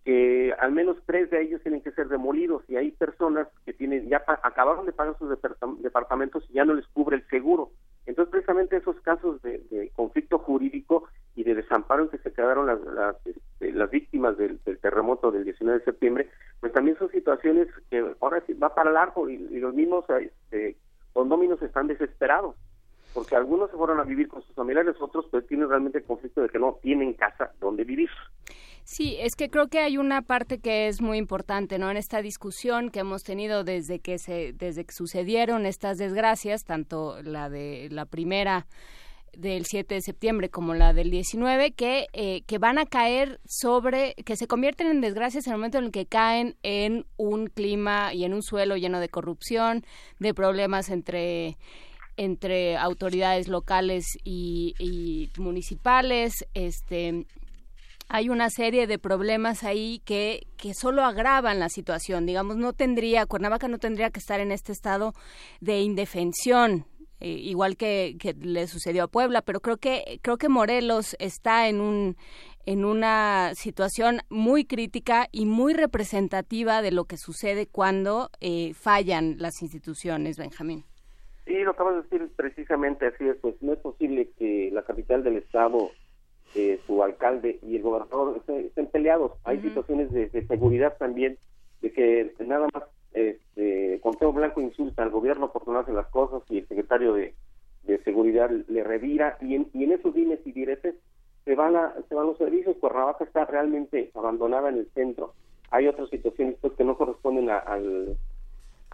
que 0.05 0.53
al 0.59 0.73
menos 0.73 0.99
tres 1.07 1.31
de 1.31 1.43
ellos 1.43 1.63
tienen 1.63 1.81
que 1.81 1.93
ser 1.93 2.09
demolidos 2.09 2.63
y 2.69 2.77
hay 2.77 2.91
personas 2.91 3.49
que 3.65 3.73
tienen 3.73 4.09
ya 4.09 4.23
acabaron 4.43 4.85
de 4.85 4.93
pagar 4.93 5.17
sus 5.19 5.31
departamentos 5.83 6.45
y 6.51 6.55
ya 6.55 6.65
no 6.65 6.75
les 6.75 6.87
cubre 6.89 7.17
el 7.17 7.27
seguro. 7.29 7.71
Entonces, 8.05 8.31
precisamente 8.31 8.77
esos 8.77 9.01
casos 9.01 9.41
de, 9.41 9.91
conflicto 9.95 10.39
jurídico 10.39 11.05
y 11.35 11.45
de 11.45 11.55
desamparo 11.55 12.03
en 12.03 12.09
que 12.11 12.19
se 12.19 12.33
quedaron 12.35 12.67
las, 12.67 12.79
las, 12.83 13.17
este, 13.27 13.87
víctimas 13.87 14.37
del, 14.37 14.61
terremoto 14.83 15.31
del 15.31 15.45
19 15.45 15.79
de 15.79 15.85
septiembre, 15.87 16.31
pues 16.61 16.73
también 16.75 16.99
son 16.99 17.11
situaciones 17.11 17.69
que 17.89 18.05
ahora 18.21 18.43
sí 18.47 18.53
va 18.53 18.75
para 18.75 18.93
largo 18.93 19.31
y, 19.31 19.37
y 19.37 19.59
los 19.59 19.73
mismos 19.73 20.05
este, 20.11 20.77
condóminos 21.15 21.63
están 21.63 21.87
desesperados 21.87 22.57
porque 23.15 23.37
algunos 23.37 23.71
se 23.71 23.77
fueron 23.77 24.01
a 24.01 24.05
vivir 24.05 24.29
con 24.29 24.43
sus 24.43 24.55
familiares, 24.55 24.97
otros 25.01 25.27
pues 25.31 25.47
tienen 25.47 25.69
realmente 25.69 25.99
el 25.99 26.05
conflicto 26.05 26.43
de 26.43 26.49
que 26.49 26.59
no 26.59 26.79
tienen 26.83 27.15
casa 27.15 27.53
donde 27.61 27.85
vivir. 27.85 28.11
Sí, 28.85 29.17
es 29.19 29.35
que 29.35 29.49
creo 29.49 29.69
que 29.69 29.79
hay 29.79 29.97
una 29.97 30.21
parte 30.21 30.59
que 30.59 30.89
es 30.89 31.01
muy 31.01 31.17
importante, 31.17 31.79
¿no? 31.79 31.91
En 31.91 31.97
esta 31.97 32.21
discusión 32.21 32.91
que 32.91 33.01
hemos 33.01 33.23
tenido 33.23 33.65
desde 33.65 34.01
que 34.01 34.19
se 34.19 34.53
desde 34.53 34.85
que 34.85 34.93
sucedieron 34.93 35.65
estas 35.65 35.97
desgracias, 35.97 36.65
tanto 36.65 37.23
la 37.23 37.49
de 37.49 37.89
la 37.91 38.05
primera 38.05 38.67
del 39.37 39.65
7 39.65 39.95
de 39.95 40.01
septiembre 40.01 40.49
como 40.49 40.75
la 40.75 40.93
del 40.93 41.11
19 41.11 41.73
que 41.73 42.07
eh, 42.13 42.43
que 42.47 42.59
van 42.59 42.79
a 42.79 42.87
caer 42.87 43.41
sobre 43.47 44.15
que 44.25 44.37
se 44.37 44.47
convierten 44.47 44.87
en 44.87 45.01
desgracias 45.01 45.47
en 45.47 45.55
el 45.55 45.59
momento 45.59 45.79
en 45.79 45.85
el 45.85 45.91
que 45.91 46.07
caen 46.07 46.57
en 46.63 47.07
un 47.17 47.47
clima 47.47 48.13
y 48.13 48.25
en 48.25 48.35
un 48.35 48.43
suelo 48.43 48.77
lleno 48.77 49.01
de 49.01 49.09
corrupción, 49.09 49.83
de 50.19 50.35
problemas 50.35 50.91
entre 50.91 51.57
entre 52.17 52.77
autoridades 52.77 53.49
locales 53.49 54.05
y, 54.25 55.31
municipales, 55.39 56.45
este 56.55 57.27
hay 58.07 58.29
una 58.29 58.51
serie 58.51 58.87
de 58.87 58.99
problemas 58.99 59.65
ahí 59.65 60.03
que, 60.05 60.47
que 60.59 60.75
solo 60.75 61.05
agravan 61.05 61.59
la 61.59 61.71
situación. 61.71 62.27
Digamos, 62.27 62.57
no 62.59 62.75
tendría, 62.75 63.25
Cuernavaca 63.25 63.67
no 63.67 63.79
tendría 63.79 64.11
que 64.11 64.21
estar 64.21 64.41
en 64.41 64.53
este 64.53 64.73
estado 64.73 65.15
de 65.61 65.81
indefensión, 65.81 66.85
eh, 67.21 67.31
igual 67.31 67.79
que, 67.79 68.17
que, 68.21 68.35
le 68.35 68.67
sucedió 68.67 69.05
a 69.05 69.09
Puebla, 69.09 69.41
pero 69.41 69.61
creo 69.61 69.79
que, 69.79 70.21
creo 70.21 70.37
que 70.37 70.51
Morelos 70.51 71.17
está 71.19 71.67
en 71.67 71.81
un 71.81 72.17
en 72.67 72.85
una 72.85 73.53
situación 73.55 74.21
muy 74.29 74.65
crítica 74.65 75.29
y 75.33 75.47
muy 75.47 75.75
representativa 75.75 76.83
de 76.83 76.93
lo 76.93 77.05
que 77.05 77.19
sucede 77.19 77.67
cuando 77.67 78.31
eh, 78.41 78.73
fallan 78.75 79.37
las 79.39 79.61
instituciones, 79.63 80.37
Benjamín. 80.39 80.85
Sí, 81.45 81.59
lo 81.63 81.73
acabas 81.73 81.97
de 81.97 82.03
decir 82.03 82.31
precisamente 82.37 83.07
así 83.07 83.29
es, 83.29 83.37
pues 83.37 83.55
no 83.61 83.75
es 83.75 83.79
posible 83.79 84.31
que 84.39 84.71
la 84.73 84.83
capital 84.83 85.23
del 85.23 85.37
estado, 85.37 85.91
eh, 86.55 86.81
su 86.87 87.03
alcalde 87.03 87.59
y 87.63 87.77
el 87.77 87.83
gobernador 87.83 88.43
estén, 88.47 88.87
peleados. 88.87 89.33
Hay 89.45 89.61
situaciones 89.61 90.11
de, 90.11 90.31
seguridad 90.47 90.97
también, 90.97 91.37
de 91.83 91.93
que 91.93 92.33
nada 92.47 92.69
más 92.73 92.85
este, 93.13 94.01
Conteo 94.01 94.33
Blanco 94.33 94.63
insulta 94.63 95.03
al 95.03 95.11
gobierno 95.11 95.53
por 95.53 95.69
no 95.69 95.79
hacer 95.79 95.95
las 95.95 96.07
cosas 96.07 96.43
y 96.49 96.59
el 96.59 96.69
secretario 96.69 97.13
de, 97.15 97.35
seguridad 98.05 98.51
le 98.51 98.83
revira 98.83 99.37
y 99.41 99.55
en, 99.55 99.69
y 99.73 99.85
en 99.85 99.93
esos 99.93 100.15
dimes 100.15 100.41
y 100.47 100.53
diretes 100.53 100.95
se 101.45 101.55
van, 101.55 101.77
a, 101.77 101.95
se 102.09 102.15
van 102.15 102.27
los 102.27 102.39
servicios. 102.39 102.77
Cuernavaca 102.79 103.25
está 103.25 103.45
realmente 103.45 104.11
abandonada 104.15 104.71
en 104.71 104.77
el 104.77 104.91
centro. 104.95 105.35
Hay 105.71 105.87
otras 105.87 106.09
situaciones 106.09 106.57
pues, 106.61 106.73
que 106.75 106.85
no 106.85 106.97
corresponden 106.97 107.51
al 107.51 108.17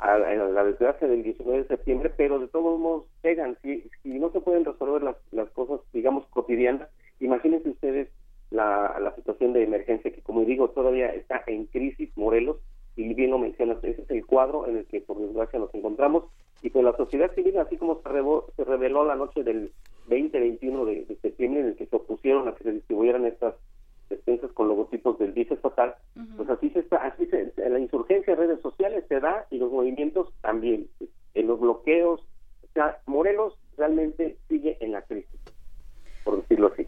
a, 0.01 0.19
la 0.19 0.65
desgracia 0.65 1.07
del 1.07 1.23
19 1.23 1.63
de 1.63 1.69
septiembre, 1.69 2.11
pero 2.17 2.39
de 2.39 2.49
todos 2.49 2.79
modos 2.79 3.05
llegan. 3.23 3.57
Si, 3.63 3.89
si 4.03 4.19
no 4.19 4.31
se 4.31 4.41
pueden 4.41 4.65
resolver 4.65 5.03
las, 5.03 5.17
las 5.31 5.51
cosas, 5.51 5.81
digamos, 5.93 6.27
cotidianas, 6.27 6.89
imagínense 7.21 7.69
ustedes 7.69 8.09
la, 8.51 8.99
la 9.01 9.15
situación 9.15 9.53
de 9.53 9.63
emergencia 9.63 10.11
que, 10.11 10.23
como 10.23 10.45
digo, 10.45 10.71
todavía 10.71 11.09
está 11.15 11.45
en 11.47 11.67
crisis, 11.67 12.11
Morelos, 12.17 12.57
y 12.97 13.15
bien 13.15 13.31
lo 13.31 13.39
mencionas, 13.39 13.83
ese 13.85 14.03
es 14.03 14.11
el 14.11 14.27
cuadro 14.27 14.67
en 14.67 14.79
el 14.79 14.87
que 14.87 15.01
por 15.01 15.19
desgracia 15.19 15.59
nos 15.59 15.73
encontramos, 15.75 16.25
y 16.63 16.71
con 16.71 16.85
la 16.85 16.97
sociedad 16.97 17.33
civil, 17.35 17.59
así 17.59 17.77
como 17.77 18.01
se, 18.03 18.55
se 18.57 18.65
reveló 18.65 19.05
la 19.05 19.17
noche 19.17 19.43
del 19.45 19.71
20-21 20.09 20.85
de, 20.87 21.05
de 21.05 21.17
septiembre, 21.17 21.61
en 21.61 21.67
el 21.69 21.77
que 21.77 21.87
se 21.87 21.97
opusieron 21.97 22.49
a 22.49 22.55
que 22.55 22.65
se 22.65 22.73
distribuyeran 22.73 23.27
estas 23.27 23.55
despensas 24.11 24.53
con 24.53 24.69
logotipos 24.69 25.19
del 25.19 25.33
vice 25.33 25.55
estatal, 25.55 25.95
pues 26.37 26.51
así 26.51 26.69
se 26.71 26.81
está, 26.81 26.97
así 26.97 27.27
se, 27.27 27.53
la 27.57 27.79
insurgencia 27.79 28.33
en 28.33 28.39
redes 28.39 28.61
sociales 28.61 29.05
se 29.09 29.21
da 29.21 29.47
y 29.51 29.59
los 29.59 29.73
movimientos 29.73 30.29
también, 30.43 30.89
en 31.35 31.47
los 31.47 31.59
bloqueos, 31.59 32.21
o 32.21 32.73
sea, 32.75 32.99
Morelos 33.07 33.55
realmente 33.79 34.37
sigue 34.49 34.77
en 34.81 34.93
la 34.93 35.03
crisis, 35.03 35.41
por 36.25 36.43
decirlo 36.43 36.73
así. 36.73 36.87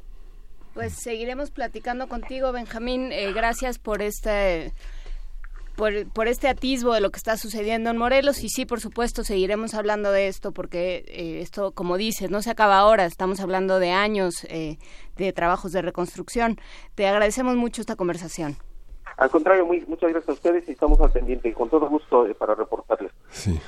Pues 0.75 0.95
seguiremos 0.95 1.51
platicando 1.51 2.09
contigo, 2.09 2.53
Benjamín. 2.53 3.13
Eh, 3.13 3.33
gracias 3.33 3.79
por 3.79 4.03
este 4.03 4.73
por, 5.77 6.07
por, 6.13 6.29
este 6.29 6.49
atisbo 6.49 6.95
de 6.95 7.01
lo 7.01 7.11
que 7.11 7.17
está 7.17 7.37
sucediendo 7.37 7.91
en 7.91 7.97
Morelos 7.97 8.43
y 8.43 8.49
sí, 8.49 8.67
por 8.67 8.81
supuesto, 8.81 9.25
seguiremos 9.25 9.75
hablando 9.75 10.13
de 10.13 10.29
esto 10.29 10.53
porque 10.53 11.05
eh, 11.09 11.41
esto, 11.41 11.73
como 11.73 11.97
dices, 11.97 12.31
no 12.31 12.43
se 12.43 12.51
acaba 12.51 12.79
ahora, 12.79 13.05
estamos 13.05 13.41
hablando 13.41 13.79
de 13.79 13.91
años 13.91 14.45
eh, 14.49 14.79
de 15.17 15.33
trabajos 15.33 15.73
de 15.73 15.83
reconstrucción. 15.83 16.59
Te 16.95 17.07
agradecemos 17.07 17.57
mucho 17.57 17.81
esta 17.81 17.97
conversación. 17.97 18.57
Al 19.17 19.31
contrario, 19.31 19.67
muy, 19.67 19.85
muchas 19.87 20.11
gracias 20.11 20.31
a 20.31 20.33
ustedes 20.33 20.69
y 20.69 20.73
estamos 20.73 21.01
al 21.01 21.11
pendiente 21.11 21.49
y 21.49 21.53
con 21.53 21.69
todo 21.69 21.89
gusto 21.89 22.27
eh, 22.27 22.35
para 22.35 22.55
reportarles. 22.55 23.13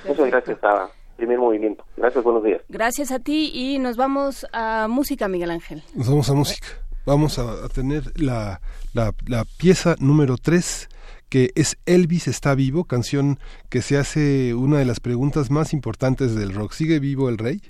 Muchas 0.07 0.27
gracias 0.31 0.59
a 0.65 0.89
Primer 1.17 1.39
Movimiento. 1.39 1.85
Gracias, 1.97 2.25
buenos 2.25 2.43
días. 2.43 2.63
Gracias 2.69 3.13
a 3.13 3.19
ti 3.19 3.51
y 3.55 3.79
nos 3.79 3.97
vamos 3.97 4.47
a 4.53 4.89
música, 4.89 5.29
Miguel 5.29 5.51
Ángel. 5.51 5.83
Nos 5.95 6.09
vamos 6.09 6.31
a 6.31 6.35
música. 6.35 6.67
Vamos 7.07 7.39
a, 7.39 7.69
tener 7.69 8.19
la, 8.19 8.61
la, 8.95 9.13
la 9.27 9.45
pieza 9.59 9.95
número 9.99 10.37
3 10.39 10.89
que 11.29 11.51
es 11.55 11.77
Elvis 11.87 12.29
está 12.29 12.55
vivo, 12.55 12.85
canción 12.85 13.39
que 13.69 13.83
se 13.83 13.97
hace 13.97 14.55
una 14.55 14.79
de 14.79 14.85
las 14.85 15.01
preguntas 15.01 15.51
más 15.51 15.73
importantes 15.73 16.35
del 16.35 16.53
rock. 16.55 16.73
¿Sigue 16.73 17.01
vivo 17.01 17.29
el 17.29 17.39
rey? 17.39 17.61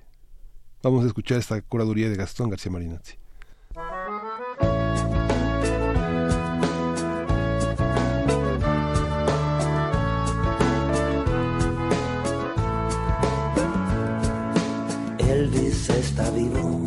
Vamos 0.83 1.05
a 1.05 1.07
escuchar 1.07 1.39
esta 1.39 1.61
curaduría 1.63 2.11
de 2.11 2.17
Gastón 2.17 2.51
García 2.51 2.71
Marinazzi. 2.71 3.15
Elvis 15.19 15.89
está 15.89 16.31
vivo, 16.31 16.85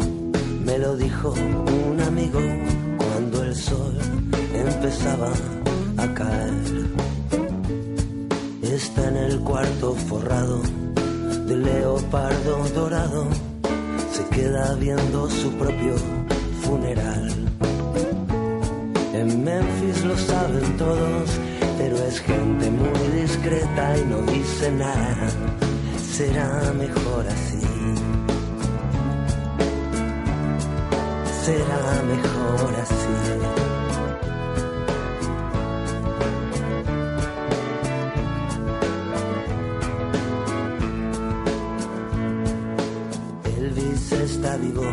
me 0.64 0.78
lo 0.78 0.96
dijo 0.96 1.34
un 1.34 2.00
amigo 2.02 2.40
cuando 2.98 3.44
el 3.44 3.56
sol 3.56 3.98
empezaba 4.54 5.32
Está 8.62 9.08
en 9.08 9.18
el 9.18 9.40
cuarto 9.40 9.94
forrado 9.94 10.62
de 11.48 11.56
leopardo 11.58 12.64
dorado, 12.76 13.28
se 14.12 14.26
queda 14.36 14.76
viendo 14.76 15.30
su 15.30 15.52
propio 15.54 15.96
funeral. 16.62 17.32
En 19.14 19.44
Memphis 19.44 20.06
lo 20.06 20.18
saben 20.18 20.78
todos, 20.78 21.30
pero 21.78 21.98
es 21.98 22.20
gente 22.20 22.72
muy 22.72 23.22
discreta 23.22 23.98
y 23.98 24.06
no 24.06 24.22
dice 24.32 24.72
nada. 24.72 25.30
Será 26.12 26.74
mejor 26.74 27.26
así. 27.28 27.58
será 31.48 32.04
mejor 32.04 32.76
así. 32.82 33.67
Está 44.38 44.56
vivo, 44.58 44.84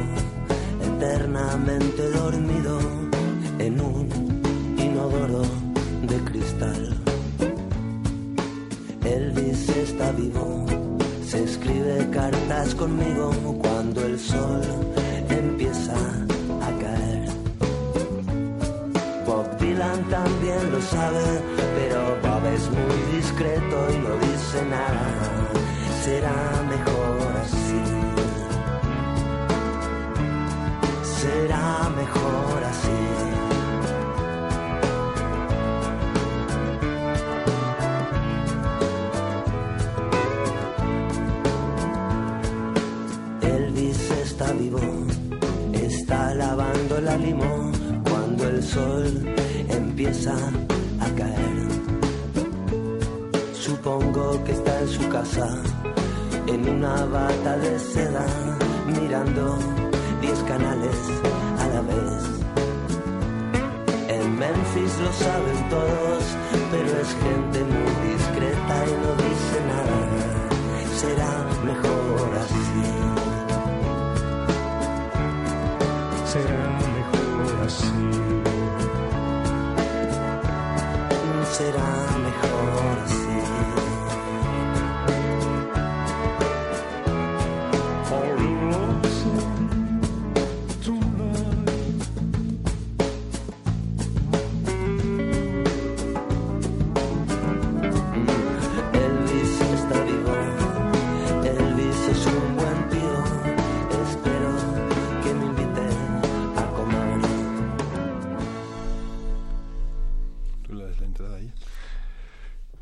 eternamente 0.83 2.03
dormido 2.12 2.79
en 3.59 3.79
un 3.79 4.09
inodoro 4.79 5.43
de 6.09 6.16
cristal. 6.31 6.83
Elvis 9.05 9.69
está 9.69 10.12
vivo, 10.12 10.65
se 11.27 11.45
escribe 11.45 12.09
cartas 12.11 12.75
conmigo 12.75 13.33
cuando 13.61 14.07
el 14.07 14.19
sol 14.19 14.62
empieza 15.29 15.99
a 16.66 16.71
caer. 16.83 17.29
Bob 19.27 19.47
Dylan 19.59 20.01
también 20.09 20.73
lo 20.73 20.81
sabe, 20.81 21.27
pero 21.77 21.99
Bob 22.25 22.45
es 22.57 22.65
muy 22.79 23.16
discreto 23.19 23.77
y 23.95 23.97
no 24.07 24.12
dice 24.27 24.59
nada. 24.71 25.07
Será 26.03 26.37
mejor 26.75 27.24
Será 31.45 31.91
mejor 31.95 32.65
así. 32.73 33.01
Elvis 43.43 44.11
está 44.23 44.53
vivo, 44.53 44.81
está 45.75 46.35
lavando 46.35 47.03
la 47.03 47.16
limón 47.19 47.73
cuando 48.09 48.49
el 48.49 48.62
sol 48.62 49.05
empieza 49.69 50.35
a 51.01 51.09
caer. 51.11 51.69
Supongo 53.53 54.43
que 54.45 54.53
está 54.53 54.81
en 54.81 54.89
su 54.89 55.09
casa, 55.11 55.49
en 56.47 56.71
una 56.71 57.05
bata 57.05 57.59
de 57.59 57.79
seda, 57.79 58.25
mirando 58.87 59.84
diez 60.25 60.43
canales 60.45 60.99
a 61.59 61.67
la 61.75 61.81
vez. 61.83 62.13
En 64.09 64.39
Memphis 64.39 64.93
lo 65.05 65.13
saben 65.13 65.69
todos, 65.69 66.25
pero 66.71 66.91
es 67.03 67.11
gente 67.27 67.59
muy 67.75 67.93
discreta 68.13 68.75
y 68.91 68.93
no 69.03 69.11
dice 69.25 69.59
nada. 69.73 69.99
Será 71.03 71.33
mejor 71.71 72.29
así. 72.43 72.65
Será 76.33 76.61
mejor 76.89 77.55
así. 77.67 77.95
Será 81.59 82.03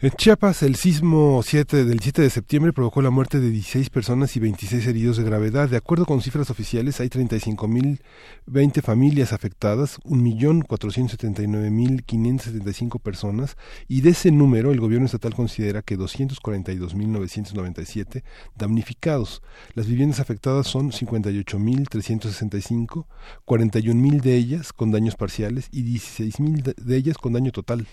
En 0.04 0.10
Chiapas, 0.10 0.64
el 0.64 0.74
sismo 0.74 1.40
7 1.44 1.84
del 1.84 2.00
7 2.00 2.22
de 2.22 2.30
septiembre 2.30 2.72
provocó 2.72 3.02
la 3.02 3.10
muerte 3.10 3.38
de 3.38 3.50
16 3.50 3.88
personas 3.88 4.36
y 4.36 4.40
26 4.40 4.84
heridos 4.88 5.16
de 5.16 5.22
gravedad. 5.22 5.68
De 5.68 5.76
acuerdo 5.76 6.06
con 6.06 6.20
cifras 6.20 6.50
oficiales, 6.50 6.98
hay 7.00 7.06
35.020 7.08 8.82
familias 8.82 9.32
afectadas, 9.32 10.00
1.479.575 10.00 12.98
personas, 13.00 13.56
y 13.86 14.00
de 14.00 14.10
ese 14.10 14.32
número 14.32 14.72
el 14.72 14.80
gobierno 14.80 15.06
estatal 15.06 15.34
considera 15.36 15.82
que 15.82 15.96
242.997 15.96 18.24
damnificados. 18.58 19.40
Las 19.74 19.86
viviendas 19.86 20.18
afectadas 20.18 20.66
son 20.66 20.90
58.365, 20.90 23.06
41.000 23.46 24.20
de 24.20 24.34
ellas 24.34 24.72
con 24.72 24.90
daños 24.90 25.14
parciales 25.14 25.68
y 25.70 25.84
16.000 25.84 26.62
de- 26.64 26.74
de 26.76 26.96
ellas 26.96 27.18
con 27.18 27.34
daño 27.34 27.52
total. 27.52 27.86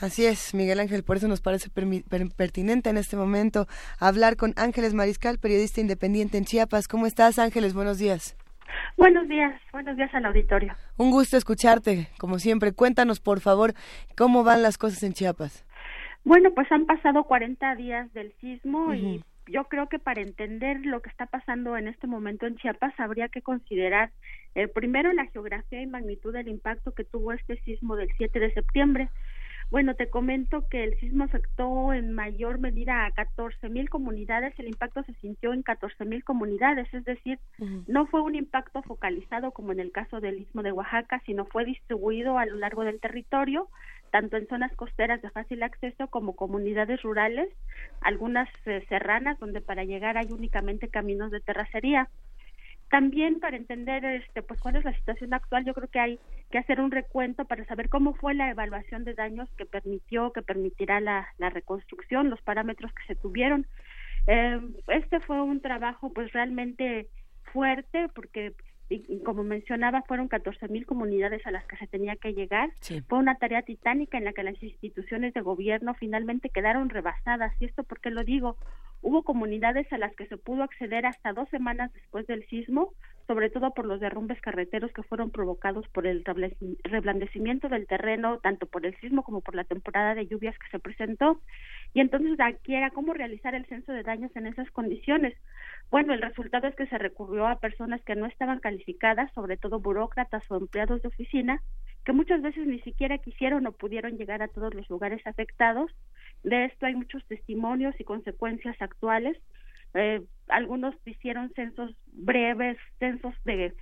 Así 0.00 0.26
es, 0.26 0.54
Miguel 0.54 0.78
Ángel, 0.78 1.02
por 1.02 1.16
eso 1.16 1.26
nos 1.26 1.40
parece 1.40 1.70
pertinente 1.70 2.88
en 2.88 2.98
este 2.98 3.16
momento 3.16 3.66
hablar 3.98 4.36
con 4.36 4.52
Ángeles 4.56 4.94
Mariscal, 4.94 5.38
periodista 5.38 5.80
independiente 5.80 6.38
en 6.38 6.44
Chiapas. 6.44 6.86
¿Cómo 6.86 7.06
estás, 7.06 7.40
Ángeles? 7.40 7.74
Buenos 7.74 7.98
días. 7.98 8.36
Buenos 8.96 9.26
días, 9.26 9.60
buenos 9.72 9.96
días 9.96 10.14
al 10.14 10.26
auditorio. 10.26 10.72
Un 10.98 11.10
gusto 11.10 11.36
escucharte, 11.36 12.08
como 12.18 12.38
siempre. 12.38 12.72
Cuéntanos, 12.72 13.18
por 13.18 13.40
favor, 13.40 13.74
cómo 14.16 14.44
van 14.44 14.62
las 14.62 14.78
cosas 14.78 15.02
en 15.02 15.14
Chiapas. 15.14 15.64
Bueno, 16.24 16.52
pues 16.54 16.70
han 16.70 16.86
pasado 16.86 17.24
40 17.24 17.74
días 17.74 18.12
del 18.12 18.32
sismo 18.40 18.94
y 18.94 19.24
yo 19.48 19.64
creo 19.64 19.88
que 19.88 19.98
para 19.98 20.20
entender 20.20 20.84
lo 20.84 21.00
que 21.00 21.10
está 21.10 21.26
pasando 21.26 21.76
en 21.76 21.88
este 21.88 22.06
momento 22.06 22.46
en 22.46 22.56
Chiapas 22.56 22.92
habría 22.98 23.28
que 23.28 23.42
considerar 23.42 24.10
eh, 24.54 24.68
primero 24.68 25.12
la 25.12 25.26
geografía 25.26 25.80
y 25.80 25.86
magnitud 25.86 26.32
del 26.32 26.48
impacto 26.48 26.92
que 26.92 27.04
tuvo 27.04 27.32
este 27.32 27.60
sismo 27.62 27.96
del 27.96 28.10
7 28.16 28.38
de 28.38 28.52
septiembre. 28.52 29.08
Bueno, 29.70 29.94
te 29.94 30.08
comento 30.08 30.66
que 30.70 30.82
el 30.82 30.98
sismo 30.98 31.24
afectó 31.24 31.92
en 31.92 32.14
mayor 32.14 32.58
medida 32.58 33.04
a 33.04 33.10
14 33.10 33.68
mil 33.68 33.90
comunidades. 33.90 34.58
El 34.58 34.68
impacto 34.68 35.02
se 35.02 35.12
sintió 35.14 35.52
en 35.52 35.62
14 35.62 36.06
mil 36.06 36.24
comunidades, 36.24 36.92
es 36.94 37.04
decir, 37.04 37.38
no 37.86 38.06
fue 38.06 38.22
un 38.22 38.34
impacto 38.34 38.82
focalizado 38.82 39.50
como 39.50 39.72
en 39.72 39.80
el 39.80 39.92
caso 39.92 40.20
del 40.20 40.38
istmo 40.38 40.62
de 40.62 40.72
Oaxaca, 40.72 41.22
sino 41.26 41.44
fue 41.44 41.66
distribuido 41.66 42.38
a 42.38 42.46
lo 42.46 42.56
largo 42.56 42.82
del 42.82 42.98
territorio, 42.98 43.68
tanto 44.10 44.38
en 44.38 44.48
zonas 44.48 44.74
costeras 44.74 45.20
de 45.20 45.28
fácil 45.30 45.62
acceso 45.62 46.08
como 46.08 46.34
comunidades 46.34 47.02
rurales, 47.02 47.50
algunas 48.00 48.48
eh, 48.64 48.86
serranas 48.88 49.38
donde 49.38 49.60
para 49.60 49.84
llegar 49.84 50.16
hay 50.16 50.28
únicamente 50.30 50.88
caminos 50.88 51.30
de 51.30 51.40
terracería. 51.40 52.08
También 52.90 53.38
para 53.38 53.56
entender 53.56 54.04
este 54.04 54.42
pues 54.42 54.60
cuál 54.60 54.76
es 54.76 54.84
la 54.84 54.94
situación 54.94 55.34
actual, 55.34 55.64
yo 55.64 55.74
creo 55.74 55.88
que 55.88 56.00
hay 56.00 56.18
que 56.50 56.58
hacer 56.58 56.80
un 56.80 56.90
recuento 56.90 57.44
para 57.44 57.64
saber 57.66 57.90
cómo 57.90 58.14
fue 58.14 58.34
la 58.34 58.50
evaluación 58.50 59.04
de 59.04 59.14
daños 59.14 59.48
que 59.56 59.66
permitió, 59.66 60.32
que 60.32 60.42
permitirá 60.42 61.00
la, 61.00 61.28
reconstrucción, 61.38 62.30
los 62.30 62.40
parámetros 62.40 62.92
que 62.94 63.04
se 63.06 63.20
tuvieron. 63.20 63.66
Eh, 64.26 64.60
este 64.88 65.20
fue 65.20 65.40
un 65.42 65.60
trabajo 65.60 66.12
pues 66.12 66.32
realmente 66.32 67.08
fuerte 67.52 68.08
porque 68.14 68.54
y, 68.88 69.04
y 69.08 69.22
como 69.22 69.44
mencionaba 69.44 70.02
fueron 70.02 70.28
14 70.28 70.68
mil 70.68 70.86
comunidades 70.86 71.46
a 71.46 71.50
las 71.50 71.64
que 71.66 71.76
se 71.76 71.86
tenía 71.86 72.16
que 72.16 72.34
llegar. 72.34 72.70
Fue 73.08 73.18
una 73.18 73.36
tarea 73.36 73.62
titánica 73.62 74.18
en 74.18 74.24
la 74.24 74.32
que 74.32 74.42
las 74.42 74.62
instituciones 74.62 75.34
de 75.34 75.40
gobierno 75.40 75.94
finalmente 75.94 76.50
quedaron 76.50 76.88
rebasadas. 76.88 77.52
Y 77.60 77.66
esto 77.66 77.82
porque 77.84 78.10
lo 78.10 78.24
digo 78.24 78.56
Hubo 79.00 79.22
comunidades 79.22 79.90
a 79.92 79.98
las 79.98 80.14
que 80.16 80.26
se 80.26 80.36
pudo 80.36 80.64
acceder 80.64 81.06
hasta 81.06 81.32
dos 81.32 81.48
semanas 81.50 81.92
después 81.94 82.26
del 82.26 82.44
sismo, 82.48 82.94
sobre 83.28 83.48
todo 83.48 83.72
por 83.72 83.84
los 83.84 84.00
derrumbes 84.00 84.40
carreteros 84.40 84.90
que 84.92 85.04
fueron 85.04 85.30
provocados 85.30 85.86
por 85.88 86.06
el 86.06 86.24
reblandecimiento 86.82 87.68
del 87.68 87.86
terreno, 87.86 88.38
tanto 88.38 88.66
por 88.66 88.84
el 88.84 88.96
sismo 88.96 89.22
como 89.22 89.40
por 89.40 89.54
la 89.54 89.64
temporada 89.64 90.14
de 90.14 90.26
lluvias 90.26 90.58
que 90.58 90.68
se 90.70 90.80
presentó. 90.80 91.40
Y 91.94 92.00
entonces 92.00 92.38
aquí 92.40 92.74
era 92.74 92.90
cómo 92.90 93.14
realizar 93.14 93.54
el 93.54 93.66
censo 93.66 93.92
de 93.92 94.02
daños 94.02 94.34
en 94.36 94.46
esas 94.46 94.70
condiciones. 94.70 95.34
Bueno, 95.90 96.12
el 96.12 96.20
resultado 96.20 96.68
es 96.68 96.76
que 96.76 96.86
se 96.86 96.98
recurrió 96.98 97.46
a 97.46 97.60
personas 97.60 98.02
que 98.02 98.14
no 98.14 98.26
estaban 98.26 98.60
calificadas, 98.60 99.32
sobre 99.32 99.56
todo 99.56 99.80
burócratas 99.80 100.42
o 100.50 100.56
empleados 100.56 101.00
de 101.02 101.08
oficina, 101.08 101.62
que 102.04 102.12
muchas 102.12 102.42
veces 102.42 102.66
ni 102.66 102.80
siquiera 102.80 103.18
quisieron 103.18 103.66
o 103.66 103.72
pudieron 103.72 104.16
llegar 104.16 104.42
a 104.42 104.48
todos 104.48 104.74
los 104.74 104.88
lugares 104.90 105.26
afectados. 105.26 105.90
De 106.42 106.66
esto 106.66 106.86
hay 106.86 106.94
muchos 106.94 107.24
testimonios 107.26 107.98
y 107.98 108.04
consecuencias 108.04 108.80
actuales. 108.80 109.36
Eh, 109.94 110.22
algunos 110.48 110.94
hicieron 111.06 111.50
censos 111.54 111.94
breves, 112.12 112.76
censos 112.98 113.34
de 113.44 113.74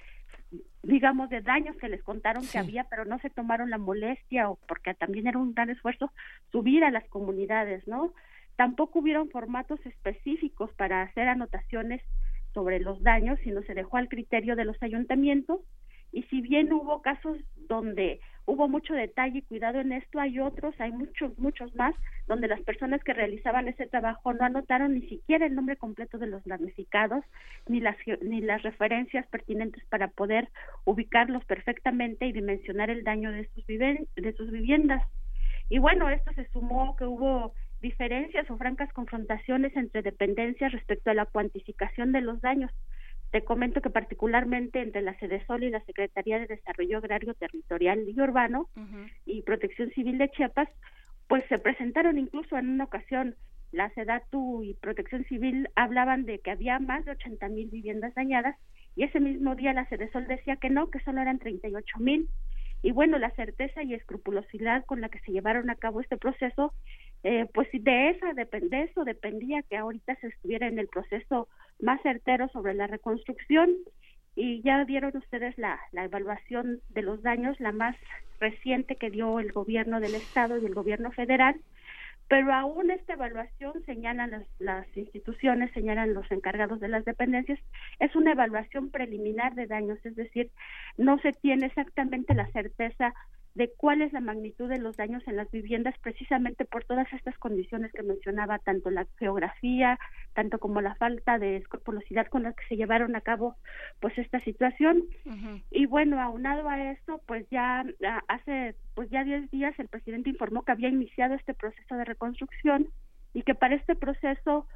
digamos 0.82 1.28
de 1.30 1.40
daños 1.40 1.76
que 1.76 1.88
les 1.88 2.02
contaron 2.02 2.46
que 2.46 2.58
había 2.58 2.84
pero 2.84 3.04
no 3.04 3.18
se 3.18 3.30
tomaron 3.30 3.70
la 3.70 3.78
molestia 3.78 4.48
o 4.48 4.56
porque 4.68 4.94
también 4.94 5.26
era 5.26 5.38
un 5.38 5.54
gran 5.54 5.70
esfuerzo 5.70 6.12
subir 6.52 6.84
a 6.84 6.90
las 6.90 7.04
comunidades 7.08 7.86
no 7.88 8.12
tampoco 8.56 9.00
hubieron 9.00 9.28
formatos 9.30 9.84
específicos 9.84 10.72
para 10.74 11.02
hacer 11.02 11.28
anotaciones 11.28 12.02
sobre 12.56 12.80
los 12.80 13.02
daños 13.02 13.38
sino 13.44 13.62
se 13.62 13.74
dejó 13.74 13.98
al 13.98 14.08
criterio 14.08 14.56
de 14.56 14.64
los 14.64 14.82
ayuntamientos. 14.82 15.60
Y 16.10 16.22
si 16.24 16.40
bien 16.40 16.72
hubo 16.72 17.02
casos 17.02 17.36
donde 17.68 18.20
hubo 18.46 18.68
mucho 18.68 18.94
detalle 18.94 19.38
y 19.38 19.42
cuidado 19.42 19.80
en 19.80 19.92
esto, 19.92 20.20
hay 20.20 20.38
otros, 20.38 20.74
hay 20.78 20.92
muchos, 20.92 21.36
muchos 21.38 21.74
más, 21.74 21.94
donde 22.26 22.48
las 22.48 22.60
personas 22.62 23.02
que 23.02 23.12
realizaban 23.12 23.68
ese 23.68 23.86
trabajo 23.86 24.32
no 24.32 24.44
anotaron 24.44 24.94
ni 24.94 25.02
siquiera 25.08 25.46
el 25.46 25.54
nombre 25.54 25.76
completo 25.76 26.16
de 26.18 26.28
los 26.28 26.44
damnificados, 26.44 27.24
ni 27.66 27.80
las, 27.80 27.96
ni 28.22 28.40
las 28.40 28.62
referencias 28.62 29.26
pertinentes 29.26 29.84
para 29.86 30.08
poder 30.08 30.48
ubicarlos 30.84 31.44
perfectamente 31.44 32.26
y 32.26 32.32
dimensionar 32.32 32.88
el 32.88 33.04
daño 33.04 33.32
de 33.32 33.48
sus, 33.52 33.66
de 33.66 34.34
sus 34.36 34.50
viviendas. 34.50 35.02
Y 35.68 35.78
bueno, 35.78 36.08
esto 36.08 36.32
se 36.34 36.48
sumó 36.50 36.96
que 36.96 37.04
hubo 37.04 37.52
diferencias 37.80 38.48
o 38.50 38.56
francas 38.56 38.92
confrontaciones 38.92 39.76
entre 39.76 40.02
dependencias 40.02 40.72
respecto 40.72 41.10
a 41.10 41.14
la 41.14 41.26
cuantificación 41.26 42.12
de 42.12 42.20
los 42.20 42.40
daños. 42.40 42.70
Te 43.36 43.44
comento 43.44 43.82
que 43.82 43.90
particularmente 43.90 44.80
entre 44.80 45.02
la 45.02 45.14
Sol 45.46 45.62
y 45.62 45.68
la 45.68 45.84
Secretaría 45.84 46.38
de 46.38 46.46
Desarrollo 46.46 46.96
Agrario 46.96 47.34
Territorial 47.34 48.08
y 48.08 48.18
Urbano 48.18 48.70
y 49.26 49.42
Protección 49.42 49.90
Civil 49.90 50.16
de 50.16 50.30
Chiapas, 50.30 50.70
pues 51.28 51.44
se 51.50 51.58
presentaron 51.58 52.16
incluso 52.16 52.56
en 52.56 52.70
una 52.70 52.84
ocasión 52.84 53.34
la 53.72 53.90
SEDATU 53.90 54.62
y 54.62 54.72
Protección 54.72 55.24
Civil 55.24 55.68
hablaban 55.76 56.24
de 56.24 56.38
que 56.38 56.50
había 56.50 56.78
más 56.78 57.04
de 57.04 57.10
80 57.10 57.46
mil 57.50 57.68
viviendas 57.68 58.14
dañadas 58.14 58.56
y 58.94 59.02
ese 59.02 59.20
mismo 59.20 59.54
día 59.54 59.74
la 59.74 59.86
Sol 59.86 60.26
decía 60.26 60.56
que 60.56 60.70
no, 60.70 60.88
que 60.88 61.00
solo 61.00 61.20
eran 61.20 61.38
38 61.38 61.98
mil. 61.98 62.30
Y 62.82 62.92
bueno, 62.92 63.18
la 63.18 63.32
certeza 63.32 63.82
y 63.82 63.92
escrupulosidad 63.92 64.86
con 64.86 65.02
la 65.02 65.10
que 65.10 65.20
se 65.20 65.32
llevaron 65.32 65.68
a 65.68 65.74
cabo 65.74 66.00
este 66.00 66.16
proceso 66.16 66.72
eh, 67.22 67.46
pues 67.52 67.68
de 67.72 68.10
esa 68.10 68.32
de 68.34 68.82
eso 68.82 69.04
dependía 69.04 69.62
que 69.62 69.76
ahorita 69.76 70.14
se 70.20 70.28
estuviera 70.28 70.68
en 70.68 70.78
el 70.78 70.86
proceso 70.86 71.48
más 71.80 72.00
certero 72.02 72.48
sobre 72.48 72.74
la 72.74 72.86
reconstrucción 72.86 73.74
y 74.34 74.62
ya 74.62 74.84
vieron 74.84 75.16
ustedes 75.16 75.56
la, 75.58 75.80
la 75.92 76.04
evaluación 76.04 76.80
de 76.90 77.02
los 77.02 77.22
daños, 77.22 77.58
la 77.58 77.72
más 77.72 77.96
reciente 78.38 78.96
que 78.96 79.10
dio 79.10 79.40
el 79.40 79.52
gobierno 79.52 79.98
del 80.00 80.14
estado 80.14 80.58
y 80.58 80.66
el 80.66 80.74
gobierno 80.74 81.10
federal, 81.12 81.56
pero 82.28 82.52
aún 82.52 82.90
esta 82.90 83.14
evaluación 83.14 83.84
señalan 83.84 84.30
las, 84.30 84.46
las 84.58 84.96
instituciones, 84.96 85.72
señalan 85.72 86.12
los 86.12 86.30
encargados 86.30 86.80
de 86.80 86.88
las 86.88 87.04
dependencias, 87.04 87.58
es 88.00 88.16
una 88.16 88.32
evaluación 88.32 88.90
preliminar 88.90 89.54
de 89.54 89.66
daños, 89.66 89.98
es 90.04 90.16
decir, 90.16 90.50
no 90.96 91.18
se 91.20 91.32
tiene 91.32 91.66
exactamente 91.66 92.34
la 92.34 92.46
certeza 92.48 93.14
de 93.56 93.72
cuál 93.74 94.02
es 94.02 94.12
la 94.12 94.20
magnitud 94.20 94.68
de 94.68 94.78
los 94.78 94.98
daños 94.98 95.26
en 95.26 95.36
las 95.36 95.50
viviendas 95.50 95.94
precisamente 96.02 96.66
por 96.66 96.84
todas 96.84 97.10
estas 97.14 97.38
condiciones 97.38 97.90
que 97.90 98.02
mencionaba, 98.02 98.58
tanto 98.58 98.90
la 98.90 99.06
geografía, 99.18 99.98
tanto 100.34 100.58
como 100.58 100.82
la 100.82 100.94
falta 100.96 101.38
de 101.38 101.56
escrupulosidad 101.56 102.26
con 102.26 102.42
la 102.42 102.52
que 102.52 102.66
se 102.68 102.76
llevaron 102.76 103.16
a 103.16 103.22
cabo 103.22 103.56
pues 103.98 104.16
esta 104.18 104.40
situación. 104.40 105.04
Y 105.70 105.86
bueno, 105.86 106.20
aunado 106.20 106.68
a 106.68 106.92
esto, 106.92 107.22
pues 107.26 107.48
ya 107.50 107.82
hace 108.28 108.74
pues 108.94 109.08
ya 109.08 109.24
10 109.24 109.50
días 109.50 109.74
el 109.78 109.88
presidente 109.88 110.28
informó 110.28 110.62
que 110.62 110.72
había 110.72 110.90
iniciado 110.90 111.34
este 111.34 111.54
proceso 111.54 111.96
de 111.96 112.04
reconstrucción 112.04 112.88
y 113.32 113.42
que 113.42 113.54
para 113.54 113.74
este 113.74 113.96
proceso 113.96 114.66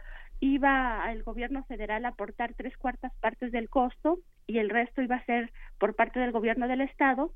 iba 0.41 1.13
el 1.13 1.23
gobierno 1.23 1.65
federal 1.65 2.07
a 2.07 2.11
aportar 2.11 2.55
tres 2.55 2.75
cuartas 2.79 3.13
partes 3.21 3.53
del 3.53 3.69
costo 3.69 4.21
y 4.51 4.59
el 4.59 4.69
resto 4.69 5.01
iba 5.01 5.17
a 5.17 5.25
ser 5.25 5.51
por 5.79 5.95
parte 5.95 6.19
del 6.19 6.33
gobierno 6.33 6.69
del 6.69 6.81
estado. 6.81 7.33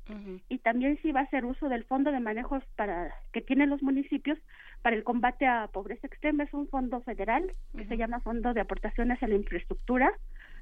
Y 0.49 0.59
también 0.59 0.99
se 1.01 1.07
iba 1.09 1.21
a 1.21 1.23
hacer 1.23 1.45
uso 1.45 1.69
del 1.69 1.85
fondo 1.85 2.11
de 2.11 2.19
manejos 2.19 2.63
para 2.75 3.13
que 3.31 3.41
tienen 3.41 3.69
los 3.69 3.81
municipios 3.81 4.37
para 4.81 4.95
el 4.95 5.03
combate 5.03 5.47
a 5.47 5.67
pobreza 5.67 6.07
extrema. 6.07 6.43
Es 6.43 6.53
un 6.53 6.67
fondo 6.67 7.01
federal 7.01 7.49
que 7.75 7.85
se 7.85 7.97
llama 7.97 8.19
fondo 8.19 8.53
de 8.53 8.61
aportaciones 8.61 9.21
a 9.23 9.27
la 9.27 9.35
infraestructura 9.35 10.13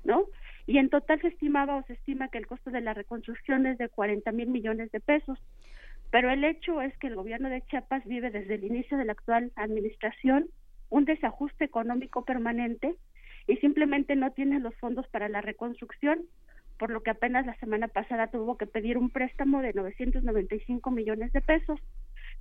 no 0.03 0.25
y 0.65 0.77
en 0.77 0.89
total 0.89 1.19
se 1.21 1.27
estimaba 1.27 1.75
o 1.75 1.83
se 1.83 1.93
estima 1.93 2.29
que 2.29 2.37
el 2.37 2.47
costo 2.47 2.71
de 2.71 2.81
la 2.81 2.93
reconstrucción 2.93 3.65
es 3.65 3.77
de 3.77 3.89
40 3.89 4.31
mil 4.31 4.49
millones 4.49 4.91
de 4.91 4.99
pesos. 4.99 5.39
Pero 6.11 6.29
el 6.29 6.43
hecho 6.43 6.81
es 6.81 6.95
que 6.99 7.07
el 7.07 7.15
gobierno 7.15 7.49
de 7.49 7.63
Chiapas 7.63 8.05
vive 8.05 8.29
desde 8.29 8.55
el 8.55 8.63
inicio 8.63 8.97
de 8.97 9.05
la 9.05 9.13
actual 9.13 9.51
administración 9.55 10.47
un 10.89 11.05
desajuste 11.05 11.65
económico 11.65 12.23
permanente 12.23 12.95
y 13.47 13.57
simplemente 13.57 14.15
no 14.15 14.31
tiene 14.31 14.59
los 14.59 14.75
fondos 14.75 15.07
para 15.07 15.27
la 15.27 15.41
reconstrucción, 15.41 16.19
por 16.77 16.89
lo 16.89 17.03
que 17.03 17.11
apenas 17.11 17.45
la 17.45 17.55
semana 17.55 17.87
pasada 17.87 18.27
tuvo 18.27 18.57
que 18.57 18.67
pedir 18.67 18.97
un 18.97 19.09
préstamo 19.09 19.61
de 19.61 19.73
995 19.73 20.91
millones 20.91 21.31
de 21.31 21.41
pesos. 21.41 21.79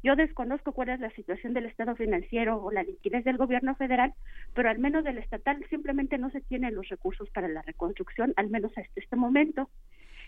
Yo 0.03 0.17
desconozco 0.17 0.73
cuál 0.73 0.89
es 0.89 1.01
la 1.01 1.11
situación 1.11 1.55
del 1.55 1.67
estado 1.67 1.95
financiero 1.95 2.63
o 2.63 2.73
la 2.73 2.83
liquidez 2.83 3.25
del 3.25 3.37
gobierno 3.37 3.75
federal, 3.77 4.15
pero 4.55 4.69
al 4.69 4.79
menos 4.79 5.05
del 5.05 5.19
estatal 5.19 5.65
simplemente 5.71 6.19
no 6.19 6.31
se 6.31 6.41
tienen 6.41 6.75
los 6.75 6.89
recursos 6.89 7.31
para 7.31 7.49
la 7.49 7.63
reconstrucción, 7.63 8.33
al 8.37 8.51
menos 8.51 8.73
hasta 8.77 9.01
este 9.01 9.17
momento. 9.17 9.69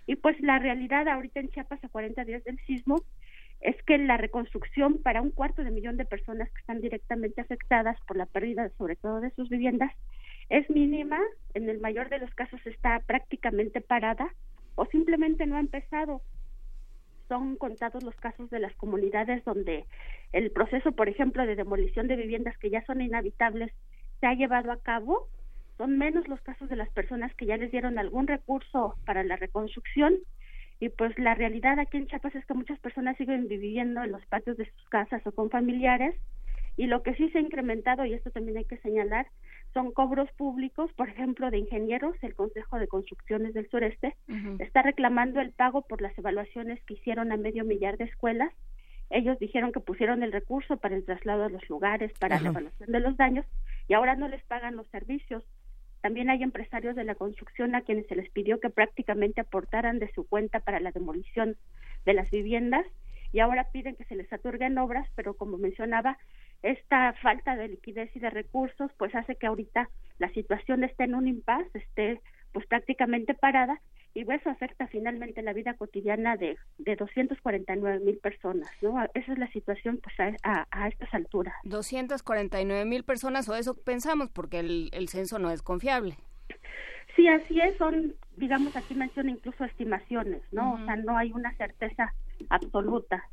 Y 0.06 0.16
pues 0.16 0.38
la 0.40 0.58
realidad 0.58 1.08
ahorita 1.08 1.40
en 1.40 1.48
Chiapas 1.48 1.82
a 1.82 1.88
40 1.88 2.24
días 2.24 2.44
del 2.44 2.58
sismo 2.66 3.02
es 3.60 3.76
que 3.84 3.96
la 3.98 4.16
reconstrucción 4.16 4.98
para 5.02 5.22
un 5.22 5.30
cuarto 5.30 5.64
de 5.64 5.70
millón 5.70 5.96
de 5.96 6.04
personas 6.04 6.50
que 6.50 6.60
están 6.60 6.80
directamente 6.80 7.40
afectadas 7.40 7.98
por 8.06 8.16
la 8.16 8.26
pérdida 8.26 8.68
sobre 8.76 8.96
todo 8.96 9.20
de 9.20 9.30
sus 9.30 9.48
viviendas 9.48 9.90
es 10.48 10.68
mínima, 10.70 11.18
en 11.54 11.68
el 11.68 11.80
mayor 11.80 12.08
de 12.08 12.18
los 12.18 12.32
casos 12.34 12.60
está 12.66 13.00
prácticamente 13.00 13.80
parada 13.80 14.32
o 14.74 14.86
simplemente 14.86 15.46
no 15.46 15.56
ha 15.56 15.60
empezado. 15.60 16.22
Son 17.28 17.56
contados 17.56 18.02
los 18.02 18.14
casos 18.16 18.50
de 18.50 18.58
las 18.58 18.74
comunidades 18.76 19.44
donde 19.44 19.86
el 20.32 20.50
proceso, 20.50 20.92
por 20.92 21.08
ejemplo, 21.08 21.46
de 21.46 21.56
demolición 21.56 22.06
de 22.06 22.16
viviendas 22.16 22.58
que 22.58 22.70
ya 22.70 22.84
son 22.84 23.00
inhabitables 23.00 23.72
se 24.20 24.26
ha 24.26 24.34
llevado 24.34 24.72
a 24.72 24.80
cabo. 24.80 25.28
Son 25.78 25.98
menos 25.98 26.28
los 26.28 26.40
casos 26.42 26.68
de 26.68 26.76
las 26.76 26.90
personas 26.90 27.34
que 27.34 27.46
ya 27.46 27.56
les 27.56 27.70
dieron 27.70 27.98
algún 27.98 28.26
recurso 28.26 28.94
para 29.06 29.24
la 29.24 29.36
reconstrucción 29.36 30.18
y 30.80 30.88
pues 30.88 31.18
la 31.18 31.34
realidad 31.34 31.78
aquí 31.78 31.96
en 31.96 32.06
Chiapas 32.06 32.34
es 32.34 32.44
que 32.46 32.54
muchas 32.54 32.78
personas 32.80 33.16
siguen 33.16 33.48
viviendo 33.48 34.02
en 34.02 34.12
los 34.12 34.24
patios 34.26 34.56
de 34.56 34.70
sus 34.70 34.88
casas 34.88 35.26
o 35.26 35.32
con 35.32 35.50
familiares 35.50 36.14
y 36.76 36.86
lo 36.86 37.02
que 37.02 37.14
sí 37.14 37.28
se 37.30 37.38
ha 37.38 37.40
incrementado, 37.40 38.04
y 38.04 38.14
esto 38.14 38.30
también 38.30 38.56
hay 38.56 38.64
que 38.64 38.78
señalar, 38.78 39.26
son 39.72 39.92
cobros 39.92 40.30
públicos, 40.32 40.92
por 40.94 41.08
ejemplo, 41.08 41.50
de 41.50 41.58
ingenieros, 41.58 42.16
el 42.22 42.34
Consejo 42.34 42.78
de 42.78 42.88
Construcciones 42.88 43.54
del 43.54 43.68
Sureste 43.68 44.16
está 44.58 44.82
reclamando 44.82 45.40
el 45.40 45.52
pago 45.52 45.82
por 45.82 46.00
las 46.00 46.16
evaluaciones 46.16 46.82
que 46.84 46.94
hicieron 46.94 47.32
a 47.32 47.36
medio 47.36 47.64
millar 47.64 47.96
de 47.96 48.04
escuelas. 48.04 48.52
Ellos 49.10 49.38
dijeron 49.38 49.72
que 49.72 49.80
pusieron 49.80 50.22
el 50.22 50.32
recurso 50.32 50.76
para 50.76 50.96
el 50.96 51.04
traslado 51.04 51.44
a 51.44 51.48
los 51.48 51.68
lugares, 51.68 52.12
para 52.18 52.40
la 52.40 52.48
evaluación 52.48 52.90
de 52.90 53.00
los 53.00 53.16
daños, 53.16 53.46
y 53.88 53.94
ahora 53.94 54.14
no 54.16 54.28
les 54.28 54.42
pagan 54.44 54.76
los 54.76 54.88
servicios. 54.88 55.44
También 56.00 56.30
hay 56.30 56.42
empresarios 56.42 56.96
de 56.96 57.04
la 57.04 57.14
construcción 57.14 57.74
a 57.74 57.82
quienes 57.82 58.06
se 58.06 58.16
les 58.16 58.30
pidió 58.30 58.60
que 58.60 58.70
prácticamente 58.70 59.40
aportaran 59.40 59.98
de 59.98 60.12
su 60.12 60.26
cuenta 60.26 60.60
para 60.60 60.80
la 60.80 60.92
demolición 60.92 61.56
de 62.04 62.14
las 62.14 62.30
viviendas 62.30 62.86
y 63.32 63.40
ahora 63.40 63.68
piden 63.72 63.96
que 63.96 64.04
se 64.04 64.14
les 64.14 64.32
otorguen 64.32 64.78
obras, 64.78 65.08
pero 65.16 65.34
como 65.34 65.58
mencionaba, 65.58 66.18
esta 66.64 67.12
falta 67.22 67.56
de 67.56 67.68
liquidez 67.68 68.10
y 68.16 68.20
de 68.20 68.30
recursos 68.30 68.90
pues 68.96 69.14
hace 69.14 69.36
que 69.36 69.46
ahorita 69.46 69.90
la 70.18 70.30
situación 70.30 70.82
esté 70.82 71.04
en 71.04 71.14
un 71.14 71.28
impasse, 71.28 71.78
esté 71.78 72.20
pues 72.52 72.66
prácticamente 72.66 73.34
parada 73.34 73.80
y 74.14 74.20
eso 74.32 74.48
afecta 74.48 74.86
finalmente 74.86 75.42
la 75.42 75.52
vida 75.52 75.74
cotidiana 75.74 76.36
de, 76.36 76.56
de 76.78 76.96
249 76.96 78.00
mil 78.00 78.16
personas, 78.18 78.70
¿no? 78.80 78.94
Esa 79.12 79.32
es 79.32 79.38
la 79.38 79.50
situación 79.50 80.00
pues 80.02 80.14
a, 80.42 80.66
a, 80.70 80.88
estas 80.88 81.12
alturas. 81.12 81.54
249 81.64 82.84
mil 82.84 83.02
personas, 83.02 83.48
o 83.48 83.56
eso 83.56 83.74
pensamos, 83.74 84.30
porque 84.30 84.60
el, 84.60 84.88
el 84.92 85.08
censo 85.08 85.40
no 85.40 85.50
es 85.50 85.62
confiable. 85.62 86.16
Sí, 87.16 87.26
así 87.26 87.60
es, 87.60 87.76
son, 87.76 88.14
digamos, 88.36 88.76
aquí 88.76 88.94
menciona 88.94 89.32
incluso 89.32 89.64
estimaciones, 89.64 90.42
¿no? 90.52 90.74
O 90.74 90.84
sea, 90.84 90.96
no 90.96 91.18
hay 91.18 91.32
una 91.32 91.52
certeza 91.56 92.14
absoluta. 92.50 93.28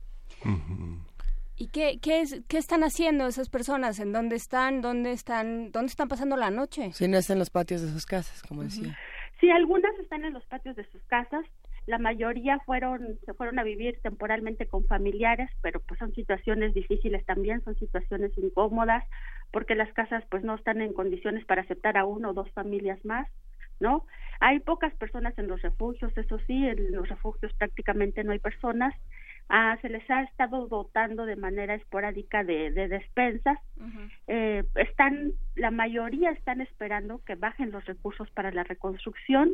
¿Y 1.61 1.67
qué, 1.67 1.99
qué, 2.01 2.21
es, 2.21 2.41
qué 2.47 2.57
están 2.57 2.83
haciendo 2.83 3.27
esas 3.27 3.47
personas? 3.47 3.99
¿En 3.99 4.11
dónde 4.11 4.35
están? 4.35 4.81
¿Dónde 4.81 5.11
están, 5.11 5.71
dónde 5.71 5.91
están 5.91 6.07
pasando 6.07 6.35
la 6.35 6.49
noche? 6.49 6.91
Si 6.91 7.07
no 7.07 7.19
es 7.19 7.29
en 7.29 7.37
los 7.37 7.51
patios 7.51 7.83
de 7.83 7.89
sus 7.89 8.07
casas, 8.07 8.41
como 8.41 8.63
decía. 8.63 8.97
Sí, 9.39 9.51
algunas 9.51 9.93
están 9.99 10.25
en 10.25 10.33
los 10.33 10.43
patios 10.45 10.75
de 10.75 10.85
sus 10.85 11.03
casas, 11.03 11.45
la 11.85 11.99
mayoría 11.99 12.57
fueron 12.65 13.19
se 13.27 13.35
fueron 13.35 13.59
a 13.59 13.63
vivir 13.63 13.99
temporalmente 14.01 14.67
con 14.67 14.85
familiares 14.85 15.49
pero 15.61 15.79
pues 15.79 15.97
son 15.99 16.13
situaciones 16.13 16.75
difíciles 16.75 17.25
también 17.25 17.63
son 17.63 17.75
situaciones 17.75 18.31
incómodas 18.37 19.03
porque 19.51 19.73
las 19.73 19.91
casas 19.93 20.23
pues 20.29 20.43
no 20.43 20.53
están 20.53 20.79
en 20.79 20.93
condiciones 20.93 21.43
para 21.45 21.63
aceptar 21.63 21.97
a 21.97 22.05
uno 22.05 22.29
o 22.29 22.33
dos 22.33 22.51
familias 22.51 23.03
más 23.03 23.27
no 23.79 24.05
hay 24.39 24.59
pocas 24.59 24.93
personas 24.93 25.35
en 25.39 25.47
los 25.47 25.59
refugios 25.63 26.15
eso 26.15 26.37
sí 26.45 26.67
en 26.67 26.91
los 26.91 27.09
refugios 27.09 27.51
prácticamente 27.53 28.23
no 28.23 28.31
hay 28.31 28.39
personas 28.39 28.93
ah, 29.51 29.77
se 29.81 29.89
les 29.89 30.09
ha 30.09 30.23
estado 30.23 30.67
dotando 30.67 31.25
de 31.25 31.35
manera 31.35 31.75
esporádica 31.75 32.43
de, 32.43 32.71
de 32.71 32.87
despensas. 32.87 33.59
Eh, 34.27 34.63
están 34.75 35.33
la 35.55 35.71
mayoría 35.71 36.31
están 36.31 36.61
esperando 36.61 37.21
que 37.25 37.35
bajen 37.35 37.71
los 37.71 37.85
recursos 37.85 38.31
para 38.31 38.51
la 38.51 38.63
reconstrucción. 38.63 39.51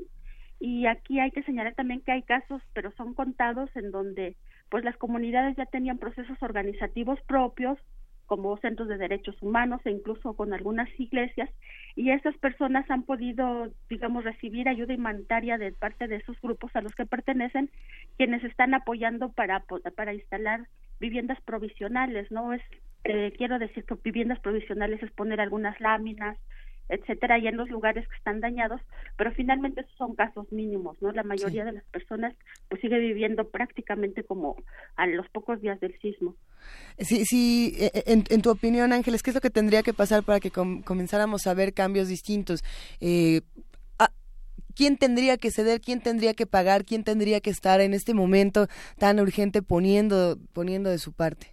Y 0.59 0.85
aquí 0.85 1.19
hay 1.19 1.31
que 1.31 1.43
señalar 1.43 1.73
también 1.75 2.01
que 2.01 2.11
hay 2.11 2.23
casos, 2.23 2.61
pero 2.73 2.91
son 2.91 3.13
contados 3.13 3.69
en 3.75 3.91
donde 3.91 4.35
pues 4.69 4.83
las 4.83 4.97
comunidades 4.97 5.55
ya 5.55 5.65
tenían 5.65 5.97
procesos 5.97 6.37
organizativos 6.41 7.19
propios 7.27 7.79
como 8.27 8.57
centros 8.57 8.87
de 8.87 8.97
derechos 8.97 9.35
humanos 9.41 9.81
e 9.85 9.89
incluso 9.91 10.33
con 10.33 10.53
algunas 10.53 10.87
iglesias 10.99 11.49
y 11.95 12.11
esas 12.11 12.37
personas 12.37 12.89
han 12.91 13.03
podido 13.03 13.71
digamos 13.89 14.23
recibir 14.23 14.69
ayuda 14.69 14.93
humanitaria 14.93 15.57
de 15.57 15.71
parte 15.71 16.07
de 16.07 16.17
esos 16.17 16.39
grupos 16.41 16.75
a 16.75 16.81
los 16.81 16.93
que 16.93 17.05
pertenecen 17.05 17.71
quienes 18.17 18.43
están 18.43 18.73
apoyando 18.75 19.29
para 19.29 19.63
para 19.95 20.13
instalar 20.13 20.67
viviendas 20.99 21.41
provisionales 21.41 22.29
no 22.31 22.53
es 22.53 22.61
eh, 23.05 23.33
quiero 23.37 23.57
decir 23.57 23.85
que 23.85 23.95
viviendas 24.03 24.39
provisionales 24.39 25.01
es 25.01 25.11
poner 25.11 25.41
algunas 25.41 25.79
láminas 25.79 26.37
etcétera, 26.89 27.37
y 27.39 27.47
en 27.47 27.57
los 27.57 27.69
lugares 27.69 28.07
que 28.07 28.15
están 28.15 28.39
dañados, 28.39 28.81
pero 29.17 29.31
finalmente 29.31 29.81
esos 29.81 29.95
son 29.97 30.15
casos 30.15 30.51
mínimos, 30.51 31.01
¿no? 31.01 31.11
La 31.11 31.23
mayoría 31.23 31.65
de 31.65 31.73
las 31.73 31.83
personas 31.85 32.35
pues 32.69 32.81
sigue 32.81 32.99
viviendo 32.99 33.47
prácticamente 33.49 34.23
como 34.23 34.55
a 34.95 35.07
los 35.07 35.27
pocos 35.29 35.61
días 35.61 35.79
del 35.79 35.97
sismo. 35.99 36.35
Sí, 36.99 37.25
sí, 37.25 37.75
e, 37.77 37.91
e, 37.93 38.13
en, 38.13 38.23
en 38.29 38.41
tu 38.41 38.49
opinión, 38.49 38.93
Ángeles, 38.93 39.23
¿qué 39.23 39.31
es 39.31 39.35
lo 39.35 39.41
que 39.41 39.49
tendría 39.49 39.83
que 39.83 39.93
pasar 39.93 40.23
para 40.23 40.39
que 40.39 40.51
comenzáramos 40.51 41.47
a 41.47 41.53
ver 41.53 41.73
cambios 41.73 42.07
distintos? 42.07 42.63
Eh, 42.99 43.41
¿Quién 44.77 44.97
tendría 44.97 45.37
que 45.37 45.49
ceder? 45.49 45.81
¿Quién 45.81 46.01
tendría 46.01 46.35
que 46.35 46.45
pagar? 46.45 46.85
¿Quién 46.85 47.03
tendría 47.03 47.41
que 47.41 47.49
estar 47.49 47.81
en 47.81 47.95
este 47.95 48.13
momento 48.13 48.67
tan 48.99 49.19
urgente 49.19 49.63
poniendo, 49.63 50.37
poniendo 50.53 50.91
de 50.91 50.99
su 50.99 51.13
parte? 51.13 51.47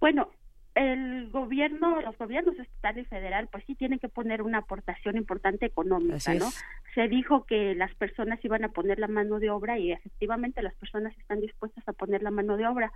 Bueno, 0.00 0.30
el 0.74 1.30
gobierno, 1.30 2.00
los 2.00 2.18
gobiernos 2.18 2.58
estatal 2.58 2.98
y 2.98 3.04
federal, 3.04 3.48
pues 3.50 3.64
sí 3.64 3.76
tienen 3.76 4.00
que 4.00 4.08
poner 4.08 4.42
una 4.42 4.58
aportación 4.58 5.16
importante 5.16 5.66
económica, 5.66 6.34
¿no? 6.34 6.50
Se 6.94 7.06
dijo 7.08 7.44
que 7.44 7.76
las 7.76 7.94
personas 7.94 8.44
iban 8.44 8.64
a 8.64 8.70
poner 8.70 8.98
la 8.98 9.06
mano 9.06 9.38
de 9.38 9.50
obra 9.50 9.78
y 9.78 9.92
efectivamente 9.92 10.62
las 10.62 10.74
personas 10.74 11.16
están 11.18 11.40
dispuestas 11.40 11.86
a 11.88 11.92
poner 11.92 12.22
la 12.22 12.32
mano 12.32 12.56
de 12.56 12.66
obra, 12.66 12.92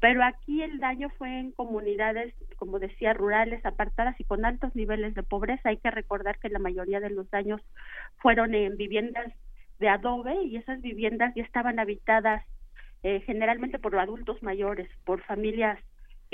pero 0.00 0.22
aquí 0.22 0.62
el 0.62 0.80
daño 0.80 1.08
fue 1.16 1.40
en 1.40 1.52
comunidades, 1.52 2.34
como 2.56 2.78
decía, 2.78 3.14
rurales, 3.14 3.64
apartadas 3.64 4.20
y 4.20 4.24
con 4.24 4.44
altos 4.44 4.74
niveles 4.76 5.14
de 5.14 5.22
pobreza. 5.22 5.70
Hay 5.70 5.78
que 5.78 5.90
recordar 5.90 6.38
que 6.38 6.50
la 6.50 6.58
mayoría 6.58 7.00
de 7.00 7.10
los 7.10 7.30
daños 7.30 7.62
fueron 8.18 8.54
en 8.54 8.76
viviendas 8.76 9.32
de 9.78 9.88
adobe 9.88 10.42
y 10.44 10.56
esas 10.56 10.80
viviendas 10.82 11.34
ya 11.34 11.42
estaban 11.42 11.78
habitadas 11.78 12.44
eh, 13.02 13.22
generalmente 13.26 13.78
por 13.78 13.98
adultos 13.98 14.42
mayores, 14.42 14.88
por 15.04 15.22
familias 15.22 15.78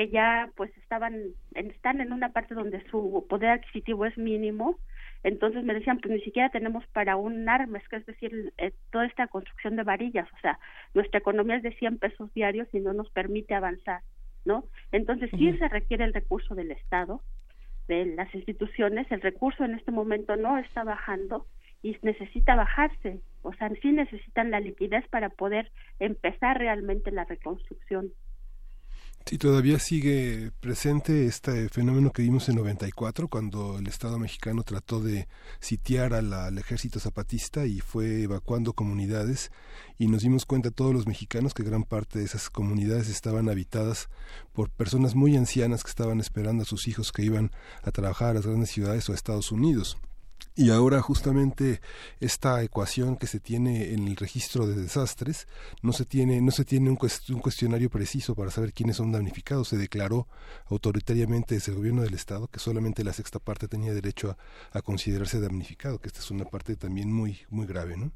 que 0.01 0.09
ya 0.09 0.49
pues 0.57 0.75
estaban 0.79 1.15
están 1.53 2.01
en 2.01 2.15
una 2.15 2.31
parte 2.31 2.55
donde 2.55 2.83
su 2.91 3.27
poder 3.29 3.51
adquisitivo 3.51 4.07
es 4.07 4.17
mínimo 4.17 4.79
entonces 5.23 5.63
me 5.63 5.75
decían 5.75 5.99
pues 5.99 6.15
ni 6.15 6.23
siquiera 6.23 6.49
tenemos 6.49 6.87
para 6.87 7.17
un 7.17 7.47
armes 7.47 7.87
que 7.87 7.97
es 7.97 8.07
decir 8.07 8.51
eh, 8.57 8.73
toda 8.91 9.05
esta 9.05 9.27
construcción 9.27 9.77
de 9.77 9.83
varillas 9.83 10.27
o 10.33 10.39
sea 10.41 10.59
nuestra 10.95 11.19
economía 11.19 11.57
es 11.57 11.63
de 11.63 11.75
100 11.75 11.99
pesos 11.99 12.33
diarios 12.33 12.67
y 12.73 12.81
no 12.81 12.95
nos 12.95 13.11
permite 13.11 13.53
avanzar 13.53 14.01
no 14.47 14.65
entonces 14.91 15.29
sí 15.37 15.53
se 15.59 15.69
requiere 15.69 16.05
el 16.05 16.15
recurso 16.15 16.55
del 16.55 16.71
estado 16.71 17.21
de 17.87 18.07
las 18.07 18.35
instituciones 18.35 19.07
el 19.13 19.21
recurso 19.21 19.65
en 19.65 19.75
este 19.75 19.91
momento 19.91 20.35
no 20.37 20.57
está 20.57 20.83
bajando 20.83 21.45
y 21.83 21.95
necesita 22.01 22.55
bajarse 22.55 23.21
o 23.43 23.53
sea 23.53 23.69
sí 23.83 23.93
necesitan 23.93 24.51
la 24.51 24.61
liquidez 24.61 25.07
para 25.09 25.29
poder 25.29 25.71
empezar 25.99 26.57
realmente 26.57 27.11
la 27.11 27.27
reconstrucción 27.27 28.15
Sí, 29.27 29.39
todavía 29.39 29.79
sigue 29.79 30.51
presente 30.61 31.27
este 31.27 31.69
fenómeno 31.69 32.11
que 32.11 32.23
vimos 32.23 32.49
en 32.49 32.57
94, 32.57 33.29
cuando 33.29 33.79
el 33.79 33.87
Estado 33.87 34.19
mexicano 34.19 34.65
trató 34.65 35.01
de 35.01 35.29
sitiar 35.61 36.15
al 36.15 36.59
ejército 36.59 36.99
zapatista 36.99 37.65
y 37.65 37.79
fue 37.79 38.23
evacuando 38.23 38.73
comunidades 38.73 39.53
y 39.99 40.09
nos 40.09 40.23
dimos 40.23 40.47
cuenta 40.47 40.73
todos 40.73 40.93
los 40.93 41.07
mexicanos 41.07 41.55
que 41.55 41.63
gran 41.63 41.85
parte 41.85 42.19
de 42.19 42.25
esas 42.25 42.51
comunidades 42.51 43.09
estaban 43.09 43.49
habitadas 43.49 44.09
por 44.53 44.69
personas 44.71 45.15
muy 45.15 45.37
ancianas 45.37 45.85
que 45.85 45.91
estaban 45.91 46.19
esperando 46.19 46.63
a 46.63 46.67
sus 46.67 46.89
hijos 46.89 47.13
que 47.13 47.23
iban 47.23 47.53
a 47.85 47.93
trabajar 47.93 48.31
a 48.31 48.35
las 48.35 48.47
grandes 48.47 48.71
ciudades 48.71 49.09
o 49.09 49.13
a 49.13 49.15
Estados 49.15 49.53
Unidos. 49.53 49.97
Y 50.61 50.69
ahora 50.69 51.01
justamente 51.01 51.81
esta 52.21 52.63
ecuación 52.63 53.17
que 53.17 53.27
se 53.27 53.41
tiene 53.41 53.95
en 53.95 54.07
el 54.07 54.17
registro 54.17 54.67
de 54.67 54.75
desastres 54.75 55.49
no 55.81 55.95
se 55.95 56.05
tiene 56.05 56.43
no 56.43 56.51
se 56.51 56.67
tiene 56.67 56.91
un, 56.91 56.97
cuestionario 56.97 57.89
preciso 57.89 58.35
para 58.35 58.51
saber 58.51 58.75
quiénes 58.75 58.97
son 58.97 59.11
damnificados. 59.11 59.69
Se 59.69 59.79
declaró 59.79 60.29
autoritariamente 60.67 61.55
desde 61.55 61.73
el 61.73 61.79
gobierno 61.79 62.03
del 62.03 62.13
estado 62.13 62.47
que 62.49 62.59
solamente 62.59 63.05
la 63.05 63.15
sexta 63.15 63.39
parte 63.39 63.69
tenía 63.69 63.95
derecho 63.95 64.37
a, 64.73 64.83
considerarse 64.83 65.41
damnificado, 65.41 65.99
que 65.99 66.09
esta 66.09 66.21
es 66.21 66.31
una 66.31 66.45
parte 66.45 66.77
también 66.77 67.11
muy 67.11 67.39
muy 67.49 67.65
grave, 67.65 67.97
¿no? 67.97 68.13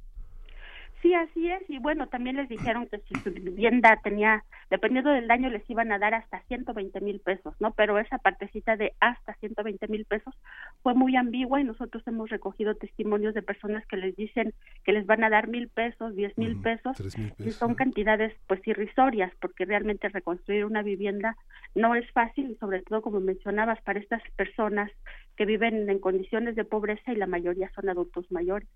Sí, 1.04 1.12
así 1.12 1.50
es. 1.50 1.62
Y 1.68 1.78
bueno, 1.80 2.06
también 2.06 2.36
les 2.36 2.48
dijeron 2.48 2.88
que 2.90 2.98
si 3.00 3.14
su 3.20 3.30
vivienda 3.30 4.00
tenía, 4.02 4.42
dependiendo 4.70 5.10
del 5.10 5.28
daño, 5.28 5.50
les 5.50 5.68
iban 5.68 5.92
a 5.92 5.98
dar 5.98 6.14
hasta 6.14 6.40
120 6.44 6.98
mil 7.02 7.20
pesos, 7.20 7.54
¿no? 7.60 7.72
Pero 7.72 7.98
esa 7.98 8.16
partecita 8.16 8.78
de 8.78 8.94
hasta 9.00 9.34
120 9.34 9.86
mil 9.88 10.06
pesos 10.06 10.34
fue 10.82 10.94
muy 10.94 11.14
ambigua 11.14 11.60
y 11.60 11.64
nosotros 11.64 12.02
hemos 12.06 12.30
recogido 12.30 12.74
testimonios 12.74 13.34
de 13.34 13.42
personas 13.42 13.86
que 13.86 13.98
les 13.98 14.16
dicen 14.16 14.54
que 14.82 14.92
les 14.92 15.04
van 15.04 15.24
a 15.24 15.28
dar 15.28 15.46
mil 15.46 15.68
pesos, 15.68 16.16
diez 16.16 16.38
mil 16.38 16.58
pesos, 16.62 16.96
y 17.38 17.50
son 17.50 17.74
cantidades 17.74 18.32
pues 18.46 18.66
irrisorias, 18.66 19.30
porque 19.42 19.66
realmente 19.66 20.08
reconstruir 20.08 20.64
una 20.64 20.80
vivienda 20.80 21.36
no 21.74 21.94
es 21.94 22.10
fácil 22.12 22.50
y 22.50 22.54
sobre 22.54 22.80
todo, 22.80 23.02
como 23.02 23.20
mencionabas, 23.20 23.78
para 23.82 24.00
estas 24.00 24.22
personas 24.36 24.90
que 25.36 25.44
viven 25.44 25.86
en 25.90 25.98
condiciones 25.98 26.56
de 26.56 26.64
pobreza 26.64 27.12
y 27.12 27.16
la 27.16 27.26
mayoría 27.26 27.70
son 27.74 27.90
adultos 27.90 28.24
mayores. 28.32 28.70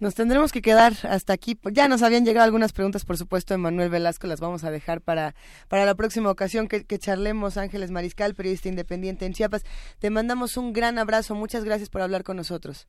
Nos 0.00 0.14
tendremos 0.14 0.50
que 0.50 0.62
quedar 0.62 0.94
hasta 1.02 1.34
aquí. 1.34 1.58
Ya 1.72 1.86
nos 1.86 2.02
habían 2.02 2.24
llegado 2.24 2.46
algunas 2.46 2.72
preguntas, 2.72 3.04
por 3.04 3.18
supuesto, 3.18 3.52
de 3.52 3.58
Manuel 3.58 3.90
Velasco. 3.90 4.26
Las 4.26 4.40
vamos 4.40 4.64
a 4.64 4.70
dejar 4.70 5.02
para, 5.02 5.34
para 5.68 5.84
la 5.84 5.94
próxima 5.94 6.30
ocasión 6.30 6.68
que, 6.68 6.86
que, 6.86 6.98
charlemos. 6.98 7.58
Ángeles 7.58 7.90
Mariscal, 7.90 8.34
periodista 8.34 8.70
independiente 8.70 9.26
en 9.26 9.34
Chiapas. 9.34 9.62
Te 9.98 10.08
mandamos 10.08 10.56
un 10.56 10.72
gran 10.72 10.98
abrazo. 10.98 11.34
Muchas 11.34 11.64
gracias 11.64 11.90
por 11.90 12.00
hablar 12.00 12.24
con 12.24 12.38
nosotros. 12.38 12.88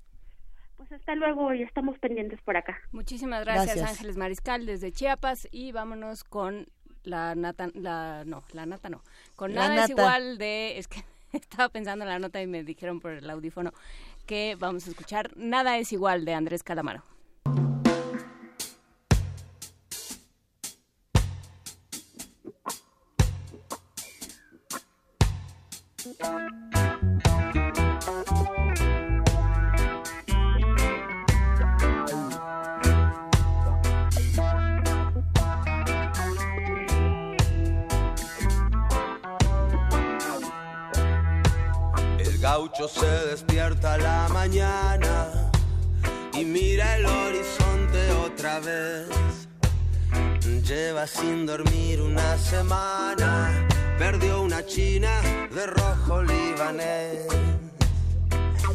Pues 0.77 0.89
hasta 0.93 1.13
luego 1.15 1.53
y 1.53 1.63
estamos 1.63 1.99
pendientes 1.99 2.39
por 2.43 2.55
acá. 2.55 2.79
Muchísimas 2.93 3.43
gracias, 3.43 3.81
Ángeles 3.81 4.15
Mariscal, 4.15 4.65
desde 4.65 4.93
Chiapas. 4.93 5.49
Y 5.51 5.73
vámonos 5.73 6.23
con 6.23 6.67
la 7.03 7.35
nata. 7.35 7.67
La, 7.73 8.23
no, 8.25 8.45
la 8.53 8.65
nata 8.65 8.89
no. 8.89 9.03
Con 9.35 9.53
nada 9.53 9.83
es 9.83 9.89
igual 9.89 10.37
de. 10.37 10.77
Es 10.77 10.87
que 10.87 11.03
estaba 11.33 11.67
pensando 11.67 12.05
en 12.05 12.09
la 12.09 12.19
nota 12.19 12.41
y 12.41 12.47
me 12.47 12.63
dijeron 12.63 12.99
por 12.99 13.11
el 13.11 13.29
audífono 13.29 13.73
que 14.25 14.55
vamos 14.59 14.87
a 14.87 14.89
escuchar 14.91 15.31
Nada 15.35 15.77
es 15.77 15.91
igual 15.91 16.25
de 16.25 16.33
Andrés 16.33 16.63
Calamaro. 16.63 17.03
Gaucho 42.71 42.87
se 42.87 43.27
despierta 43.27 43.93
a 43.93 43.97
la 43.97 44.27
mañana 44.29 45.51
y 46.33 46.45
mira 46.45 46.97
el 46.97 47.05
horizonte 47.05 48.11
otra 48.25 48.59
vez. 48.59 49.07
Lleva 50.63 51.07
sin 51.07 51.45
dormir 51.45 52.01
una 52.01 52.37
semana, 52.37 53.67
perdió 53.97 54.41
una 54.41 54.65
china 54.65 55.09
de 55.53 55.65
rojo 55.67 56.23
libanés. 56.23 57.25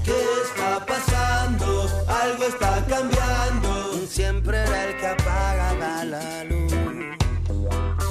¿Qué 0.04 0.22
está 0.44 0.84
pasando? 0.84 1.88
Algo 2.08 2.44
está 2.44 2.84
cambiando. 2.86 4.06
Siempre 4.06 4.58
era 4.58 4.84
el 4.88 4.96
que 4.98 5.06
apagaba 5.06 6.04
la 6.04 6.44
luz. 6.44 6.72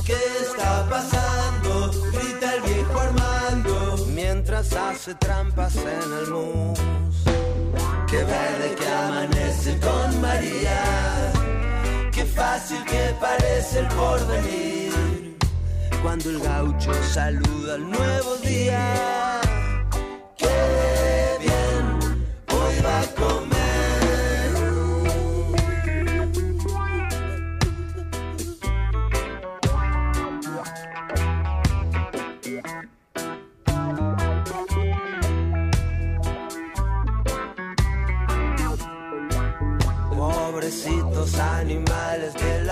¿Qué 0.05 0.17
está 0.41 0.87
pasando? 0.89 1.64
Mientras 4.55 4.73
hace 4.73 5.13
trampas 5.15 5.75
en 5.75 6.13
el 6.13 6.31
mus. 6.31 6.79
Qué 8.09 8.23
verde 8.23 8.75
que 8.77 8.87
amanece 8.87 9.77
con 9.79 10.21
María, 10.21 11.31
qué 12.11 12.25
fácil 12.25 12.83
que 12.85 13.13
parece 13.19 13.79
el 13.79 13.87
porvenir. 13.87 15.37
Cuando 16.01 16.29
el 16.29 16.39
gaucho 16.39 16.93
saluda 17.03 17.75
al 17.75 17.89
nuevo 17.89 18.35
día, 18.37 19.24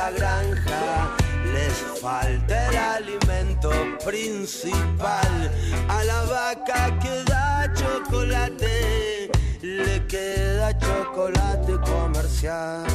la 0.03 0.11
granja, 0.11 1.15
les 1.53 2.01
falta 2.01 2.69
el 2.69 2.77
alimento 2.77 3.71
principal. 4.03 5.51
A 5.87 6.03
la 6.03 6.23
vaca 6.23 6.99
que 6.99 7.23
da 7.23 7.71
chocolate, 7.73 9.31
le 9.61 10.05
queda 10.07 10.77
chocolate 10.77 11.73
comercial. 11.89 12.85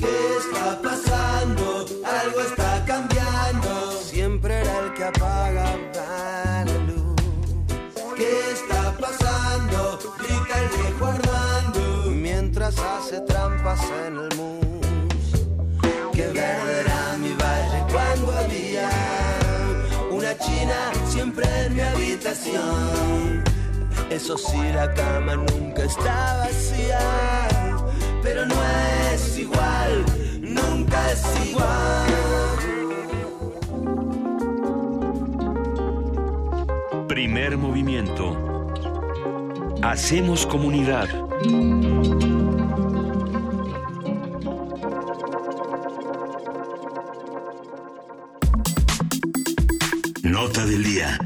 ¿Qué 0.00 0.16
está 0.38 0.82
pasando? 0.82 1.86
Algo 2.20 2.40
está 2.40 2.84
cambiando. 2.84 3.92
Siempre 4.02 4.60
era 4.60 4.78
el 4.80 4.92
que 4.92 5.04
apagaba 5.04 6.64
la 6.66 6.78
luz. 6.88 7.16
¿Qué 8.16 8.50
está 8.52 8.94
pasando? 8.98 9.98
Grita 10.18 10.54
el 10.62 10.68
viejo 10.76 11.06
Armando. 11.06 12.10
Mientras 12.10 12.78
hace 12.78 13.20
trampas 13.20 13.80
en 14.06 14.18
el 14.18 14.36
mus. 14.36 14.63
Siempre 21.34 21.66
en 21.66 21.74
mi 21.74 21.80
habitación. 21.80 23.44
Eso 24.10 24.36
sí, 24.38 24.58
la 24.74 24.92
cama 24.94 25.36
nunca 25.36 25.84
está 25.84 26.38
vacía 26.38 27.48
pero 28.22 28.46
no 28.46 28.54
es 29.12 29.38
igual, 29.38 30.04
nunca 30.40 31.12
es 31.12 31.22
igual. 31.46 32.06
Primer 37.06 37.58
movimiento. 37.58 38.34
Hacemos 39.82 40.46
comunidad. 40.46 41.08
Nota 50.34 50.66
del 50.66 50.82
día. 50.82 51.16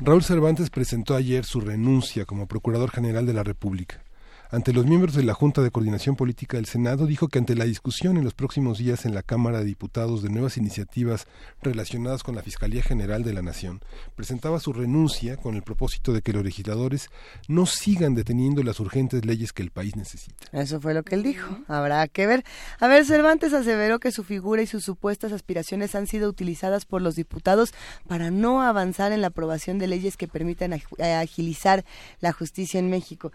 Raúl 0.00 0.24
Cervantes 0.24 0.70
presentó 0.70 1.16
ayer 1.16 1.44
su 1.44 1.60
renuncia 1.60 2.24
como 2.24 2.46
Procurador 2.46 2.90
General 2.90 3.26
de 3.26 3.34
la 3.34 3.42
República. 3.42 4.02
Ante 4.50 4.72
los 4.72 4.86
miembros 4.86 5.14
de 5.14 5.24
la 5.24 5.34
Junta 5.34 5.60
de 5.60 5.70
Coordinación 5.70 6.16
Política 6.16 6.56
del 6.56 6.64
Senado, 6.64 7.04
dijo 7.04 7.28
que 7.28 7.38
ante 7.38 7.54
la 7.54 7.66
discusión 7.66 8.16
en 8.16 8.24
los 8.24 8.32
próximos 8.32 8.78
días 8.78 9.04
en 9.04 9.14
la 9.14 9.22
Cámara 9.22 9.58
de 9.58 9.66
Diputados 9.66 10.22
de 10.22 10.30
nuevas 10.30 10.56
iniciativas 10.56 11.26
relacionadas 11.60 12.22
con 12.22 12.34
la 12.34 12.40
Fiscalía 12.40 12.82
General 12.82 13.22
de 13.22 13.34
la 13.34 13.42
Nación, 13.42 13.82
presentaba 14.16 14.58
su 14.58 14.72
renuncia 14.72 15.36
con 15.36 15.54
el 15.54 15.62
propósito 15.62 16.14
de 16.14 16.22
que 16.22 16.32
los 16.32 16.42
legisladores 16.42 17.10
no 17.46 17.66
sigan 17.66 18.14
deteniendo 18.14 18.62
las 18.62 18.80
urgentes 18.80 19.26
leyes 19.26 19.52
que 19.52 19.62
el 19.62 19.70
país 19.70 19.96
necesita. 19.96 20.46
Eso 20.52 20.80
fue 20.80 20.94
lo 20.94 21.02
que 21.02 21.16
él 21.16 21.24
dijo. 21.24 21.58
Habrá 21.68 22.08
que 22.08 22.26
ver. 22.26 22.42
A 22.80 22.88
ver, 22.88 23.04
Cervantes 23.04 23.52
aseveró 23.52 23.98
que 23.98 24.12
su 24.12 24.24
figura 24.24 24.62
y 24.62 24.66
sus 24.66 24.82
supuestas 24.82 25.32
aspiraciones 25.32 25.94
han 25.94 26.06
sido 26.06 26.26
utilizadas 26.26 26.86
por 26.86 27.02
los 27.02 27.16
diputados 27.16 27.74
para 28.06 28.30
no 28.30 28.62
avanzar 28.62 29.12
en 29.12 29.20
la 29.20 29.26
aprobación 29.26 29.78
de 29.78 29.88
leyes 29.88 30.16
que 30.16 30.26
permitan 30.26 30.72
agilizar 30.72 31.84
la 32.20 32.32
justicia 32.32 32.80
en 32.80 32.88
México. 32.88 33.30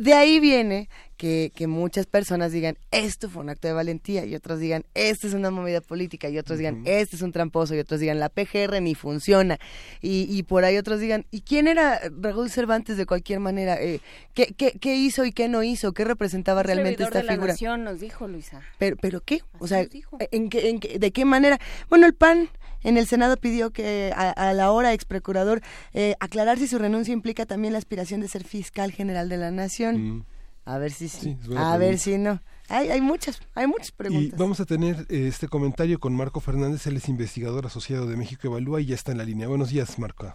De 0.00 0.14
ahí 0.14 0.40
viene 0.46 0.88
que, 1.16 1.50
que, 1.54 1.66
muchas 1.66 2.06
personas 2.06 2.52
digan, 2.52 2.76
esto 2.90 3.28
fue 3.28 3.42
un 3.42 3.48
acto 3.48 3.66
de 3.68 3.74
valentía, 3.74 4.24
y 4.26 4.34
otros 4.34 4.60
digan, 4.60 4.84
esto 4.94 5.26
es 5.26 5.34
una 5.34 5.50
movida 5.50 5.80
política, 5.80 6.28
y 6.28 6.38
otros 6.38 6.58
digan, 6.58 6.82
este 6.84 7.16
es 7.16 7.22
un 7.22 7.32
tramposo, 7.32 7.74
y 7.74 7.78
otros 7.78 7.98
digan, 8.00 8.20
la 8.20 8.28
PGR 8.28 8.80
ni 8.80 8.94
funciona, 8.94 9.58
y, 10.02 10.26
y 10.30 10.42
por 10.44 10.64
ahí 10.64 10.76
otros 10.76 11.00
digan, 11.00 11.24
¿y 11.30 11.40
quién 11.40 11.68
era 11.68 12.00
Raúl 12.20 12.50
Cervantes 12.50 12.96
de 12.96 13.06
cualquier 13.06 13.40
manera? 13.40 13.80
Eh, 13.80 14.00
¿qué, 14.34 14.54
qué, 14.56 14.72
qué, 14.80 14.94
hizo 14.96 15.24
y 15.24 15.32
qué 15.32 15.48
no 15.48 15.62
hizo? 15.62 15.92
¿Qué 15.92 16.04
representaba 16.04 16.60
Un 16.60 16.66
realmente 16.66 17.02
esta 17.02 17.22
de 17.22 17.28
figura? 17.28 17.46
La 17.48 17.52
nación 17.54 17.84
nos 17.84 17.98
dijo 18.00 18.28
Luisa. 18.28 18.60
¿Pero, 18.78 18.96
pero 19.00 19.20
qué? 19.22 19.40
O 19.58 19.66
sea. 19.66 19.86
¿en 20.30 20.48
qué, 20.50 20.68
en 20.70 20.78
qué- 20.80 20.98
¿de 20.98 21.10
qué 21.10 21.24
manera? 21.24 21.58
Bueno, 21.88 22.06
el 22.06 22.14
PAN 22.14 22.50
en 22.84 22.98
el 22.98 23.06
Senado 23.06 23.36
pidió 23.36 23.70
que 23.70 24.12
a, 24.14 24.30
a 24.30 24.52
la 24.52 24.70
hora 24.70 24.92
ex 24.92 25.04
procurador 25.06 25.60
eh, 25.94 26.14
aclarar 26.20 26.58
si 26.58 26.68
su 26.68 26.78
renuncia 26.78 27.12
implica 27.12 27.46
también 27.46 27.72
la 27.72 27.78
aspiración 27.78 28.20
de 28.20 28.28
ser 28.28 28.44
fiscal 28.44 28.92
general 28.92 29.28
de 29.28 29.38
la 29.38 29.50
nación. 29.50 30.26
A 30.66 30.78
ver 30.78 30.90
si 30.90 31.08
sí, 31.08 31.36
buena 31.46 31.72
a 31.74 31.78
ver 31.78 31.96
si 31.96 32.18
no. 32.18 32.40
Hay, 32.68 32.88
hay 32.90 33.00
muchas, 33.00 33.40
hay 33.54 33.68
muchas 33.68 33.90
Y 33.90 33.92
preguntas. 33.92 34.38
vamos 34.38 34.58
a 34.60 34.64
tener 34.66 34.96
eh, 35.08 35.28
este 35.28 35.46
comentario 35.46 36.00
con 36.00 36.16
Marco 36.16 36.40
Fernández, 36.40 36.86
él 36.88 36.96
es 36.96 37.08
investigador 37.08 37.66
asociado 37.66 38.06
de 38.08 38.16
México 38.16 38.48
Evalúa 38.48 38.80
y 38.80 38.86
ya 38.86 38.96
está 38.96 39.12
en 39.12 39.18
la 39.18 39.24
línea. 39.24 39.46
Buenos 39.46 39.70
días, 39.70 39.96
Marco. 40.00 40.34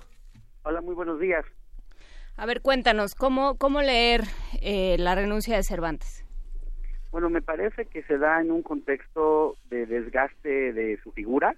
Hola, 0.63 0.79
muy 0.79 0.95
buenos 0.95 1.19
días. 1.19 1.43
A 2.37 2.45
ver, 2.45 2.61
cuéntanos, 2.61 3.13
¿cómo, 3.13 3.57
cómo 3.57 3.81
leer 3.81 4.23
eh, 4.61 4.95
la 4.97 5.15
renuncia 5.15 5.57
de 5.57 5.63
Cervantes? 5.63 6.25
Bueno, 7.11 7.29
me 7.29 7.41
parece 7.41 7.85
que 7.87 8.01
se 8.03 8.17
da 8.17 8.39
en 8.39 8.51
un 8.51 8.61
contexto 8.63 9.57
de 9.69 9.85
desgaste 9.85 10.71
de 10.71 10.97
su 11.03 11.11
figura, 11.11 11.57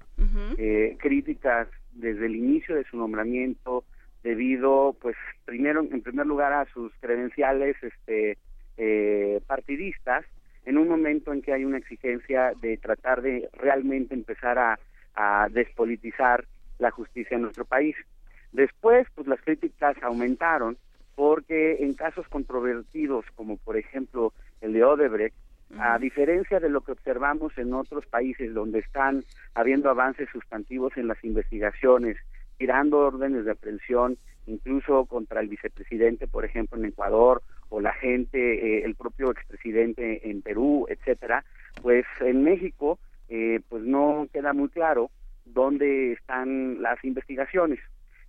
eh, 0.58 0.98
críticas 1.00 1.68
desde 1.92 2.26
el 2.26 2.36
inicio 2.36 2.74
de 2.74 2.86
su 2.86 2.98
nombramiento 2.98 3.84
debido, 4.24 4.98
pues, 5.00 5.16
primero, 5.46 5.82
en 5.82 6.02
primer 6.02 6.26
lugar, 6.26 6.54
a 6.54 6.66
sus 6.74 6.92
credenciales, 7.02 7.76
este, 7.84 8.40
eh, 8.78 9.42
partidistas, 9.48 10.26
en 10.66 10.78
un 10.78 10.88
momento 10.88 11.34
en 11.34 11.42
que 11.42 11.54
hay 11.54 11.66
una 11.66 11.78
exigencia 11.78 12.54
de 12.62 12.78
tratar 12.78 13.22
de 13.22 13.50
realmente 13.54 14.14
empezar 14.14 14.58
a, 14.58 14.80
a 15.16 15.48
despolitizar 15.52 16.46
la 16.80 16.92
justicia 16.92 17.36
en 17.36 17.44
nuestro 17.44 17.66
país. 17.66 17.96
Después, 18.52 19.08
pues, 19.16 19.28
las 19.28 19.42
críticas 19.42 19.96
aumentaron 20.02 20.78
porque 21.16 21.78
en 21.82 21.94
casos 21.94 22.28
controvertidos, 22.28 23.26
como 23.36 23.58
por 23.58 23.78
ejemplo 23.78 24.34
el 24.62 24.74
de 24.74 24.84
Odebrecht, 24.84 25.36
a 25.80 25.98
diferencia 25.98 26.60
de 26.60 26.70
lo 26.70 26.82
que 26.82 26.92
observamos 26.92 27.58
en 27.58 27.74
otros 27.74 28.06
países 28.06 28.54
donde 28.54 28.80
están 28.80 29.24
habiendo 29.56 29.90
avances 29.90 30.30
sustantivos 30.32 30.96
en 30.98 31.08
las 31.08 31.24
investigaciones, 31.24 32.18
tirando 32.58 33.00
órdenes 33.00 33.46
de 33.46 33.52
aprehensión, 33.52 34.18
incluso 34.46 35.06
contra 35.06 35.42
el 35.42 35.48
vicepresidente, 35.48 36.28
por 36.28 36.46
ejemplo, 36.46 36.78
en 36.78 36.86
Ecuador, 36.86 37.42
o 37.74 37.82
la 37.82 37.94
gente, 37.94 38.38
eh, 38.38 38.86
el 38.86 38.94
propio 38.94 39.32
expresidente 39.32 40.30
en 40.30 40.44
Perú, 40.44 40.86
etcétera, 40.90 41.44
pues 41.82 42.06
en 42.22 42.44
México, 42.44 43.00
eh, 43.30 43.62
pues 43.68 43.82
no 43.82 44.28
queda 44.32 44.54
muy 44.54 44.70
claro 44.70 45.10
dónde 45.44 46.12
están 46.12 46.84
las 46.84 47.04
investigaciones. 47.04 47.80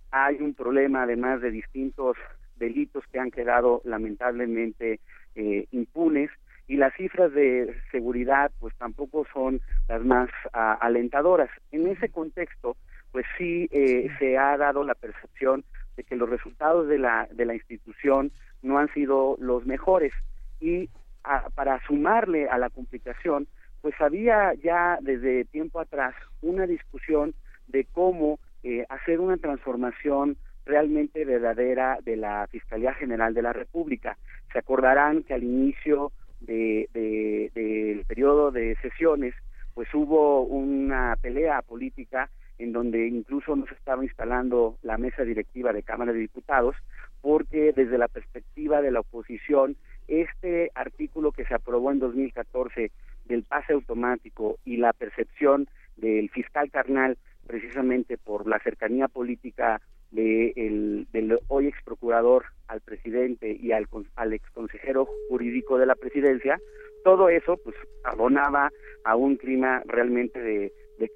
Hay 0.09 0.37
un 0.41 0.55
problema, 0.55 1.03
además 1.03 1.41
de 1.41 1.51
distintos 1.51 2.17
delitos 2.55 3.03
que 3.11 3.19
han 3.19 3.29
quedado 3.29 3.83
lamentablemente 3.85 4.99
eh, 5.35 5.67
impunes 5.71 6.31
y 6.67 6.77
las 6.77 6.95
cifras 6.95 7.31
de 7.33 7.71
seguridad 7.91 8.51
pues 8.59 8.73
tampoco 8.77 9.27
son 9.31 9.61
las 9.87 10.03
más 10.03 10.29
ah, 10.53 10.79
alentadoras. 10.81 11.51
En 11.71 11.85
ese 11.85 12.09
contexto, 12.09 12.77
pues 13.11 13.27
sí 13.37 13.69
eh, 13.71 14.09
se 14.17 14.39
ha 14.39 14.57
dado 14.57 14.83
la 14.83 14.95
percepción 14.95 15.63
de 15.97 16.03
que 16.03 16.15
los 16.15 16.29
resultados 16.29 16.87
de 16.87 16.97
la 16.97 17.27
de 17.31 17.45
la 17.45 17.53
institución 17.53 18.31
no 18.61 18.77
han 18.79 18.91
sido 18.93 19.37
los 19.39 19.65
mejores 19.65 20.13
y 20.59 20.89
ah, 21.23 21.49
para 21.55 21.79
sumarle 21.85 22.47
a 22.49 22.57
la 22.57 22.69
complicación, 22.69 23.47
pues 23.81 23.93
había 23.99 24.53
ya 24.55 24.97
desde 25.01 25.45
tiempo 25.45 25.79
atrás 25.79 26.15
una 26.41 26.65
discusión 26.67 27.33
de 27.67 27.85
cómo 27.85 28.39
eh, 28.63 28.85
hacer 28.89 29.19
una 29.19 29.37
transformación 29.37 30.37
realmente 30.65 31.23
verdadera 31.25 31.99
de 32.03 32.15
la 32.15 32.47
Fiscalía 32.49 32.93
General 32.95 33.33
de 33.33 33.41
la 33.43 33.53
República. 33.53 34.17
Se 34.51 34.59
acordarán 34.59 35.21
que 35.23 35.33
al 35.35 35.43
inicio 35.43 36.11
de, 36.41 36.89
de- 36.93 37.51
del 37.53 38.05
periodo 38.05 38.51
de 38.51 38.75
sesiones, 38.81 39.35
pues 39.75 39.87
hubo 39.93 40.41
una 40.43 41.15
pelea 41.21 41.61
política 41.61 42.29
en 42.57 42.71
donde 42.71 43.07
incluso 43.07 43.55
no 43.55 43.65
se 43.67 43.73
estaba 43.73 44.03
instalando 44.03 44.77
la 44.81 44.97
mesa 44.97 45.23
directiva 45.23 45.73
de 45.73 45.83
Cámara 45.83 46.13
de 46.13 46.19
Diputados, 46.19 46.75
porque 47.21 47.73
desde 47.73 47.97
la 47.97 48.07
perspectiva 48.07 48.81
de 48.81 48.91
la 48.91 49.01
oposición, 49.01 49.75
este 50.07 50.71
artículo 50.75 51.31
que 51.31 51.45
se 51.45 51.55
aprobó 51.55 51.91
en 51.91 51.99
2014 51.99 52.91
del 53.25 53.43
pase 53.43 53.73
automático 53.73 54.57
y 54.63 54.77
la 54.77 54.93
percepción 54.93 55.67
del 55.97 56.29
fiscal 56.29 56.69
carnal 56.69 57.17
precisamente 57.47 58.17
por 58.17 58.47
la 58.47 58.59
cercanía 58.59 59.07
política 59.07 59.81
de 60.11 60.53
el, 60.55 61.07
del 61.11 61.39
hoy 61.47 61.67
ex 61.67 61.77
procurador 61.83 62.45
al 62.67 62.81
presidente 62.81 63.57
y 63.59 63.71
al, 63.71 63.87
al 64.15 64.33
ex 64.33 64.49
consejero 64.51 65.07
jurídico 65.29 65.77
de 65.77 65.85
la 65.85 65.95
presidencia, 65.95 66.59
todo 67.03 67.29
eso 67.29 67.57
pues 67.57 67.75
abonaba 68.03 68.71
a 69.03 69.15
un 69.15 69.35
clima 69.35 69.83
realmente 69.85 70.39
de, 70.39 70.73
de, 70.97 71.11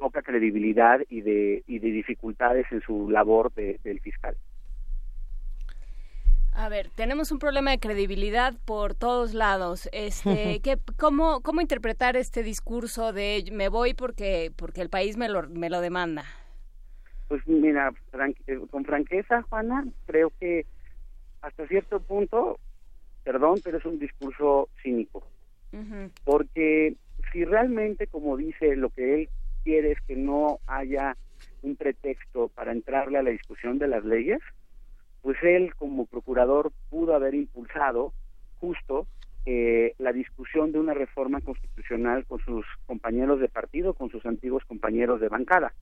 poca 0.00 0.22
credibilidad 0.22 1.00
y 1.08 1.20
de, 1.20 1.62
y 1.66 1.78
de 1.78 1.88
dificultades 1.88 2.66
en 2.70 2.80
su 2.82 3.10
labor 3.10 3.52
del 3.52 4.00
fiscal. 4.00 4.36
A 6.54 6.68
ver, 6.68 6.90
tenemos 6.90 7.32
un 7.32 7.38
problema 7.38 7.70
de 7.70 7.78
credibilidad 7.78 8.54
por 8.66 8.94
todos 8.94 9.32
lados. 9.32 9.88
Este, 9.92 10.60
¿qué, 10.62 10.78
cómo, 10.98 11.40
¿Cómo 11.40 11.60
interpretar 11.60 12.16
este 12.16 12.42
discurso 12.42 13.12
de 13.12 13.44
me 13.52 13.68
voy 13.68 13.94
porque, 13.94 14.50
porque 14.56 14.82
el 14.82 14.90
país 14.90 15.16
me 15.16 15.28
lo, 15.28 15.48
me 15.48 15.70
lo 15.70 15.80
demanda? 15.80 16.24
Pues 17.28 17.46
mira, 17.46 17.90
eh, 18.46 18.60
con 18.70 18.84
franqueza, 18.84 19.42
Juana, 19.42 19.86
creo 20.06 20.30
que 20.38 20.66
hasta 21.40 21.66
cierto 21.66 22.00
punto, 22.00 22.58
perdón, 23.24 23.60
pero 23.64 23.78
es 23.78 23.84
un 23.86 23.98
discurso 23.98 24.68
cínico. 24.82 25.26
Porque 26.24 26.96
si 27.32 27.44
realmente, 27.44 28.06
como 28.06 28.36
dice, 28.36 28.76
lo 28.76 28.90
que 28.90 29.14
él 29.14 29.28
quiere 29.64 29.92
es 29.92 30.00
que 30.02 30.16
no 30.16 30.58
haya 30.66 31.16
un 31.62 31.76
pretexto 31.76 32.48
para 32.48 32.72
entrarle 32.72 33.18
a 33.18 33.22
la 33.22 33.30
discusión 33.30 33.78
de 33.78 33.88
las 33.88 34.04
leyes, 34.04 34.40
pues 35.22 35.36
él 35.42 35.74
como 35.76 36.06
procurador 36.06 36.72
pudo 36.90 37.14
haber 37.14 37.34
impulsado 37.34 38.12
justo 38.60 39.06
eh, 39.44 39.94
la 39.98 40.12
discusión 40.12 40.72
de 40.72 40.78
una 40.78 40.94
reforma 40.94 41.40
constitucional 41.40 42.24
con 42.26 42.40
sus 42.40 42.64
compañeros 42.86 43.40
de 43.40 43.48
partido, 43.48 43.94
con 43.94 44.10
sus 44.10 44.24
antiguos 44.26 44.64
compañeros 44.64 45.20
de 45.20 45.28
bancada. 45.28 45.72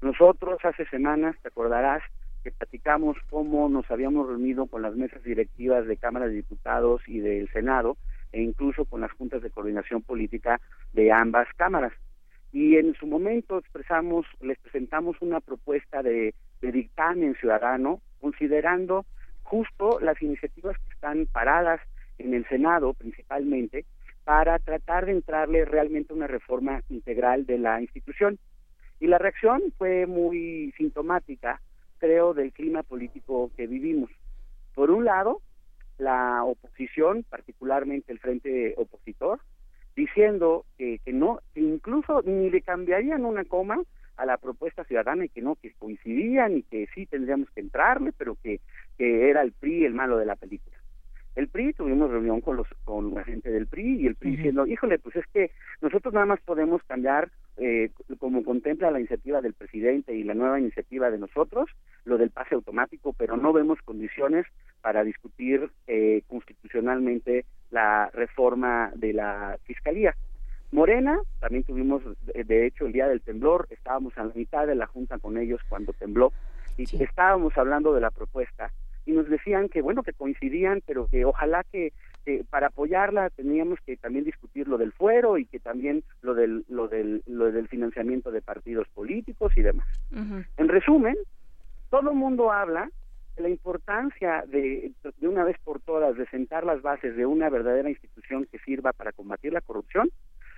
Nosotros 0.00 0.58
hace 0.64 0.86
semanas, 0.86 1.36
te 1.42 1.48
acordarás, 1.48 2.02
que 2.44 2.50
platicamos 2.50 3.16
cómo 3.30 3.68
nos 3.68 3.88
habíamos 3.90 4.28
reunido 4.28 4.66
con 4.66 4.82
las 4.82 4.94
mesas 4.96 5.22
directivas 5.22 5.86
de 5.86 5.96
Cámara 5.96 6.26
de 6.26 6.34
Diputados 6.34 7.02
y 7.06 7.20
del 7.20 7.48
Senado 7.50 7.96
e 8.32 8.42
incluso 8.42 8.84
con 8.84 9.00
las 9.00 9.12
juntas 9.12 9.42
de 9.42 9.50
coordinación 9.50 10.02
política 10.02 10.60
de 10.92 11.12
ambas 11.12 11.48
cámaras. 11.56 11.92
Y 12.52 12.76
en 12.76 12.94
su 12.94 13.06
momento 13.06 13.58
expresamos, 13.58 14.26
les 14.40 14.58
presentamos 14.58 15.16
una 15.20 15.40
propuesta 15.40 16.02
de, 16.02 16.34
de 16.60 16.72
dictamen 16.72 17.34
ciudadano 17.36 18.00
considerando 18.20 19.04
justo 19.42 20.00
las 20.00 20.20
iniciativas 20.22 20.76
que 20.78 20.94
están 20.94 21.26
paradas 21.26 21.80
en 22.18 22.34
el 22.34 22.46
Senado 22.48 22.94
principalmente 22.94 23.84
para 24.24 24.58
tratar 24.58 25.06
de 25.06 25.12
entrarle 25.12 25.64
realmente 25.64 26.12
una 26.12 26.26
reforma 26.26 26.82
integral 26.88 27.44
de 27.46 27.58
la 27.58 27.80
institución. 27.80 28.38
Y 29.00 29.08
la 29.08 29.18
reacción 29.18 29.62
fue 29.78 30.06
muy 30.06 30.72
sintomática, 30.76 31.60
creo, 31.98 32.34
del 32.34 32.52
clima 32.52 32.82
político 32.82 33.50
que 33.56 33.66
vivimos. 33.66 34.10
Por 34.74 34.90
un 34.90 35.04
lado, 35.04 35.42
la 35.98 36.44
oposición, 36.44 37.24
particularmente 37.28 38.12
el 38.12 38.18
frente 38.18 38.74
opositor, 38.76 39.40
diciendo 39.94 40.64
que, 40.78 40.98
que 41.04 41.12
no, 41.12 41.40
que 41.54 41.60
incluso 41.60 42.22
ni 42.22 42.50
le 42.50 42.62
cambiarían 42.62 43.24
una 43.24 43.44
coma 43.44 43.82
a 44.16 44.26
la 44.26 44.36
propuesta 44.36 44.84
ciudadana 44.84 45.24
y 45.24 45.28
que 45.28 45.42
no, 45.42 45.56
que 45.56 45.72
coincidían 45.74 46.58
y 46.58 46.62
que 46.62 46.86
sí 46.94 47.06
tendríamos 47.06 47.50
que 47.50 47.60
entrarle, 47.60 48.12
pero 48.12 48.36
que, 48.42 48.60
que 48.98 49.30
era 49.30 49.42
el 49.42 49.52
PRI 49.52 49.84
el 49.84 49.94
malo 49.94 50.18
de 50.18 50.26
la 50.26 50.36
película. 50.36 50.76
El 51.34 51.48
PRI, 51.48 51.72
tuvimos 51.72 52.10
reunión 52.10 52.42
con 52.42 52.56
los 52.56 52.66
con 52.84 53.14
la 53.14 53.24
gente 53.24 53.50
del 53.50 53.66
PRI 53.66 54.02
y 54.02 54.06
el 54.06 54.16
PRI 54.16 54.36
diciendo, 54.36 54.66
híjole, 54.66 54.98
pues 54.98 55.16
es 55.16 55.26
que 55.32 55.50
nosotros 55.80 56.12
nada 56.12 56.26
más 56.26 56.40
podemos 56.42 56.82
cambiar, 56.82 57.30
eh, 57.56 57.90
como 58.18 58.44
contempla 58.44 58.90
la 58.90 58.98
iniciativa 58.98 59.40
del 59.40 59.54
presidente 59.54 60.14
y 60.14 60.24
la 60.24 60.34
nueva 60.34 60.60
iniciativa 60.60 61.10
de 61.10 61.18
nosotros, 61.18 61.70
lo 62.04 62.18
del 62.18 62.30
pase 62.30 62.54
automático, 62.54 63.14
pero 63.14 63.38
no 63.38 63.54
vemos 63.54 63.80
condiciones 63.82 64.44
para 64.82 65.04
discutir 65.04 65.70
eh, 65.86 66.22
constitucionalmente 66.28 67.46
la 67.70 68.10
reforma 68.12 68.92
de 68.94 69.14
la 69.14 69.58
fiscalía. 69.64 70.14
Morena, 70.72 71.20
también 71.40 71.64
tuvimos, 71.64 72.02
de 72.22 72.66
hecho, 72.66 72.86
el 72.86 72.92
día 72.92 73.06
del 73.06 73.20
temblor, 73.20 73.66
estábamos 73.70 74.16
a 74.16 74.24
la 74.24 74.34
mitad 74.34 74.66
de 74.66 74.74
la 74.74 74.86
junta 74.86 75.18
con 75.18 75.38
ellos 75.38 75.60
cuando 75.68 75.92
tembló 75.92 76.32
y 76.76 76.84
estábamos 77.02 77.56
hablando 77.56 77.92
de 77.94 78.00
la 78.00 78.10
propuesta 78.10 78.70
y 79.04 79.12
nos 79.12 79.28
decían 79.28 79.68
que, 79.68 79.82
bueno, 79.82 80.02
que 80.02 80.12
coincidían, 80.12 80.82
pero 80.86 81.06
que 81.08 81.24
ojalá 81.24 81.64
que 81.70 81.92
para 82.50 82.68
apoyarla 82.68 83.30
teníamos 83.30 83.80
que 83.84 83.96
también 83.96 84.24
discutir 84.24 84.68
lo 84.68 84.78
del 84.78 84.92
fuero 84.92 85.38
y 85.38 85.44
que 85.44 85.58
también 85.58 86.04
lo 86.22 86.34
del, 86.34 86.64
lo 86.68 86.88
del, 86.88 87.22
lo 87.26 87.50
del 87.50 87.68
financiamiento 87.68 88.30
de 88.30 88.40
partidos 88.40 88.86
políticos 88.94 89.52
y 89.56 89.62
demás. 89.62 89.86
En 90.56 90.68
resumen, 90.68 91.16
todo 91.90 92.10
el 92.10 92.16
mundo 92.16 92.52
habla 92.52 92.90
la 93.36 93.48
importancia 93.48 94.44
de, 94.46 94.92
de 95.16 95.28
una 95.28 95.44
vez 95.44 95.56
por 95.64 95.80
todas, 95.80 96.16
de 96.16 96.26
sentar 96.26 96.64
las 96.64 96.82
bases 96.82 97.16
de 97.16 97.26
una 97.26 97.48
verdadera 97.48 97.88
institución 97.88 98.46
que 98.50 98.58
sirva 98.60 98.92
para 98.92 99.12
combatir 99.12 99.52
la 99.52 99.60
corrupción 99.60 100.10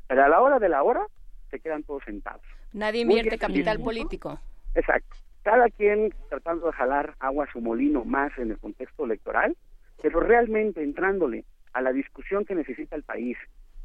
pero 0.06 0.24
a 0.24 0.28
la 0.28 0.40
hora 0.40 0.59
de 0.59 0.68
la 0.68 0.82
hora 0.82 1.06
se 1.51 1.60
quedan 1.60 1.82
todos 1.82 2.02
sentados. 2.05 2.42
Nadie 2.72 3.02
invierte 3.02 3.38
capital 3.38 3.80
político. 3.80 4.38
Exacto. 4.74 5.16
Cada 5.42 5.68
quien 5.70 6.12
tratando 6.28 6.66
de 6.66 6.72
jalar 6.72 7.14
agua 7.20 7.44
a 7.44 7.52
su 7.52 7.60
molino 7.60 8.05
más 8.05 8.36
en 8.38 8.51
el 8.51 8.59
contexto 8.59 9.05
electoral, 9.05 9.56
pero 10.02 10.20
realmente 10.20 10.82
entrándole 10.82 11.44
a 11.72 11.80
la 11.80 11.92
discusión 11.92 12.44
que 12.44 12.55
necesita 12.55 12.96
el 12.96 13.02
país, 13.02 13.36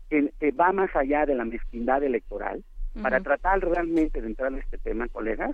que, 0.09 0.31
va 0.51 0.71
más 0.71 0.95
allá 0.95 1.25
de 1.25 1.35
la 1.35 1.45
mezquindad 1.45 2.03
electoral, 2.03 2.63
para 3.01 3.19
tratar 3.19 3.59
realmente 3.59 4.19
de 4.21 4.27
entrar 4.27 4.53
a 4.53 4.57
este 4.57 4.77
tema, 4.77 5.07
colegas, 5.09 5.51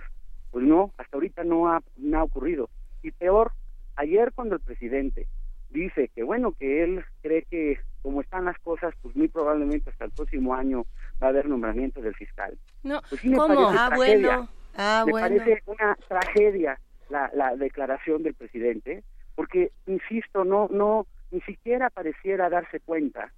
pues 0.50 0.64
no, 0.64 0.92
hasta 0.96 1.16
ahorita 1.16 1.44
no 1.44 1.68
ha, 1.68 1.82
no 1.96 2.18
ha 2.18 2.22
ocurrido. 2.24 2.70
Y 3.02 3.10
peor, 3.12 3.52
ayer 3.96 4.32
cuando 4.34 4.54
el 4.56 4.60
presidente 4.60 5.26
dice 5.70 6.08
que 6.14 6.22
bueno, 6.22 6.52
que 6.52 6.82
él 6.84 7.04
cree 7.22 7.42
que 7.42 7.78
como 8.02 8.20
están 8.20 8.44
las 8.44 8.58
cosas, 8.60 8.94
pues 9.02 9.16
muy 9.16 9.28
probablemente 9.28 9.90
hasta 9.90 10.04
el 10.04 10.12
próximo 10.12 10.54
año 10.54 10.86
va 11.20 11.26
a 11.26 11.30
haber 11.30 11.48
nombramiento 11.48 12.00
del 12.00 12.14
fiscal. 12.14 12.56
No, 12.84 13.00
pues 13.08 13.20
¿cómo? 13.22 13.68
ah, 13.70 13.90
bueno. 13.96 14.48
Ah, 14.76 15.04
me 15.06 15.12
parece 15.12 15.62
una 15.66 15.96
tragedia 16.06 16.78
la, 17.08 17.30
la 17.34 17.56
declaración 17.56 18.22
del 18.22 18.34
presidente, 18.34 19.02
porque, 19.34 19.72
insisto, 19.86 20.44
no, 20.44 20.68
no, 20.70 21.06
ni 21.30 21.40
siquiera 21.40 21.90
pareciera 21.90 22.48
darse 22.48 22.78
cuenta 22.80 23.32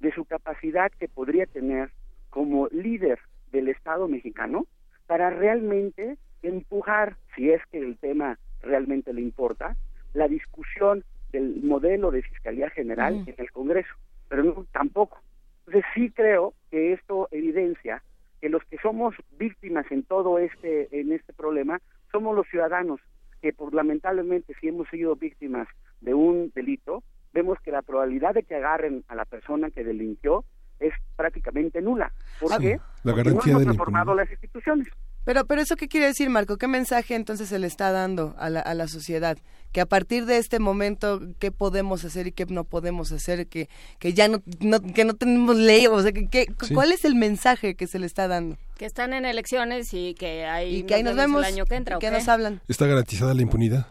de 0.00 0.12
su 0.12 0.24
capacidad 0.24 0.90
que 0.98 1.08
podría 1.08 1.46
tener 1.46 1.90
como 2.30 2.68
líder 2.68 3.18
del 3.52 3.68
Estado 3.68 4.08
mexicano 4.08 4.66
para 5.06 5.30
realmente 5.30 6.16
empujar, 6.42 7.16
si 7.34 7.50
es 7.50 7.60
que 7.70 7.78
el 7.78 7.98
tema 7.98 8.38
realmente 8.62 9.12
le 9.12 9.20
importa, 9.20 9.76
la 10.14 10.28
discusión 10.28 11.04
del 11.32 11.62
modelo 11.62 12.10
de 12.10 12.22
Fiscalía 12.22 12.70
General 12.70 13.24
en 13.26 13.34
el 13.36 13.50
Congreso 13.50 13.94
pero 14.28 14.44
no, 14.44 14.66
tampoco. 14.72 15.20
Entonces 15.66 15.84
sí 15.94 16.10
creo 16.10 16.54
que 16.70 16.92
esto 16.92 17.28
evidencia 17.30 18.02
que 18.40 18.48
los 18.48 18.62
que 18.64 18.78
somos 18.78 19.14
víctimas 19.38 19.86
en 19.90 20.04
todo 20.04 20.38
este 20.38 21.00
en 21.00 21.12
este 21.12 21.32
problema 21.32 21.80
somos 22.12 22.36
los 22.36 22.46
ciudadanos 22.48 23.00
que 23.42 23.52
por 23.52 23.74
lamentablemente 23.74 24.54
si 24.60 24.68
hemos 24.68 24.88
sido 24.88 25.16
víctimas 25.16 25.66
de 26.00 26.14
un 26.14 26.52
delito 26.54 27.02
vemos 27.32 27.58
que 27.60 27.72
la 27.72 27.82
probabilidad 27.82 28.34
de 28.34 28.44
que 28.44 28.54
agarren 28.54 29.04
a 29.08 29.14
la 29.14 29.24
persona 29.24 29.70
que 29.70 29.84
delinquió 29.84 30.44
es 30.78 30.94
prácticamente 31.16 31.82
nula. 31.82 32.12
Porque, 32.38 32.78
ah, 32.80 32.94
la 33.02 33.12
garantía 33.12 33.54
no 33.54 33.60
hemos 33.60 33.72
reformado 33.72 34.14
las 34.14 34.30
instituciones 34.30 34.86
pero, 35.28 35.44
pero 35.44 35.60
eso 35.60 35.76
qué 35.76 35.88
quiere 35.88 36.06
decir, 36.06 36.30
Marco? 36.30 36.56
¿Qué 36.56 36.68
mensaje 36.68 37.14
entonces 37.14 37.50
se 37.50 37.58
le 37.58 37.66
está 37.66 37.92
dando 37.92 38.34
a 38.38 38.48
la, 38.48 38.60
a 38.60 38.72
la 38.72 38.88
sociedad? 38.88 39.36
Que 39.72 39.82
a 39.82 39.84
partir 39.84 40.24
de 40.24 40.38
este 40.38 40.58
momento, 40.58 41.20
¿qué 41.38 41.52
podemos 41.52 42.02
hacer 42.06 42.28
y 42.28 42.32
qué 42.32 42.46
no 42.46 42.64
podemos 42.64 43.12
hacer? 43.12 43.46
Que, 43.46 43.68
que 43.98 44.14
ya 44.14 44.26
no, 44.28 44.38
que 44.40 45.04
no 45.04 45.12
tenemos 45.12 45.54
ley, 45.54 45.86
o 45.86 46.00
sea, 46.00 46.12
que, 46.12 46.46
¿cuál 46.72 46.92
es 46.92 47.04
el 47.04 47.14
mensaje 47.14 47.74
que 47.74 47.86
se 47.86 47.98
le 47.98 48.06
está 48.06 48.26
dando? 48.26 48.56
Que 48.78 48.86
están 48.86 49.12
en 49.12 49.26
elecciones 49.26 49.92
y 49.92 50.14
que 50.14 50.46
hay 50.46 50.76
y 50.76 50.82
que 50.84 50.94
ahí 50.94 51.02
nos 51.02 51.14
vemos 51.14 51.46
el 51.46 51.52
año 51.52 51.66
que 51.66 51.74
entra. 51.74 51.98
¿Qué 51.98 52.10
nos 52.10 52.26
hablan? 52.26 52.62
¿Está 52.66 52.86
garantizada 52.86 53.34
la 53.34 53.42
impunidad? 53.42 53.86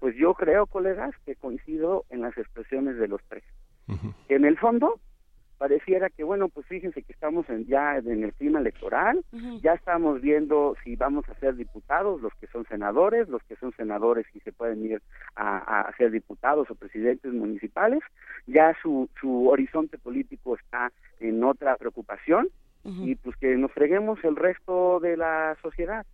Pues 0.00 0.16
yo 0.16 0.34
creo, 0.34 0.66
colegas, 0.66 1.14
que 1.24 1.36
coincido 1.36 2.04
en 2.10 2.22
las 2.22 2.36
expresiones 2.36 2.98
de 2.98 3.06
los 3.06 3.20
tres. 3.28 3.44
En 4.28 4.44
el 4.44 4.58
fondo, 4.58 4.98
pareciera 5.58 6.08
que, 6.08 6.24
bueno, 6.24 6.48
pues 6.48 6.66
fíjense 6.66 7.02
que 7.02 7.12
estamos 7.12 7.48
en, 7.50 7.66
ya 7.66 7.98
en 7.98 8.24
el 8.24 8.32
clima 8.32 8.60
electoral, 8.60 9.24
ya 9.60 9.74
estamos 9.74 10.20
viendo 10.20 10.76
si 10.84 10.96
vamos 10.96 11.28
a 11.28 11.34
ser 11.34 11.56
diputados, 11.56 12.22
los 12.22 12.32
que 12.36 12.46
son 12.46 12.64
senadores, 12.66 13.28
los 13.28 13.42
que 13.42 13.56
son 13.56 13.72
senadores 13.76 14.26
y 14.34 14.40
se 14.40 14.52
pueden 14.52 14.84
ir 14.84 15.02
a, 15.34 15.80
a 15.80 15.96
ser 15.96 16.12
diputados 16.12 16.70
o 16.70 16.74
presidentes 16.74 17.32
municipales, 17.32 18.00
ya 18.46 18.74
su, 18.80 19.08
su 19.20 19.48
horizonte 19.48 19.98
político 19.98 20.56
está 20.56 20.92
en 21.20 21.42
otra 21.44 21.76
preocupación 21.76 22.48
y 22.84 23.16
pues 23.16 23.36
que 23.36 23.54
nos 23.56 23.70
freguemos 23.72 24.18
el 24.24 24.34
resto 24.34 24.98
de 25.00 25.18
la 25.18 25.58
sociedad. 25.60 26.06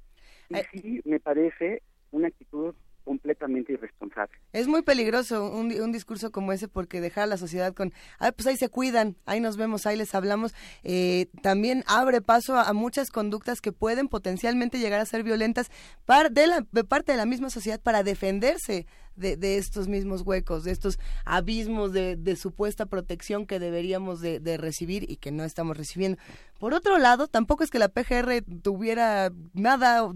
Y 0.49 0.57
sí, 0.73 1.01
me 1.05 1.21
parece 1.21 1.83
una 2.11 2.29
actitud 2.29 2.75
completamente 3.05 3.73
irresponsable. 3.73 4.33
Es 4.53 4.67
muy 4.67 4.83
peligroso 4.83 5.51
un, 5.51 5.73
un, 5.81 5.93
discurso 5.93 6.33
como 6.33 6.53
ese 6.53 6.69
porque 6.69 7.01
dejar 7.01 7.25
a 7.25 7.27
la 7.27 7.37
sociedad 7.37 7.75
con, 7.75 7.93
ah, 8.19 8.33
pues 8.33 8.47
ahí 8.47 8.57
se 8.57 8.69
cuidan, 8.69 9.17
ahí 9.27 9.41
nos 9.41 9.57
vemos, 9.57 9.87
ahí 9.87 9.97
les 9.97 10.15
hablamos, 10.15 10.55
eh, 10.83 11.27
también 11.43 11.85
abre 11.87 12.21
paso 12.21 12.57
a, 12.57 12.73
muchas 12.73 13.11
conductas 13.11 13.61
que 13.61 13.73
pueden 13.73 14.09
potencialmente 14.09 14.79
llegar 14.79 15.01
a 15.01 15.07
ser 15.07 15.23
violentas 15.23 15.71
par, 16.05 16.33
de, 16.33 16.47
la, 16.47 16.67
de 16.73 16.85
parte 16.85 17.13
de 17.13 17.19
la 17.19 17.27
misma 17.27 17.51
sociedad 17.51 17.81
para 17.81 18.03
defenderse 18.03 18.87
de, 19.17 19.37
de, 19.37 19.59
estos 19.59 19.89
mismos 19.89 20.23
huecos, 20.23 20.65
de 20.65 20.73
estos 20.73 20.99
abismos 21.25 21.93
de, 21.93 22.17
de 22.17 22.37
supuesta 22.37 22.87
protección 22.87 23.47
que 23.47 23.59
deberíamos 23.59 24.21
de, 24.21 24.41
de, 24.41 24.57
recibir 24.57 25.11
y 25.11 25.17
que 25.17 25.33
no 25.33 25.45
estamos 25.45 25.77
recibiendo. 25.77 26.19
Por 26.59 26.75
otro 26.75 26.99
lado, 26.99 27.27
tampoco 27.27 27.65
es 27.65 27.71
que 27.71 27.79
la 27.79 27.89
PGR 27.89 28.43
tuviera 28.63 29.31
nada, 29.53 30.09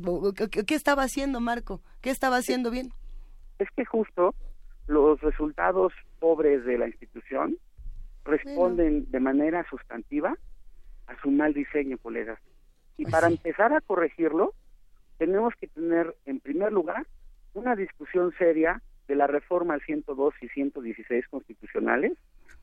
¿qué 0.51 0.75
estaba 0.75 1.03
haciendo 1.03 1.41
Marco? 1.41 1.81
¿Qué 2.01 2.11
estaba 2.11 2.37
haciendo 2.37 2.70
bien? 2.70 2.91
Es 3.59 3.69
que 3.77 3.85
justo 3.85 4.35
los 4.87 5.20
resultados 5.20 5.93
pobres 6.19 6.65
de 6.65 6.79
la 6.79 6.89
institución 6.89 7.57
responden 8.25 9.11
de 9.11 9.20
manera 9.20 9.66
sustantiva 9.69 10.37
a 11.07 11.20
su 11.20 11.31
mal 11.31 11.55
diseño, 11.55 11.99
colegas. 11.99 12.39
Y 12.97 13.05
pues 13.05 13.12
para 13.12 13.29
empezar 13.29 13.73
a 13.73 13.81
corregirlo, 13.81 14.55
tenemos 15.19 15.55
que 15.61 15.69
tener, 15.69 16.15
en 16.27 16.41
primer 16.41 16.73
lugar, 16.73 17.07
una 17.59 17.75
discusión 17.77 18.33
seria 18.39 18.81
de 19.09 19.17
la 19.17 19.27
reforma 19.27 19.75
al 19.75 19.83
102 19.83 20.35
y 20.41 20.49
116 20.49 21.27
constitucionales 21.29 22.13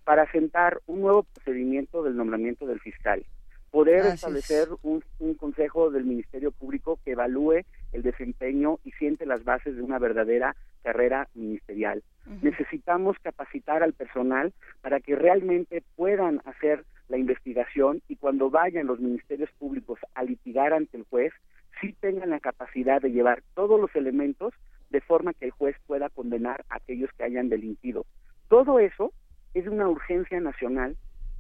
para 0.06 0.32
sentar 0.32 0.80
un 0.86 1.02
nuevo 1.02 1.24
procedimiento 1.24 2.04
del 2.04 2.16
nombramiento 2.16 2.66
del 2.66 2.80
fiscal. 2.80 3.26
Poder 3.72 4.06
establecer 4.06 4.70
un, 4.84 5.04
consejo 5.38 5.92
del 5.92 6.06
Ministerio 6.06 6.52
Público 6.52 6.98
que 7.04 7.12
evalúe 7.12 7.66
el 7.92 8.04
desempeño 8.04 8.80
y 8.86 8.92
siente 8.92 9.26
las 9.26 9.44
bases 9.44 9.76
de 9.76 9.82
una 9.82 10.00
verdadera 10.00 10.56
carrera 10.82 11.28
ministerial. 11.34 12.02
Necesitamos 12.42 13.18
capacitar 13.22 13.84
al 13.84 13.92
personal 13.92 14.54
para 14.82 15.02
que 15.02 15.16
realmente 15.16 15.84
puedan 15.98 16.42
hacer 16.46 16.86
la 17.10 17.18
investigación 17.18 18.02
y 18.08 18.16
cuando 18.16 18.50
vayan 18.50 18.88
los 18.88 19.00
ministerios 19.00 19.50
públicos 19.60 20.00
a 20.14 20.24
litigar 20.24 20.72
ante 20.72 20.98
el 20.98 21.04
juez, 21.04 21.34
sí 21.82 21.94
tengan 22.00 22.30
la 22.30 22.40
capacidad 22.40 23.02
de 23.02 23.12
llevar 23.12 23.44
todos 23.56 23.80
los 23.80 23.94
elementos 23.96 24.54
de 24.90 25.02
forma 25.02 25.34
que 25.34 25.45
el 25.45 25.52
juez 25.52 25.76
pueda 25.88 26.10
condenar 26.10 26.66
a 26.70 26.76
aquellos 26.76 27.10
que 27.18 27.24
hayan 27.24 27.49
delinquido. 27.49 28.06
Todo 28.48 28.80
eso 28.80 29.14
es 29.53 29.68
una 29.68 29.88
urgencia 29.88 30.40
nacional 30.40 30.98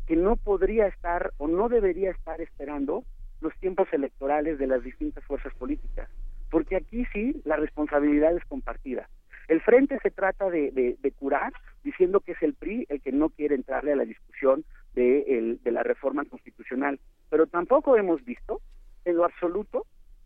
que 0.07 0.15
no 0.15 0.35
podría 0.35 0.87
estar 0.87 1.31
o 1.37 1.47
no 1.47 1.69
debería 1.69 2.11
estar 2.11 2.39
esperando 2.41 3.03
los 3.41 3.53
tiempos 3.59 3.87
electorales 3.91 4.57
de 4.59 4.67
las 4.67 4.83
distintas 4.83 5.23
fuerzas 5.25 5.53
políticas, 5.55 6.09
porque 6.49 6.75
aquí 6.75 7.05
sí 7.13 7.41
la 7.43 7.57
responsabilidad 7.57 8.35
es 8.35 8.45
compartida. 8.45 9.09
El 9.47 9.61
frente 9.61 9.99
se 10.01 10.09
trata 10.09 10.49
de, 10.49 10.97
curar 11.19 11.53
diciendo 11.83 12.19
que 12.19 12.31
es 12.31 12.41
el 12.41 12.55
PRI 12.55 12.87
el 12.89 13.01
que 13.01 13.11
no 13.11 13.29
quiere 13.29 13.55
entrarle 13.55 13.93
a 13.93 13.95
la 13.95 14.05
discusión 14.05 14.63
de, 14.95 15.59
de 15.61 15.71
la 15.71 15.83
reforma 15.83 16.25
constitucional, 16.25 16.99
pero 17.29 17.45
tampoco 17.45 17.97
hemos 17.97 18.23
visto 18.25 18.61
en 19.03 19.17
lo 19.17 19.25
absoluto 19.25 19.85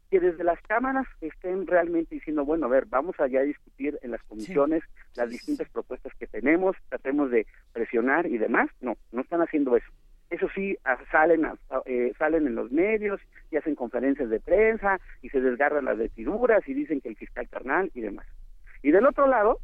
que 0.10 0.20
desde 0.20 0.44
las 0.44 0.60
cámaras 0.62 1.06
estén 1.22 1.68
realmente 1.68 2.16
diciendo, 2.16 2.44
bueno, 2.44 2.66
a 2.66 2.70
ver, 2.70 2.86
vamos 2.88 3.20
allá 3.20 3.42
a 3.42 3.44
discutir 3.44 4.00
en 4.02 4.12
las 4.12 4.24
comisiones 4.24 4.84
las 5.16 5.30
distintas 5.30 5.70
propuestas 5.70 6.14
que 6.16 6.26
tenemos, 6.26 6.76
tratemos 6.90 7.30
de 7.30 7.46
presionar 7.74 8.26
y 8.26 8.38
demás. 8.38 8.70
No, 8.82 8.98
no 9.12 9.22
están 9.22 9.42
haciendo 9.42 9.76
eso. 9.78 9.92
Eso 10.30 10.48
sí, 10.54 10.78
salen, 11.12 11.48
eh, 11.86 12.14
salen 12.18 12.48
en 12.48 12.56
los 12.56 12.72
medios 12.72 13.20
y 13.52 13.58
hacen 13.58 13.76
conferencias 13.76 14.30
de 14.30 14.40
prensa 14.40 15.00
y 15.22 15.30
se 15.30 15.42
desgarran 15.42 15.86
las 15.86 15.98
vestiduras 15.98 16.68
y 16.68 16.74
dicen 16.74 17.02
que 17.02 17.10
el 17.10 17.16
fiscal 17.16 17.48
carnal 17.50 17.92
y 17.94 18.02
demás. 18.02 18.28
Y 18.82 18.92
del 18.92 19.08
otro 19.08 19.28
lado, 19.28 19.60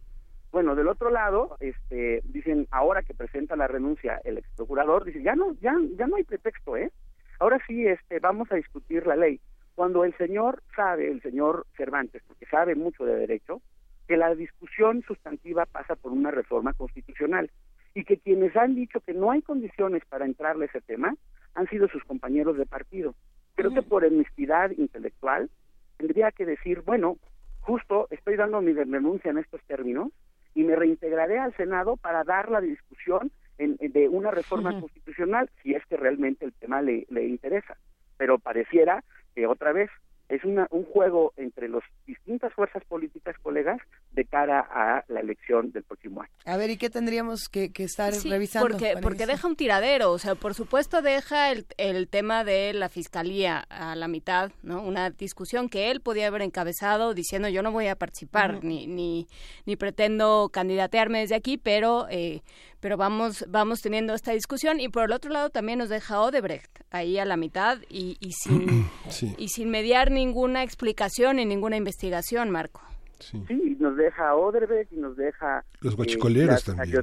bueno, 0.51 0.75
del 0.75 0.87
otro 0.87 1.09
lado, 1.09 1.57
este, 1.59 2.21
dicen 2.25 2.67
ahora 2.71 3.03
que 3.03 3.13
presenta 3.13 3.55
la 3.55 3.67
renuncia 3.67 4.21
el 4.23 4.37
ex 4.37 4.47
procurador, 4.55 5.05
dice 5.05 5.21
ya 5.21 5.35
no, 5.35 5.53
ya, 5.61 5.75
ya 5.97 6.07
no 6.07 6.15
hay 6.15 6.23
pretexto, 6.23 6.77
¿eh? 6.77 6.91
Ahora 7.39 7.59
sí, 7.67 7.85
este, 7.85 8.19
vamos 8.19 8.51
a 8.51 8.55
discutir 8.55 9.05
la 9.05 9.15
ley 9.15 9.39
cuando 9.75 10.05
el 10.05 10.15
señor 10.17 10.63
sabe, 10.75 11.11
el 11.11 11.21
señor 11.21 11.67
Cervantes, 11.75 12.23
porque 12.27 12.45
sabe 12.45 12.75
mucho 12.75 13.05
de 13.05 13.15
derecho, 13.15 13.61
que 14.07 14.17
la 14.17 14.33
discusión 14.33 15.03
sustantiva 15.03 15.65
pasa 15.65 15.95
por 15.95 16.11
una 16.11 16.31
reforma 16.31 16.73
constitucional 16.73 17.51
y 17.93 18.03
que 18.03 18.17
quienes 18.17 18.55
han 18.55 18.75
dicho 18.75 18.99
que 19.01 19.13
no 19.13 19.31
hay 19.31 19.41
condiciones 19.41 20.03
para 20.05 20.25
entrarle 20.25 20.65
a 20.65 20.67
ese 20.67 20.81
tema 20.81 21.15
han 21.55 21.67
sido 21.69 21.87
sus 21.87 22.03
compañeros 22.03 22.57
de 22.57 22.65
partido. 22.65 23.15
Creo 23.55 23.73
que 23.73 23.81
por 23.81 24.03
honestidad 24.03 24.71
intelectual 24.71 25.49
tendría 25.97 26.31
que 26.31 26.45
decir, 26.45 26.81
bueno, 26.81 27.17
justo 27.61 28.07
estoy 28.11 28.35
dando 28.35 28.61
mi 28.61 28.73
denuncia 28.73 29.31
en 29.31 29.37
estos 29.37 29.61
términos 29.63 30.09
y 30.53 30.63
me 30.63 30.75
reintegraré 30.75 31.39
al 31.39 31.55
Senado 31.55 31.97
para 31.97 32.23
dar 32.23 32.51
la 32.51 32.61
discusión 32.61 33.31
de 33.57 34.09
una 34.09 34.31
reforma 34.31 34.77
constitucional 34.79 35.49
si 35.63 35.73
es 35.73 35.85
que 35.85 35.95
realmente 35.95 36.43
el 36.45 36.53
tema 36.53 36.81
le, 36.81 37.05
le 37.09 37.25
interesa. 37.27 37.77
Pero 38.17 38.39
pareciera 38.39 39.03
que 39.35 39.45
otra 39.45 39.73
vez 39.73 39.89
es 40.29 40.43
una, 40.43 40.67
un 40.71 40.85
juego 40.85 41.33
entre 41.37 41.69
las 41.69 41.83
distintas 42.07 42.51
fuerzas 42.53 42.83
políticas, 42.85 43.35
colegas, 43.41 43.79
de 44.11 44.25
cara 44.25 44.59
a 44.59 45.03
la 45.07 45.19
elección 45.19 45.71
del 45.71 45.83
próximo 45.83 46.21
año. 46.21 46.31
A 46.45 46.57
ver, 46.57 46.69
¿y 46.69 46.77
qué 46.77 46.89
tendríamos 46.89 47.47
que, 47.49 47.71
estar 47.77 48.13
revisando? 48.23 48.69
Porque, 48.69 48.95
porque 49.01 49.27
deja 49.27 49.47
un 49.47 49.55
tiradero, 49.55 50.11
o 50.11 50.17
sea, 50.17 50.35
por 50.35 50.53
supuesto 50.53 51.01
deja 51.01 51.51
el, 51.51 51.65
el 51.77 52.07
tema 52.07 52.43
de 52.43 52.73
la 52.73 52.89
fiscalía 52.89 53.59
a 53.69 53.95
la 53.95 54.07
mitad, 54.07 54.51
¿no? 54.63 54.81
Una 54.81 55.11
discusión 55.11 55.69
que 55.69 55.91
él 55.91 56.01
podía 56.01 56.27
haber 56.27 56.41
encabezado 56.41 57.13
diciendo 57.13 57.49
yo 57.49 57.61
no 57.61 57.71
voy 57.71 57.87
a 57.87 57.95
participar, 57.95 58.63
ni, 58.63 58.87
ni, 58.87 59.27
ni 59.65 59.75
pretendo 59.75 60.49
candidatearme 60.51 61.19
desde 61.19 61.35
aquí, 61.35 61.57
pero... 61.57 62.07
Eh, 62.09 62.41
pero 62.85 62.97
vamos, 62.97 63.43
vamos 63.49 63.81
teniendo 63.81 64.13
esta 64.13 64.31
discusión 64.33 64.79
y 64.79 64.89
por 64.89 65.05
el 65.05 65.11
otro 65.11 65.31
lado 65.31 65.49
también 65.49 65.79
nos 65.79 65.89
deja 65.89 66.21
Odebrecht 66.21 66.81
ahí 66.91 67.17
a 67.17 67.25
la 67.25 67.35
mitad 67.35 67.79
y, 67.89 68.15
y 68.19 68.33
sin, 68.33 68.85
y 69.39 69.47
sin 69.47 69.71
mediar 69.71 70.11
ninguna 70.11 70.61
explicación 70.61 71.39
y 71.39 71.45
ninguna 71.45 71.77
investigación, 71.77 72.51
Marco. 72.51 72.81
Sí. 73.17 73.43
nos 73.79 73.97
deja 73.97 74.35
Odebrecht 74.35 74.93
y 74.93 74.97
nos 74.97 75.17
deja 75.17 75.63
los 75.81 75.95
guachicoleros 75.95 76.61
eh, 76.69 76.73
también. 76.75 77.01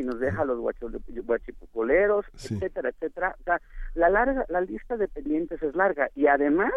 y 0.00 0.04
nos 0.04 0.18
deja 0.18 0.44
los 0.44 0.58
guachicoleros, 0.58 2.26
etcétera, 2.34 2.88
etcétera. 2.88 3.36
O 3.38 3.44
sea, 3.44 3.60
la 3.94 4.08
larga, 4.08 4.46
la 4.48 4.62
lista 4.62 4.96
de 4.96 5.06
pendientes 5.06 5.62
es 5.62 5.76
larga 5.76 6.10
y 6.16 6.26
además, 6.26 6.72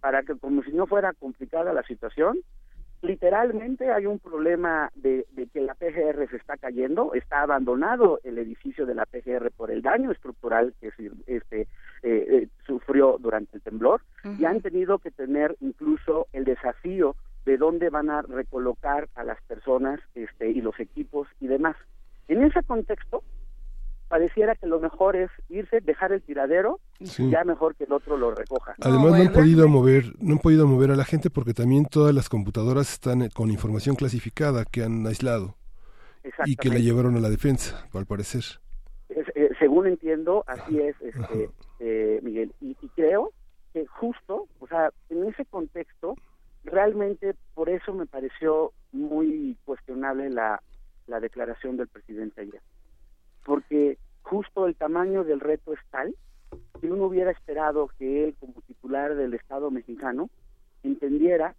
para 0.00 0.22
que 0.22 0.34
como 0.38 0.62
si 0.62 0.72
no 0.72 0.86
fuera 0.86 1.12
complicada 1.12 1.74
la 1.74 1.82
situación, 1.82 2.38
literalmente 3.02 3.90
hay 3.92 4.06
un 4.06 4.18
problema 4.18 4.90
de, 4.94 5.26
que 5.52 5.60
la 5.60 5.74
PGR 5.74 6.28
se 6.30 6.36
está 6.36 6.56
cayendo, 6.56 7.14
está 7.14 7.42
abandonado 7.42 8.20
el 8.24 8.38
edificio 8.38 8.86
de 8.86 8.94
la 8.94 9.06
PGR 9.06 9.50
por 9.56 9.70
el 9.70 9.82
daño 9.82 10.10
estructural 10.10 10.74
que 10.80 10.92
este, 11.26 11.60
eh, 11.60 11.66
eh, 12.02 12.48
sufrió 12.66 13.16
durante 13.18 13.56
el 13.56 13.62
temblor 13.62 14.02
y 14.38 14.44
han 14.44 14.60
tenido 14.60 14.98
que 14.98 15.10
tener 15.10 15.56
incluso 15.60 16.26
el 16.32 16.44
desafío 16.44 17.14
de 17.44 17.56
dónde 17.56 17.88
van 17.88 18.10
a 18.10 18.22
recolocar 18.22 19.08
a 19.14 19.24
las 19.24 19.40
personas 19.42 20.00
este, 20.14 20.50
y 20.50 20.60
los 20.60 20.78
equipos 20.80 21.28
y 21.40 21.46
demás. 21.46 21.76
En 22.26 22.42
ese 22.42 22.62
contexto, 22.62 23.22
pareciera 24.08 24.54
que 24.56 24.66
lo 24.66 24.80
mejor 24.80 25.16
es 25.16 25.30
irse, 25.48 25.80
dejar 25.80 26.12
el 26.12 26.22
tiradero, 26.22 26.80
y 26.98 27.30
ya 27.30 27.44
mejor 27.44 27.76
que 27.76 27.84
el 27.84 27.92
otro 27.92 28.16
lo 28.16 28.34
recoja. 28.34 28.74
Además 28.80 29.12
no, 29.12 29.14
han 29.14 29.32
podido 29.32 29.68
mover, 29.68 30.14
no 30.18 30.34
han 30.34 30.38
podido 30.38 30.66
mover 30.66 30.90
a 30.90 30.96
la 30.96 31.04
gente 31.04 31.30
porque 31.30 31.54
también 31.54 31.84
todas 31.84 32.14
las 32.14 32.28
computadoras 32.28 32.92
están 32.92 33.22
eh, 33.22 33.30
con 33.32 33.50
información 33.50 33.96
clasificada 33.96 34.64
que 34.64 34.82
han 34.82 35.06
aislado 35.06 35.56
y 36.44 36.56
que 36.56 36.68
la 36.68 36.78
llevaron 36.78 37.16
a 37.16 37.20
la 37.20 37.30
defensa, 37.30 37.86
al 37.92 38.06
parecer. 38.06 38.42
Eh, 39.10 39.50
según 39.58 39.86
entiendo, 39.86 40.44
así 40.46 40.80
es, 40.80 40.96
este, 41.00 41.50
eh, 41.80 42.20
Miguel, 42.22 42.52
y, 42.60 42.76
y 42.80 42.88
creo 42.88 43.32
que 43.72 43.86
justo, 43.86 44.48
o 44.58 44.66
sea, 44.66 44.90
en 45.10 45.24
ese 45.24 45.44
contexto, 45.44 46.16
realmente 46.64 47.34
por 47.54 47.68
eso 47.68 47.92
me 47.92 48.06
pareció 48.06 48.72
muy 48.92 49.56
cuestionable 49.64 50.30
la, 50.30 50.62
la 51.06 51.20
declaración 51.20 51.76
del 51.76 51.88
presidente 51.88 52.40
ayer 52.42 52.60
porque 53.48 53.96
justo 54.20 54.66
el 54.66 54.76
tamaño 54.76 55.24
del 55.24 55.40
reto 55.40 55.72
es 55.72 55.80
tal 55.90 56.14
que 56.80 56.92
uno 56.92 57.06
hubiera 57.06 57.30
esperado 57.30 57.88
que 57.98 58.24
él, 58.24 58.36
como 58.38 58.60
titular 58.66 59.14
del 59.14 59.32
Estado 59.32 59.70
mexicano, 59.70 60.28
entendiera 60.82 61.54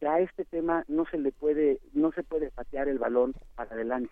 que 0.00 0.08
a 0.08 0.18
este 0.18 0.44
tema 0.44 0.84
no 0.88 1.06
se 1.06 1.16
le 1.16 1.30
puede, 1.30 1.78
no 1.92 2.10
se 2.10 2.24
puede 2.24 2.50
patear 2.50 2.88
el 2.88 2.98
balón 2.98 3.34
para 3.54 3.70
adelante. 3.70 4.10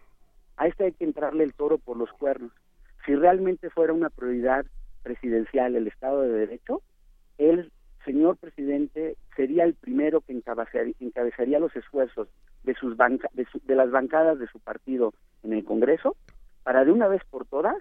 A 0.56 0.68
este 0.68 0.84
hay 0.84 0.92
que 0.92 1.04
entrarle 1.04 1.42
el 1.42 1.52
toro 1.52 1.78
por 1.78 1.96
los 1.96 2.12
cuernos. 2.12 2.52
Si 3.04 3.14
realmente 3.16 3.70
fuera 3.70 3.92
una 3.92 4.08
prioridad 4.08 4.64
presidencial 5.02 5.74
el 5.74 5.88
Estado 5.88 6.22
de 6.22 6.30
Derecho, 6.30 6.80
el 7.38 7.72
señor 8.04 8.36
presidente 8.36 9.16
sería 9.34 9.64
el 9.64 9.74
primero 9.74 10.20
que 10.20 10.32
encabezaría, 10.32 11.58
los 11.58 11.74
esfuerzos 11.74 12.28
de, 12.62 12.74
sus 12.74 12.96
de 12.96 13.74
las 13.74 13.90
bancadas 13.90 14.38
de 14.38 14.46
su 14.46 14.60
partido 14.60 15.12
en 15.42 15.54
el 15.54 15.64
Congreso 15.64 16.16
para 16.66 16.84
de 16.84 16.90
una 16.90 17.06
vez 17.06 17.22
por 17.30 17.46
todas 17.46 17.76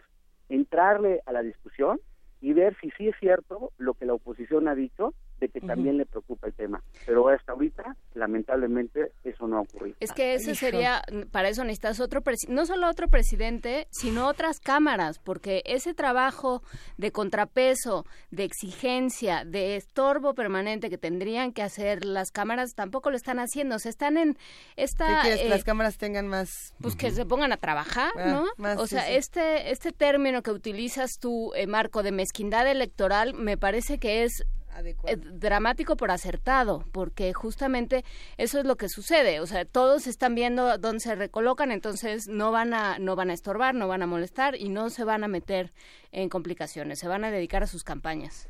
entrarle 0.48 1.24
a 1.26 1.32
la 1.32 1.41
discusión 1.41 1.99
y 2.40 2.53
ver 2.53 2.78
si 2.80 2.91
sí 2.91 3.07
es 3.07 3.16
cierto 3.20 3.72
lo 3.80 3.95
que 3.95 4.06
la 4.06 4.14
oposición 4.14 4.68
ha 4.68 4.76
dicho 4.76 5.16
de 5.40 5.49
que 5.49 5.62
también 5.62 5.98
le 5.98 6.06
preocupa 6.06 6.48
el 6.48 6.53
tema. 6.53 6.82
Pero 7.06 7.28
hasta 7.28 7.53
ahorita, 7.53 7.95
lamentablemente, 8.14 9.12
eso 9.24 9.48
no 9.48 9.57
ha 9.57 9.62
ocurrido. 9.62 9.98
Es 9.99 10.12
que 10.12 10.36
ese 10.36 10.56
sería, 10.56 11.02
para 11.32 11.49
eso 11.49 11.64
necesitas 11.64 11.99
otro, 11.99 12.22
no 12.49 12.66
solo 12.66 12.90
otro 12.90 13.07
presidente, 13.07 13.88
sino 13.91 14.28
otras 14.28 14.60
cámaras, 14.60 15.20
porque 15.20 15.62
ese 15.66 15.94
trabajo 15.94 16.62
de 16.98 17.12
contrapeso, 17.12 18.06
de 18.32 18.44
exigencia, 18.44 19.44
de 19.45 19.76
estorbo 19.76 20.34
permanente 20.34 20.90
que 20.90 20.98
tendrían 20.98 21.52
que 21.52 21.62
hacer 21.62 22.06
las 22.06 22.32
cámaras, 22.32 22.76
tampoco 22.76 23.10
lo 23.10 23.18
están 23.18 23.40
haciendo. 23.40 23.80
Se 23.80 23.90
están 23.90 24.18
en 24.18 24.38
esta... 24.76 25.24
¿Qué 25.24 25.36
que 25.36 25.49
las 25.49 25.62
eh, 25.62 25.66
cámaras 25.66 25.98
tengan 25.98 26.28
más... 26.28 26.74
Pues 26.82 26.95
que 26.95 27.12
se 27.12 27.26
pongan 27.26 27.52
a 27.52 27.57
trabajar, 27.57 28.12
ah, 28.18 28.45
¿no? 28.57 28.82
o 28.82 28.88
sea, 28.88 29.10
este 29.10 29.72
este 29.72 29.91
término 29.91 30.41
que 30.41 30.52
utilizas 30.52 31.20
tú, 31.20 31.52
eh, 31.56 31.68
Marco, 31.68 32.03
de 32.03 32.12
mezquindad 32.12 32.68
electoral, 32.70 33.34
me 33.34 33.57
parece 33.57 33.99
que 33.99 34.24
es 34.24 34.45
eh, 34.84 35.15
dramático 35.15 35.95
por 35.95 36.11
acertado, 36.11 36.84
porque 36.91 37.34
justamente 37.34 38.03
eso 38.38 38.60
es 38.60 38.65
lo 38.65 38.76
que 38.76 38.89
sucede, 38.89 39.39
o 39.39 39.45
sea, 39.45 39.65
todos 39.65 40.07
están 40.07 40.35
viendo 40.35 40.77
dónde 40.77 40.99
se 40.99 41.15
recolocan, 41.15 41.72
entonces 41.72 42.27
no 42.27 42.52
van 42.52 42.73
a 42.73 42.99
no 42.99 43.15
van 43.15 43.30
a 43.30 43.34
estorbar, 43.34 43.76
no 43.76 43.88
van 43.88 44.02
a 44.02 44.07
molestar 44.07 44.56
y 44.56 44.69
no 44.69 44.89
se 44.89 45.03
van 45.03 45.23
a 45.23 45.27
meter 45.27 45.72
en 46.11 46.30
complicaciones, 46.30 46.99
se 46.99 47.07
van 47.07 47.23
a 47.23 47.31
dedicar 47.31 47.64
a 47.64 47.68
sus 47.68 47.84
campañas. 47.84 48.49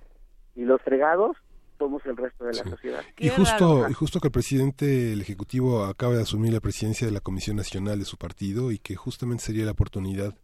Y 0.56 0.64
los 0.64 0.82
fregados 0.82 1.38
somos 1.78 2.06
el 2.06 2.16
resto 2.18 2.46
de 2.46 2.54
la 2.54 2.64
sociedad. 2.64 3.04
Y 3.18 3.30
justo, 3.30 3.88
y 3.90 3.94
justo 3.94 4.20
que 4.20 4.28
el 4.28 4.32
presidente, 4.32 4.86
del 4.86 5.22
Ejecutivo 5.22 5.84
acaba 5.84 6.16
de 6.16 6.22
asumir 6.22 6.54
la 6.54 6.62
presidencia 6.62 7.06
de 7.06 7.14
la 7.14 7.20
Comisión 7.20 7.58
Nacional 7.58 8.00
de 8.00 8.06
su 8.06 8.18
partido 8.18 8.72
y 8.72 8.80
que 8.80 8.96
justamente 8.96 9.44
sería 9.44 9.66
la 9.66 9.72
oportunidad 9.72 10.36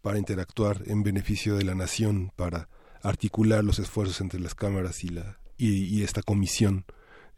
para 0.00 0.18
interactuar 0.18 0.82
en 0.86 1.02
beneficio 1.02 1.56
de 1.56 1.64
la 1.64 1.74
nación, 1.74 2.32
para 2.36 2.68
articular 3.02 3.64
los 3.64 3.78
esfuerzos 3.78 4.20
entre 4.20 4.40
las 4.40 4.54
cámaras 4.54 5.04
y 5.04 5.08
la 5.08 5.38
y, 5.58 6.02
esta 6.02 6.22
comisión 6.22 6.84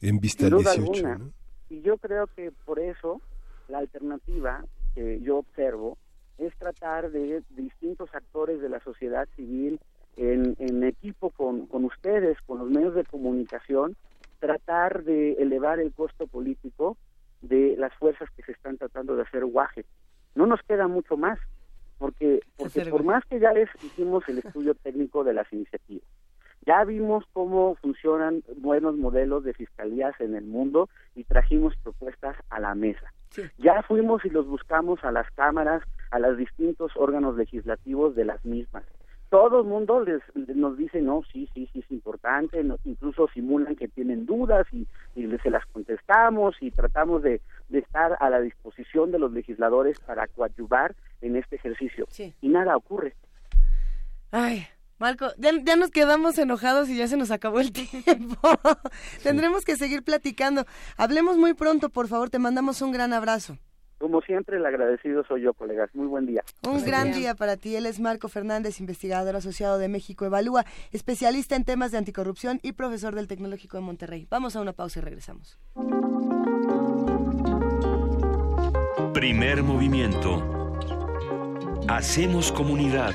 en 0.01 0.19
vista 0.19 0.45
del 0.45 0.59
18. 0.59 1.33
Y 1.71 1.83
yo 1.83 1.99
creo 1.99 2.27
que 2.29 2.53
por 2.65 2.79
eso 2.79 3.21
la 3.69 3.79
alternativa 3.79 4.65
que 4.95 5.21
yo 5.21 5.39
observo 5.39 5.99
es 6.39 6.55
tratar 6.57 7.11
de 7.11 7.43
distintos 7.51 8.09
actores 8.15 8.61
de 8.61 8.69
la 8.69 8.81
sociedad 8.81 9.29
civil 9.37 9.81
en, 10.17 10.57
en 10.59 10.85
equipo 10.85 11.31
con, 11.31 11.67
con 11.67 11.85
ustedes, 11.85 12.39
con 12.47 12.59
los 12.59 12.71
medios 12.71 12.95
de 12.95 13.05
comunicación, 13.05 13.97
tratar 14.39 15.05
de 15.05 15.33
elevar 15.35 15.81
el 15.81 15.93
costo 15.93 16.27
político 16.27 16.97
de 17.43 17.77
las 17.77 17.93
fuerzas 17.95 18.29
que 18.37 18.43
se 18.43 18.53
están 18.53 18.79
tratando 18.79 19.17
de 19.17 19.23
hacer 19.23 19.45
guaje. 19.45 19.85
No 20.35 20.47
nos 20.47 20.61
queda 20.63 20.89
mucho 20.89 21.17
más 21.17 21.39
porque, 22.05 22.41
porque 22.59 22.85
por 22.85 23.03
más 23.03 23.25
que 23.25 23.41
ya 23.41 23.55
les 23.55 23.67
hicimos 23.83 24.29
el 24.29 24.39
estudio 24.39 24.75
técnico 24.83 25.25
de 25.25 25.33
las 25.33 25.51
iniciativas, 25.51 26.07
ya 26.67 26.85
vimos 26.85 27.25
cómo 27.33 27.77
funcionan 27.77 28.43
buenos 28.59 28.95
modelos 28.97 29.43
de 29.43 29.55
fiscalías 29.55 30.15
en 30.21 30.35
el 30.35 30.45
mundo 30.45 30.91
y 31.15 31.25
trajimos 31.25 31.75
propuestas 31.83 32.37
a 32.51 32.61
la 32.61 32.75
mesa. 32.75 33.11
Ya 33.57 33.83
fuimos 33.83 34.23
y 34.27 34.29
los 34.29 34.47
buscamos 34.47 35.03
a 35.03 35.13
las 35.13 35.31
cámaras, 35.31 35.83
a 36.11 36.19
los 36.19 36.37
distintos 36.37 36.93
órganos 36.95 37.37
legislativos 37.37 38.15
de 38.15 38.27
las 38.27 38.45
mismas 38.45 38.85
todo 39.35 39.63
el 39.63 39.67
mundo 39.67 40.01
les, 40.01 40.23
nos 40.55 40.79
dice, 40.79 41.03
no, 41.03 41.23
sí, 41.33 41.49
sí, 41.53 41.69
sí 41.73 41.81
es 41.81 41.91
importante, 41.91 42.65
incluso 42.85 43.27
simulan 43.35 43.75
que 43.75 43.89
tienen 43.89 44.27
dudas 44.27 44.65
y, 44.73 44.87
se 45.43 45.51
las 45.51 45.67
contestamos 45.73 46.55
y 46.61 46.71
tratamos 46.71 47.25
de, 47.25 47.41
estar 47.73 48.17
a 48.21 48.31
la 48.31 48.41
disposición 48.41 49.11
de 49.11 49.19
los 49.19 49.33
legisladores 49.33 49.99
para 49.99 50.29
coadyuvar 50.29 50.95
en 51.21 51.35
este 51.35 51.57
ejercicio. 51.57 52.07
Y 52.41 52.49
nada 52.49 52.77
ocurre. 52.77 53.17
Ay, 54.31 54.69
Marco, 55.01 55.27
ya, 55.37 55.51
ya, 55.65 55.75
nos 55.75 55.91
quedamos 55.91 56.39
enojados 56.39 56.89
y 56.89 56.97
ya 56.97 57.09
se 57.09 57.17
nos 57.17 57.33
acabó 57.33 57.59
el 57.59 57.73
tiempo. 58.05 58.39
Tendremos 59.25 59.65
que 59.65 59.75
seguir 59.75 60.05
platicando. 60.05 60.65
Hablemos 60.97 61.39
muy 61.39 61.55
pronto, 61.55 61.89
por 61.89 62.07
favor, 62.07 62.31
te 62.31 62.39
mandamos 62.39 62.81
un 62.83 62.93
gran 62.93 63.13
abrazo. 63.13 63.59
Como 63.99 64.21
siempre, 64.21 64.57
el 64.57 64.67
agradecido 64.67 65.25
soy 65.25 65.43
yo, 65.43 65.55
colegas. 65.55 65.91
Muy 65.95 66.07
buen 66.07 66.27
día. 66.27 66.45
Un 66.67 66.85
gran 66.85 67.13
día 67.13 67.35
para 67.35 67.57
ti. 67.57 67.77
Él 67.77 67.87
es 67.87 68.01
Marco 68.01 68.29
Fernández, 68.29 68.81
investigador 68.81 69.37
asociado 69.37 69.79
de 69.79 69.89
México 69.89 70.25
Evalúa, 70.25 70.65
especialista 70.93 71.57
en 71.57 71.65
temas 71.65 71.93
de 71.93 71.99
anticorrupción 71.99 72.61
y 72.63 72.73
profesor 72.73 73.15
del 73.15 73.29
Tecnológico 73.29 73.77
de 73.77 73.83
Monterrey. 73.83 74.27
Vamos 74.31 74.57
a 74.57 74.61
una 74.61 74.73
pausa 74.73 74.99
y 74.99 75.03
regresamos. 75.03 75.59
Primer 79.15 79.63
movimiento. 79.63 80.43
Hacemos 81.89 82.51
comunidad. 82.51 83.15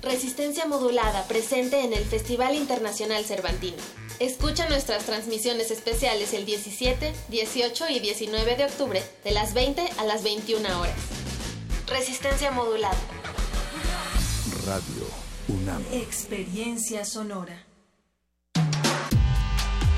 Resistencia 0.00 0.64
modulada 0.64 1.28
presente 1.28 1.84
en 1.84 1.92
el 1.92 2.06
Festival 2.06 2.54
Internacional 2.54 3.26
Cervantino. 3.26 3.82
Escucha 4.18 4.66
nuestras 4.68 5.04
transmisiones 5.04 5.70
especiales 5.70 6.32
el 6.32 6.46
17, 6.46 7.12
18 7.28 7.84
y 7.90 8.00
19 8.00 8.56
de 8.56 8.64
octubre 8.64 9.02
de 9.22 9.30
las 9.30 9.52
20 9.52 9.86
a 9.98 10.04
las 10.04 10.22
21 10.22 10.80
horas. 10.80 10.96
Resistencia 11.86 12.50
modulada. 12.50 12.96
Radio 14.64 15.06
UNAM. 15.48 15.84
Experiencia 15.92 17.04
sonora. 17.04 17.66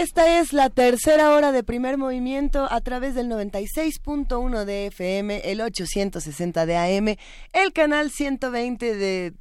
Esta 0.00 0.40
es 0.40 0.54
la 0.54 0.70
tercera 0.70 1.30
hora 1.30 1.52
de 1.52 1.62
primer 1.62 1.98
movimiento 1.98 2.66
a 2.70 2.80
través 2.80 3.14
del 3.14 3.28
96.1 3.28 4.64
de 4.64 4.86
FM, 4.86 5.42
el 5.44 5.60
860 5.60 6.64
de 6.64 6.76
AM, 6.78 7.16
el 7.52 7.72
canal 7.74 8.10
120 8.10 8.96
de 8.96 9.34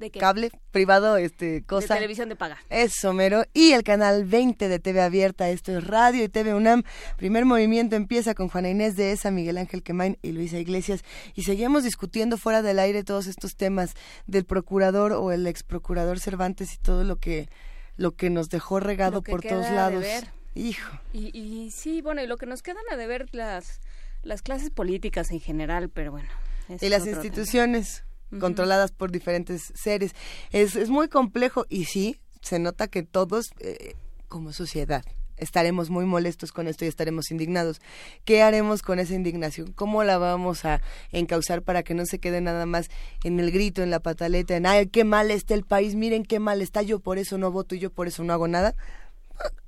¿De 0.00 0.10
cable 0.10 0.50
privado, 0.72 1.16
este 1.16 1.62
cosa. 1.62 1.94
De 1.94 2.00
televisión 2.00 2.28
de 2.28 2.34
paga. 2.34 2.58
Eso, 2.70 3.12
mero. 3.12 3.44
Y 3.54 3.70
el 3.70 3.84
canal 3.84 4.24
20 4.24 4.66
de 4.66 4.80
TV 4.80 5.00
Abierta. 5.00 5.48
Esto 5.48 5.78
es 5.78 5.86
Radio 5.86 6.24
y 6.24 6.28
TV 6.28 6.54
UNAM. 6.54 6.82
Primer 7.16 7.44
movimiento 7.44 7.94
empieza 7.94 8.34
con 8.34 8.48
Juana 8.48 8.68
Inés 8.68 8.96
de 8.96 9.12
Esa, 9.12 9.30
Miguel 9.30 9.58
Ángel 9.58 9.84
Quemain 9.84 10.18
y 10.22 10.32
Luisa 10.32 10.58
Iglesias. 10.58 11.04
Y 11.36 11.44
seguimos 11.44 11.84
discutiendo 11.84 12.36
fuera 12.36 12.62
del 12.62 12.80
aire 12.80 13.04
todos 13.04 13.28
estos 13.28 13.54
temas 13.54 13.94
del 14.26 14.44
procurador 14.44 15.12
o 15.12 15.30
el 15.30 15.46
ex 15.46 15.62
procurador 15.62 16.18
Cervantes 16.18 16.74
y 16.74 16.78
todo 16.78 17.04
lo 17.04 17.20
que, 17.20 17.48
lo 17.96 18.12
que 18.12 18.30
nos 18.30 18.48
dejó 18.48 18.80
regado 18.80 19.16
Lo 19.16 19.22
que 19.22 19.32
por 19.32 19.42
todos 19.42 19.70
lados. 19.70 20.00
ver. 20.02 20.28
Hijo. 20.54 20.98
Y, 21.12 21.36
y 21.38 21.70
sí, 21.70 22.02
bueno, 22.02 22.22
y 22.22 22.26
lo 22.26 22.36
que 22.36 22.46
nos 22.46 22.62
quedan 22.62 22.82
a 22.90 22.96
deber 22.96 23.26
las, 23.32 23.80
las 24.22 24.42
clases 24.42 24.70
políticas 24.70 25.30
en 25.30 25.40
general, 25.40 25.88
pero 25.88 26.10
bueno. 26.12 26.28
y 26.80 26.88
las 26.88 27.04
tema. 27.04 27.16
instituciones 27.16 28.04
controladas 28.38 28.92
por 28.92 29.10
diferentes 29.10 29.72
seres. 29.74 30.12
Es, 30.50 30.76
es 30.76 30.90
muy 30.90 31.08
complejo 31.08 31.66
y 31.68 31.84
sí, 31.86 32.20
se 32.40 32.58
nota 32.58 32.88
que 32.88 33.02
todos, 33.02 33.50
eh, 33.60 33.94
como 34.28 34.52
sociedad, 34.52 35.04
estaremos 35.42 35.90
muy 35.90 36.06
molestos 36.06 36.52
con 36.52 36.68
esto 36.68 36.84
y 36.84 36.88
estaremos 36.88 37.30
indignados. 37.30 37.80
¿Qué 38.24 38.42
haremos 38.42 38.82
con 38.82 38.98
esa 38.98 39.14
indignación? 39.14 39.72
¿Cómo 39.72 40.04
la 40.04 40.16
vamos 40.18 40.64
a 40.64 40.80
encauzar 41.10 41.62
para 41.62 41.82
que 41.82 41.94
no 41.94 42.06
se 42.06 42.18
quede 42.18 42.40
nada 42.40 42.64
más 42.66 42.88
en 43.24 43.38
el 43.40 43.50
grito, 43.50 43.82
en 43.82 43.90
la 43.90 44.00
pataleta, 44.00 44.56
en, 44.56 44.66
ay, 44.66 44.86
qué 44.86 45.04
mal 45.04 45.30
está 45.30 45.54
el 45.54 45.64
país, 45.64 45.94
miren 45.94 46.24
qué 46.24 46.38
mal 46.38 46.62
está, 46.62 46.82
yo 46.82 47.00
por 47.00 47.18
eso 47.18 47.36
no 47.38 47.50
voto 47.50 47.74
y 47.74 47.78
yo 47.78 47.90
por 47.90 48.06
eso 48.08 48.24
no 48.24 48.32
hago 48.32 48.48
nada? 48.48 48.74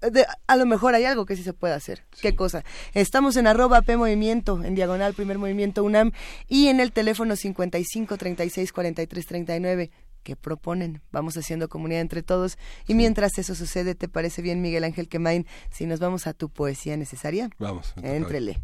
De- 0.09 0.27
a 0.47 0.57
lo 0.57 0.67
mejor 0.67 0.95
hay 0.95 1.05
algo 1.05 1.27
que 1.27 1.35
sí 1.35 1.43
se 1.43 1.53
puede 1.53 1.75
hacer. 1.75 2.05
¿Qué 2.21 2.37
cosa? 2.37 2.63
Estamos 2.93 3.37
en 3.37 3.47
arroba 3.49 3.83
P 3.83 3.97
Movimiento, 3.97 4.63
en 4.63 4.75
diagonal 4.77 5.15
Primer 5.15 5.39
Movimiento 5.39 5.83
UNAM 5.83 6.13
y 6.49 6.69
en 6.69 6.79
el 6.79 6.93
teléfono 6.93 7.35
55 7.35 8.17
36 8.17 8.73
43 8.73 9.27
39. 9.27 9.91
¿Qué 10.25 10.37
proponen? 10.37 11.03
Vamos 11.13 11.37
haciendo 11.37 11.69
comunidad 11.69 12.01
entre 12.01 12.23
todos. 12.23 12.57
Y 12.89 12.95
mientras 12.95 13.39
eso 13.39 13.55
sucede, 13.55 13.95
¿te 13.95 14.09
parece 14.09 14.41
bien, 14.41 14.63
Miguel 14.63 14.85
Ángel 14.85 15.07
Quemain, 15.07 15.47
si 15.71 15.85
nos 15.85 16.01
vamos 16.01 16.27
a 16.27 16.33
tu 16.33 16.49
poesía 16.49 16.97
necesaria? 16.97 17.51
Vamos. 17.59 17.93
Éntrele. 18.03 18.59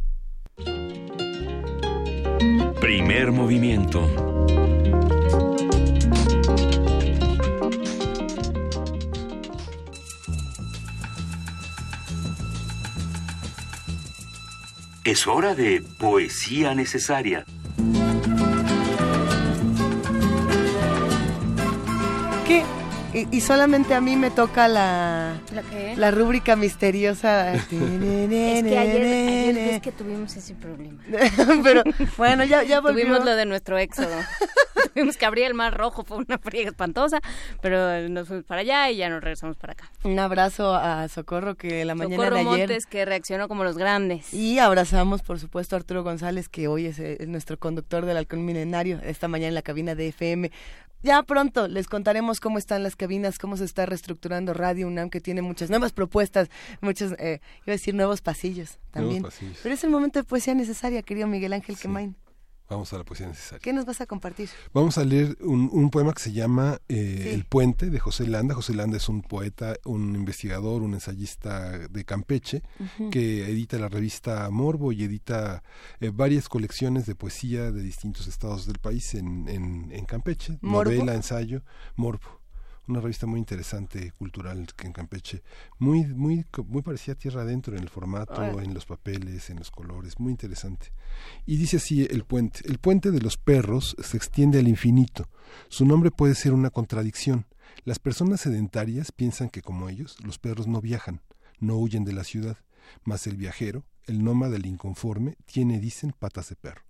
Primer 2.81 3.31
movimiento. 3.31 4.09
Es 15.05 15.27
hora 15.27 15.55
de 15.55 15.83
poesía 15.99 16.75
necesaria. 16.75 17.45
¿Qué? 22.51 22.80
Y, 23.13 23.27
y 23.37 23.41
solamente 23.41 23.95
a 23.95 24.01
mí 24.01 24.17
me 24.17 24.31
toca 24.31 24.69
la, 24.69 25.41
¿La 25.97 26.11
rúbrica 26.11 26.57
misteriosa. 26.57 27.55
Es 27.61 27.65
que 28.65 28.79
ayer, 28.79 29.03
ayer 29.03 29.59
es 29.59 29.83
que 29.83 29.93
tuvimos 29.93 30.37
ese 30.37 30.55
problema. 30.55 31.03
Pero 31.63 31.83
bueno, 32.17 32.45
ya, 32.45 32.63
ya 32.63 32.81
volvió. 32.81 33.05
Tuvimos 33.05 33.25
lo 33.25 33.35
de 33.35 33.47
nuestro 33.47 33.79
éxodo. 33.79 34.15
Tuvimos 34.95 35.17
que 35.17 35.27
abrir 35.27 35.47
el 35.47 35.55
mar 35.55 35.77
rojo, 35.77 36.05
fue 36.05 36.19
una 36.19 36.39
friega 36.39 36.71
espantosa, 36.71 37.21
pero 37.61 38.09
nos 38.09 38.27
fuimos 38.27 38.45
para 38.45 38.63
allá 38.63 38.91
y 38.91 38.97
ya 38.97 39.09
nos 39.09 39.23
regresamos 39.23 39.57
para 39.57 39.75
acá. 39.75 39.91
Un 40.03 40.19
abrazo 40.19 40.75
a 40.75 41.07
Socorro 41.09 41.55
que 41.55 41.85
la 41.85 41.95
mañana 41.95 42.25
Socorro 42.25 42.35
de 42.35 42.41
ayer 42.41 42.69
Montes 42.69 42.87
que 42.87 43.05
reaccionó 43.05 43.47
como 43.47 43.63
los 43.63 43.79
grandes. 43.79 44.33
y 44.35 44.59
abrazamos 44.59 45.23
por 45.23 45.39
supuesto 45.39 45.77
a 45.77 45.79
Arturo 45.79 46.03
González 46.03 46.49
que 46.49 46.67
hoy 46.67 46.87
es, 46.87 46.99
eh, 46.99 47.19
es 47.21 47.29
nuestro 47.29 47.59
conductor 47.59 48.05
del 48.05 48.17
Halcón 48.17 48.45
Milenario 48.45 49.01
esta 49.05 49.29
mañana 49.29 49.49
en 49.49 49.55
la 49.55 49.63
cabina 49.63 49.95
de 49.95 50.09
FM. 50.09 50.51
Ya 51.03 51.23
pronto 51.23 51.67
les 51.67 51.87
contaremos 51.87 52.41
cómo 52.41 52.59
están 52.59 52.83
las 52.83 52.95
cabinas, 53.01 53.39
cómo 53.39 53.57
se 53.57 53.65
está 53.65 53.87
reestructurando 53.87 54.53
Radio 54.53 54.87
UNAM 54.87 55.09
que 55.09 55.21
tiene 55.23 55.41
muchas 55.41 55.71
nuevas 55.71 55.93
propuestas, 55.93 56.51
muchos 56.83 57.13
eh, 57.19 57.41
iba 57.65 57.73
a 57.73 57.79
decir 57.79 57.95
nuevos 57.95 58.21
pasillos 58.21 58.79
también. 58.91 59.23
pasillos. 59.23 59.59
Pero 59.63 59.75
es 59.75 59.83
el 59.85 59.91
momento 59.91 60.19
de 60.19 60.25
poesía 60.25 60.55
necesaria, 60.55 61.03
querido 61.03 61.27
Miguel 61.27 61.55
Ángel 61.55 61.79
Quemain. 61.79 62.15
Vamos 62.69 62.93
a 62.93 62.99
la 62.99 63.05
poesía 63.05 63.27
necesaria. 63.27 63.59
¿Qué 63.59 63.73
nos 63.73 63.85
vas 63.85 64.01
a 64.01 64.07
compartir? 64.07 64.49
Vamos 64.73 64.97
a 64.97 65.05
leer 65.05 65.37
un, 65.41 65.69
un 65.73 65.91
poema 65.91 66.13
que 66.13 66.23
se 66.23 66.31
llama 66.31 66.79
eh, 66.89 67.21
Sí. 67.25 67.29
El 67.31 67.45
puente 67.45 67.91
de 67.91 67.99
José 67.99 68.29
Landa. 68.29 68.55
José 68.55 68.75
Landa 68.75 68.97
es 68.97 69.09
un 69.09 69.23
poeta, 69.23 69.75
un 69.85 70.15
investigador, 70.15 70.83
un 70.83 70.95
ensayista 70.95 71.89
de 71.89 72.05
Campeche 72.05 72.63
que 73.11 73.51
edita 73.51 73.77
la 73.77 73.89
revista 73.89 74.49
Morbo 74.51 74.93
y 74.93 75.03
edita 75.03 75.65
eh, 75.99 76.13
varias 76.15 76.49
colecciones 76.49 77.07
de 77.07 77.17
poesía 77.17 77.73
de 77.73 77.83
distintos 77.83 78.29
estados 78.29 78.67
del 78.67 78.79
país 78.79 79.15
en, 79.15 79.49
en, 79.49 79.91
en 79.91 80.05
Campeche. 80.05 80.59
¿Morbo? 80.61 80.93
Novela, 80.93 81.15
ensayo, 81.15 81.65
Morbo. 81.97 82.40
Una 82.91 83.01
revista 83.01 83.25
muy 83.25 83.39
interesante, 83.39 84.11
cultural, 84.19 84.67
que 84.77 84.89
en 84.89 84.93
Campeche, 84.93 85.45
muy, 85.79 86.07
muy, 86.07 86.45
muy 86.67 86.83
parecida 86.83 87.13
a 87.13 87.17
Tierra 87.17 87.43
Adentro 87.43 87.77
en 87.77 87.83
el 87.85 87.89
formato, 87.89 88.35
Ah. 88.41 88.51
en 88.61 88.75
los 88.75 88.85
papeles, 88.85 89.49
en 89.49 89.59
los 89.61 89.71
colores, 89.71 90.19
muy 90.19 90.33
interesante. 90.33 90.93
Y 91.47 91.57
dice 91.57 91.77
así 91.77 92.05
el 92.11 92.25
puente. 92.25 92.63
El 92.65 92.79
puente 92.79 93.13
de 93.13 93.21
los 93.21 93.37
perros 93.37 93.95
se 94.03 94.17
extiende 94.17 94.59
al 94.59 94.67
infinito. 94.67 95.29
Su 95.69 95.85
nombre 95.87 96.11
puede 96.11 96.35
ser 96.35 96.53
una 96.53 96.71
contradicción. 96.71 97.47
Las 97.85 98.01
personas 98.01 98.41
sedentarias 98.41 99.13
piensan 99.13 99.51
que 99.51 99.63
como 99.63 99.89
ellos, 99.89 100.17
los 100.25 100.41
perros 100.41 100.67
no 100.67 100.81
viajan, 100.81 101.21
no 101.61 101.77
huyen 101.77 102.05
de 102.05 102.13
la 102.13 102.25
ciudad. 102.25 102.59
Mas 103.05 103.29
el 103.29 103.37
viajero, 103.37 103.85
el 104.07 104.25
nómada, 104.25 104.57
el 104.57 104.67
inconforme, 104.67 105.37
tiene, 105.47 105.79
dicen, 105.79 106.13
patas 106.19 106.49
de 106.49 106.57
perro. 106.57 106.83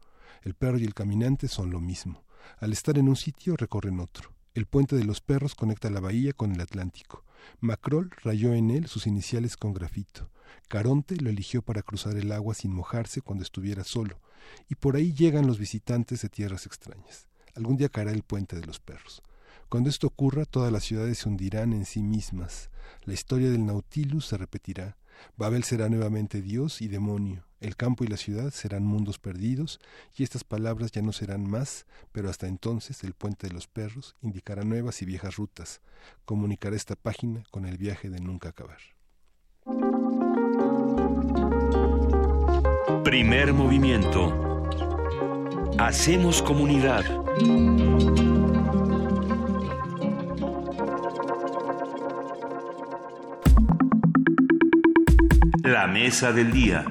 El 0.44 0.54
perro 0.54 0.78
y 0.78 0.84
el 0.84 0.94
caminante 0.94 1.46
son 1.46 1.70
lo 1.70 1.78
mismo. 1.82 2.24
Al 2.58 2.72
estar 2.72 2.96
en 2.96 3.10
un 3.10 3.16
sitio, 3.16 3.54
recorren 3.54 4.00
otro. 4.00 4.32
El 4.52 4.66
puente 4.66 4.96
de 4.96 5.04
los 5.04 5.20
perros 5.20 5.54
conecta 5.54 5.90
la 5.90 6.00
bahía 6.00 6.32
con 6.32 6.52
el 6.52 6.60
Atlántico. 6.60 7.24
Macrol 7.60 8.10
rayó 8.22 8.52
en 8.52 8.70
él 8.70 8.88
sus 8.88 9.06
iniciales 9.06 9.56
con 9.56 9.72
grafito. 9.72 10.28
Caronte 10.66 11.14
lo 11.16 11.30
eligió 11.30 11.62
para 11.62 11.82
cruzar 11.82 12.16
el 12.16 12.32
agua 12.32 12.54
sin 12.54 12.72
mojarse 12.72 13.22
cuando 13.22 13.44
estuviera 13.44 13.84
solo. 13.84 14.18
Y 14.68 14.74
por 14.74 14.96
ahí 14.96 15.12
llegan 15.12 15.46
los 15.46 15.58
visitantes 15.58 16.22
de 16.22 16.28
tierras 16.28 16.66
extrañas. 16.66 17.28
Algún 17.54 17.76
día 17.76 17.88
caerá 17.88 18.10
el 18.10 18.24
puente 18.24 18.56
de 18.56 18.66
los 18.66 18.80
perros. 18.80 19.22
Cuando 19.68 19.88
esto 19.88 20.08
ocurra, 20.08 20.44
todas 20.46 20.72
las 20.72 20.82
ciudades 20.82 21.18
se 21.18 21.28
hundirán 21.28 21.72
en 21.72 21.84
sí 21.84 22.02
mismas. 22.02 22.70
La 23.04 23.14
historia 23.14 23.50
del 23.50 23.64
Nautilus 23.64 24.26
se 24.26 24.36
repetirá. 24.36 24.96
Babel 25.36 25.64
será 25.64 25.88
nuevamente 25.88 26.42
Dios 26.42 26.82
y 26.82 26.88
demonio. 26.88 27.44
El 27.60 27.76
campo 27.76 28.04
y 28.04 28.06
la 28.06 28.16
ciudad 28.16 28.50
serán 28.52 28.84
mundos 28.84 29.18
perdidos, 29.18 29.80
y 30.16 30.22
estas 30.22 30.44
palabras 30.44 30.92
ya 30.92 31.02
no 31.02 31.12
serán 31.12 31.48
más, 31.48 31.86
pero 32.10 32.30
hasta 32.30 32.46
entonces 32.46 33.04
el 33.04 33.12
puente 33.12 33.48
de 33.48 33.52
los 33.52 33.66
perros 33.66 34.16
indicará 34.22 34.64
nuevas 34.64 35.02
y 35.02 35.04
viejas 35.04 35.36
rutas. 35.36 35.82
Comunicará 36.24 36.74
esta 36.74 36.96
página 36.96 37.42
con 37.50 37.66
el 37.66 37.76
viaje 37.76 38.08
de 38.08 38.20
nunca 38.20 38.48
acabar. 38.48 38.78
Primer 43.04 43.52
movimiento. 43.52 44.66
Hacemos 45.78 46.42
comunidad. 46.42 47.04
La 55.64 55.86
mesa 55.86 56.32
del 56.32 56.52
día. 56.52 56.84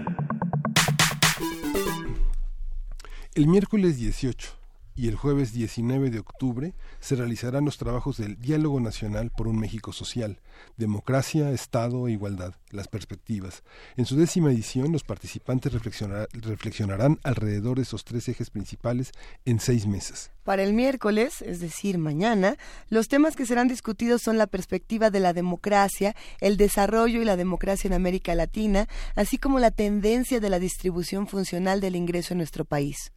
El 3.33 3.47
miércoles 3.47 3.97
18 3.97 4.58
y 4.99 5.07
el 5.07 5.15
jueves 5.15 5.53
19 5.53 6.09
de 6.09 6.19
octubre 6.19 6.73
se 6.99 7.15
realizarán 7.15 7.63
los 7.63 7.77
trabajos 7.77 8.17
del 8.17 8.37
Diálogo 8.37 8.81
Nacional 8.81 9.31
por 9.31 9.47
un 9.47 9.57
México 9.57 9.93
Social, 9.93 10.41
Democracia, 10.75 11.51
Estado 11.51 12.09
e 12.09 12.11
Igualdad, 12.11 12.55
las 12.71 12.89
perspectivas. 12.89 13.63
En 13.95 14.05
su 14.05 14.17
décima 14.17 14.51
edición, 14.51 14.91
los 14.91 15.05
participantes 15.05 15.71
reflexionarán 15.71 17.17
alrededor 17.23 17.77
de 17.77 17.83
esos 17.83 18.03
tres 18.03 18.27
ejes 18.27 18.49
principales 18.49 19.13
en 19.45 19.61
seis 19.61 19.87
meses. 19.87 20.31
Para 20.43 20.63
el 20.63 20.73
miércoles, 20.73 21.41
es 21.43 21.61
decir, 21.61 21.97
mañana, 21.97 22.57
los 22.89 23.07
temas 23.07 23.37
que 23.37 23.45
serán 23.45 23.69
discutidos 23.69 24.21
son 24.21 24.37
la 24.37 24.47
perspectiva 24.47 25.09
de 25.11 25.21
la 25.21 25.31
democracia, 25.31 26.13
el 26.41 26.57
desarrollo 26.57 27.21
y 27.21 27.25
la 27.25 27.37
democracia 27.37 27.87
en 27.87 27.93
América 27.93 28.35
Latina, 28.35 28.89
así 29.15 29.37
como 29.37 29.59
la 29.59 29.71
tendencia 29.71 30.41
de 30.41 30.49
la 30.49 30.59
distribución 30.59 31.25
funcional 31.25 31.79
del 31.79 31.95
ingreso 31.95 32.33
en 32.33 32.39
nuestro 32.39 32.65
país. 32.65 33.13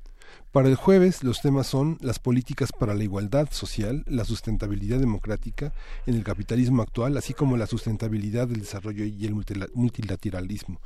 Para 0.53 0.69
el 0.69 0.75
jueves 0.75 1.25
los 1.25 1.41
temas 1.41 1.67
son 1.67 1.97
las 2.03 2.19
políticas 2.19 2.73
para 2.79 2.93
la 2.93 3.03
igualdad 3.03 3.49
social, 3.51 4.05
la 4.07 4.27
sustentabilidad 4.27 4.99
democrática 5.01 5.73
en 6.07 6.15
el 6.15 6.25
capitalismo 6.25 6.83
actual, 6.83 7.17
así 7.17 7.33
como 7.33 7.57
la 7.57 7.65
sustentabilidad 7.65 8.49
del 8.49 8.59
desarrollo 8.59 9.07
y 9.07 9.25
el 9.25 9.33
multilateralismo. 9.33 10.79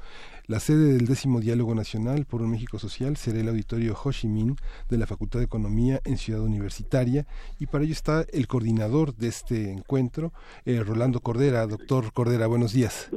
La 0.46 0.60
sede 0.60 0.92
del 0.92 1.08
décimo 1.08 1.40
Diálogo 1.40 1.74
Nacional 1.74 2.26
por 2.26 2.42
un 2.42 2.52
México 2.52 2.78
Social 2.78 3.16
será 3.16 3.40
el 3.40 3.48
auditorio 3.48 3.96
Ho 4.04 4.12
Chi 4.12 4.28
Minh 4.28 4.54
de 4.88 4.98
la 4.98 5.08
Facultad 5.08 5.40
de 5.40 5.46
Economía 5.46 5.98
en 6.04 6.16
Ciudad 6.16 6.42
Universitaria 6.42 7.26
y 7.58 7.66
para 7.66 7.82
ello 7.82 7.92
está 7.92 8.24
el 8.32 8.46
coordinador 8.46 9.16
de 9.16 9.26
este 9.26 9.72
encuentro, 9.72 10.30
eh, 10.64 10.80
Rolando 10.84 11.18
Cordera. 11.18 11.66
Doctor 11.66 12.12
Cordera, 12.12 12.46
buenos 12.46 12.72
días. 12.72 13.10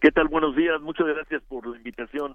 ¿Qué 0.00 0.12
tal? 0.12 0.28
Buenos 0.28 0.56
días. 0.56 0.80
Muchas 0.80 1.06
gracias 1.06 1.42
por 1.48 1.66
la 1.66 1.76
invitación. 1.76 2.34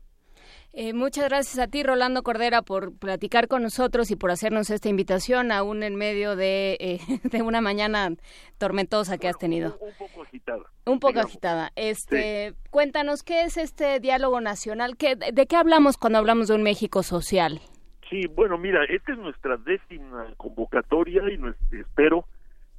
Eh, 0.76 0.94
muchas 0.94 1.30
gracias 1.30 1.60
a 1.60 1.70
ti, 1.70 1.84
Rolando 1.84 2.24
Cordera, 2.24 2.64
por 2.64 2.98
platicar 2.98 3.48
con 3.48 3.62
nosotros 3.62 4.10
y 4.10 4.16
por 4.16 4.32
hacernos 4.32 4.72
esta 4.72 4.90
invitación, 4.90 5.52
aún 5.52 5.84
en 5.84 5.95
medio 5.95 6.36
de, 6.36 6.78
eh, 6.80 7.00
de 7.32 7.41
una 7.44 7.62
mañana 7.62 8.10
tormentosa 8.58 9.20
que 9.20 9.28
has 9.28 9.38
tenido. 9.38 9.78
Un, 9.80 9.94
poco 10.00 10.24
agitada. 10.24 10.64
Un 10.86 11.00
poco 11.00 11.20
agitada. 11.20 11.72
Este, 11.76 12.56
Cuéntanos, 12.72 13.22
¿qué 13.22 13.44
es 13.44 13.58
este 13.58 14.00
diálogo 14.00 14.41
nacional? 14.41 14.98
¿Qué, 14.98 15.16
¿De 15.16 15.45
qué 15.45 15.56
hablamos 15.58 15.98
cuando 15.98 16.18
hablamos 16.18 16.48
de 16.48 16.56
un 16.56 16.64
México 16.64 17.04
social? 17.04 17.62
Sí, 18.10 18.26
bueno, 18.36 18.58
mira, 18.58 18.84
esta 18.86 19.12
es 19.12 19.20
nuestra 19.20 19.58
décima 19.58 20.34
convocatoria 20.38 21.22
y 21.30 21.40
espero 21.78 22.26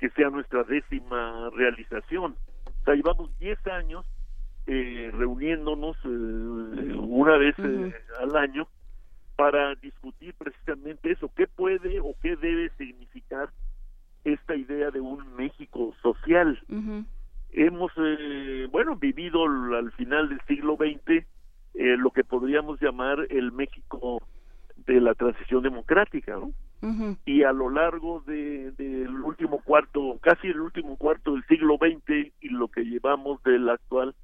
que 0.00 0.10
sea 0.10 0.30
nuestra 0.30 0.64
décima 0.64 1.48
realización. 1.50 2.34
O 2.66 2.84
sea, 2.84 2.94
llevamos 2.94 3.30
10 3.38 3.66
años 3.68 4.04
eh, 4.66 5.10
reuniéndonos 5.12 5.96
eh, 6.04 6.08
una 6.08 7.36
vez 7.36 7.54
eh, 7.58 7.92
al 8.20 8.34
año 8.34 8.66
para 9.36 9.74
discutir 9.74 10.34
precisamente 10.34 11.12
eso, 11.12 11.30
qué 11.36 11.46
puede 11.46 12.00
o 12.00 12.14
qué 12.22 12.36
debe 12.36 12.70
significar 12.78 13.50
esta 14.24 14.56
idea 14.56 14.90
de 14.90 15.00
un 15.00 15.36
México 15.36 15.94
social. 16.00 16.58
Hemos, 17.52 17.92
bueno, 18.70 18.96
vivido 18.96 19.44
al 19.44 19.92
final 19.92 20.28
del 20.30 20.40
siglo 20.46 20.76
XX 20.76 21.26
lo 21.74 22.10
que 22.10 22.24
podríamos 22.24 22.80
llamar 22.80 23.26
el 23.28 23.52
México 23.52 24.22
de 24.86 25.00
la 25.00 25.14
transición 25.14 25.62
democrática, 25.62 26.36
¿no? 26.36 26.52
Y 27.24 27.42
a 27.44 27.52
lo 27.52 27.70
largo 27.70 28.22
del 28.26 28.76
de, 28.76 29.08
último 29.08 29.60
cuarto, 29.62 30.18
casi 30.20 30.48
el 30.48 30.60
último 30.60 30.96
cuarto 30.96 31.32
del 31.32 31.44
siglo 31.46 31.78
XX 31.78 32.32
y 32.40 32.48
lo 32.50 32.68
que 32.68 32.82
llevamos 32.82 33.42
del 33.42 33.68
actual, 33.70 34.14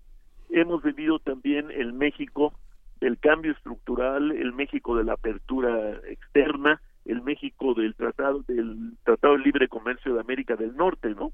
hemos 0.52 0.82
vivido 0.82 1.18
también 1.18 1.70
el 1.70 1.92
México 1.92 2.52
del 3.00 3.18
cambio 3.18 3.52
estructural, 3.52 4.30
el 4.32 4.52
México 4.52 4.96
de 4.96 5.04
la 5.04 5.14
apertura 5.14 6.00
externa, 6.08 6.80
el 7.06 7.22
México 7.22 7.74
del 7.74 7.94
tratado 7.94 8.42
del 8.46 8.92
Tratado 9.04 9.34
de 9.34 9.44
Libre 9.44 9.68
Comercio 9.68 10.14
de 10.14 10.20
América 10.20 10.56
del 10.56 10.76
Norte, 10.76 11.14
¿no? 11.14 11.32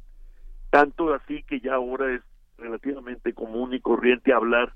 Tanto 0.71 1.13
así 1.13 1.43
que 1.43 1.61
ya 1.61 1.75
ahora 1.75 2.15
es 2.15 2.23
relativamente 2.59 3.33
común 3.33 3.75
y 3.75 3.81
corriente 3.81 4.33
hablar 4.33 4.73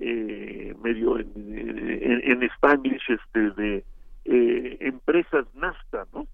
eh, 0.00 0.74
medio 0.82 1.18
en, 1.18 1.32
en, 1.36 2.48
Spanish 2.56 3.02
este 3.08 3.50
de 3.50 3.84
eh, 4.24 4.76
empresas 4.80 5.46
NAFTA, 5.54 6.06
¿no? 6.12 6.26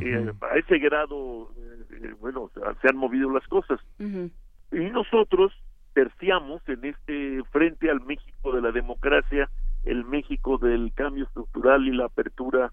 Eh, 0.00 0.32
a 0.42 0.58
ese 0.58 0.78
grado, 0.78 1.50
eh, 1.92 2.14
bueno, 2.20 2.50
se 2.82 2.88
han 2.88 2.96
movido 2.96 3.30
las 3.30 3.46
cosas. 3.48 3.80
Y 3.98 4.90
nosotros 4.90 5.52
terciamos 5.92 6.62
en 6.68 6.84
este 6.84 7.42
frente 7.50 7.90
al 7.90 8.00
México 8.00 8.52
de 8.52 8.62
la 8.62 8.72
democracia, 8.72 9.50
el 9.84 10.04
México 10.04 10.58
del 10.58 10.92
cambio 10.94 11.24
estructural 11.24 11.86
y 11.86 11.92
la 11.92 12.06
apertura, 12.06 12.72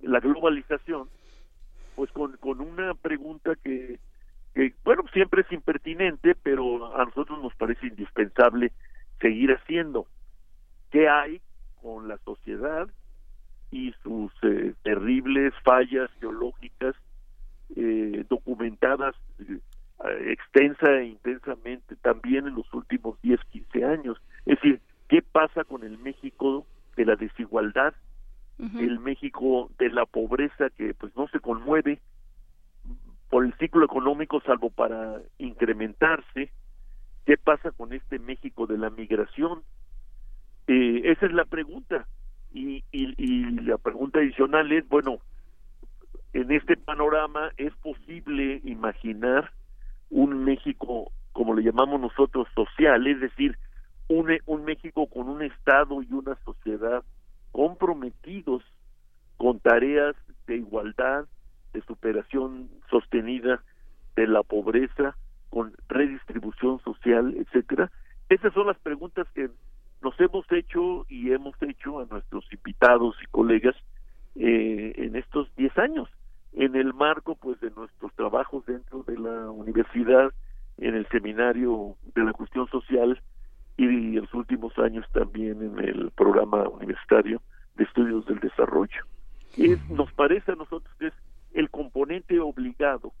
la 0.00 0.20
globalización, 0.20 1.08
pues 1.96 2.10
con, 2.12 2.36
con 2.38 2.60
una 2.60 2.94
pregunta 2.94 3.54
que, 3.62 3.98
bueno, 4.84 5.04
siempre 5.12 5.42
es 5.42 5.52
impertinente, 5.52 6.34
pero 6.34 6.96
a 6.96 7.04
nosotros 7.04 7.42
nos 7.42 7.54
parece 7.54 7.86
indispensable 7.86 8.72
seguir 9.20 9.52
haciendo. 9.52 10.06
¿Qué 10.90 11.08
hay 11.08 11.40
con 11.82 12.08
la 12.08 12.18
sociedad 12.18 12.88
y 13.70 13.92
sus 14.02 14.32
eh, 14.42 14.74
terribles 14.82 15.54
fallas 15.62 16.10
geológicas 16.18 16.94
eh, 17.76 18.24
documentadas 18.28 19.14
eh, 19.38 19.58
extensa 20.08 20.98
e 20.98 21.06
intensamente 21.06 21.96
también 21.96 22.46
en 22.46 22.54
los 22.54 22.72
últimos 22.72 23.20
10, 23.22 23.40
15 23.50 23.84
años. 23.84 24.20
Es 24.46 24.56
decir, 24.56 24.80
¿qué 25.08 25.22
pasa 25.22 25.64
con 25.64 25.84
el 25.84 25.98
México 25.98 26.66
de 26.96 27.04
la 27.04 27.16
desigualdad, 27.16 27.94
el 28.58 28.98
México 28.98 29.70
de 29.78 29.88
la 29.88 30.04
pobreza 30.04 30.68
que 30.76 30.92
pues 30.92 31.16
no 31.16 31.28
se 31.28 31.40
conmueve 31.40 31.98
por 33.30 33.46
el 33.46 33.54
ciclo 33.54 33.84
económico 33.84 34.40
salvo 34.42 34.70
para 34.70 35.20
incrementarse? 35.38 36.50
¿Qué 37.26 37.36
pasa 37.36 37.70
con 37.70 37.92
este 37.92 38.18
México 38.18 38.66
de 38.66 38.78
la 38.78 38.90
migración? 38.90 39.62
Eh, 40.66 41.02
esa 41.04 41.26
es 41.26 41.32
la 41.32 41.44
pregunta. 41.44 42.06
Y, 42.52 42.84
y, 42.90 43.14
y 43.16 43.44
la 43.60 43.78
pregunta 43.78 44.18
adicional 44.18 44.72
es, 44.72 44.88
bueno, 44.88 45.20
en 46.32 46.50
este 46.52 46.76
panorama 46.76 47.50
es 47.56 47.72
posible 47.76 48.60
imaginar 48.64 49.52
un 50.10 50.44
México, 50.44 51.12
como 51.32 51.54
le 51.54 51.62
llamamos 51.62 52.00
nosotros, 52.00 52.48
social, 52.54 53.06
es 53.06 53.20
decir, 53.20 53.56
un, 54.08 54.28
un 54.46 54.64
México 54.64 55.06
con 55.06 55.28
un 55.28 55.42
Estado 55.42 56.02
y 56.02 56.12
una 56.12 56.36
sociedad 56.44 57.02
comprometidos 57.52 58.62
con 59.36 59.60
tareas 59.60 60.14
de 60.46 60.56
igualdad, 60.56 61.26
de 61.72 61.80
superación 61.82 62.68
sostenida 62.90 63.62
de 64.16 64.26
la 64.26 64.42
pobreza, 64.42 65.16
con 65.48 65.72
redistribución 65.88 66.80
social, 66.80 67.34
etcétera. 67.36 67.90
Esas 68.28 68.52
son 68.52 68.66
las 68.66 68.78
preguntas 68.78 69.26
que 69.34 69.50
nos 70.02 70.18
hemos 70.20 70.44
hecho 70.52 71.06
y 71.08 71.32
hemos 71.32 71.54
hecho 71.62 72.00
a 72.00 72.06
nuestros 72.06 72.44
invitados 72.52 73.16
y 73.22 73.26
colegas 73.26 73.76
eh, 74.36 74.92
en 74.96 75.16
estos 75.16 75.54
10 75.56 75.78
años 75.78 76.08
en 76.52 76.74
el 76.74 76.94
marco 76.94 77.36
pues 77.36 77.60
de 77.60 77.70
nuestros 77.70 78.12
trabajos 78.14 78.64
dentro 78.66 79.02
de 79.04 79.18
la 79.18 79.50
universidad 79.50 80.32
en 80.78 80.94
el 80.94 81.06
seminario 81.08 81.96
de 82.14 82.24
la 82.24 82.32
cuestión 82.32 82.66
social 82.68 83.20
y 83.76 83.84
en 83.84 84.14
los 84.16 84.34
últimos 84.34 84.76
años 84.78 85.06
también 85.12 85.62
en 85.62 85.78
el 85.78 86.10
programa 86.10 86.68
universitario 86.68 87.40
de 87.76 87.84
estudios 87.84 88.26
del 88.26 88.40
desarrollo. 88.40 89.04
Es, 89.56 89.78
nos 89.90 90.12
parece 90.12 90.52
a 90.52 90.56
nosotros 90.56 90.94
que 90.98 91.08
es 91.08 91.14
el 91.54 91.70
componente 91.70 92.38
obligado, 92.40 93.12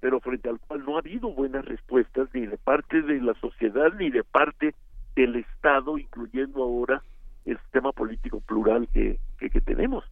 pero 0.00 0.20
frente 0.20 0.48
al 0.48 0.58
cual 0.60 0.84
no 0.84 0.96
ha 0.96 1.00
habido 1.00 1.32
buenas 1.32 1.64
respuestas 1.64 2.28
ni 2.32 2.46
de 2.46 2.58
parte 2.58 3.02
de 3.02 3.20
la 3.20 3.34
sociedad 3.34 3.92
ni 3.98 4.10
de 4.10 4.24
parte 4.24 4.74
del 5.14 5.36
Estado, 5.36 5.98
incluyendo 5.98 6.62
ahora 6.62 7.02
el 7.44 7.58
sistema 7.58 7.92
político 7.92 8.40
plural 8.40 8.88
que, 8.92 9.18
que 9.38 9.60
tenemos 9.60 10.04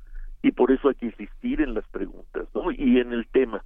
y 0.42 0.52
por 0.52 0.70
eso 0.70 0.88
hay 0.88 0.94
que 0.94 1.06
insistir 1.06 1.60
en 1.60 1.74
las 1.74 1.86
preguntas 1.88 2.48
y 2.76 2.98
en 2.98 3.12
el 3.12 3.26
tema. 3.28 3.64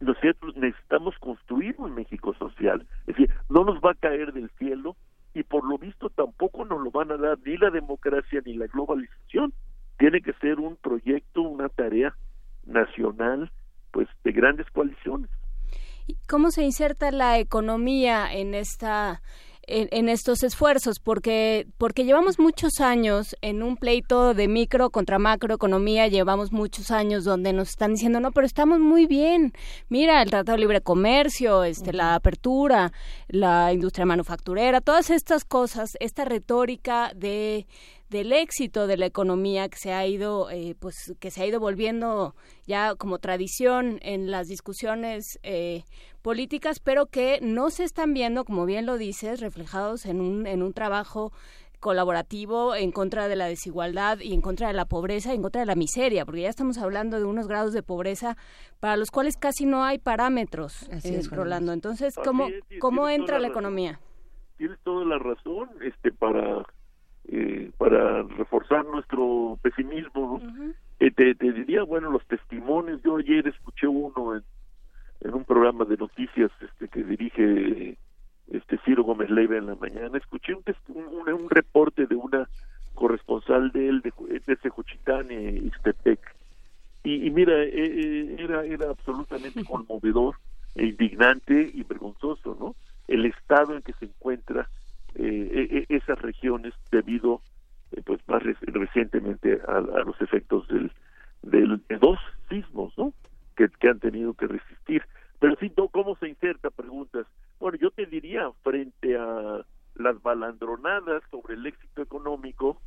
Nosotros 0.00 0.56
necesitamos 0.56 1.16
construir 1.18 1.74
un 1.78 1.94
México 1.94 2.34
social, 2.34 2.86
es 3.06 3.16
decir, 3.16 3.30
no 3.48 3.64
nos 3.64 3.76
va 3.80 3.92
a 3.92 3.94
caer 3.94 4.32
del 4.32 4.50
cielo 4.58 4.96
y 5.34 5.42
por 5.42 5.64
lo 5.64 5.78
visto 5.78 6.10
tampoco 6.10 6.64
nos 6.64 6.80
lo 6.82 6.90
van 6.90 7.12
a 7.12 7.16
dar 7.16 7.38
ni 7.44 7.56
la 7.56 7.70
democracia 7.70 8.42
ni 8.44 8.54
la 8.54 8.66
globalización. 8.66 9.52
Tiene 9.98 10.20
que 10.20 10.32
ser 10.34 10.60
un 10.60 10.76
proyecto, 10.76 11.42
una 11.42 11.68
tarea 11.68 12.14
nacional, 12.64 13.50
pues 13.90 14.08
de 14.24 14.32
grandes 14.32 14.66
coaliciones. 14.70 15.30
¿Cómo 16.28 16.50
se 16.50 16.62
inserta 16.62 17.10
la 17.10 17.38
economía 17.38 18.32
en 18.32 18.54
esta 18.54 19.20
en, 19.66 20.08
estos 20.08 20.42
esfuerzos, 20.42 21.00
porque, 21.00 21.66
porque 21.78 22.04
llevamos 22.04 22.38
muchos 22.38 22.80
años 22.80 23.36
en 23.40 23.62
un 23.62 23.76
pleito 23.76 24.32
de 24.32 24.46
micro 24.46 24.90
contra 24.90 25.18
macroeconomía, 25.18 26.06
llevamos 26.06 26.52
muchos 26.52 26.90
años 26.90 27.24
donde 27.24 27.52
nos 27.52 27.70
están 27.70 27.94
diciendo, 27.94 28.20
no, 28.20 28.30
pero 28.30 28.46
estamos 28.46 28.78
muy 28.78 29.06
bien, 29.06 29.52
mira, 29.88 30.22
el 30.22 30.30
Tratado 30.30 30.56
de 30.56 30.60
Libre 30.60 30.80
Comercio, 30.80 31.64
este, 31.64 31.92
la 31.92 32.14
apertura, 32.14 32.92
la 33.28 33.72
industria 33.72 34.06
manufacturera, 34.06 34.80
todas 34.80 35.10
estas 35.10 35.44
cosas, 35.44 35.96
esta 36.00 36.24
retórica 36.24 37.12
de 37.14 37.66
del 38.10 38.32
éxito 38.32 38.86
de 38.86 38.96
la 38.96 39.06
economía 39.06 39.68
que 39.68 39.78
se 39.78 39.92
ha 39.92 40.06
ido 40.06 40.50
eh, 40.50 40.74
pues 40.78 41.14
que 41.18 41.30
se 41.30 41.42
ha 41.42 41.46
ido 41.46 41.58
volviendo 41.60 42.34
ya 42.66 42.94
como 42.94 43.18
tradición 43.18 43.98
en 44.02 44.30
las 44.30 44.46
discusiones 44.46 45.38
eh, 45.42 45.82
políticas 46.22 46.78
pero 46.78 47.06
que 47.06 47.40
no 47.42 47.70
se 47.70 47.84
están 47.84 48.14
viendo 48.14 48.44
como 48.44 48.64
bien 48.64 48.86
lo 48.86 48.96
dices 48.96 49.40
reflejados 49.40 50.06
en 50.06 50.20
un 50.20 50.46
en 50.46 50.62
un 50.62 50.72
trabajo 50.72 51.32
colaborativo 51.80 52.74
en 52.74 52.90
contra 52.90 53.28
de 53.28 53.36
la 53.36 53.46
desigualdad 53.46 54.18
y 54.20 54.32
en 54.34 54.40
contra 54.40 54.68
de 54.68 54.72
la 54.72 54.86
pobreza 54.86 55.32
y 55.32 55.36
en 55.36 55.42
contra 55.42 55.60
de 55.60 55.66
la 55.66 55.74
miseria, 55.74 56.24
porque 56.24 56.42
ya 56.42 56.48
estamos 56.48 56.78
hablando 56.78 57.18
de 57.18 57.24
unos 57.24 57.46
grados 57.46 57.72
de 57.72 57.82
pobreza 57.82 58.36
para 58.80 58.96
los 58.96 59.10
cuales 59.10 59.36
casi 59.36 59.66
no 59.66 59.84
hay 59.84 59.98
parámetros, 59.98 60.88
eh, 60.90 61.22
Rolando. 61.30 61.72
Entonces, 61.72 62.14
¿cómo, 62.24 62.48
cómo 62.80 63.08
entra 63.08 63.38
la, 63.38 63.48
economía? 63.48 64.00
Tienes 64.56 64.78
toda 64.80 65.04
la 65.04 65.18
razón 65.18 65.70
este 65.82 66.12
para 66.12 66.64
eh, 67.28 67.70
para 67.76 68.22
reforzar 68.22 68.84
nuestro 68.84 69.58
pesimismo. 69.62 70.40
Eh, 71.00 71.10
te, 71.10 71.34
te, 71.34 71.52
diría, 71.52 71.82
bueno, 71.82 72.10
los 72.10 72.24
testimonios, 72.26 73.02
yo 73.02 73.16
ayer 73.16 73.46
escuché 73.48 73.86
uno 73.86 74.34
en, 74.34 74.42
en 75.20 75.34
un 75.34 75.44
programa 75.44 75.84
de 75.84 75.96
noticias 75.96 76.50
este 76.60 76.88
que 76.88 77.02
dirige 77.02 77.96
este 78.50 78.78
Ciro 78.84 79.02
Gómez 79.02 79.28
Leiva 79.30 79.56
en 79.56 79.66
la 79.66 79.74
mañana, 79.74 80.16
escuché 80.18 80.54
un, 80.54 80.62
un, 80.88 81.50
reporte 81.50 82.06
de 82.06 82.14
una 82.14 82.48
corresponsal 82.94 83.72
de 83.72 83.88
él 83.88 84.02
de, 84.02 84.12
de 84.46 84.56
Sejuchitán 84.56 85.30
y 85.30 85.66
Ixtepec. 85.66 86.20
Y, 87.02 87.30
mira, 87.30 87.54
e, 87.62 87.68
e, 87.68 88.42
era, 88.42 88.64
era 88.64 88.90
absolutamente 88.90 89.64
conmovedor 89.68 90.36
e 90.74 90.86
indignante 90.86 91.70
y 91.72 91.82
vergonzoso, 91.82 92.56
¿no? 92.58 92.74
El 93.08 93.26
estado 93.26 93.74
en 93.74 93.82
que 93.82 93.92
se 93.94 94.06
encuentra 94.06 94.68
eh, 95.18 95.86
e, 95.88 95.96
esas 95.96 96.20
regiones 96.20 96.74
debido, 96.90 97.42
eh, 97.92 98.02
pues 98.04 98.20
más 98.28 98.42
recientemente 98.42 99.60
a, 99.66 99.80
los 99.80 100.20
efectos 100.20 100.66
del, 100.68 100.92
del, 101.42 101.82
de 101.88 101.98
dos 101.98 102.18
sismos, 102.48 102.96
¿no? 102.96 103.12
Que, 103.56 103.68
que 103.68 103.88
han 103.88 104.00
tenido 104.00 104.34
que 104.34 104.46
resistir. 104.46 105.02
Pero 105.38 105.56
sí, 105.60 105.72
¿cómo 105.92 106.16
se 106.16 106.28
inserta? 106.28 106.70
Preguntas. 106.70 107.26
Bueno, 107.58 107.78
yo 107.78 107.90
te 107.90 108.06
diría, 108.06 108.50
frente 108.62 109.16
a 109.16 109.64
las 109.94 110.22
balandronadas 110.22 111.22
sobre 111.30 111.54
el 111.54 111.66
éxito 111.66 112.02
económico, 112.02 112.80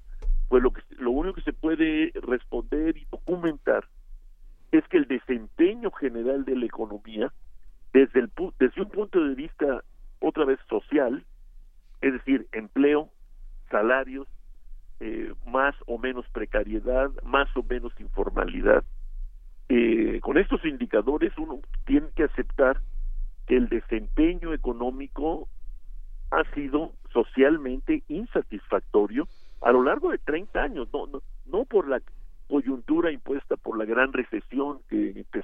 pues 0.47 0.64
lo, 0.64 0.72
que, 0.72 0.81
lo 0.97 1.11
único 1.11 1.35
que 1.35 1.41
se 1.41 1.53
puede 1.53 2.11
responder 2.15 2.97
y 2.97 3.06
documentar 3.11 3.88
es 4.72 4.88
que 4.88 4.97
el 4.97 5.07
desempeño 5.07 5.91
general 5.91 6.45
de 6.45 6.56
la 6.56 6.65
economía, 6.65 7.31
desde, 7.93 8.19
el, 8.19 8.31
desde 8.60 8.81
un 8.81 8.89
punto 8.89 9.23
de 9.23 9.35
vista 9.35 9.84
otra 10.19 10.45
vez 10.45 10.60
social, 10.69 11.23
es 12.02 12.14
decir, 12.14 12.48
empleo, 12.52 13.10
salarios, 13.70 14.28
eh, 15.00 15.34
más 15.46 15.76
o 15.86 15.98
menos 15.98 16.26
precariedad, 16.30 17.10
más 17.24 17.48
o 17.56 17.64
menos 17.64 17.94
informalidad, 18.00 18.84
eh, 19.70 20.20
con 20.22 20.38
estos 20.38 20.66
indicadores 20.66 21.32
uno 21.38 21.60
tiene 21.86 22.08
que 22.16 22.24
aceptar 22.24 22.82
que 23.48 23.56
el 23.56 23.70
desempeño 23.70 24.54
económico 24.54 25.48
ha 26.32 26.44
sido 26.54 26.94
socialmente 27.14 28.04
insatisfactorio 28.08 29.28
a 29.62 29.72
lo 29.72 29.84
largo 29.84 30.12
de 30.12 30.18
30 30.18 30.62
años, 30.62 30.88
no, 30.94 31.08
no, 31.08 31.22
no 31.46 31.66
por 31.66 31.88
la 31.88 32.02
coyuntura 32.48 33.12
impuesta 33.12 33.56
por 33.58 33.78
la 33.78 33.86
gran 33.86 34.12
recesión 34.12 34.80
que 34.90 35.12
empezó 35.12 35.39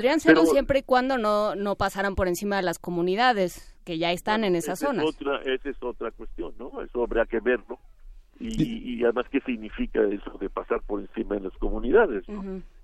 Podrían, 0.00 0.20
serlo 0.20 0.46
siempre 0.46 0.78
y 0.78 0.82
cuando 0.82 1.18
no, 1.18 1.54
no 1.54 1.76
pasaran 1.76 2.14
por 2.14 2.26
encima 2.26 2.56
de 2.56 2.62
las 2.62 2.78
comunidades 2.78 3.76
que 3.84 3.98
ya 3.98 4.12
están 4.12 4.44
en 4.44 4.56
esas 4.56 4.78
zonas. 4.78 5.04
Es 5.04 5.14
otra, 5.14 5.42
esa 5.42 5.68
es 5.68 5.82
otra 5.82 6.10
cuestión, 6.10 6.54
¿no? 6.58 6.80
Eso 6.80 7.02
habría 7.02 7.26
que 7.26 7.40
verlo. 7.40 7.78
Y, 8.38 8.94
y 8.94 9.04
además, 9.04 9.26
¿qué 9.30 9.40
significa 9.40 10.00
eso 10.00 10.38
de 10.40 10.48
pasar 10.48 10.80
por 10.86 11.00
encima 11.00 11.34
de 11.34 11.42
las 11.42 11.52
comunidades? 11.58 12.24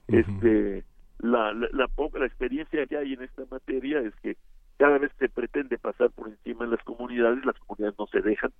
Este, 0.09 0.85
la, 1.19 1.55
la, 1.55 1.69
la, 1.73 1.89
la 2.13 2.27
experiencia 2.27 2.87
que 2.87 2.99
hay 2.99 3.15
en 3.15 3.23
esta 3.23 3.45
materia 3.51 4.01
es 4.01 4.15
que 4.17 4.37
cada 4.77 4.99
vez 4.99 5.11
se 5.19 5.31
pretende 5.31 5.79
pasar 5.79 6.11
por 6.11 6.29
encima 6.29 6.67
de 6.67 6.73
las 6.73 6.85
comunidades, 6.85 7.45
las 7.47 7.59
comunidades 7.61 7.99
no 7.99 8.07
se 8.09 8.21
dejan 8.21 8.53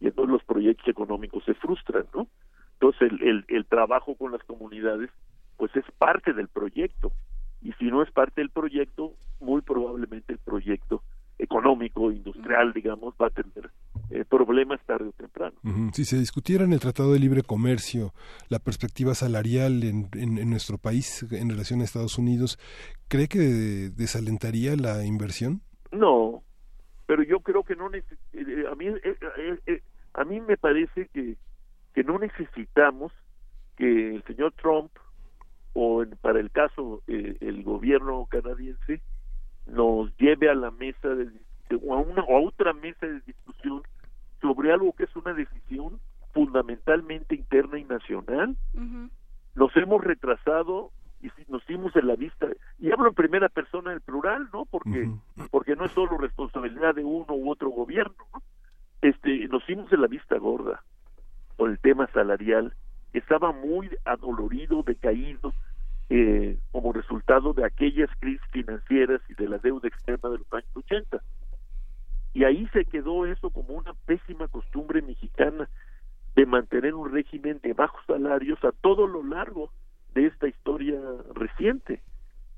y 0.00 0.08
entonces 0.08 0.32
los 0.32 0.42
proyectos 0.42 0.88
económicos 0.88 1.44
se 1.44 1.54
frustran, 1.54 2.06
¿no? 2.12 2.26
Entonces 2.74 3.12
el, 3.22 3.44
el, 3.46 3.64
trabajo 3.66 4.16
con 4.16 4.32
las 4.32 4.42
comunidades 4.42 5.10
pues 5.56 5.74
es 5.76 5.84
parte 5.98 6.32
del 6.32 6.48
proyecto 6.48 7.12
y 7.60 7.72
si 7.74 7.84
no 7.84 8.02
es 8.02 8.10
parte 8.10 8.40
del 8.40 8.50
proyecto, 8.50 9.14
muy 9.38 9.62
probablemente 9.62 10.32
el 10.32 10.40
proyecto 10.40 11.04
económico, 11.38 12.10
industrial, 12.10 12.72
digamos, 12.72 13.14
va 13.20 13.28
a 13.28 13.30
tener 13.30 13.70
eh, 14.10 14.24
problemas 14.24 14.80
tarde 14.84 15.08
o 15.08 15.12
temprano. 15.12 15.56
Si 16.02 16.16
se 16.16 16.18
discutiera 16.18 16.64
en 16.64 16.72
el 16.72 16.80
Tratado 16.80 17.12
de 17.12 17.20
Libre 17.20 17.42
Comercio 17.44 18.12
la 18.48 18.58
perspectiva 18.58 19.14
salarial 19.14 19.84
en, 19.84 20.08
en, 20.14 20.50
nuestro 20.50 20.76
país 20.76 21.24
en 21.30 21.48
relación 21.48 21.80
a 21.80 21.84
Estados 21.84 22.18
Unidos, 22.18 22.58
¿cree 23.06 23.28
que 23.28 23.38
desalentaría 23.38 24.74
la 24.74 25.04
inversión? 25.04 25.60
No, 25.92 26.42
pero 27.06 27.22
yo 27.22 27.38
creo 27.38 27.62
que 27.62 27.76
no 27.76 27.88
eh, 27.94 28.02
a 28.68 28.74
mí 28.74 28.86
eh, 28.86 29.82
a 30.14 30.24
mí 30.24 30.40
me 30.40 30.56
parece 30.56 31.06
que 31.14 31.36
que 31.94 32.02
no 32.02 32.18
necesitamos 32.18 33.12
que 33.76 34.16
el 34.16 34.24
señor 34.24 34.54
Trump 34.60 34.90
o 35.72 36.02
para 36.20 36.40
el 36.40 36.50
caso 36.50 37.04
eh, 37.06 37.36
el 37.42 37.62
gobierno 37.62 38.26
canadiense 38.28 39.00
nos 39.66 40.12
lleve 40.16 40.50
a 40.50 40.56
la 40.56 40.72
mesa 40.72 41.10
de, 41.10 41.30
o 41.80 41.94
a 41.94 42.00
una 42.00 42.24
o 42.24 42.38
a 42.38 42.40
otra 42.40 42.72
mesa 42.72 43.06
de 43.06 43.20
discusión 43.20 43.82
sobre 44.42 44.72
algo 44.72 44.92
que 44.92 45.04
es 45.04 45.16
una 45.16 45.32
decisión 45.32 46.00
fundamentalmente 46.34 47.34
interna 47.34 47.78
y 47.78 47.84
nacional. 47.84 48.56
Nos 49.54 49.76
hemos 49.76 50.02
retrasado 50.02 50.90
y 51.22 51.30
nos 51.48 51.64
dimos 51.66 51.94
en 51.94 52.08
la 52.08 52.16
vista 52.16 52.48
y 52.78 52.90
hablo 52.90 53.08
en 53.08 53.14
primera 53.14 53.48
persona 53.48 53.90
del 53.90 54.00
plural, 54.00 54.48
¿no? 54.52 54.64
Porque 54.66 55.08
porque 55.50 55.76
no 55.76 55.84
es 55.84 55.92
solo 55.92 56.18
responsabilidad 56.18 56.94
de 56.94 57.04
uno 57.04 57.34
u 57.34 57.50
otro 57.50 57.70
gobierno, 57.70 58.16
¿no? 58.34 58.42
Este, 59.00 59.48
nos 59.48 59.64
dimos 59.66 59.92
en 59.92 60.00
la 60.00 60.06
vista 60.08 60.36
gorda 60.38 60.82
por 61.56 61.70
el 61.70 61.78
tema 61.78 62.06
salarial 62.08 62.74
estaba 63.12 63.52
muy 63.52 63.90
adolorido, 64.06 64.82
decaído, 64.82 65.52
eh, 66.08 66.58
como 66.70 66.92
resultado 66.94 67.52
de 67.52 67.64
aquellas 67.64 68.08
crisis 68.20 68.40
financieras 68.52 69.20
y 69.28 69.34
de 69.34 69.48
la 69.48 69.58
deuda 69.58 69.86
externa 69.86 70.30
de 70.30 70.38
los 70.38 70.52
años 70.52 70.74
80. 70.74 71.20
Y 72.34 72.44
ahí 72.44 72.66
se 72.72 72.84
quedó 72.84 73.26
eso 73.26 73.50
como 73.50 73.74
una 73.74 73.92
pésima 74.06 74.48
costumbre 74.48 75.02
mexicana 75.02 75.68
de 76.34 76.46
mantener 76.46 76.94
un 76.94 77.12
régimen 77.12 77.60
de 77.62 77.74
bajos 77.74 78.00
salarios 78.06 78.62
a 78.64 78.72
todo 78.72 79.06
lo 79.06 79.22
largo 79.22 79.70
de 80.14 80.26
esta 80.26 80.48
historia 80.48 80.98
reciente. 81.34 82.00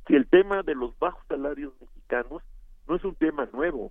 Si 0.07 0.15
el 0.15 0.29
tema 0.29 0.63
de 0.63 0.75
los 0.75 0.97
bajos 0.99 1.25
salarios 1.27 1.73
mexicanos 1.81 2.43
no 2.87 2.97
es 2.97 3.05
un 3.05 3.15
tema 3.17 3.49
nuevo, 3.53 3.91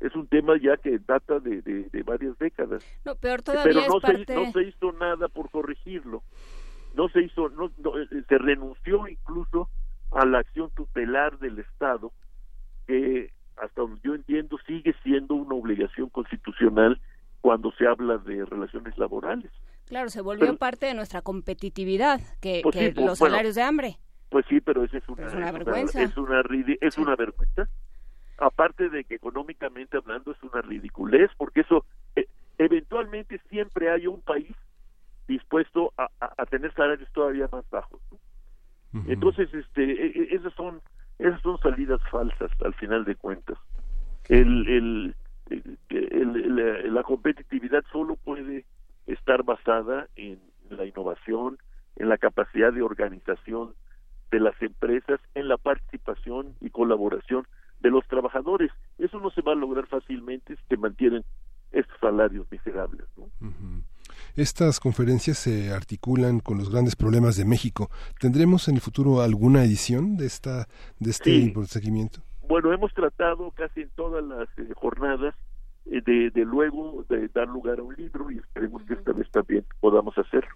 es 0.00 0.14
un 0.14 0.28
tema 0.28 0.54
ya 0.60 0.76
que 0.76 1.00
data 1.00 1.40
de, 1.40 1.62
de, 1.62 2.02
varias 2.04 2.38
décadas. 2.38 2.84
No, 3.04 3.16
peor 3.16 3.42
todavía 3.42 3.64
Pero 3.64 3.88
no, 3.88 3.96
es 3.96 4.26
se, 4.26 4.34
no 4.34 4.52
se 4.52 4.62
hizo 4.62 4.92
nada 4.92 5.26
por 5.28 5.50
corregirlo. 5.50 6.22
No 6.94 7.08
se 7.08 7.22
hizo, 7.22 7.48
no, 7.48 7.66
eh, 7.66 8.22
se 8.28 8.38
renunció 8.38 9.08
incluso 9.08 9.68
a 10.12 10.24
la 10.24 10.38
acción 10.38 10.70
tutelar 10.76 11.38
del 11.38 11.58
Estado, 11.58 12.12
que 12.86 13.32
hasta 13.62 13.80
donde 13.80 14.00
yo 14.02 14.14
entiendo 14.14 14.58
sigue 14.66 14.94
siendo 15.02 15.34
una 15.34 15.54
obligación 15.54 16.08
constitucional 16.10 17.00
cuando 17.40 17.72
se 17.72 17.86
habla 17.86 18.18
de 18.18 18.44
relaciones 18.44 18.96
laborales. 18.98 19.50
Claro, 20.08 20.10
se 20.10 20.20
volvió 20.22 20.56
parte 20.56 20.86
de 20.86 20.94
nuestra 20.94 21.22
competitividad, 21.22 22.20
que, 22.40 22.60
Pues 22.62 22.74
sí, 22.74 22.92
pues, 22.94 23.06
los 23.06 23.18
bueno, 23.18 23.32
salarios 23.34 23.54
de 23.54 23.62
hambre. 23.62 23.98
Pues 24.30 24.44
sí, 24.48 24.60
pero 24.60 24.84
esa 24.84 24.98
es 24.98 25.08
una, 25.08 25.26
Es 25.26 25.34
una 25.34 25.52
vergüenza. 25.52 26.02
es 26.02 26.16
una, 26.16 26.42
es 26.80 26.98
una 26.98 27.16
de 28.88 29.04
que 29.04 29.14
económicamente 29.16 29.96
hablando 29.96 30.32
es 30.32 30.42
una 30.42 30.62
ridiculez, 30.62 31.30
porque 31.36 31.60
eso 31.60 31.84
eh, 32.16 32.26
eventualmente 32.58 33.40
siempre 33.50 33.90
hay 33.90 34.06
un 34.06 34.20
país 34.22 34.54
dispuesto 35.26 35.92
a, 35.98 36.08
a- 36.20 36.34
a 36.36 36.46
tener 36.46 36.72
salarios 36.74 37.10
todavía 37.12 37.48
más 37.52 37.68
bajos. 37.70 38.00
¿no? 38.10 39.02
Entonces, 39.08 39.52
este, 39.52 39.82
e- 39.84 40.06
e- 40.22 40.34
esas 40.36 40.52
son 40.54 40.80
esas 41.18 41.40
son 41.42 41.58
salidas 41.58 42.00
falsas 42.10 42.50
al 42.64 42.74
final 42.74 43.04
de 43.04 43.16
cuentas. 43.16 43.58
El, 44.28 44.68
el, 44.68 45.14
el- 45.50 45.78
el- 45.90 46.60
el- 46.60 46.94
la 46.94 47.02
competitividad 47.02 47.82
solo 47.90 48.14
puede 48.16 48.64
estar 49.06 49.42
basada 49.42 50.06
en 50.16 50.38
la 50.70 50.84
innovación, 50.84 51.58
en 51.96 52.08
la 52.08 52.18
capacidad 52.18 52.72
de 52.72 52.82
organización 52.82 53.74
de 54.30 54.38
las 54.40 54.60
empresas, 54.62 55.18
en 55.34 55.48
la 55.48 55.56
participación 55.56 56.54
y 56.60 56.70
colaboración 56.70 57.46
de 57.80 57.90
los 57.90 58.06
trabajadores. 58.06 58.70
Eso 58.98 59.18
no 59.20 59.30
se 59.30 59.40
va 59.42 59.52
a 59.52 59.56
lograr 59.56 59.86
fácilmente 59.86 60.54
si 60.56 60.62
se 60.68 60.76
mantienen 60.76 61.24
estos 61.72 61.98
salarios 62.00 62.46
miserables. 62.50 63.06
¿no? 63.16 63.28
Estas 64.58 64.80
conferencias 64.80 65.38
se 65.38 65.70
articulan 65.72 66.40
con 66.40 66.58
los 66.58 66.68
grandes 66.68 66.96
problemas 66.96 67.36
de 67.36 67.44
México. 67.44 67.92
¿Tendremos 68.18 68.66
en 68.66 68.74
el 68.74 68.80
futuro 68.80 69.20
alguna 69.20 69.62
edición 69.62 70.16
de 70.16 70.26
esta 70.26 70.66
de 70.98 71.10
este 71.12 71.30
Sí. 71.30 71.54
seguimiento? 71.68 72.22
Bueno, 72.48 72.72
hemos 72.72 72.92
tratado 72.92 73.52
casi 73.52 73.82
en 73.82 73.90
todas 73.90 74.24
las 74.24 74.48
eh, 74.58 74.72
jornadas 74.74 75.36
eh, 75.86 76.00
de, 76.04 76.30
de 76.30 76.44
luego 76.44 77.04
de 77.08 77.28
dar 77.28 77.46
lugar 77.46 77.78
a 77.78 77.84
un 77.84 77.94
libro 77.94 78.32
y 78.32 78.38
esperemos 78.38 78.82
que 78.82 78.94
esta 78.94 79.12
vez 79.12 79.30
también 79.30 79.64
podamos 79.78 80.18
hacerlo. 80.18 80.50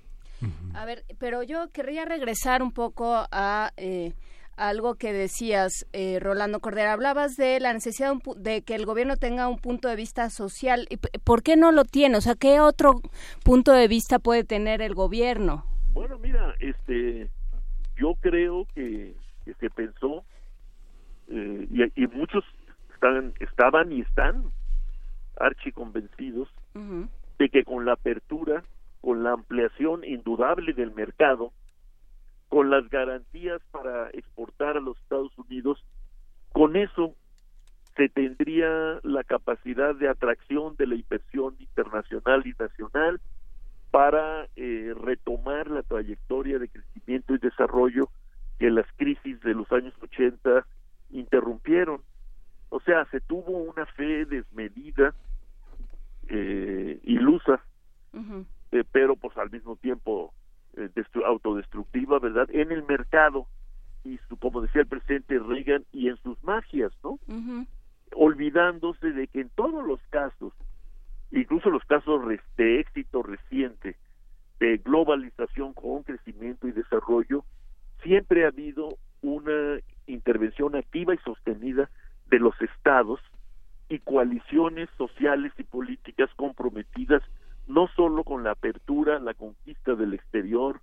A 0.75 0.85
ver, 0.85 1.05
pero 1.21 1.45
yo 1.45 1.71
querría 1.71 2.05
regresar 2.05 2.61
un 2.65 2.73
poco 2.73 3.25
a 3.31 3.71
eh, 3.77 4.15
algo 4.57 4.95
que 4.97 5.13
decías, 5.13 5.87
eh, 5.93 6.19
Rolando 6.21 6.61
Cordera. 6.61 6.93
Hablabas 6.93 7.37
de 7.37 7.59
la 7.61 7.73
necesidad 7.73 8.15
de, 8.37 8.63
que 8.63 8.75
el 8.75 8.87
gobierno 8.87 9.17
tenga 9.17 9.49
un 9.49 9.59
punto 9.59 9.89
de 9.89 9.97
vista 9.97 10.29
social. 10.31 10.87
¿Y 10.91 10.99
p- 10.99 11.09
¿Por 11.25 11.43
qué 11.43 11.57
no 11.57 11.73
lo 11.73 11.85
tiene? 11.85 12.17
O 12.19 12.21
sea, 12.21 12.35
¿qué 12.35 12.61
otro 12.61 13.01
punto 13.45 13.73
de 13.73 13.89
vista 13.89 14.19
puede 14.19 14.45
tener 14.45 14.83
el 14.83 14.95
gobierno? 14.95 15.65
Bueno, 15.93 16.19
mira, 16.19 16.55
este, 16.61 17.29
yo 17.97 18.15
creo 18.21 18.67
que, 18.75 19.15
que 19.45 19.55
se 19.55 19.71
pensó 19.71 20.25
eh, 21.29 21.67
y, 21.71 22.03
y 22.05 22.07
muchos 22.09 22.45
están, 22.95 23.35
estaban 23.41 23.93
y 23.93 24.01
están 24.01 24.45
archiconvencidos 25.41 26.49
de 27.39 27.49
que 27.49 27.65
con 27.65 27.85
la 27.85 27.95
apertura, 27.95 28.63
con 29.01 29.25
la 29.25 29.33
ampliación 29.33 30.05
indudable 30.05 30.73
del 30.73 30.93
mercado, 30.93 31.53
con 32.53 32.69
las 32.69 32.87
garantías 32.91 33.63
para 33.71 34.11
exportar 34.11 34.77
a 34.77 34.81
los 34.81 34.99
Estados 34.99 35.33
Unidos, 35.39 35.83
con 36.53 36.77
eso 36.77 37.15
se 37.97 38.11
tendría 38.11 39.01
la 39.03 39.25
capacidad 39.25 39.95
de 39.95 40.11
atracción 40.11 40.77
de 40.77 40.87
la 40.87 40.97
inversión 40.97 41.57
internacional 41.61 42.47
y 42.47 42.53
nacional 42.63 43.23
para 43.91 44.49
eh, 44.57 44.93
retomar 45.01 45.71
la 45.71 45.83
trayectoria 45.83 46.59
de 46.59 46.69
crecimiento 46.69 47.35
y 47.35 47.39
desarrollo 47.39 48.11
que 48.59 48.69
las 48.69 48.87
crisis 48.97 49.41
de 49.41 49.55
los 49.55 49.73
años 49.73 49.95
80 50.03 50.67
interrumpieron. 51.09 52.03
O 52.69 52.81
sea, 52.81 53.07
se 53.07 53.23
tuvo 53.23 53.63
una 53.63 53.87
fe 53.87 54.27
desmedida, 54.27 55.15
eh, 56.29 57.01
ilusa, 57.05 57.65
eh, 58.73 58.85
pero 58.93 59.17
pues 59.17 59.35
al 59.39 59.51
mismo 59.51 59.77
tiempo 59.77 60.35
eh, 60.77 60.89
destru- 60.95 61.25
autodestructiva, 61.25 62.19
¿verdad? 62.19 62.49
En 62.53 62.73
el 62.73 62.83
mercado 62.85 63.47
y 64.05 64.19
su, 64.29 64.37
como 64.37 64.61
decía 64.63 64.83
el 64.83 64.89
presidente 64.89 65.39
Reagan 65.39 65.85
y 65.93 66.09
en 66.09 66.17
sus 66.19 66.43
magias, 66.43 66.93
¿no? 67.05 67.19
Olvidándose 68.15 69.13
de 69.13 69.27
que 69.29 69.41
en 69.41 69.51
todos 69.51 69.87
los 69.87 70.01
casos, 70.11 70.53
incluso 71.31 71.71
los 71.71 71.85
casos 71.85 72.23
de 72.57 72.81
éxito 72.81 73.23
reciente, 73.23 73.97
de 74.61 74.79
globalización 74.79 75.73
con 75.73 76.03
crecimiento 76.03 76.69
y 76.69 76.73
desarrollo, 76.73 77.45
siempre 78.03 78.45
ha 78.45 78.49
habido 78.49 78.97
una 79.23 79.79
intervención 80.07 80.75
activa 80.77 81.15
y 81.15 81.19
sostenida 81.19 81.89
de 82.27 82.39
los 82.39 82.61
estados 82.61 83.21
y 83.89 83.99
coaliciones 84.01 84.89
sociales 84.97 85.53
y 85.59 85.63
políticas 85.65 86.31
comprometidas 86.37 87.23
no 87.67 87.89
solo 87.97 88.25
con 88.25 88.45
la 88.45 88.53
apertura, 88.53 89.19
la 89.19 89.35
conquista 89.35 89.95
del 89.95 90.15
exterior, 90.15 90.81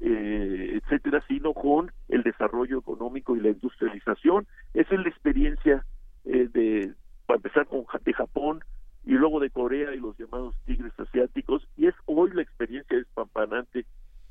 eh, 0.00 0.80
etcétera, 0.82 1.22
sino 1.28 1.52
con 1.54 1.92
el 2.08 2.22
desarrollo 2.22 2.78
económico 2.78 3.36
y 3.36 3.40
la 3.40 3.50
industrialización. 3.50 4.46
Esa 4.74 4.94
es 4.94 5.00
la 5.00 5.08
experiencia 5.08 5.84
eh, 6.24 6.48
de, 6.52 6.92
para 7.26 7.36
empezar 7.36 7.66
con 7.66 7.84
de 8.04 8.12
Japón 8.12 8.60
y 9.04 9.12
luego 9.12 9.40
de 9.40 9.50
Corea 9.50 9.94
y 9.94 10.00
los 10.00 10.16
llamados 10.16 10.54
tigres 10.64 10.92
asiáticos, 10.98 11.66
y 11.76 11.86
es 11.86 11.94
hoy 12.06 12.30
la 12.32 12.42
experiencia 12.42 12.96
despampanante 12.96 13.84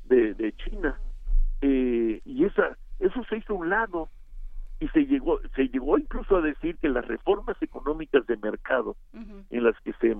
de, 0.04 0.34
de 0.34 0.52
China. 0.52 0.98
Eh, 1.60 2.20
y 2.24 2.44
esa, 2.44 2.76
eso 2.98 3.22
se 3.28 3.36
hizo 3.36 3.54
a 3.54 3.58
un 3.58 3.68
lado 3.70 4.08
y 4.80 4.88
se 4.88 5.06
llegó, 5.06 5.38
se 5.54 5.68
llegó 5.68 5.96
incluso 5.96 6.36
a 6.36 6.40
decir 6.40 6.76
que 6.78 6.88
las 6.88 7.06
reformas 7.06 7.56
económicas 7.62 8.26
de 8.26 8.36
mercado 8.36 8.96
en 9.50 9.62
las 9.62 9.78
que 9.82 9.92
se 10.00 10.16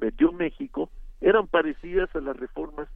metió 0.00 0.32
México 0.32 0.90
eran 1.20 1.46
parecidas 1.48 2.14
a 2.14 2.20
las 2.20 2.36
reformas 2.36 2.88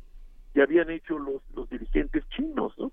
que 0.52 0.62
habían 0.62 0.90
hecho 0.90 1.18
los, 1.18 1.42
los 1.54 1.68
dirigentes 1.68 2.26
chinos, 2.30 2.72
¿no? 2.78 2.92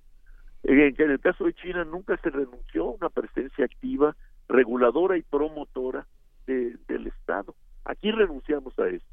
En, 0.64 0.96
que 0.96 1.04
en 1.04 1.12
el 1.12 1.20
caso 1.20 1.46
de 1.46 1.54
China 1.54 1.84
nunca 1.86 2.18
se 2.18 2.30
renunció 2.30 2.84
a 2.84 2.92
una 2.92 3.10
presencia 3.10 3.66
activa, 3.66 4.16
reguladora 4.48 5.18
y 5.18 5.22
promotora 5.22 6.06
de- 6.46 6.78
del 6.88 7.08
Estado. 7.08 7.56
Aquí 7.86 8.12
renunciamos 8.12 8.78
a 8.80 8.88
eso. 8.88 9.06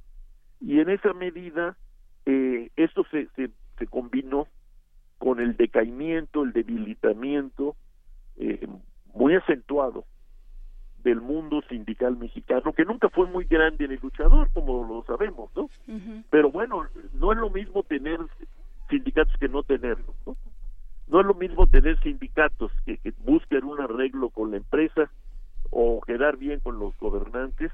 Y 0.61 0.81
en 0.81 0.91
esa 0.91 1.13
medida, 1.13 1.77
eh, 2.27 2.71
esto 2.77 3.05
se, 3.11 3.29
se, 3.37 3.51
se 3.79 3.87
combinó 3.87 4.49
con 5.19 5.41
el 5.41 5.57
decaimiento, 5.57 6.43
el 6.43 6.53
debilitamiento 6.53 7.77
eh, 8.37 8.67
muy 9.15 9.35
acentuado 9.35 10.05
del 11.03 11.21
mundo 11.21 11.63
sindical 11.69 12.17
mexicano, 12.17 12.73
que 12.73 12.85
nunca 12.85 13.09
fue 13.09 13.27
muy 13.27 13.45
grande 13.45 13.85
en 13.85 13.93
el 13.93 14.01
luchador, 14.03 14.51
como 14.53 14.85
lo 14.87 15.05
sabemos, 15.05 15.51
¿no? 15.57 15.69
Pero 16.31 16.51
bueno, 16.51 16.87
no 17.15 17.33
es 17.33 17.39
lo 17.39 17.51
mismo 17.51 17.83
tener 17.85 18.19
sindicatos 18.91 19.35
que 19.39 19.49
no 19.49 19.63
tenerlos, 19.63 20.15
¿no? 20.27 20.37
No 21.07 21.21
es 21.21 21.27
lo 21.27 21.35
mismo 21.35 21.67
tener 21.67 21.99
sindicatos 22.01 22.71
que, 22.85 22.99
que 22.99 23.13
busquen 23.19 23.65
un 23.65 23.81
arreglo 23.81 24.29
con 24.31 24.51
la 24.51 24.59
empresa 24.59 25.11
o 25.71 26.01
quedar 26.03 26.37
bien 26.37 26.61
con 26.61 26.79
los 26.79 26.97
gobernantes 26.99 27.73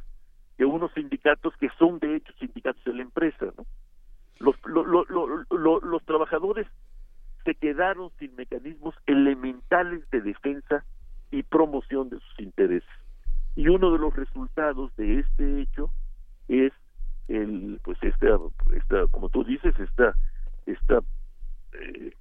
que 0.56 0.64
unos 0.64 0.92
sindicatos 0.92 1.52
que 1.56 1.68
son 1.78 1.98
de 1.98 2.16
hecho 2.16 2.32
sindicatos 2.38 2.82
de 2.84 2.94
la 2.94 3.02
empresa, 3.02 3.46
¿no? 3.56 3.66
Los, 4.40 4.56
lo- 4.66 4.84
lo- 4.84 6.00
trabajadores 6.00 6.66
se 7.44 7.54
quedaron 7.54 8.10
sin 8.18 8.34
mecanismos 8.36 8.94
elementales 9.06 10.08
de 10.10 10.20
defensa 10.20 10.84
y 11.30 11.42
promoción 11.42 12.08
de 12.10 12.18
sus 12.20 12.40
intereses. 12.40 12.88
Y 13.56 13.68
uno 13.68 13.92
de 13.92 13.98
los 13.98 14.14
resultados 14.14 14.94
de 14.96 15.20
este 15.20 15.62
hecho 15.62 15.90
es 16.48 16.72
el 17.28 17.80
pues 17.82 17.98
esta, 18.02 18.38
esta 18.74 19.06
como 19.10 19.30
tú 19.30 19.44
dices 19.44 19.74
esta 19.78 20.14
esta 20.66 21.00
eh, 21.72 22.12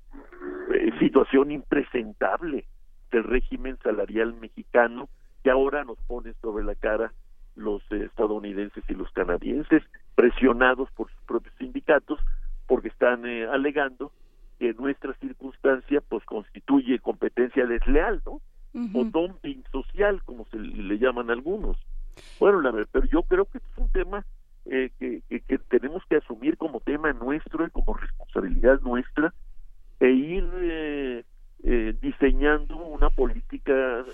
situación 0.99 1.51
impresentable 1.51 2.65
del 3.11 3.23
régimen 3.23 3.77
salarial 3.83 4.33
mexicano 4.35 5.09
que 5.43 5.51
ahora 5.51 5.83
nos 5.83 5.97
pone 6.07 6.33
sobre 6.41 6.63
la 6.63 6.75
cara 6.75 7.11
los 7.55 7.83
estadounidenses 7.91 8.83
y 8.87 8.93
los 8.93 9.11
canadienses 9.11 9.83
presionados 10.15 10.89
por 10.91 11.11
sus 11.11 11.21
propios 11.23 11.53
sindicatos 11.57 12.19
porque 12.67 12.87
están 12.87 13.25
eh, 13.25 13.45
alegando 13.45 14.11
que 14.59 14.73
nuestra 14.73 15.13
circunstancia 15.15 16.01
pues 16.07 16.23
constituye 16.25 16.99
competencia 16.99 17.65
desleal, 17.65 18.21
¿no? 18.25 18.39
O 18.75 19.03
dumping 19.03 19.63
social, 19.71 20.21
como 20.23 20.45
se 20.45 20.57
le 20.57 20.97
llaman 20.97 21.29
algunos. 21.29 21.77
Bueno, 22.39 22.61
la 22.61 22.71
verdad, 22.71 22.89
pero 22.91 23.05
yo 23.05 23.23
creo 23.23 23.45
que 23.45 23.59
es 23.59 23.63
un 23.77 23.89
tema 23.89 24.25
eh, 24.65 24.91
que, 24.97 25.21
que, 25.27 25.57
tenemos 25.57 26.03
que 26.09 26.15
asumir 26.17 26.57
como 26.57 26.79
tema 26.79 27.11
nuestro 27.11 27.65
y 27.65 27.69
como 27.69 27.95
responsabilidad 27.95 28.79
nuestra 28.81 29.33
e 29.99 30.09
ir 30.09 30.49
eh, 30.61 31.25
eh, 31.63 31.93
diseñando 32.01 32.77
una 32.77 33.09
política 33.09 34.05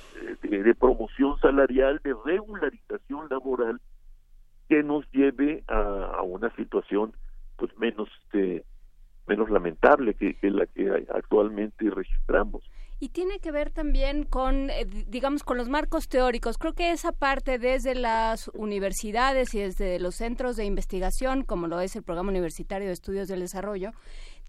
de, 0.42 0.76
promoción 0.76 1.40
salarial, 1.40 2.02
de 2.04 2.16
regularización 2.26 3.28
laboral 3.30 3.80
que 4.68 4.82
nos 4.82 5.10
lleve 5.12 5.64
a, 5.68 6.22
una 6.24 6.50
situación 6.56 7.14
pues 7.56 7.76
menos 7.78 8.10
menos 9.28 9.50
lamentable 9.52 10.16
que, 10.16 10.34
que 10.34 10.50
la 10.50 10.66
que 10.66 11.06
actualmente 11.14 11.92
registramos. 11.92 12.64
Y 13.00 13.10
tiene 13.10 13.40
que 13.40 13.52
ver 13.52 13.72
también 13.72 14.24
con, 14.24 14.70
eh, 14.70 14.86
digamos, 15.08 15.44
con 15.44 15.58
los 15.58 15.70
marcos 15.70 16.08
teóricos. 16.08 16.58
Creo 16.58 16.74
que 16.74 16.92
esa 16.92 17.12
parte 17.12 17.58
desde 17.58 17.96
las 17.96 18.50
universidades 18.50 19.54
y 19.54 19.60
desde 19.60 20.00
los 20.00 20.16
centros 20.16 20.58
de 20.58 20.66
investigación, 20.66 21.44
como 21.44 21.68
lo 21.68 21.80
es 21.80 21.96
el 21.96 22.04
Programa 22.04 22.30
Universitario 22.30 22.88
de 22.88 22.94
Estudios 22.94 23.28
del 23.28 23.40
Desarrollo, 23.40 23.92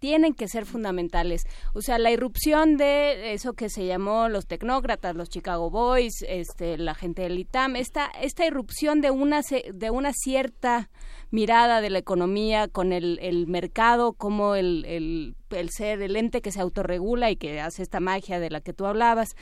tienen 0.01 0.35
que 0.35 0.49
ser 0.49 0.67
fundamentales. 0.67 1.45
O 1.75 1.83
sea, 1.83 1.99
la 1.99 2.11
irrupción 2.11 2.77
de 2.77 3.35
eso 3.35 3.53
que 3.53 3.69
se 3.69 3.87
llamó 3.87 4.29
los 4.29 4.47
tecnócratas, 4.47 5.15
los 5.15 5.29
Chicago 5.29 5.71
Boys, 5.71 6.25
este, 6.27 6.77
la 6.79 6.95
gente 6.95 7.23
del 7.23 7.39
ITAM, 7.39 7.77
esta, 7.77 8.07
esta 8.07 8.45
irrupción 8.45 9.01
de 9.01 9.11
una, 9.11 9.43
de 9.43 9.91
una 9.91 10.13
cierta 10.13 10.91
mirada 11.31 11.81
de 11.81 11.91
la 11.91 11.99
economía 11.99 12.69
con 12.69 12.93
el, 12.93 13.19
el 13.23 13.47
mercado 13.47 14.13
como 14.13 14.55
el, 14.55 14.85
el, 14.87 15.37
el, 15.51 15.71
ser, 15.71 16.03
el 16.03 16.17
ente 16.17 16.43
que 16.43 16.53
se 16.53 16.61
autorregula 16.61 17.31
y 17.31 17.37
que 17.37 17.61
hace 17.61 17.83
esta 17.83 18.01
magia 18.01 18.41
de 18.41 18.51
la 18.51 18.61
que 18.61 18.73
tú 18.73 18.87
hablabas. 18.87 19.37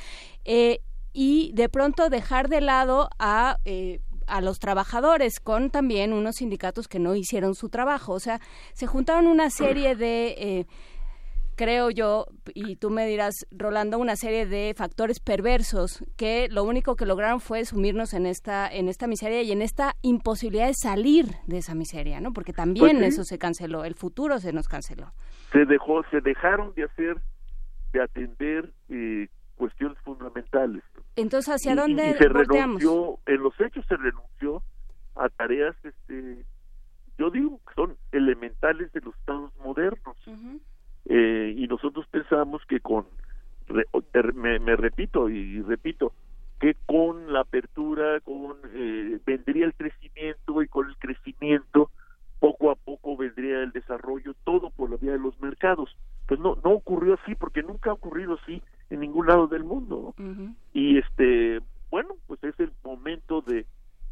Eh, 0.44 0.80
y 1.12 1.52
de 1.54 1.68
pronto 1.68 2.10
dejar 2.10 2.48
de 2.48 2.60
lado 2.60 3.08
a 3.18 3.58
eh, 3.64 4.00
a 4.28 4.40
los 4.40 4.58
trabajadores 4.58 5.40
con 5.40 5.70
también 5.70 6.12
unos 6.12 6.36
sindicatos 6.36 6.86
que 6.86 6.98
no 6.98 7.14
hicieron 7.14 7.54
su 7.54 7.68
trabajo. 7.68 8.12
O 8.12 8.20
sea, 8.20 8.40
se 8.74 8.86
juntaron 8.86 9.26
una 9.26 9.50
serie 9.50 9.96
de, 9.96 10.34
eh, 10.38 10.66
creo 11.58 11.90
yo, 11.90 12.26
y 12.54 12.76
tú 12.76 12.88
me 12.88 13.04
dirás, 13.04 13.44
Rolando, 13.50 13.98
una 13.98 14.14
serie 14.14 14.46
de 14.46 14.72
factores 14.76 15.18
perversos 15.18 16.04
que 16.16 16.48
lo 16.48 16.62
único 16.62 16.94
que 16.94 17.04
lograron 17.04 17.40
fue 17.40 17.64
sumirnos 17.64 18.14
en 18.14 18.26
esta, 18.26 18.72
en 18.72 18.88
esta 18.88 19.08
miseria 19.08 19.42
y 19.42 19.50
en 19.50 19.60
esta 19.60 19.94
imposibilidad 20.00 20.68
de 20.68 20.74
salir 20.74 21.26
de 21.48 21.58
esa 21.58 21.74
miseria, 21.74 22.20
¿no? 22.20 22.32
Porque 22.32 22.52
también 22.52 22.98
pues 22.98 23.14
eso 23.14 23.24
se 23.24 23.38
canceló, 23.38 23.84
el 23.84 23.96
futuro 23.96 24.38
se 24.38 24.52
nos 24.52 24.68
canceló. 24.68 25.12
Se 25.52 25.64
dejó, 25.64 26.04
se 26.10 26.20
dejaron 26.20 26.72
de 26.74 26.84
hacer, 26.84 27.16
de 27.92 28.02
atender 28.02 28.72
eh, 28.88 29.26
cuestiones 29.56 29.98
fundamentales. 30.04 30.84
Entonces, 31.16 31.56
¿hacia 31.56 31.74
dónde 31.74 32.10
y, 32.10 32.14
se 32.14 32.28
renunció, 32.28 33.18
en 33.26 33.42
los 33.42 33.60
hechos 33.60 33.84
se 33.88 33.96
renunció 33.96 34.62
a 35.16 35.28
tareas, 35.30 35.74
este, 35.82 36.44
yo 37.18 37.30
digo 37.30 37.60
que 37.66 37.74
son 37.74 37.96
elementales 38.12 38.92
de 38.92 39.00
los 39.00 39.12
estados 39.16 39.52
modernos. 39.56 40.16
Eh, 41.08 41.54
y 41.56 41.66
nosotros 41.66 42.06
pensamos 42.10 42.62
que 42.66 42.80
con, 42.80 43.06
me, 44.34 44.58
me, 44.58 44.76
repito 44.76 45.28
y 45.28 45.62
repito, 45.62 46.12
que 46.60 46.76
con 46.86 47.32
la 47.32 47.40
apertura, 47.40 48.20
con 48.20 48.56
eh, 48.74 49.18
vendría 49.24 49.64
el 49.64 49.74
crecimiento 49.74 50.62
y 50.62 50.68
con 50.68 50.88
el 50.88 50.96
crecimiento 50.98 51.90
poco 52.40 52.70
a 52.70 52.76
poco 52.76 53.16
vendría 53.16 53.62
el 53.62 53.72
desarrollo, 53.72 54.34
todo 54.44 54.70
por 54.70 54.90
la 54.90 54.96
vía 54.96 55.12
de 55.12 55.18
los 55.18 55.40
mercados. 55.40 55.96
Pues 56.26 56.38
no, 56.40 56.56
no 56.62 56.70
ocurrió 56.70 57.14
así, 57.14 57.34
porque 57.34 57.62
nunca 57.62 57.90
ha 57.90 57.94
ocurrido 57.94 58.38
así 58.42 58.62
en 58.90 59.00
ningún 59.00 59.26
lado 59.26 59.48
del 59.48 59.64
mundo. 59.64 60.14
Y 60.72 60.98
este, 60.98 61.60
bueno, 61.90 62.14
pues 62.26 62.42
es 62.44 62.58
el 62.60 62.70
momento 62.84 63.40
de, 63.40 63.66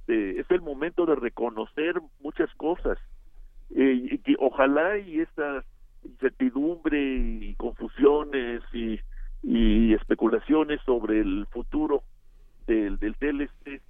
es 0.08 0.50
el 0.50 0.60
momento 0.60 1.07
de 1.07 1.15
reconocer 1.15 2.00
muchas 2.20 2.52
cosas. 2.55 2.99
Eh, 3.75 4.20
y, 4.25 4.36
ojalá 4.39 4.99
y 4.99 5.20
esta 5.20 5.65
incertidumbre 6.17 6.99
y 7.01 7.55
confusiones 7.55 8.62
y, 8.73 9.01
especulaciones 9.95 10.81
sobre 10.85 11.20
el 11.20 11.47
futuro 11.51 12.03
del, 12.67 12.99
del 12.99 13.15
TLC 13.15 13.81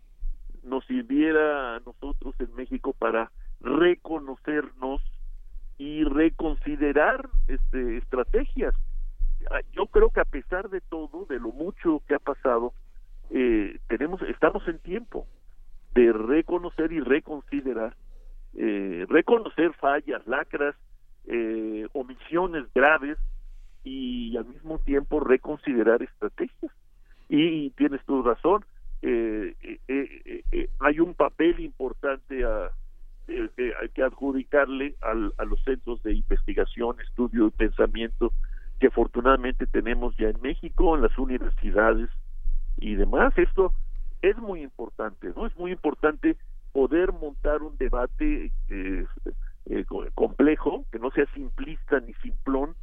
nos 0.65 0.85
sirviera 0.85 1.77
a 1.77 1.81
nosotros 1.81 2.35
en 2.39 2.55
México 2.55 2.95
para 2.99 3.31
reconocernos 3.61 5.01
y 5.79 6.05
reconsiderar 6.05 7.29
este, 7.49 7.99
estrategias. 7.99 8.75
Ah, 9.51 9.61
yo 9.73 9.87
creo 9.87 10.11
que 10.11 10.21
a 10.21 10.25
pesar 10.25 10.69
de 10.69 10.81
todo, 10.81 11.27
de 11.27 11.39
lo 11.39 11.53
mucho 11.53 12.03
que 12.07 12.15
ha 12.15 12.19
pasado, 12.19 12.73
eh, 13.31 13.79
tenemos, 13.89 14.21
estamos 14.23 14.67
en 14.69 14.79
tiempo 14.79 15.27
de 15.95 16.13
reconocer 16.13 16.93
y 16.93 17.01
reconsiderar, 17.01 17.97
eh, 18.55 19.07
reconocer 19.09 19.73
fallas, 19.75 20.27
lacras, 20.27 20.75
eh, 21.27 21.87
omisiones 21.93 22.65
graves 22.75 23.19
y 23.85 24.37
al 24.37 24.47
mismo 24.47 24.79
tiempo 24.79 25.21
reconsiderar 25.21 26.03
estrategias. 26.03 26.73
Y, 27.29 27.71
tienes 27.71 28.05
tu 28.05 28.23
razón, 28.23 28.65
hay 30.81 31.01
un 31.01 31.15
papel 31.15 31.61
importante 31.61 32.45
a, 32.45 32.71
hay 33.29 33.89
que 33.95 34.03
adjudicarle 34.03 34.95
al, 35.03 35.33
a 35.39 35.45
los 35.45 35.63
centros 35.65 36.03
de 36.03 36.15
investigación, 36.15 36.97
estudio 37.01 37.49
y 37.49 37.51
pensamiento 37.51 38.33
que 38.79 38.89
afortunadamente 38.89 39.67
tenemos 39.67 40.17
ya 40.17 40.29
en 40.29 40.41
México, 40.41 40.97
en 40.97 41.03
las 41.03 41.17
universidades 41.19 42.11
y 42.77 42.95
demás. 42.95 43.37
Esto 43.37 43.73
es 44.23 44.37
muy 44.39 44.63
importante, 44.63 45.33
¿no? 45.35 45.47
Es 45.47 45.57
muy 45.57 45.73
importante 45.73 46.37
poder 46.73 47.13
montar 47.13 47.63
un 47.63 47.77
debate 47.79 48.53
eh, 48.69 49.07
eh, 49.69 49.85
complejo, 50.15 50.85
que 50.93 50.99
no 50.99 51.11
sea 51.11 51.27
simplista 51.35 52.01
ni 52.01 52.15
simplón, 52.15 52.77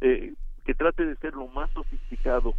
eh, 0.00 0.34
que 0.64 0.74
trate 0.74 1.04
de 1.04 1.16
ser 1.16 1.34
lo 1.34 1.48
más 1.48 1.70
sofisticado 1.70 2.54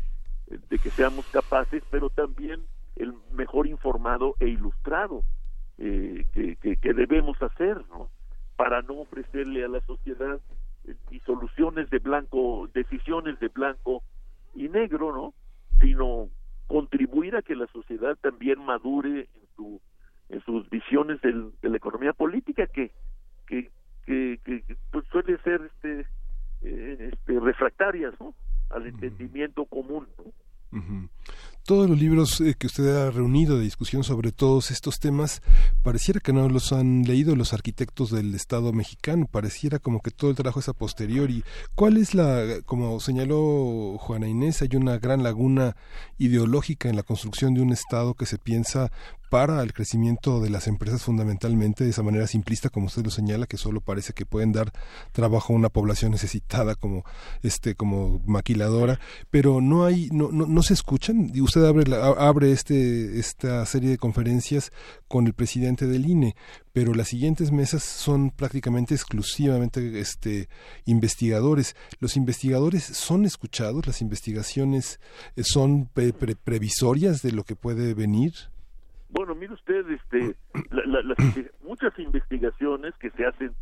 de 0.48 0.80
que 0.80 0.90
seamos 0.90 1.26
capaces, 1.27 1.84
pero 1.90 2.10
también 2.10 2.61
el 2.95 3.14
mejor 3.34 3.68
informado 3.68 4.36
e 4.40 4.48
ilustrado 4.48 5.24
que, 5.77 6.58
que, 6.82 6.94
debemos 6.94 7.42
hacer, 7.42 7.77
¿no? 7.90 8.10
Para 8.56 8.82
no 8.82 9.02
ofrecerle 9.02 9.64
a 9.64 9.68
la 9.68 9.82
sociedad 9.82 10.40
y 11.11 11.19
soluciones 11.19 11.90
de 11.90 12.00
blanco, 12.00 12.68
decisiones 12.74 13.40
de 13.40 13.50
blanco 13.50 14.03
y 14.56 14.69
negro, 14.69 15.14
¿no? 15.14 15.34
Sino 15.80 16.30
contribuir 16.68 17.36
a 17.36 17.42
que 17.42 17.56
la 17.56 17.68
sociedad 17.68 18.18
también 18.22 18.60
madure 18.60 19.30
en 19.34 19.48
su 19.56 19.82
en 20.30 20.42
sus 20.42 20.70
visiones 20.70 21.22
del, 21.22 21.52
de 21.62 21.70
la 21.70 21.78
economía 21.78 22.14
política 22.14 22.68
que 22.68 22.92
que, 23.48 23.70
que, 24.06 24.64
pues 24.92 25.06
suele 25.12 25.38
ser 25.40 25.62
este 25.74 26.06
eh, 26.62 27.12
este 27.14 27.40
refractarias 27.40 28.14
¿no? 28.20 28.34
al 28.70 28.88
entendimiento 28.88 29.66
común 29.66 30.08
¿no? 30.18 30.32
Todos 31.68 31.90
los 31.90 32.00
libros 32.00 32.40
eh, 32.40 32.56
que 32.58 32.68
usted 32.68 32.96
ha 32.96 33.12
reunido 33.12 33.58
de 33.58 33.64
discusión 33.66 34.06
sobre 34.06 34.32
todos 34.32 34.72
estos 34.72 35.02
temas, 35.02 35.42
pareciera 35.84 36.22
que 36.22 36.32
no 36.32 36.48
los 36.48 36.72
han 36.72 37.04
leído 37.04 37.36
los 37.36 37.52
arquitectos 37.52 38.10
del 38.10 38.34
Estado 38.36 38.72
mexicano, 38.72 39.28
pareciera 39.30 39.78
como 39.78 40.00
que 40.00 40.10
todo 40.10 40.30
el 40.30 40.38
trabajo 40.38 40.62
es 40.62 40.70
a 40.70 40.74
posteriori. 40.74 41.44
¿Cuál 41.76 41.98
es 41.98 42.14
la, 42.14 42.62
como 42.66 43.02
señaló 43.02 43.98
Juana 44.00 44.30
Inés, 44.30 44.62
hay 44.62 44.78
una 44.78 44.98
gran 44.98 45.24
laguna 45.24 45.76
ideológica 46.18 46.88
en 46.88 46.96
la 46.96 47.04
construcción 47.04 47.54
de 47.54 47.60
un 47.60 47.74
Estado 47.74 48.14
que 48.14 48.26
se 48.26 48.38
piensa 48.38 48.90
para 49.30 49.62
el 49.62 49.74
crecimiento 49.74 50.40
de 50.40 50.50
las 50.50 50.68
empresas 50.68 51.04
fundamentalmente 51.04 51.84
de 51.84 51.90
esa 51.90 52.04
manera 52.04 52.28
simplista 52.28 52.70
como 52.70 52.86
usted 52.86 53.04
lo 53.04 53.12
señala 53.12 53.46
que 53.46 53.58
solo 53.58 53.82
parece 53.82 54.14
que 54.14 54.26
pueden 54.26 54.54
dar 54.54 54.72
trabajo 55.12 55.54
a 55.54 55.56
una 55.56 55.70
población 55.70 56.12
necesitada 56.12 56.76
como 56.76 57.04
este 57.44 57.76
como 57.76 58.22
maquiladora 58.26 59.00
pero 59.30 59.60
no 59.62 59.86
hay 59.86 60.10
no 60.12 60.32
no, 60.32 60.46
no 60.46 60.64
se 60.64 60.74
escuchan 60.74 61.30
y 61.34 61.42
usted 61.42 61.57
abre 61.66 61.84
abre 62.18 62.52
este 62.52 63.19
esta 63.19 63.66
serie 63.66 63.90
de 63.90 63.98
conferencias 63.98 64.72
con 65.08 65.27
el 65.27 65.34
presidente 65.34 65.88
del 65.88 66.06
INE 66.06 66.36
pero 66.74 66.94
las 66.94 67.08
siguientes 67.08 67.52
mesas 67.52 67.84
son 67.84 68.30
prácticamente 68.30 68.94
exclusivamente 68.94 70.00
este 70.00 70.48
investigadores. 70.86 71.76
Los 72.00 72.18
investigadores 72.18 72.84
son 72.84 73.26
escuchados 73.26 73.88
las 73.88 74.02
investigaciones 74.02 75.00
eh, 75.36 75.44
son 75.44 75.90
previsorias 76.44 77.22
de 77.22 77.32
lo 77.32 77.44
que 77.44 77.56
puede 77.56 77.94
venir. 77.94 78.34
Bueno, 79.10 79.36
mire 79.36 79.53
usted, 79.53 79.90
este, 79.90 80.36
muchas 81.64 81.98
investigaciones 81.98 82.94
que 83.00 83.10
se 83.11 83.26
hacen 83.26 83.53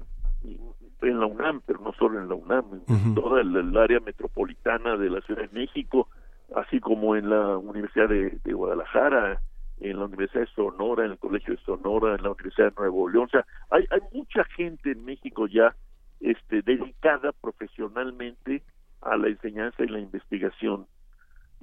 en 1.01 1.19
la 1.19 1.25
UNAM, 1.25 1.61
pero 1.65 1.79
no 1.81 1.93
solo 1.93 2.19
en 2.19 2.29
la 2.29 2.35
UNAM, 2.35 2.81
en 2.87 3.15
toda 3.15 3.41
el, 3.41 3.77
área 3.77 3.99
metropolitana 3.99 4.97
de 4.97 5.09
la 5.09 5.21
Ciudad 5.21 5.43
de 5.43 5.59
México, 5.59 6.09
así 6.55 6.79
como 6.79 7.15
en 7.15 7.29
la 7.29 7.57
Universidad 7.57 8.09
de, 8.09 8.53
Guadalajara, 8.53 9.41
en 9.79 9.99
la 9.99 10.05
Universidad 10.05 10.41
de 10.41 10.53
Sonora, 10.53 11.05
en 11.05 11.11
el 11.11 11.17
Colegio 11.17 11.55
de 11.55 11.61
Sonora, 11.63 12.15
en 12.15 12.23
la 12.23 12.31
Universidad 12.31 12.69
de 12.69 12.75
Nuevo 12.77 13.09
León. 13.09 13.25
O 13.25 13.29
sea, 13.29 13.45
hay, 13.69 13.85
hay 13.89 14.01
mucha 14.13 14.43
gente 14.55 14.91
en 14.91 15.03
México 15.05 15.47
ya 15.47 15.75
este, 16.19 16.61
dedicada 16.61 17.31
profesionalmente 17.33 18.63
a 19.01 19.17
la 19.17 19.27
enseñanza 19.27 19.83
y 19.83 19.87
la 19.87 19.99
investigación 19.99 20.87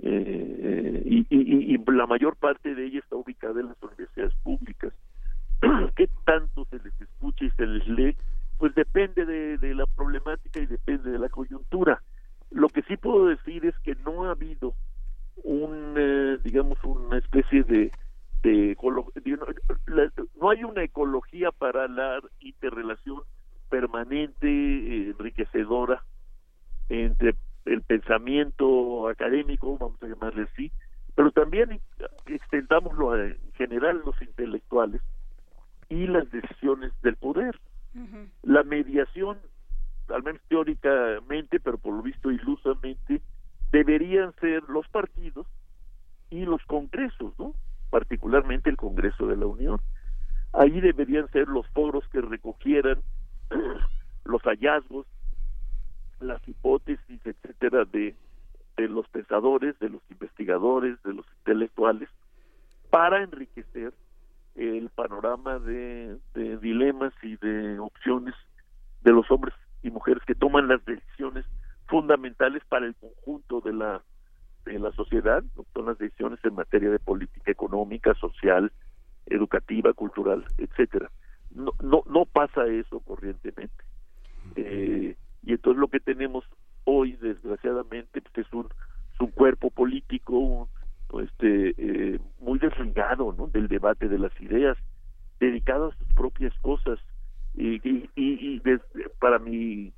eh, 0.01 1.03
y, 1.05 1.27
y, 1.31 1.75
y, 1.75 1.79
la 1.93 2.07
mayor 2.07 2.37
parte 2.37 2.75
de 2.75 2.87
ella 2.87 2.99
está 3.01 3.17
ubicada 3.17 3.61
en 3.61 3.69
las 3.69 3.83
universidades 3.83 4.35
públicas. 4.43 4.93
¿Qué 5.97 6.09
tanto 6.25 6.65
se 6.67 6.79
les 6.79 7.01
escucha 7.01 7.45
y 7.45 7.51
se 7.51 7.67
les 7.67 7.87
lee? 7.89 8.17
Pues 8.59 8.75
depende 8.75 9.25
de, 9.27 9.75
la 9.75 9.87
problemática 9.87 10.61
y 10.61 10.67
depende 10.67 11.11
de 11.11 11.19
la 11.19 11.29
coyuntura. 11.29 12.03
Lo 12.53 12.69
que 12.69 12.83
sí 12.83 12.97
puedo 12.97 13.27
decir 13.27 13.65
es 13.67 13.79
que 13.81 13.95
no 14.05 14.25
ha 14.25 14.33
habido 14.33 14.75
un, 15.45 15.95
eh, 15.97 16.39
digamos, 16.45 16.83
una 16.85 17.19
especie 17.19 17.63
de, 17.65 17.91
de, 18.43 18.77
no 20.41 20.51
hay 20.51 20.65
una 20.65 20.83
ecología 20.83 21.51
para 21.51 21.89
la 21.89 22.21
interrelación 22.41 23.23
permanente, 23.69 25.11
enriquecedora 25.11 26.05
entre 26.89 27.35
el 27.65 27.83
pensamiento 27.83 29.09
académico, 29.09 29.79
vamos 29.79 30.03
a 30.03 30.09
llamarle 30.09 30.43
así, 30.53 30.71
pero 31.15 31.31
también 31.31 31.81
extendámoslo 32.27 33.17
en 33.17 33.39
general 33.55 34.03
los 34.05 34.21
intelectuales 34.21 35.01
y 35.89 36.07
las 36.07 36.31
decisiones 36.31 36.93
del 37.03 37.17
poder. 37.17 37.59
La 38.43 38.63
mediación, 38.63 39.39
al 40.13 40.23
menos 40.23 40.43
teóricamente, 40.49 41.61
pero 41.61 41.79
por 41.79 41.95
lo 41.95 42.03
visto 42.03 42.31
ilusamente, 42.31 43.21
deberían 43.71 44.35
ser 44.41 44.63
los 44.69 44.87
partidos 44.89 45.47
y 46.31 46.45
los 46.45 46.63
congresos, 46.65 47.33
¿no? 47.39 47.55
particularmente 47.91 48.71
el 48.71 48.77
Congreso 48.77 49.27
de 49.27 49.37
la 49.37 49.47
Unión. 49.47 49.81
Ahí 50.53 50.81
deberían 50.81 51.29
ser 51.29 51.49
los 51.49 51.67
foros 51.69 52.07
que 52.09 52.21
recogieran 52.21 53.01
los 54.25 54.43
hallazgos, 54.43 55.07
las 56.21 56.47
hipótesis, 56.47 57.21
etcétera, 57.25 57.85
de, 57.85 58.15
de 58.77 58.89
los 58.89 59.09
pensadores, 59.09 59.79
de 59.79 59.91
los 59.91 60.03
investigadores, 60.11 61.03
de 61.03 61.15
los 61.15 61.27
intelectuales, 61.39 62.09
para 62.91 63.23
enriquecer 63.23 63.93
el 64.55 64.91
panorama 64.91 65.59
de, 65.59 66.19
de 66.35 66.59
dilemas 66.59 67.13
y 67.23 67.37
de 67.37 67.79
opciones 67.79 68.35
de 69.03 69.13
los 69.13 69.31
hombres 69.31 69.55
y 69.83 69.91
mujeres 69.91 70.23
que 70.27 70.35
toman 70.35 70.69
las 70.69 70.85
decisiones 70.85 71.45
fundamentales 71.87 72.63
para 72.69 72.87
el 72.87 72.95
conjunto 72.95 73.61
de 73.61 73.73
la 73.73 74.03
de 74.65 74.79
la 74.79 74.93
sociedad, 74.93 75.43
son 75.75 75.87
las 75.87 75.99
decisiones 75.99 76.39
en 76.45 76.55
materia 76.55 76.89
de 76.89 77.01
política 77.01 77.51
económica, 77.51 78.15
social, 78.15 78.71
educativa, 79.27 79.93
cultural, 79.93 80.45
etcétera. 80.57 81.11
No, 81.51 81.73
no, 81.83 82.05
no 82.07 82.27
pasa 82.27 82.67
eso 82.67 83.01
corrientemente. 83.01 83.85
Eh, 84.55 85.17
y 85.43 85.53
entonces 85.53 85.81
lo 85.81 85.89
que 85.89 85.99
tenemos 85.99 86.45
hoy 86.85 87.17
desgraciadamente 87.17 88.21
pues, 88.21 88.47
es 88.47 88.53
un, 88.53 88.69
un 89.19 89.31
cuerpo 89.31 89.71
político 89.71 90.69
este 91.21 91.75
eh, 91.77 92.19
muy 92.41 92.59
desligado 92.59 93.35
¿no? 93.37 93.47
del 93.49 93.69
debate 93.69 94.09
de 94.09 94.19
las 94.19 94.33
ideas 94.41 94.79
dedicado 95.39 95.89
a 95.89 95.97
sus 95.97 96.09
propias 96.15 96.55
cosas 96.61 96.99
y, 97.55 97.77
y, 97.85 98.11
y, 98.17 98.63
para 99.19 99.39
mi 99.39 99.93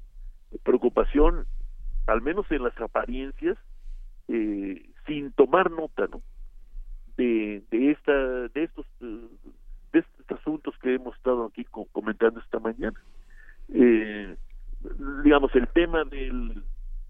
preocupación 0.62 1.47
al 2.07 2.20
menos 2.23 2.50
en 2.50 2.65
las 2.65 2.78
apariencias 2.81 3.57
eh, 4.28 4.89
sin 5.07 5.33
tomar 5.33 5.70
nota 5.70 6.07
¿no? 6.10 6.23
de, 7.16 7.62
de 7.70 7.91
esta 7.91 8.12
de 8.12 8.65
estos 8.65 8.86
de 9.00 9.99
estos 9.99 10.39
asuntos 10.39 10.74
que 10.83 10.94
hemos 10.94 11.16
estado 11.16 11.47
aquí 11.47 11.65
comentando 11.92 12.41
esta 12.41 12.58
mañana 12.58 13.00
eh, 13.73 14.36
digamos, 15.23 15.55
el 15.55 15.68
tema 15.68 16.05
del 16.05 16.62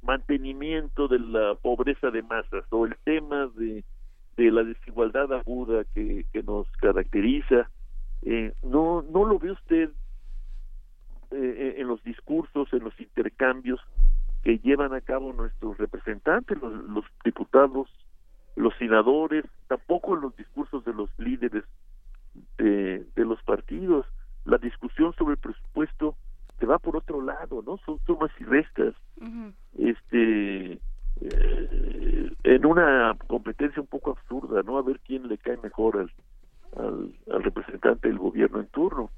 mantenimiento 0.02 1.08
de 1.08 1.18
la 1.18 1.54
pobreza 1.56 2.10
de 2.10 2.22
masas 2.22 2.64
o 2.70 2.86
el 2.86 2.96
tema 3.04 3.48
de, 3.56 3.84
de 4.36 4.50
la 4.50 4.62
desigualdad 4.62 5.32
aguda 5.32 5.84
que, 5.94 6.26
que 6.32 6.42
nos 6.42 6.70
caracteriza, 6.72 7.70
eh, 8.22 8.52
no, 8.62 9.02
no 9.02 9.24
lo 9.24 9.38
ve 9.38 9.52
usted 9.52 9.90
eh, 11.30 11.76
en 11.78 11.88
los 11.88 12.02
discursos, 12.04 12.72
en 12.72 12.84
los 12.84 12.98
intercambios 13.00 13.80
que 14.42 14.58
llevan 14.58 14.92
a 14.92 15.00
cabo 15.00 15.32
nuestros 15.32 15.78
representantes, 15.78 16.60
los, 16.60 16.72
los 16.88 17.04
diputados, 17.24 17.88
los 18.56 18.74
senadores, 18.76 19.44
tampoco 19.68 20.14
en 20.14 20.22
los 20.22 20.36
discursos 20.36 20.84
de 20.84 20.92
los 20.92 21.10
líderes 21.18 21.64
de, 22.58 23.06
de 23.14 23.24
los 23.24 23.42
partidos. 23.42 24.06
La 24.44 24.58
discusión 24.58 25.14
sobre 25.14 25.32
el 25.34 25.38
presupuesto 25.40 26.16
se 26.58 26.66
va 26.66 26.78
por 26.78 26.96
otro 26.96 27.22
lado, 27.22 27.62
¿no? 27.66 27.78
Son 27.78 27.98
sumas 28.06 28.30
y 28.38 28.44
restas. 28.44 28.94
Este 29.78 30.78
eh, 31.20 32.30
en 32.44 32.66
una 32.66 33.16
competencia 33.26 33.80
un 33.80 33.88
poco 33.88 34.12
absurda, 34.12 34.62
¿no? 34.62 34.78
A 34.78 34.82
ver 34.82 35.00
quién 35.00 35.28
le 35.28 35.38
cae 35.38 35.56
mejor 35.62 35.98
al, 36.76 37.14
al, 37.32 37.42
representante 37.42 38.08
del 38.08 38.18
gobierno 38.18 38.60
en 38.60 38.66
turno. 38.66 39.10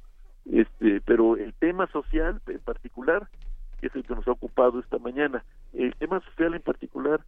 Social 1.88 2.40
en 2.46 2.60
particular, 2.60 3.28
que 3.80 3.88
es 3.88 3.94
el 3.94 4.04
que 4.04 4.14
nos 4.14 4.26
ha 4.26 4.32
ocupado 4.32 4.80
esta 4.80 4.98
mañana, 4.98 5.44
el 5.72 5.94
tema 5.96 6.20
social 6.20 6.54
en 6.54 6.62
particular 6.62 7.20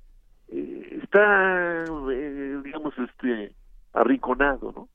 eh, 0.48 1.00
está, 1.02 1.84
eh, 1.84 2.60
digamos, 2.64 2.94
este, 2.98 3.54
arrinconado, 3.92 4.72
¿no? 4.74 4.88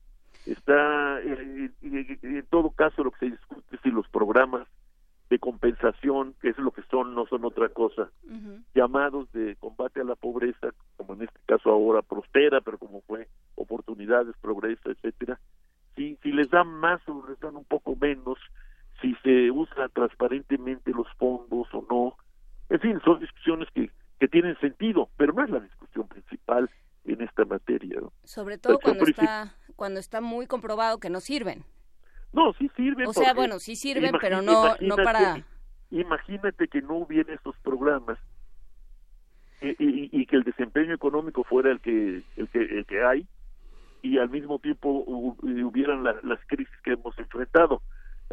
Está, 0.45 1.21
en 1.21 2.45
todo 2.49 2.71
caso, 2.71 3.03
lo 3.03 3.11
que 3.11 3.19
se 3.19 3.31
discute 3.31 3.75
es 3.75 3.81
si 3.81 3.91
los 3.91 4.07
programas 4.09 4.67
de 5.29 5.39
compensación, 5.39 6.35
que 6.41 6.49
es 6.49 6.57
lo 6.57 6.71
que 6.71 6.83
son, 6.91 7.15
no 7.15 7.25
son 7.27 7.45
otra 7.45 7.69
cosa, 7.69 8.09
llamados 8.75 9.31
de 9.31 9.55
combate 9.55 10.01
a 10.01 10.03
la 10.03 10.15
pobreza, 10.15 10.69
como 10.97 11.13
en 11.13 11.23
este 11.23 11.39
caso 11.45 11.71
ahora 11.71 12.01
prospera, 12.01 12.59
pero 12.59 12.77
como 12.77 13.01
fue 13.01 13.29
oportunidades, 13.55 14.35
progreso, 14.41 14.91
etcétera, 14.91 15.39
si, 15.95 16.17
si 16.21 16.31
les 16.31 16.49
dan 16.49 16.67
más 16.67 17.01
o 17.07 17.25
les 17.27 17.39
dan 17.39 17.55
un 17.55 17.65
poco 17.65 17.95
menos, 17.95 18.37
si 19.01 19.15
se 19.23 19.49
usa 19.49 19.89
transparentemente 19.89 20.91
los 20.91 21.07
fondos 21.17 21.67
o 21.73 21.85
no, 21.89 22.15
en 22.69 22.79
fin, 22.79 23.01
son 23.03 23.19
discusiones 23.19 23.69
que, 23.73 23.91
que 24.19 24.27
tienen 24.27 24.57
sentido, 24.59 25.09
pero 25.17 25.33
no 25.33 25.43
es 25.43 25.49
la 25.49 25.59
discusión 25.61 26.07
principal 26.07 26.69
en 27.05 27.21
esta 27.21 27.45
materia. 27.45 27.99
Sobre 28.23 28.57
todo 28.57 28.79
cuando 28.79 29.05
está, 29.05 29.55
cuando 29.75 29.99
está 30.13 30.21
muy 30.21 30.45
comprobado 30.45 30.99
que 30.99 31.09
no 31.09 31.19
sirven. 31.19 31.63
No, 32.33 32.53
sí 32.53 32.69
sirven. 32.75 33.07
O 33.07 33.13
sea, 33.13 33.33
bueno, 33.33 33.57
sí 33.57 33.75
sirven, 33.75 34.13
pero 34.21 34.43
no, 34.43 34.75
no 34.79 34.95
para... 34.97 35.43
Imagínate 35.89 36.67
que 36.67 36.81
no 36.83 36.97
hubiera 36.97 37.33
estos 37.33 37.55
programas 37.63 38.19
y, 39.61 39.75
y, 40.11 40.25
que 40.25 40.35
el 40.35 40.43
desempeño 40.43 40.93
económico 40.93 41.43
fuera 41.43 41.71
el 41.71 41.79
que, 41.79 42.23
el 42.35 42.47
que, 42.49 42.59
el 42.59 42.85
que 42.85 43.03
hay 43.03 43.27
y 44.01 44.17
al 44.17 44.29
mismo 44.29 44.59
tiempo 44.59 45.03
hubieran 45.07 46.03
las 46.03 46.39
crisis 46.47 46.75
que 46.83 46.93
hemos 46.93 47.17
enfrentado. 47.17 47.81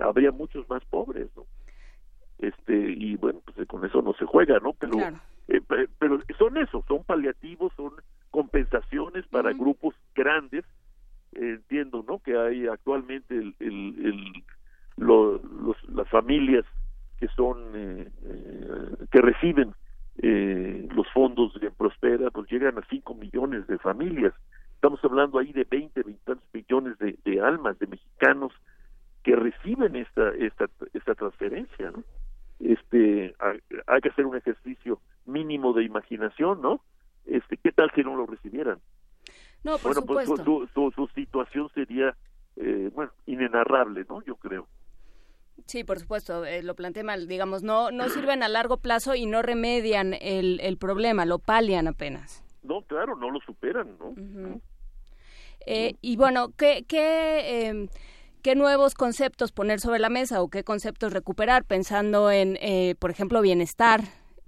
Habría 0.03 0.33
muchos 0.33 0.69
más 0.69 0.85
pobres, 0.87 1.29
¿no? 1.37 1.47
Este, 2.39 2.75
y 2.75 3.17
bueno, 3.17 3.41
pues 3.45 3.67
con 3.69 3.85
eso 3.85 4.03
no 4.03 4.13
se 4.15 4.25
juega, 4.27 4.59
¿no? 4.59 4.73
Pero, 4.73 4.99
eh, 5.49 5.61
pero 5.99 6.21
son 6.39 6.57
eso, 6.57 6.85
son 6.89 7.05
paliativos, 7.05 7.73
son 7.77 7.93
compensaciones 8.31 9.27
para 9.29 9.53
grupos 9.53 9.95
grandes 10.15 10.65
entiendo 11.49 12.05
no 12.07 12.19
que 12.19 12.37
hay 12.37 12.67
actualmente 12.67 13.35
el, 13.35 13.55
el, 13.61 14.45
los, 14.97 15.41
las 15.89 16.09
familias 16.09 16.65
que 17.19 17.29
son 17.29 17.59
eh, 17.75 18.09
eh, 18.25 19.07
que 19.11 19.21
reciben 19.21 19.75
eh, 20.23 20.89
los 20.95 21.09
fondos 21.13 21.59
de 21.61 21.71
Prospera 21.71 22.31
pues 22.31 22.51
llegan 22.51 22.79
a 22.79 22.87
5 22.89 23.15
millones 23.15 23.67
de 23.67 23.79
familias 23.79 24.35
estamos 24.75 25.03
hablando 25.05 25.39
ahí 25.39 25.53
de 25.53 25.65
20, 25.65 26.03
20 26.03 26.37
millones 26.53 26.99
de, 26.99 27.19
de 27.25 27.41
almas, 27.41 27.79
de 27.79 27.87
mexicanos 27.87 28.53
que 29.23 29.37
reciben 29.37 29.97
esta 29.97 30.31
esta 30.31 30.67
esta 30.95 31.15
transferencia, 31.15 31.91
¿no? 31.91 32.03
Este 32.59 33.35
hay 33.87 34.01
que 34.01 34.09
hacer 34.09 34.25
un 34.25 34.37
ejercicio 34.37 35.01
mínimo 35.27 35.73
de 35.73 35.85
imaginación, 35.85 36.63
¿no? 36.63 36.81
Este, 37.27 37.57
¿qué 37.59 37.73
tal 37.73 37.91
si 37.95 38.03
no 38.03 38.17
lo 38.17 38.27
recibieran? 38.27 38.79
No, 39.63 39.79
por 39.79 39.95
bueno, 39.95 40.07
pues 40.07 40.27
su, 40.27 40.69
su, 40.73 40.91
su 40.93 41.07
situación 41.15 41.69
sería, 41.75 42.17
eh, 42.57 42.91
bueno, 42.95 43.13
inenarrable, 43.27 44.05
¿no? 44.09 44.23
Yo 44.25 44.37
creo. 44.37 44.67
Sí, 45.67 45.85
por 45.85 46.01
supuesto, 46.01 46.45
eh, 46.45 46.63
lo 46.63 46.75
planteé 46.75 47.05
mal. 47.05 47.29
Digamos, 47.29 47.63
no, 47.63 47.91
no 47.91 48.09
sirven 48.09 48.43
a 48.43 48.49
largo 48.49 48.79
plazo 48.79 49.15
y 49.15 49.27
no 49.27 49.43
remedian 49.43 50.15
el, 50.15 50.59
el 50.61 50.79
problema, 50.79 51.27
lo 51.27 51.39
palian 51.39 51.87
apenas. 51.87 52.43
No, 52.63 52.83
claro, 52.83 53.17
no 53.17 53.31
lo 53.31 53.41
superan, 53.41 53.97
¿no? 53.99 54.15
Eh, 55.67 55.95
y 56.01 56.17
bueno, 56.17 56.53
¿qué, 56.57 56.85
qué, 56.89 57.69
eh, 57.69 57.89
¿qué 58.43 58.55
nuevos 58.55 58.95
conceptos 58.95 59.53
poner 59.53 59.81
sobre 59.81 59.99
la 59.99 60.09
mesa 60.09 60.43
o 60.43 60.49
qué 60.49 60.65
conceptos 60.65 61.13
recuperar 61.13 61.65
pensando 61.65 62.31
en, 62.31 62.57
eh, 62.61 62.95
por 62.99 63.11
ejemplo, 63.11 63.43
bienestar? 63.43 64.01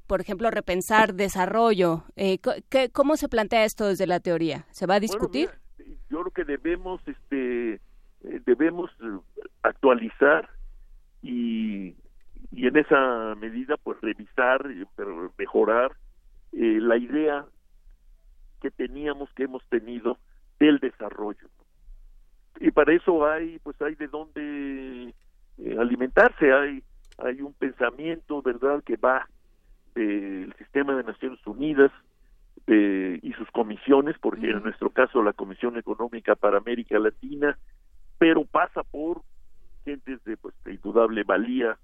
Por 0.07 0.21
ejemplo, 0.21 0.51
repensar 0.51 1.15
desarrollo. 1.15 2.05
Eh, 2.17 2.39
co- 2.39 2.53
¿qué- 2.69 2.91
¿Cómo 2.91 3.17
se 3.17 3.29
plantea 3.29 3.65
esto 3.65 3.87
desde 3.87 4.07
la 4.07 4.21
teoría? 4.21 4.67
¿Se 4.71 4.87
va 4.87 4.95
a 4.97 5.01
discutir? 5.01 5.47
Bueno, 5.47 5.61
mira, 5.79 5.99
yo 6.11 6.21
creo 6.21 6.31
que 6.33 6.45
debemos, 6.45 7.01
este, 7.07 7.75
eh, 7.75 8.41
debemos 8.45 8.91
eh, 9.01 9.19
actualizar 9.63 10.49
y, 11.23 11.95
y 12.51 12.67
en 12.67 12.77
esa 12.77 13.35
medida, 13.37 13.77
pues 13.83 14.01
revisar, 14.01 14.71
y, 14.71 14.85
pero 14.97 15.33
mejorar 15.39 15.93
eh, 16.53 16.79
la 16.81 16.97
idea 16.97 17.47
que 18.61 18.71
teníamos, 18.71 19.31
que 19.35 19.45
hemos 19.45 19.63
tenido 19.69 20.19
del 20.61 20.79
desarrollo. 20.79 21.49
Y 22.61 22.71
para 22.71 22.93
eso 22.93 23.27
hay, 23.27 23.59
pues 23.61 23.81
hay 23.83 23.95
de 23.97 24.07
dónde 24.09 25.15
eh, 25.59 25.77
alimentarse, 25.79 26.53
hay, 26.53 26.83
hay 27.19 27.41
un 27.41 27.55
pensamiento, 27.55 28.43
¿verdad?, 28.43 28.83
que 28.85 28.97
va 28.97 29.27
del 29.95 30.55
sistema 30.59 30.95
de 30.97 31.05
Naciones 31.05 31.39
Unidas, 31.47 31.91
de- 32.67 33.19
y 33.23 33.33
sus 33.33 33.51
comisiones, 33.51 34.17
porque 34.21 34.51
en 34.51 34.63
nuestro 34.63 34.91
caso 34.91 35.23
la 35.23 35.33
Comisión 35.33 35.77
Económica 35.77 36.35
para 36.35 36.59
América 36.59 36.99
Latina, 36.99 37.59
pero 38.19 38.45
pasa 38.45 38.83
por 38.85 39.23
gentes 39.85 40.23
de, 40.25 40.37
pues, 40.37 40.55
de 40.65 40.75
indudable 40.75 41.25
valía, 41.25 41.77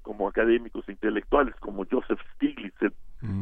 como 0.00 0.26
académicos 0.26 0.88
e 0.88 0.92
intelectuales, 0.92 1.54
como 1.56 1.84
Joseph 1.88 2.18
Stiglitz, 2.34 2.80
el 2.80 2.92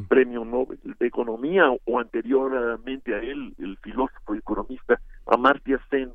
premio 0.08 0.44
Nobel 0.44 0.78
de 0.82 1.06
Economía, 1.06 1.70
o 1.84 1.98
anteriormente 2.00 3.14
a 3.14 3.18
él, 3.20 3.54
el 3.58 3.78
filósofo 3.78 4.34
y 4.34 4.38
economista 4.38 5.00
Amartya 5.26 5.80
Sen, 5.90 6.12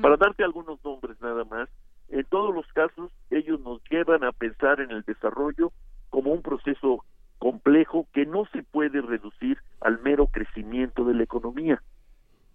para 0.00 0.16
darte 0.16 0.44
algunos 0.44 0.82
nombres 0.84 1.20
nada 1.20 1.44
más, 1.44 1.68
en 2.08 2.24
todos 2.26 2.54
los 2.54 2.66
casos 2.72 3.10
ellos 3.30 3.60
nos 3.60 3.82
llevan 3.90 4.22
a 4.22 4.30
pensar 4.32 4.80
en 4.80 4.90
el 4.92 5.02
desarrollo 5.02 5.72
como 6.10 6.32
un 6.32 6.42
proceso 6.42 7.04
complejo 7.44 8.08
que 8.14 8.24
no 8.24 8.46
se 8.54 8.62
puede 8.62 9.02
reducir 9.02 9.58
al 9.82 10.00
mero 10.00 10.28
crecimiento 10.28 11.04
de 11.04 11.12
la 11.12 11.24
economía, 11.24 11.82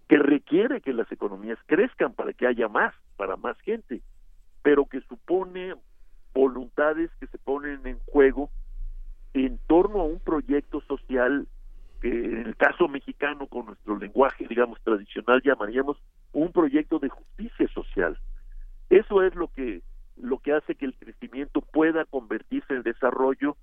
que 0.08 0.18
requiere 0.18 0.80
que 0.80 0.92
las 0.92 1.12
economías 1.12 1.60
crezcan 1.66 2.12
para 2.12 2.32
que 2.32 2.48
haya 2.48 2.66
más, 2.66 2.92
para 3.16 3.36
más 3.36 3.56
gente, 3.60 4.02
pero 4.62 4.86
que 4.86 5.00
supone 5.02 5.76
voluntades 6.34 7.08
que 7.20 7.28
se 7.28 7.38
ponen 7.38 7.86
en 7.86 8.00
juego 8.00 8.50
en 9.32 9.60
torno 9.68 10.00
a 10.00 10.06
un 10.06 10.18
proyecto 10.18 10.80
social 10.80 11.46
que 12.00 12.08
en 12.08 12.48
el 12.48 12.56
caso 12.56 12.88
mexicano 12.88 13.46
con 13.46 13.66
nuestro 13.66 13.96
lenguaje 13.96 14.48
digamos 14.48 14.80
tradicional 14.82 15.40
llamaríamos 15.44 15.98
un 16.32 16.50
proyecto 16.50 16.98
de 16.98 17.10
justicia 17.10 17.68
social. 17.68 18.18
Eso 18.88 19.22
es 19.22 19.36
lo 19.36 19.46
que 19.52 19.82
lo 20.16 20.38
que 20.38 20.52
hace 20.52 20.74
que 20.74 20.86
el 20.86 20.94
crecimiento 20.94 21.60
pueda 21.60 22.04
convertirse 22.06 22.74
en 22.74 22.82
desarrollo 22.82 23.56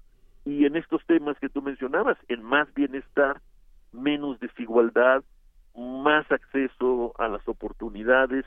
y 0.48 0.66
en 0.66 0.76
estos 0.78 1.06
temas 1.06 1.38
que 1.40 1.50
tú 1.50 1.62
mencionabas 1.62 2.18
en 2.30 2.42
más 2.42 2.74
bienestar 2.74 3.42
menos 3.92 4.40
desigualdad 4.40 5.24
más 5.76 6.30
acceso 6.32 7.14
a 7.20 7.28
las 7.28 7.46
oportunidades 7.48 8.46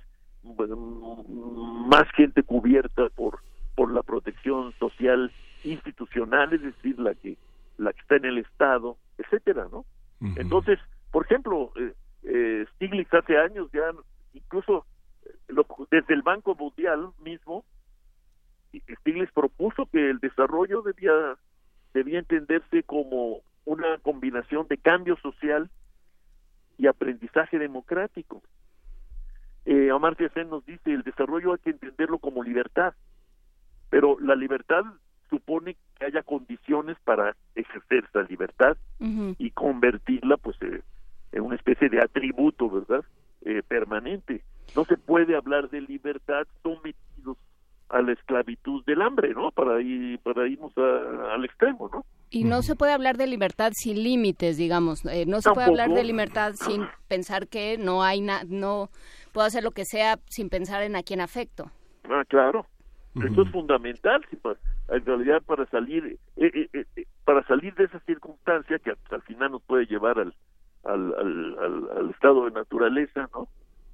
más 1.89 2.11
gente 2.17 2.43
cubierta 2.43 3.09
por 3.11 3.41
por 3.77 3.93
la 3.93 4.03
protección 4.03 4.73
social 4.79 5.31
institucional 5.65 6.53
es 6.53 6.63
decir 6.63 6.99
la 6.99 7.15
que 7.15 7.37
la 7.79 7.93
que 7.93 8.01
está 8.01 8.17
en 8.17 8.25
el 8.25 8.39
estado 8.39 8.97
etcétera 9.19 9.69
no 9.71 9.85
entonces 10.37 10.79
por 11.11 11.25
ejemplo 11.27 11.73
eh, 11.77 11.93
eh, 12.25 12.67
Stiglitz 12.75 13.13
hace 13.15 13.37
años 13.39 13.69
ya 13.73 13.91
incluso 14.35 14.87
eh, 15.25 15.31
lo- 15.49 15.67
desde 15.91 16.15
el 16.15 16.23
Banco 16.23 16.55
Mundial 16.55 17.09
mismo 17.23 17.65
Stiglitz 19.01 19.33
propuso 19.33 19.87
que 19.87 20.11
el 20.11 20.19
desarrollo 20.19 20.83
debía 20.83 21.13
debía 21.95 22.19
entenderse 22.19 22.83
como 22.83 23.41
una 23.65 23.99
combinación 23.99 24.67
de 24.69 24.79
cambio 24.79 25.17
social 25.17 25.71
y 26.79 26.87
aprendizaje 26.87 27.59
democrático. 27.59 28.43
Eh, 29.67 29.91
Amartya 29.91 30.31
Sen 30.31 30.49
nos 30.49 30.65
dice 30.65 30.93
el 30.93 31.03
desarrollo 31.03 31.53
hay 31.53 31.59
que 31.59 31.71
entenderlo 31.71 32.19
como 32.19 32.43
libertad, 32.43 32.95
pero 33.91 34.19
la 34.21 34.35
libertad 34.35 34.85
supone 35.29 35.77
que 35.99 36.07
haya 36.07 36.23
condiciones 36.23 36.97
para 37.05 37.37
ejercer 37.55 38.05
esa 38.09 38.23
libertad 38.23 38.77
y 39.39 39.51
convertirla 39.53 40.37
pues 40.37 40.57
eh, 40.63 40.83
en 41.33 41.43
una 41.43 41.55
especie 41.55 41.89
de 41.89 42.01
atributo, 42.01 42.69
¿verdad? 42.69 43.05
Eh, 43.43 43.63
permanente. 43.67 44.43
No 44.75 44.85
se 44.85 44.97
puede 44.97 45.37
hablar 45.37 45.71
de 45.71 45.81
libertad 45.81 46.47
sometidos 46.63 47.39
a 47.91 48.01
la 48.03 48.13
esclavitud 48.13 48.85
del 48.85 49.03
hambre, 49.03 49.35
¿no? 49.35 49.51
Para 49.51 49.81
ir, 49.81 50.19
para 50.21 50.47
irnos 50.49 50.73
a- 50.79 51.35
al 51.35 51.45
extremo, 51.45 51.91
¿no? 51.93 52.05
Y 52.31 52.45
no 52.45 52.63
se 52.63 52.77
puede 52.77 52.93
hablar 52.93 53.17
de 53.17 53.27
libertad 53.27 53.73
sin 53.75 54.03
límites, 54.05 54.57
digamos. 54.57 55.05
Eh, 55.07 55.27
no 55.27 55.41
se 55.41 55.51
puede 55.51 55.67
hablar 55.69 55.89
de 55.91 56.05
libertad 56.05 56.53
sin 56.55 56.87
pensar 57.09 57.49
que 57.49 57.77
no 57.77 58.05
hay 58.05 58.21
na 58.21 58.45
no 58.47 58.89
puedo 59.33 59.47
hacer 59.47 59.65
lo 59.65 59.73
que 59.73 59.85
sea 59.85 60.19
sin 60.29 60.49
pensar 60.49 60.83
en 60.83 60.95
a 60.95 61.03
quién 61.03 61.21
afecto. 61.21 61.71
Ah, 62.09 62.23
claro. 62.29 62.67
Esto 63.17 63.43
es 63.43 63.51
fundamental, 63.51 64.25
en 64.89 65.05
realidad 65.05 65.43
para 65.45 65.67
salir, 65.67 66.19
eh, 66.37 66.69
eh, 66.73 66.85
para 67.25 67.45
salir 67.49 67.75
de 67.75 67.85
esa 67.85 67.99
circunstancia 68.01 68.79
que 68.79 68.93
al 69.11 69.23
final 69.23 69.51
nos 69.51 69.63
puede 69.63 69.87
llevar 69.87 70.21
al, 70.21 70.33
al, 70.85 71.15
al, 71.15 71.59
al- 71.59 71.99
al 71.99 72.11
estado 72.11 72.45
de 72.45 72.53
naturaleza, 72.53 73.29
¿no? 73.35 73.49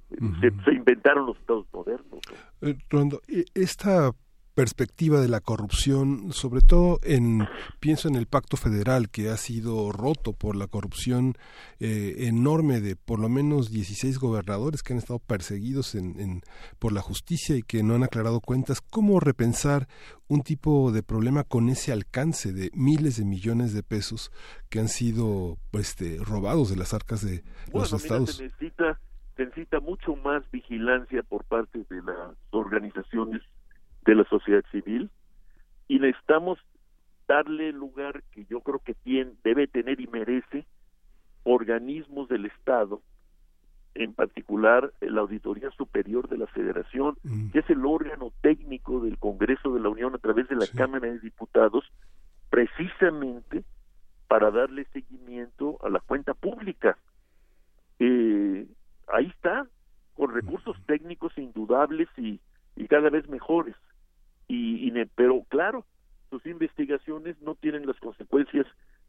Se, 0.09 0.51
se 0.63 0.73
inventaron 0.73 1.25
los 1.27 1.37
estados 1.37 1.65
modernos. 1.73 2.19
¿no? 2.61 2.67
Eh, 2.69 2.77
Rondo, 2.89 3.21
e- 3.27 3.45
esta 3.53 4.11
perspectiva 4.53 5.21
de 5.21 5.27
la 5.27 5.39
corrupción, 5.39 6.33
sobre 6.33 6.61
todo 6.61 6.99
en 7.03 7.47
pienso 7.79 8.07
en 8.07 8.15
el 8.15 8.25
pacto 8.25 8.57
federal 8.57 9.11
que 9.11 9.29
ha 9.29 9.37
sido 9.37 9.91
roto 9.91 10.33
por 10.33 10.55
la 10.55 10.65
corrupción 10.65 11.35
eh, 11.79 12.15
enorme 12.21 12.81
de 12.81 12.95
por 12.95 13.19
lo 13.19 13.29
menos 13.29 13.69
16 13.69 14.17
gobernadores 14.17 14.81
que 14.81 14.93
han 14.93 14.97
estado 14.99 15.19
perseguidos 15.19 15.93
en, 15.93 16.19
en- 16.19 16.41
por 16.79 16.91
la 16.91 17.01
justicia 17.01 17.55
y 17.55 17.61
que 17.61 17.83
no 17.83 17.93
han 17.93 18.03
aclarado 18.03 18.41
cuentas. 18.41 18.81
¿Cómo 18.81 19.19
repensar 19.19 19.87
un 20.27 20.41
tipo 20.41 20.91
de 20.91 21.03
problema 21.03 21.43
con 21.43 21.69
ese 21.69 21.91
alcance 21.91 22.51
de 22.51 22.71
miles 22.73 23.17
de 23.17 23.25
millones 23.25 23.73
de 23.73 23.83
pesos 23.83 24.31
que 24.69 24.79
han 24.79 24.87
sido 24.89 25.59
este, 25.73 26.17
robados 26.17 26.71
de 26.71 26.77
las 26.77 26.95
arcas 26.95 27.23
de 27.23 27.43
los 27.71 27.91
mira, 27.93 27.97
estados? 28.03 28.35
se 28.37 28.43
necesita, 28.45 28.99
se 29.37 29.45
necesita 29.45 29.79
mucho 29.79 30.15
más 30.15 30.49
vigilancia 30.51 31.21
por 31.21 31.45
parte 31.45 31.85
de 31.89 32.01
las 32.01 32.35
organizaciones 32.49 33.41
de 34.03 34.15
la 34.15 34.23
sociedad 34.25 34.63
civil 34.71 35.11
y 35.87 35.99
necesitamos 35.99 36.59
darle 37.27 37.69
el 37.69 37.75
lugar 37.75 38.23
que 38.31 38.45
yo 38.45 38.61
creo 38.61 38.79
que 38.79 38.95
tiene, 38.95 39.33
debe 39.43 39.67
tener 39.67 40.01
y 40.01 40.07
merece 40.07 40.65
organismos 41.43 42.27
del 42.29 42.45
Estado, 42.47 43.01
en 43.93 44.13
particular 44.13 44.91
la 45.01 45.21
Auditoría 45.21 45.69
Superior 45.71 46.27
de 46.29 46.37
la 46.37 46.47
Federación, 46.47 47.17
que 47.51 47.59
es 47.59 47.69
el 47.69 47.85
órgano 47.85 48.31
técnico 48.41 49.01
del 49.01 49.17
Congreso 49.17 49.73
de 49.73 49.79
la 49.79 49.89
Unión 49.89 50.15
a 50.15 50.19
través 50.19 50.47
de 50.49 50.55
la 50.55 50.67
Cámara 50.67 51.07
de 51.07 51.19
Diputados, 51.19 51.85
precisamente 52.49 53.63
para 54.27 54.51
darle 54.51 54.85
seguimiento 54.93 55.77
a 55.83 55.89
la 55.89 55.99
cuenta 55.99 56.33
pública. 56.33 56.97
Eh, 57.99 58.67
ahí 59.13 59.27
está, 59.27 59.67
con 60.15 60.33
recursos 60.33 60.75
técnicos 60.85 61.37
indudables 61.37 62.07
y, 62.17 62.39
y 62.75 62.87
cada 62.87 63.09
vez 63.09 63.27
mejores. 63.29 63.75
Y, 64.47 64.87
y 64.87 64.91
ne- 64.91 65.05
pero 65.15 65.43
claro, 65.49 65.85
sus 66.29 66.45
investigaciones 66.45 67.39
no 67.41 67.55
tienen 67.55 67.85
las 67.85 67.99
consecuencias 67.99 68.65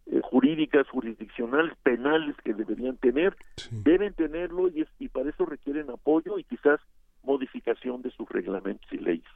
eh, 0.07 0.21
jurídicas, 0.23 0.89
jurisdiccionales, 0.89 1.77
penales 1.83 2.37
que 2.45 2.55
deberían 2.55 2.97
tener. 2.99 3.37
Deben 3.71 4.15
tenerlo 4.15 4.69
y, 4.69 4.83
es- 4.83 4.93
y 4.99 5.09
para 5.09 5.31
eso 5.31 5.45
requieren 5.47 5.91
apoyo 5.91 6.39
y 6.39 6.45
quizás 6.45 6.81
modificación 7.23 8.03
de 8.03 8.11
sus 8.11 8.29
reglamentos 8.29 8.91
y 8.93 8.99
leyes. 8.99 9.27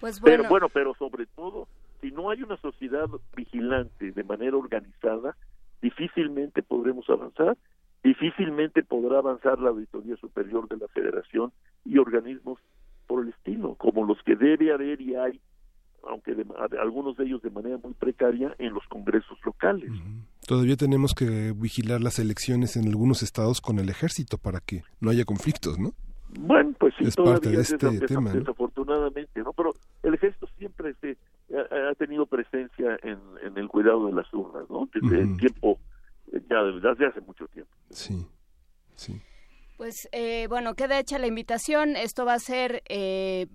Pues 0.00 0.20
Pero 0.20 0.44
bueno, 0.48 0.68
pero 0.68 0.94
sobre 0.94 1.26
todo, 1.26 1.68
si 2.00 2.10
no 2.10 2.30
hay 2.30 2.42
una 2.42 2.56
sociedad 2.58 3.06
vigilante 3.36 4.12
de 4.12 4.24
manera 4.24 4.56
organizada, 4.56 5.36
difícilmente 5.82 6.62
podremos 6.62 7.08
avanzar 7.10 7.56
difícilmente 8.02 8.82
podrá 8.82 9.18
avanzar 9.18 9.58
la 9.58 9.70
Auditoría 9.70 10.16
Superior 10.16 10.68
de 10.68 10.76
la 10.76 10.88
Federación 10.88 11.52
y 11.84 11.98
organismos 11.98 12.58
por 13.06 13.24
el 13.24 13.30
estilo, 13.30 13.74
como 13.74 14.04
los 14.04 14.22
que 14.22 14.36
debe 14.36 14.72
haber 14.72 15.00
y 15.00 15.16
hay, 15.16 15.40
aunque 16.08 16.34
de, 16.34 16.46
algunos 16.80 17.16
de 17.16 17.24
ellos 17.24 17.42
de 17.42 17.50
manera 17.50 17.76
muy 17.82 17.92
precaria, 17.94 18.54
en 18.58 18.72
los 18.72 18.86
congresos 18.88 19.38
locales. 19.44 19.90
Todavía 20.46 20.76
tenemos 20.76 21.14
que 21.14 21.52
vigilar 21.52 22.00
las 22.00 22.18
elecciones 22.18 22.76
en 22.76 22.88
algunos 22.88 23.22
estados 23.22 23.60
con 23.60 23.78
el 23.78 23.88
ejército 23.88 24.38
para 24.38 24.60
que 24.60 24.82
no 25.00 25.10
haya 25.10 25.24
conflictos, 25.24 25.78
¿no? 25.78 25.92
Bueno, 26.38 26.72
pues 26.78 26.94
sí, 26.96 27.04
es 27.04 27.16
todavía 27.16 27.40
parte 27.40 27.50
de 27.50 27.62
este 27.62 28.06
tema, 28.06 28.32
desafortunadamente, 28.32 29.42
¿no? 29.42 29.52
Pero 29.52 29.74
el 30.04 30.14
ejército 30.14 30.46
siempre 30.58 30.94
se, 31.00 31.16
ha, 31.52 31.94
tenido 31.96 32.26
presencia 32.26 32.96
en, 33.02 33.18
en, 33.42 33.58
el 33.58 33.66
cuidado 33.66 34.06
de 34.06 34.12
las 34.12 34.32
urnas, 34.32 34.70
¿no? 34.70 34.88
Desde 34.94 35.20
el 35.22 35.36
tiempo, 35.36 35.80
ya 36.32 36.62
desde 36.62 37.06
hace 37.06 37.20
mucho 37.20 37.46
tiempo. 37.48 37.72
Sí, 37.90 38.26
sí. 38.94 39.20
Pues 39.76 40.08
eh, 40.12 40.46
bueno, 40.48 40.74
queda 40.74 40.98
hecha 40.98 41.18
la 41.18 41.26
invitación. 41.26 41.96
Esto 41.96 42.26
va 42.26 42.34
a 42.34 42.38
ser 42.38 42.82
eh, 42.88 43.46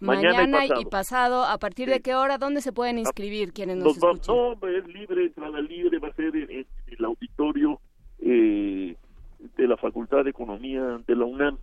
mañana, 0.00 0.66
y, 0.66 0.84
pasado. 0.84 1.44
¿A 1.44 1.56
partir 1.58 1.88
de 1.88 2.00
qué 2.00 2.14
hora? 2.14 2.36
¿Dónde 2.36 2.60
se 2.60 2.72
pueden 2.72 2.98
inscribir 2.98 3.52
quienes 3.52 3.78
nos, 3.78 3.96
escuchan? 3.96 4.36
No, 4.36 4.68
es 4.68 4.86
libre, 4.86 5.24
entrada 5.24 5.60
libre. 5.60 5.98
Va 5.98 6.08
a 6.08 6.12
ser 6.12 6.36
en, 6.36 6.66
el 6.86 7.04
auditorio 7.04 7.80
eh, 8.20 8.94
de 9.56 9.66
la 9.66 9.76
Facultad 9.78 10.24
de 10.24 10.30
Economía 10.30 11.00
de 11.06 11.16
la 11.16 11.24
UNAM. 11.24 11.58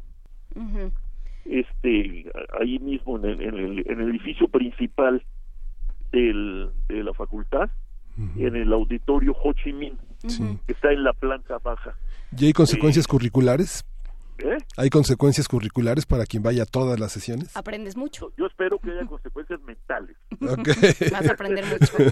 Este, 1.46 2.32
ahí 2.60 2.80
mismo 2.80 3.18
en 3.18 3.26
el, 3.26 3.42
en 3.88 4.02
el, 4.02 4.10
edificio 4.10 4.48
principal 4.48 5.24
del, 6.12 6.70
de 6.88 7.04
la 7.04 7.14
facultad, 7.14 7.70
en 8.18 8.56
el 8.56 8.74
auditorio 8.74 9.36
Ho 9.44 9.54
Chi 9.54 9.74
Minh, 9.74 9.98
que 10.66 10.74
está 10.74 10.92
en 10.92 11.04
la 11.04 11.14
planta 11.14 11.58
baja. 11.60 11.96
¿Y 12.38 12.46
hay 12.46 12.54
consecuencias 12.54 13.08
curriculares? 13.08 13.84
¿Eh? 14.40 14.58
¿Hay 14.78 14.90
consecuencias 14.90 15.48
curriculares 15.48 16.06
para 16.06 16.26
quien 16.26 16.42
vaya 16.42 16.64
a 16.64 16.66
todas 16.66 17.00
las 17.00 17.12
sesiones? 17.12 17.56
Aprendes 17.56 17.96
mucho. 17.96 18.32
Yo 18.38 18.48
espero 18.48 18.80
que 18.80 18.92
haya 18.92 19.06
consecuencias 19.06 19.62
mentales. 19.62 20.16
Vas 21.12 21.28
a 21.28 21.34
aprender 21.34 21.64
mucho. 21.66 22.12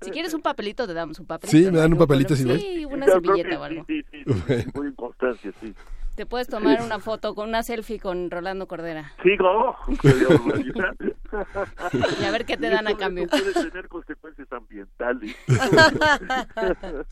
si 0.00 0.10
quieres 0.10 0.32
un 0.34 0.42
papelito, 0.42 0.86
te 0.86 0.94
damos 0.94 1.18
un 1.18 1.26
papelito. 1.26 1.56
Sí, 1.56 1.70
me 1.72 1.78
dan 1.78 1.92
un 1.92 1.98
papelito 1.98 2.36
si 2.36 2.44
Sí, 2.44 2.84
una 2.84 3.06
servilleta 3.06 3.58
o 3.58 3.64
algo. 3.64 3.84
Sí, 3.88 4.02
sí, 4.12 4.22
sí, 4.24 4.64
muy 4.74 4.94
constancia, 4.94 5.52
sí. 5.60 5.74
Te 6.18 6.26
puedes 6.26 6.48
tomar 6.48 6.82
una 6.82 6.98
foto 6.98 7.36
con 7.36 7.48
una 7.48 7.62
selfie 7.62 8.00
con 8.00 8.28
Rolando 8.28 8.66
Cordera. 8.66 9.12
Sí, 9.22 9.36
no. 9.38 9.76
y 12.20 12.24
a 12.24 12.32
ver 12.32 12.44
qué 12.44 12.56
te 12.56 12.68
dan 12.68 12.88
a 12.88 12.96
cambio. 12.96 13.28
Puede 13.28 13.52
tener 13.52 13.86
consecuencias 13.86 14.50
ambientales. 14.50 15.36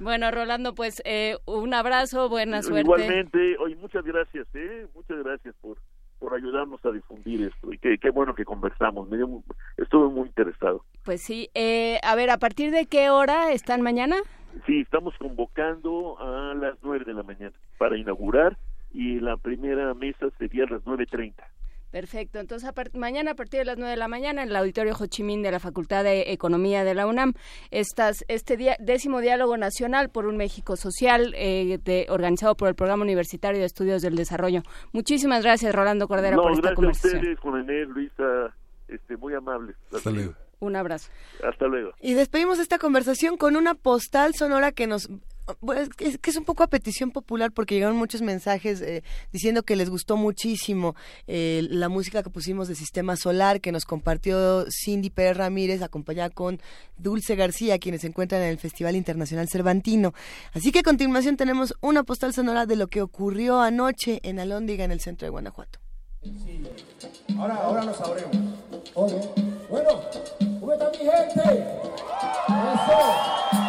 bueno, 0.00 0.32
Rolando, 0.32 0.74
pues 0.74 1.00
eh, 1.04 1.36
un 1.44 1.72
abrazo, 1.72 2.28
buena 2.28 2.62
suerte. 2.62 2.80
Igualmente, 2.80 3.56
oye, 3.58 3.76
muchas 3.76 4.04
gracias, 4.04 4.48
¿eh? 4.54 4.88
Muchas 4.92 5.22
gracias 5.22 5.54
por 5.60 5.78
por 6.18 6.34
ayudarnos 6.34 6.84
a 6.84 6.90
difundir 6.90 7.42
esto 7.42 7.72
y 7.72 7.78
qué, 7.78 7.96
qué 7.98 8.10
bueno 8.10 8.34
que 8.34 8.44
conversamos. 8.44 9.08
Me 9.08 9.18
estuve 9.76 10.08
muy 10.08 10.26
interesado. 10.26 10.84
Pues 11.04 11.22
sí. 11.22 11.48
Eh, 11.54 12.00
a 12.02 12.16
ver, 12.16 12.30
¿a 12.30 12.38
partir 12.38 12.72
de 12.72 12.86
qué 12.86 13.08
hora 13.08 13.52
están 13.52 13.82
mañana? 13.82 14.16
Sí, 14.66 14.80
estamos 14.80 15.14
convocando 15.18 16.18
a 16.18 16.54
las 16.54 16.74
nueve 16.82 17.04
de 17.04 17.14
la 17.14 17.22
mañana 17.22 17.54
para 17.78 17.96
inaugurar 17.96 18.56
y 18.92 19.20
la 19.20 19.36
primera 19.36 19.94
mesa 19.94 20.28
sería 20.38 20.64
a 20.64 20.68
las 20.68 20.82
nueve 20.86 21.06
treinta. 21.06 21.46
Perfecto. 21.90 22.40
Entonces, 22.40 22.70
mañana 22.94 23.30
a 23.30 23.34
partir 23.34 23.60
de 23.60 23.64
las 23.64 23.78
9 23.78 23.92
de 23.92 23.96
la 23.96 24.08
mañana 24.08 24.42
en 24.42 24.50
el 24.50 24.56
Auditorio 24.56 24.94
Ho 24.98 25.06
Chi 25.06 25.22
Minh 25.22 25.42
de 25.42 25.50
la 25.50 25.60
Facultad 25.60 26.04
de 26.04 26.32
Economía 26.32 26.84
de 26.84 26.94
la 26.94 27.06
UNAM, 27.06 27.32
estas, 27.70 28.24
este 28.28 28.76
décimo 28.80 29.20
diálogo 29.20 29.56
nacional 29.56 30.10
por 30.10 30.26
un 30.26 30.36
México 30.36 30.76
social 30.76 31.32
eh, 31.36 32.06
organizado 32.10 32.54
por 32.54 32.68
el 32.68 32.74
Programa 32.74 33.02
Universitario 33.02 33.60
de 33.60 33.66
Estudios 33.66 34.02
del 34.02 34.16
Desarrollo. 34.16 34.62
Muchísimas 34.92 35.42
gracias, 35.42 35.74
Rolando 35.74 36.06
Cordera, 36.06 36.36
por 36.36 36.52
esta 36.52 36.74
conversación. 36.74 37.22
Gracias 37.22 37.44
a 37.44 37.48
ustedes, 37.48 37.88
Luisa, 37.88 38.54
este, 38.88 39.16
muy 39.16 39.32
amables. 39.32 39.76
Hasta 39.90 40.10
luego. 40.10 40.34
Un 40.58 40.76
abrazo. 40.76 41.10
Hasta 41.44 41.66
luego. 41.66 41.92
Y 42.00 42.14
despedimos 42.14 42.58
esta 42.58 42.78
conversación 42.78 43.36
con 43.36 43.56
una 43.56 43.74
postal 43.74 44.34
sonora 44.34 44.72
que 44.72 44.86
nos 44.86 45.08
es 45.74 46.18
que 46.18 46.30
es 46.30 46.36
un 46.36 46.44
poco 46.44 46.62
a 46.62 46.66
petición 46.66 47.10
popular 47.10 47.52
porque 47.52 47.74
llegaron 47.74 47.96
muchos 47.96 48.22
mensajes 48.22 48.80
eh, 48.80 49.02
diciendo 49.32 49.62
que 49.62 49.76
les 49.76 49.88
gustó 49.90 50.16
muchísimo 50.16 50.94
eh, 51.26 51.66
la 51.70 51.88
música 51.88 52.22
que 52.22 52.30
pusimos 52.30 52.68
de 52.68 52.74
Sistema 52.74 53.16
Solar 53.16 53.60
que 53.60 53.72
nos 53.72 53.84
compartió 53.84 54.66
Cindy 54.70 55.10
Pérez 55.10 55.36
Ramírez 55.36 55.82
acompañada 55.82 56.30
con 56.30 56.60
Dulce 56.98 57.36
García 57.36 57.78
quienes 57.78 58.00
se 58.00 58.08
encuentran 58.08 58.42
en 58.42 58.48
el 58.48 58.58
Festival 58.58 58.96
Internacional 58.96 59.48
Cervantino. 59.48 60.14
Así 60.52 60.72
que 60.72 60.80
a 60.80 60.82
continuación 60.82 61.36
tenemos 61.36 61.74
una 61.80 62.02
postal 62.02 62.32
sonora 62.32 62.66
de 62.66 62.76
lo 62.76 62.88
que 62.88 63.02
ocurrió 63.02 63.60
anoche 63.60 64.20
en 64.22 64.40
Alóndiga 64.40 64.84
en 64.84 64.90
el 64.90 65.00
centro 65.00 65.26
de 65.26 65.30
Guanajuato. 65.30 65.78
Ahora, 67.38 67.54
ahora 67.56 67.84
lo 67.84 67.94
sabremos. 67.94 68.36
Bueno, 69.68 70.00
¿cómo 70.60 70.72
está 70.72 70.90
mi 70.90 70.98
gente? 70.98 71.66
Eso. 72.48 73.65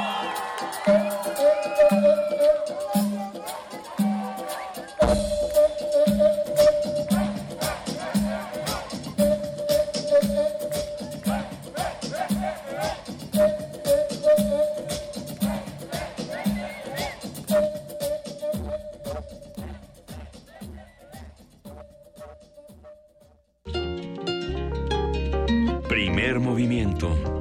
Primer 25.89 26.39
movimiento 26.39 27.36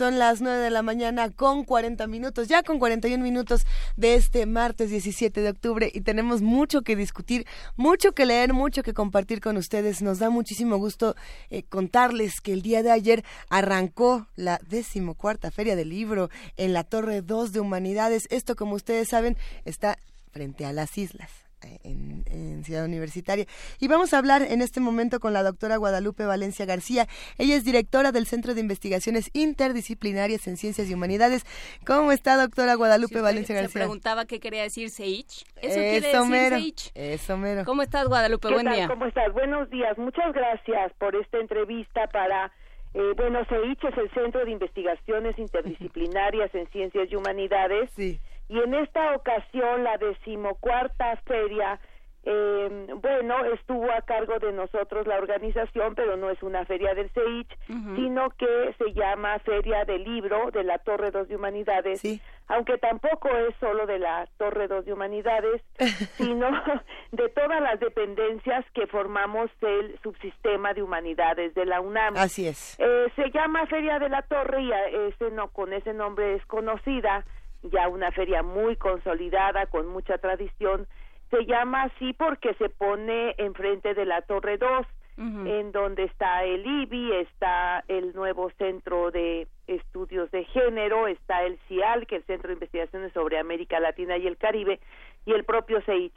Son 0.00 0.18
las 0.18 0.40
9 0.40 0.60
de 0.60 0.70
la 0.70 0.80
mañana 0.80 1.28
con 1.28 1.62
40 1.62 2.06
minutos, 2.06 2.48
ya 2.48 2.62
con 2.62 2.78
41 2.78 3.22
minutos 3.22 3.66
de 3.98 4.14
este 4.14 4.46
martes 4.46 4.88
17 4.88 5.42
de 5.42 5.50
octubre 5.50 5.90
y 5.92 6.00
tenemos 6.00 6.40
mucho 6.40 6.80
que 6.80 6.96
discutir, 6.96 7.46
mucho 7.76 8.12
que 8.12 8.24
leer, 8.24 8.54
mucho 8.54 8.82
que 8.82 8.94
compartir 8.94 9.42
con 9.42 9.58
ustedes. 9.58 10.00
Nos 10.00 10.18
da 10.18 10.30
muchísimo 10.30 10.78
gusto 10.78 11.16
eh, 11.50 11.64
contarles 11.64 12.40
que 12.40 12.54
el 12.54 12.62
día 12.62 12.82
de 12.82 12.92
ayer 12.92 13.26
arrancó 13.50 14.26
la 14.36 14.58
decimocuarta 14.66 15.50
Feria 15.50 15.76
del 15.76 15.90
Libro 15.90 16.30
en 16.56 16.72
la 16.72 16.84
Torre 16.84 17.20
2 17.20 17.52
de 17.52 17.60
Humanidades. 17.60 18.26
Esto, 18.30 18.56
como 18.56 18.76
ustedes 18.76 19.10
saben, 19.10 19.36
está 19.66 19.98
frente 20.32 20.64
a 20.64 20.72
las 20.72 20.96
islas 20.96 21.49
en, 21.82 22.64
Ciudad 22.64 22.84
Universitaria. 22.84 23.46
Y 23.78 23.88
vamos 23.88 24.12
a 24.12 24.18
hablar 24.18 24.42
en 24.42 24.60
este 24.60 24.80
momento 24.80 25.18
con 25.18 25.32
la 25.32 25.42
doctora 25.42 25.76
Guadalupe 25.76 26.26
Valencia 26.26 26.66
García. 26.66 27.06
Ella 27.38 27.56
es 27.56 27.64
directora 27.64 28.12
del 28.12 28.26
Centro 28.26 28.54
de 28.54 28.60
Investigaciones 28.60 29.30
Interdisciplinarias 29.32 30.46
en 30.46 30.56
Ciencias 30.56 30.90
y 30.90 30.94
Humanidades. 30.94 31.44
¿Cómo 31.86 32.12
está, 32.12 32.36
doctora 32.36 32.74
Guadalupe 32.74 33.20
Valencia 33.20 33.54
García? 33.54 33.72
Se 33.72 33.78
preguntaba 33.78 34.26
qué 34.26 34.40
quería 34.40 34.62
decir 34.62 34.90
Seich. 34.90 35.44
Eso, 35.56 35.74
quiere 35.74 36.00
decir. 36.00 36.50
Seich. 36.50 36.90
Eso 36.94 37.36
mero. 37.36 37.64
¿Cómo 37.64 37.82
estás, 37.82 38.06
Guadalupe? 38.08 38.52
Buen 38.52 38.70
día. 38.70 38.86
¿Cómo 38.88 39.06
estás? 39.06 39.32
Buenos 39.32 39.70
días. 39.70 39.96
Muchas 39.96 40.32
gracias 40.32 40.92
por 40.98 41.16
esta 41.16 41.38
entrevista 41.38 42.06
para... 42.08 42.52
Eh, 42.92 43.12
bueno, 43.16 43.44
CEICH 43.48 43.84
es 43.84 43.98
el 43.98 44.10
Centro 44.10 44.44
de 44.44 44.50
Investigaciones 44.50 45.38
Interdisciplinarias 45.38 46.54
en 46.54 46.66
Ciencias 46.68 47.08
y 47.10 47.16
Humanidades. 47.16 47.90
Sí 47.94 48.20
y 48.50 48.58
en 48.58 48.74
esta 48.74 49.14
ocasión 49.14 49.84
la 49.84 49.96
decimocuarta 49.96 51.16
feria 51.24 51.78
eh, 52.22 52.86
bueno, 52.96 53.46
estuvo 53.46 53.90
a 53.90 54.02
cargo 54.02 54.38
de 54.38 54.52
nosotros 54.52 55.06
la 55.06 55.16
organización, 55.16 55.94
pero 55.94 56.18
no 56.18 56.28
es 56.28 56.42
una 56.42 56.66
feria 56.66 56.94
del 56.94 57.08
CEICH, 57.10 57.58
sino 57.96 58.28
que 58.30 58.74
se 58.76 58.92
llama 58.92 59.38
Feria 59.38 59.86
del 59.86 60.04
Libro 60.04 60.50
de 60.50 60.62
la 60.62 60.78
Torre 60.78 61.10
2 61.12 61.28
de 61.28 61.36
Humanidades, 61.36 62.02
aunque 62.46 62.76
tampoco 62.76 63.30
es 63.30 63.54
solo 63.58 63.86
de 63.86 63.98
la 63.98 64.28
Torre 64.36 64.68
2 64.68 64.84
de 64.84 64.92
Humanidades, 64.92 65.62
sino 66.18 66.50
de 67.12 67.28
todas 67.30 67.62
las 67.62 67.80
dependencias 67.80 68.66
que 68.74 68.86
formamos 68.86 69.50
el 69.62 69.98
subsistema 70.02 70.74
de 70.74 70.82
humanidades 70.82 71.54
de 71.54 71.64
la 71.64 71.80
UNAM. 71.80 72.18
Así 72.18 72.46
es. 72.46 72.78
Eh, 72.78 73.06
se 73.16 73.30
llama 73.30 73.64
Feria 73.64 73.98
de 73.98 74.10
la 74.10 74.20
Torre 74.22 74.62
y 74.62 74.70
ese 75.08 75.30
no, 75.30 75.48
con 75.48 75.72
ese 75.72 75.94
nombre 75.94 76.34
es 76.34 76.44
conocida 76.44 77.24
ya 77.62 77.88
una 77.88 78.10
feria 78.12 78.42
muy 78.42 78.76
consolidada, 78.76 79.66
con 79.66 79.86
mucha 79.88 80.18
tradición. 80.18 80.86
Se 81.30 81.44
llama 81.46 81.84
así 81.84 82.12
porque 82.12 82.54
se 82.54 82.68
pone 82.68 83.34
enfrente 83.38 83.94
de 83.94 84.04
la 84.04 84.22
Torre 84.22 84.58
2, 84.58 84.86
en 85.18 85.70
donde 85.70 86.04
está 86.04 86.44
el 86.44 86.64
IBI, 86.64 87.12
está 87.16 87.84
el 87.88 88.14
nuevo 88.14 88.50
Centro 88.56 89.10
de 89.10 89.48
Estudios 89.66 90.30
de 90.30 90.44
Género, 90.46 91.08
está 91.08 91.42
el 91.44 91.58
CIAL, 91.68 92.06
que 92.06 92.16
es 92.16 92.22
el 92.22 92.26
Centro 92.26 92.48
de 92.48 92.54
Investigaciones 92.54 93.12
sobre 93.12 93.38
América 93.38 93.78
Latina 93.80 94.16
y 94.16 94.26
el 94.26 94.38
Caribe, 94.38 94.80
y 95.26 95.32
el 95.32 95.44
propio 95.44 95.82
CEICH. 95.82 96.14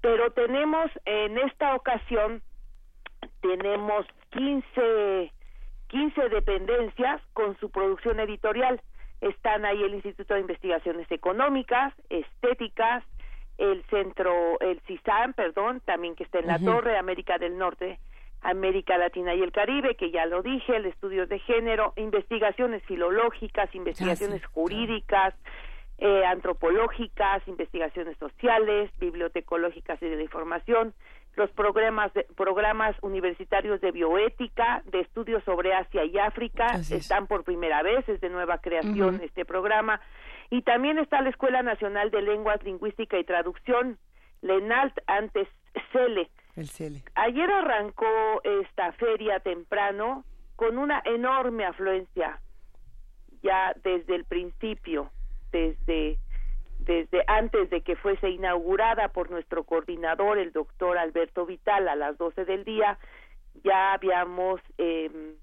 Pero 0.00 0.30
tenemos 0.30 0.88
en 1.04 1.36
esta 1.38 1.74
ocasión 1.74 2.42
tenemos 3.44 4.06
15, 4.30 5.32
15 5.88 6.28
dependencias 6.30 7.20
con 7.34 7.58
su 7.58 7.70
producción 7.70 8.18
editorial. 8.20 8.80
Están 9.24 9.64
ahí 9.64 9.82
el 9.82 9.94
Instituto 9.94 10.34
de 10.34 10.40
Investigaciones 10.40 11.10
Económicas, 11.10 11.94
Estéticas, 12.10 13.02
el 13.56 13.82
Centro, 13.84 14.60
el 14.60 14.80
CISAM, 14.80 15.32
perdón, 15.32 15.80
también 15.86 16.14
que 16.14 16.24
está 16.24 16.40
en 16.40 16.46
la 16.46 16.58
Torre, 16.58 16.98
América 16.98 17.38
del 17.38 17.56
Norte, 17.56 17.98
América 18.42 18.98
Latina 18.98 19.34
y 19.34 19.40
el 19.40 19.50
Caribe, 19.50 19.94
que 19.96 20.10
ya 20.10 20.26
lo 20.26 20.42
dije, 20.42 20.76
el 20.76 20.84
estudios 20.84 21.30
de 21.30 21.38
género, 21.38 21.94
investigaciones 21.96 22.82
filológicas, 22.82 23.74
investigaciones 23.74 24.44
jurídicas, 24.44 25.34
eh, 25.96 26.26
antropológicas, 26.26 27.48
investigaciones 27.48 28.18
sociales, 28.18 28.90
bibliotecológicas 28.98 30.02
y 30.02 30.06
de 30.06 30.16
la 30.16 30.22
información, 30.22 30.92
los 31.36 31.50
programas 31.50 32.12
programas 32.36 32.96
universitarios 33.02 33.80
de 33.80 33.90
bioética, 33.90 34.82
de 34.86 35.00
estudios 35.00 35.42
sobre 35.44 35.74
Asia 35.74 36.04
y 36.04 36.18
África, 36.18 36.76
están 36.76 37.26
por 37.26 37.44
primera 37.44 37.82
vez, 37.82 38.08
es 38.08 38.20
de 38.20 38.30
nueva 38.30 38.58
creación 38.58 39.20
este 39.22 39.44
programa, 39.44 40.00
y 40.50 40.62
también 40.62 40.98
está 40.98 41.20
la 41.20 41.30
Escuela 41.30 41.62
Nacional 41.62 42.10
de 42.10 42.22
Lenguas, 42.22 42.62
Lingüística 42.62 43.18
y 43.18 43.24
Traducción, 43.24 43.98
LENALT, 44.42 44.98
antes 45.06 45.48
CELE. 45.92 46.30
El 46.56 46.68
CELE. 46.68 47.02
Ayer 47.14 47.50
arrancó 47.50 48.06
esta 48.44 48.92
feria 48.92 49.40
temprano 49.40 50.24
con 50.56 50.78
una 50.78 51.02
enorme 51.04 51.64
afluencia, 51.64 52.40
ya 53.42 53.74
desde 53.82 54.14
el 54.14 54.24
principio, 54.24 55.10
desde 55.50 56.18
desde 56.84 57.24
antes 57.26 57.70
de 57.70 57.80
que 57.80 57.96
fuese 57.96 58.28
inaugurada 58.30 59.08
por 59.08 59.30
nuestro 59.30 59.64
coordinador, 59.64 60.38
el 60.38 60.52
doctor 60.52 60.98
Alberto 60.98 61.46
Vital, 61.46 61.88
a 61.88 61.96
las 61.96 62.16
12 62.18 62.44
del 62.44 62.64
día, 62.64 62.98
ya 63.62 63.94
habíamos 63.94 64.60
eh, 64.78 65.34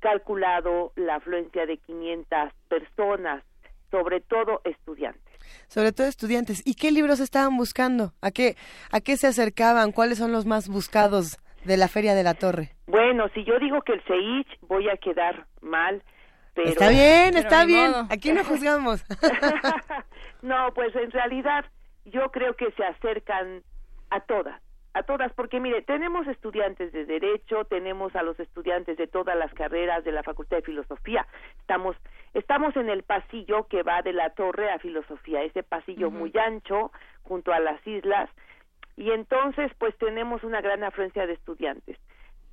calculado 0.00 0.92
la 0.96 1.16
afluencia 1.16 1.66
de 1.66 1.76
500 1.78 2.52
personas, 2.68 3.44
sobre 3.90 4.20
todo 4.20 4.60
estudiantes. 4.64 5.22
Sobre 5.68 5.92
todo 5.92 6.06
estudiantes. 6.06 6.62
¿Y 6.64 6.74
qué 6.74 6.90
libros 6.90 7.20
estaban 7.20 7.56
buscando? 7.56 8.12
¿A 8.20 8.30
qué, 8.30 8.56
a 8.90 9.00
qué 9.00 9.16
se 9.16 9.26
acercaban? 9.26 9.92
¿Cuáles 9.92 10.18
son 10.18 10.32
los 10.32 10.46
más 10.46 10.68
buscados 10.68 11.38
de 11.64 11.76
la 11.76 11.88
Feria 11.88 12.14
de 12.14 12.22
la 12.22 12.34
Torre? 12.34 12.72
Bueno, 12.86 13.28
si 13.34 13.44
yo 13.44 13.58
digo 13.58 13.82
que 13.82 13.92
el 13.92 14.02
CEICH 14.02 14.60
voy 14.62 14.88
a 14.88 14.96
quedar 14.96 15.46
mal, 15.60 16.02
pero... 16.54 16.68
Está 16.68 16.88
bien, 16.88 17.36
está 17.36 17.64
bien. 17.64 17.92
Aquí 18.10 18.32
no 18.32 18.44
juzgamos. 18.44 19.04
No, 20.42 20.72
pues 20.74 20.94
en 20.96 21.10
realidad 21.10 21.64
yo 22.04 22.30
creo 22.30 22.54
que 22.54 22.70
se 22.72 22.84
acercan 22.84 23.62
a 24.10 24.20
todas, 24.20 24.60
a 24.94 25.02
todas, 25.02 25.32
porque 25.34 25.60
mire, 25.60 25.82
tenemos 25.82 26.26
estudiantes 26.26 26.92
de 26.92 27.04
Derecho, 27.04 27.64
tenemos 27.66 28.14
a 28.16 28.22
los 28.22 28.40
estudiantes 28.40 28.96
de 28.96 29.06
todas 29.06 29.36
las 29.36 29.52
carreras 29.54 30.04
de 30.04 30.12
la 30.12 30.22
Facultad 30.22 30.58
de 30.58 30.62
Filosofía, 30.62 31.26
estamos, 31.60 31.96
estamos 32.34 32.74
en 32.76 32.88
el 32.88 33.02
pasillo 33.02 33.66
que 33.68 33.82
va 33.82 34.02
de 34.02 34.12
la 34.12 34.30
torre 34.30 34.70
a 34.70 34.78
Filosofía, 34.78 35.42
ese 35.42 35.62
pasillo 35.62 36.10
muy 36.10 36.32
ancho 36.36 36.90
junto 37.22 37.52
a 37.52 37.60
las 37.60 37.86
islas, 37.86 38.30
y 38.96 39.12
entonces 39.12 39.70
pues 39.78 39.96
tenemos 39.98 40.42
una 40.42 40.60
gran 40.60 40.82
afluencia 40.82 41.26
de 41.26 41.34
estudiantes. 41.34 41.98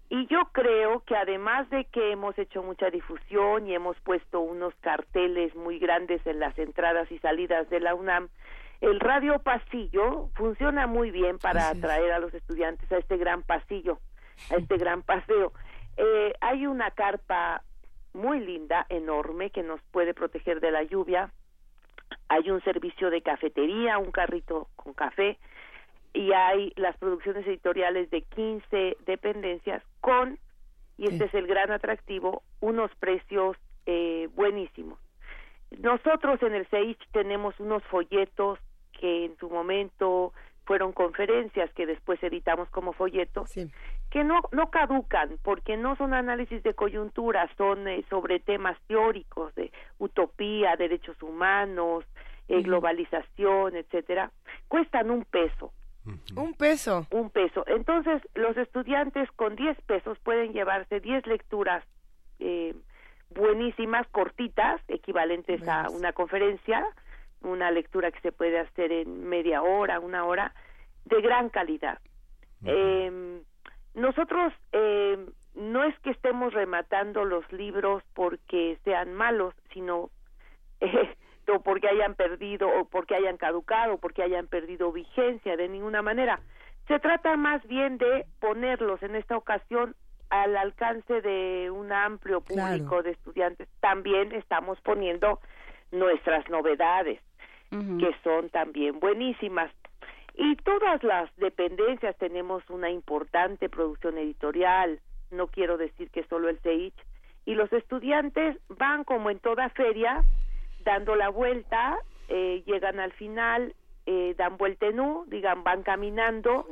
Y 0.10 0.26
yo 0.28 0.46
creo 0.54 1.02
que 1.02 1.18
además 1.18 1.70
de 1.70 1.86
que 1.86 2.12
hemos 2.12 2.38
hecho 2.38 2.64
mucha 2.64 2.90
difusión 2.90 3.68
y 3.68 3.76
hemos 3.76 4.00
puesto 4.02 4.40
unos 4.40 4.74
carteles 4.76 5.54
muy 5.56 5.80
grandes 5.80 6.26
en 6.26 6.40
las 6.40 6.58
entradas 6.58 7.12
y 7.12 7.20
salidas 7.20 7.70
de 7.70 7.82
la 7.82 7.94
UNAM, 7.94 8.30
el 8.80 9.00
radio 9.02 9.40
pasillo 9.40 10.30
funciona 10.36 10.88
muy 10.88 11.12
bien 11.12 11.40
para 11.40 11.70
atraer 11.70 12.12
a 12.14 12.20
los 12.20 12.34
estudiantes 12.34 12.90
a 12.92 12.98
este 12.98 13.18
gran 13.18 13.44
pasillo, 13.44 14.00
a 14.50 14.56
este 14.56 14.78
gran 14.78 15.02
paseo. 15.02 15.52
Eh, 15.98 16.34
hay 16.40 16.68
una 16.68 16.92
carpa 16.92 17.64
muy 18.14 18.40
linda, 18.40 18.86
enorme, 18.88 19.50
que 19.50 19.64
nos 19.64 19.82
puede 19.92 20.14
proteger 20.14 20.62
de 20.62 20.72
la 20.72 20.84
lluvia. 20.84 21.32
Hay 22.30 22.50
un 22.50 22.64
servicio 22.64 23.10
de 23.10 23.22
cafetería, 23.22 23.98
un 23.98 24.12
carrito 24.12 24.70
con 24.78 24.94
café 24.94 25.38
y 26.14 26.32
hay 26.32 26.74
las 26.78 26.98
producciones 26.98 27.46
editoriales 27.46 28.10
de 28.10 28.22
15 28.22 28.98
dependencias 29.06 29.84
con, 30.08 30.40
y 30.98 31.12
este 31.12 31.26
es 31.26 31.34
el 31.34 31.48
gran 31.48 31.70
atractivo, 31.70 32.42
unos 32.62 32.90
precios 32.96 33.58
eh, 33.86 34.30
buenísimos. 34.36 34.98
Nosotros 35.80 36.42
en 36.44 36.56
el 36.56 36.66
CEICH 36.68 37.10
tenemos 37.12 37.60
unos 37.60 37.84
folletos 37.84 38.58
que 38.98 39.26
en 39.26 39.36
su 39.36 39.50
momento 39.50 40.32
fueron 40.64 40.94
conferencias 40.94 41.70
que 41.74 41.86
después 41.86 42.24
editamos 42.24 42.70
como 42.70 42.94
folletos, 42.94 43.52
que 44.10 44.24
no, 44.24 44.44
no 44.54 44.70
caducan 44.70 45.40
porque 45.44 45.76
no 45.76 45.98
son 45.98 46.14
análisis 46.14 46.64
de 46.64 46.74
coyuntura, 46.74 47.50
son 47.58 47.86
eh, 47.90 48.06
sobre 48.10 48.40
temas 48.40 48.78
teóricos 48.88 49.54
de 49.56 49.74
utopía, 50.00 50.78
derechos 50.78 51.22
humanos, 51.22 52.06
eh, 52.48 52.62
globalización, 52.62 53.76
etcétera. 53.76 54.32
Cuestan 54.70 55.12
un 55.12 55.26
peso 55.26 55.74
un 56.36 56.54
peso. 56.54 57.08
Un 57.12 57.30
peso. 57.30 57.64
Entonces, 57.68 58.22
los 58.36 58.56
estudiantes 58.58 59.30
con 59.32 59.56
10 59.56 59.82
pesos 59.82 60.18
pueden 60.20 60.54
llevarse 60.54 61.00
10 61.00 61.26
lecturas 61.28 61.84
eh, 62.40 62.76
buenísimas, 63.30 64.08
cortitas, 64.08 64.82
equivalentes 64.88 65.68
a 65.68 65.90
una 65.90 66.14
conferencia, 66.14 66.86
una 67.42 67.72
lectura 67.72 68.12
que 68.12 68.22
se 68.22 68.32
puede 68.32 68.60
hacer 68.60 68.92
en 68.92 69.28
media 69.28 69.62
hora, 69.62 70.00
una 70.00 70.26
hora, 70.26 70.54
de 71.06 71.22
gran 71.22 71.50
calidad. 71.50 72.00
eh, 72.66 73.42
nosotros 73.94 74.54
eh, 74.74 75.18
no 75.56 75.84
es 75.84 75.98
que 76.00 76.12
estemos 76.12 76.54
rematando 76.54 77.26
los 77.26 77.52
libros 77.52 78.04
porque 78.14 78.78
sean 78.84 79.14
malos, 79.14 79.56
sino 79.74 80.12
eh, 80.80 81.16
o 81.50 81.62
porque 81.62 81.88
hayan 81.88 82.16
perdido 82.16 82.68
o 82.68 82.86
porque 82.86 83.16
hayan 83.16 83.38
caducado 83.38 83.96
o 83.96 83.98
porque 83.98 84.24
hayan 84.24 84.48
perdido 84.48 84.92
vigencia 84.92 85.56
de 85.56 85.70
ninguna 85.70 86.02
manera. 86.02 86.40
Se 86.88 87.00
trata 87.00 87.36
más 87.36 87.66
bien 87.68 87.98
de 87.98 88.26
ponerlos 88.40 89.02
en 89.04 89.16
esta 89.16 89.36
ocasión 89.38 89.96
al 90.30 90.56
alcance 90.58 91.22
de 91.22 91.70
un 91.72 91.92
amplio 91.92 92.42
público 92.42 93.04
de 93.04 93.12
estudiantes. 93.12 93.68
También 93.80 94.32
estamos 94.34 94.80
poniendo 94.82 95.40
nuestras 95.92 96.50
novedades, 96.50 97.20
que 97.70 98.16
son 98.24 98.50
también 98.50 99.00
buenísimas. 99.00 99.72
Y 100.36 100.56
todas 100.58 101.04
las 101.04 101.34
dependencias 101.38 102.16
tenemos 102.18 102.70
una 102.70 102.90
importante 102.90 103.70
producción 103.70 104.18
editorial, 104.18 105.00
no 105.32 105.48
quiero 105.48 105.78
decir 105.78 106.10
que 106.12 106.24
solo 106.26 106.50
el 106.50 106.60
CEICH, 106.60 106.96
y 107.46 107.56
los 107.56 107.72
estudiantes 107.74 108.58
van 108.68 109.04
como 109.04 109.30
en 109.30 109.40
toda 109.40 109.70
feria 109.70 110.24
dando 110.88 111.16
la 111.16 111.28
vuelta, 111.28 111.98
eh, 112.30 112.64
llegan 112.66 113.00
al 113.02 113.12
final, 113.12 113.76
eh, 114.06 114.36
dan 114.38 114.56
vuelta 114.56 114.88
en 114.88 115.02
U, 115.02 115.26
digan, 115.28 115.66
van 115.66 115.84
caminando 115.84 116.66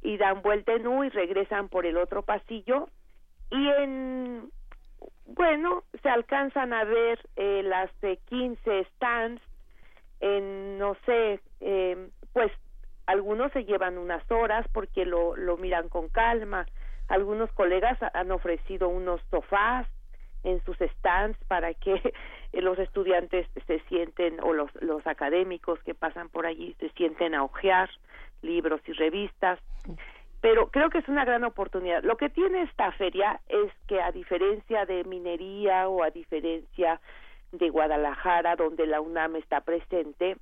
y 0.00 0.16
dan 0.16 0.42
vuelta 0.42 0.74
en 0.74 0.86
U 0.86 1.02
y 1.02 1.08
regresan 1.08 1.68
por 1.68 1.84
el 1.86 1.96
otro 1.96 2.22
pasillo. 2.22 2.88
Y 3.50 3.68
en, 3.68 4.48
bueno, 5.26 5.82
se 6.02 6.08
alcanzan 6.08 6.72
a 6.72 6.84
ver 6.84 7.18
eh, 7.34 7.62
las 7.64 7.90
de 8.00 8.18
15 8.28 8.84
stands 8.94 9.42
en, 10.20 10.78
no 10.78 10.96
sé, 11.04 11.40
eh, 11.60 12.10
pues 12.32 12.52
algunos 13.06 13.50
se 13.52 13.64
llevan 13.64 13.98
unas 13.98 14.22
horas 14.30 14.64
porque 14.72 15.04
lo, 15.04 15.34
lo 15.34 15.56
miran 15.56 15.88
con 15.88 16.08
calma, 16.08 16.64
algunos 17.08 17.50
colegas 17.52 17.98
han 18.14 18.30
ofrecido 18.30 18.88
unos 18.88 19.20
sofás 19.30 19.88
en 20.44 20.62
sus 20.64 20.76
stands 20.78 21.38
para 21.44 21.74
que 21.74 22.14
los 22.52 22.78
estudiantes 22.78 23.46
se 23.66 23.80
sienten 23.88 24.40
o 24.40 24.52
los, 24.52 24.70
los 24.80 25.06
académicos 25.06 25.78
que 25.84 25.94
pasan 25.94 26.28
por 26.28 26.46
allí 26.46 26.74
se 26.80 26.88
sienten 26.90 27.34
a 27.34 27.44
ojear 27.44 27.90
libros 28.42 28.80
y 28.86 28.92
revistas 28.92 29.58
pero 30.40 30.68
creo 30.70 30.90
que 30.90 30.98
es 30.98 31.08
una 31.08 31.24
gran 31.24 31.44
oportunidad. 31.44 32.02
Lo 32.04 32.16
que 32.16 32.28
tiene 32.28 32.62
esta 32.62 32.92
feria 32.92 33.40
es 33.48 33.72
que 33.88 34.00
a 34.00 34.12
diferencia 34.12 34.84
de 34.84 35.04
minería 35.04 35.88
o 35.88 36.02
a 36.02 36.10
diferencia 36.10 37.00
de 37.52 37.70
Guadalajara, 37.70 38.56
donde 38.56 38.86
la 38.86 39.00
UNAM 39.00 39.36
está 39.36 39.62
presente, 39.62 40.36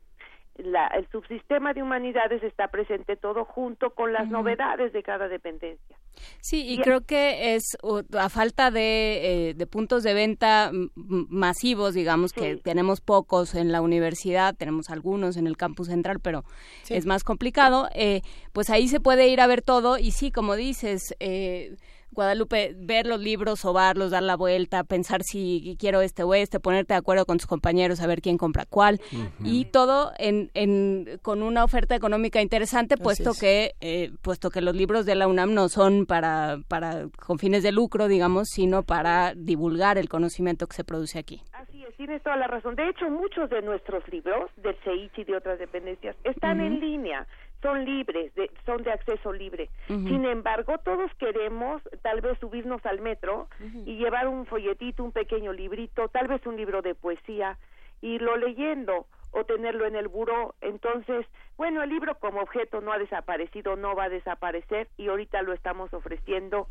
la, 0.59 0.87
el 0.89 1.09
subsistema 1.11 1.75
de 1.75 1.83
humanidades 1.83 2.43
está 2.43 2.69
presente 2.69 3.17
todo 3.17 3.45
junto 3.45 3.91
con 3.91 4.13
las 4.13 4.29
novedades 4.29 4.93
de 4.93 5.03
cada 5.03 5.29
dependencia. 5.29 5.97
Sí, 6.41 6.65
y, 6.67 6.79
creo 6.79 7.03
que 7.03 7.55
es 7.55 7.77
a 8.19 8.29
falta 8.31 8.71
de, 8.71 9.51
eh, 9.51 9.55
de 9.55 9.67
puntos 9.67 10.03
de 10.03 10.15
venta 10.15 10.71
masivos, 10.95 11.93
digamos 11.95 12.33
que 12.33 12.57
tenemos 12.57 13.01
pocos 13.01 13.55
en 13.55 13.71
la 13.71 13.83
universidad, 13.83 14.55
tenemos 14.57 14.89
algunos 14.89 15.37
en 15.37 15.47
el 15.47 15.57
campus 15.57 15.89
central, 15.89 16.21
pero 16.21 16.45
es 16.89 17.05
más 17.05 17.23
complicado, 17.23 17.89
eh, 17.95 18.23
pues 18.53 18.71
ahí 18.71 18.89
se 18.89 19.01
puede 19.01 19.29
ir 19.29 19.41
a 19.41 19.47
ver 19.47 19.61
todo 19.61 19.99
y 19.99 20.13
sí, 20.13 20.31
como 20.31 20.57
dices, 20.57 21.15
eh, 21.21 21.77
Guadalupe, 22.17 22.75
ver 22.77 23.07
los 23.07 23.21
libros, 23.21 23.61
sobarlos, 23.61 24.11
dar 24.11 24.23
la 24.23 24.37
vuelta, 24.37 24.83
pensar 24.85 25.23
si 25.23 25.77
quiero 25.79 26.01
este 26.01 26.23
o 26.23 26.35
este, 26.35 26.59
ponerte 26.59 26.95
de 26.95 26.99
acuerdo 26.99 27.27
con 27.27 27.37
tus 27.37 27.47
compañeros, 27.47 28.01
a 28.01 28.07
ver 28.07 28.23
quién 28.23 28.39
compra 28.39 28.65
cuál, 28.65 29.01
y 29.45 29.67
todo 29.67 30.13
en, 30.19 30.51
en, 30.55 31.19
con 31.23 31.43
una 31.43 31.63
oferta 31.63 31.95
económica 31.95 32.41
interesante, 32.41 32.97
puesto 32.97 33.33
que, 33.39 33.73
eh, 33.81 34.11
puesto 34.23 34.51
que 34.51 34.63
los 34.63 34.75
libros 34.75 35.05
de 35.07 35.15
la 35.15 35.29
UNAM 35.29 35.53
no 35.53 35.69
son 35.69 36.07
para, 36.07 36.57
para, 36.69 37.09
con 37.25 37.39
fines 37.39 37.63
de 37.63 37.71
lucro, 37.71 38.09
digamos, 38.09 38.49
sino 38.49 38.83
para 38.83 39.35
divulgar 39.37 39.99
el 39.99 40.09
conocimiento 40.09 40.67
que 40.67 40.77
se 40.77 40.85
produce 40.85 41.19
aquí. 41.19 41.43
Así 41.53 41.85
es, 41.85 41.95
tienes 41.97 42.23
toda 42.23 42.37
la 42.37 42.47
razón. 42.47 42.75
De 42.77 42.89
hecho, 42.89 43.11
muchos 43.11 43.51
de 43.51 43.61
nuestros 43.61 44.03
libros, 44.09 44.51
del 44.57 44.75
CEICH 44.85 45.19
y 45.19 45.25
de 45.25 45.37
otras 45.37 45.59
dependencias, 45.59 46.17
están 46.25 46.61
en 46.61 46.81
línea 46.81 47.27
son 47.67 47.85
libres, 47.85 48.33
de, 48.37 48.49
son 48.65 48.85
de 48.85 48.93
acceso 48.93 49.33
libre. 49.33 49.69
Sin 49.89 50.25
embargo, 50.25 50.79
todos 50.79 51.13
queremos 51.17 51.83
tal 52.03 52.21
vez 52.21 52.39
subirnos 52.39 52.85
al 52.87 53.01
metro 53.01 53.49
y 53.85 53.97
llevar 53.97 54.29
un 54.29 54.47
folletito, 54.47 55.03
un 55.03 55.11
pequeño 55.11 55.53
librito, 55.53 56.07
tal 56.09 56.29
vez 56.29 56.47
un 56.47 56.57
libro 56.57 56.81
de 56.81 56.95
poesía, 56.95 57.59
irlo 58.03 58.37
leyendo 58.37 59.07
o 59.33 59.45
tenerlo 59.45 59.85
en 59.85 59.97
el 59.97 60.07
buró. 60.07 60.55
Entonces, 60.61 61.27
bueno, 61.57 61.83
el 61.83 61.91
libro 61.91 62.15
como 62.21 62.41
objeto 62.41 62.81
no 62.81 62.93
ha 62.93 62.99
desaparecido, 62.99 63.75
no 63.75 63.97
va 63.97 64.05
a 64.05 64.11
desaparecer 64.11 64.87
y 64.97 65.09
ahorita 65.09 65.43
lo 65.43 65.53
estamos 65.53 65.93
ofreciendo 65.93 66.69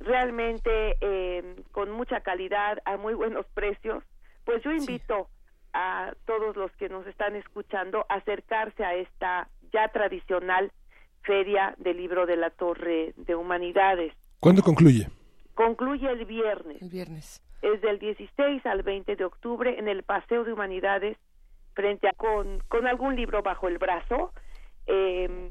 realmente 0.00 0.96
eh, 1.00 1.62
con 1.70 1.92
mucha 1.92 2.22
calidad, 2.22 2.78
a 2.84 2.96
muy 2.96 3.14
buenos 3.14 3.46
precios. 3.54 4.02
Pues 4.44 4.64
yo 4.64 4.72
invito 4.72 5.28
a 5.72 6.12
todos 6.24 6.56
los 6.56 6.72
que 6.72 6.88
nos 6.88 7.06
están 7.06 7.36
escuchando 7.36 8.04
a 8.08 8.14
acercarse 8.14 8.84
a 8.84 8.94
esta 8.96 9.48
ya 9.72 9.88
tradicional 9.88 10.72
Feria 11.22 11.74
del 11.78 11.96
Libro 11.96 12.26
de 12.26 12.36
la 12.36 12.50
Torre 12.50 13.12
de 13.16 13.34
Humanidades. 13.34 14.12
¿Cuándo 14.40 14.62
concluye? 14.62 15.08
Concluye 15.54 16.10
el 16.10 16.24
viernes. 16.24 16.80
El 16.80 16.88
viernes. 16.88 17.42
Es 17.62 17.80
del 17.80 17.98
16 17.98 18.64
al 18.64 18.82
20 18.82 19.16
de 19.16 19.24
octubre 19.24 19.78
en 19.78 19.88
el 19.88 20.04
Paseo 20.04 20.44
de 20.44 20.52
Humanidades, 20.52 21.18
frente 21.74 22.08
a 22.08 22.12
con, 22.12 22.60
con 22.68 22.86
algún 22.86 23.16
libro 23.16 23.42
bajo 23.42 23.68
el 23.68 23.78
brazo, 23.78 24.32
em, 24.86 25.50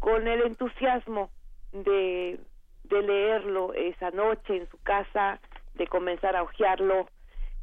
con 0.00 0.26
el 0.26 0.42
entusiasmo 0.42 1.30
de, 1.72 2.40
de 2.84 3.02
leerlo 3.02 3.74
esa 3.74 4.10
noche 4.10 4.56
en 4.56 4.68
su 4.70 4.78
casa, 4.78 5.40
de 5.74 5.86
comenzar 5.86 6.36
a 6.36 6.42
hojearlo 6.42 7.08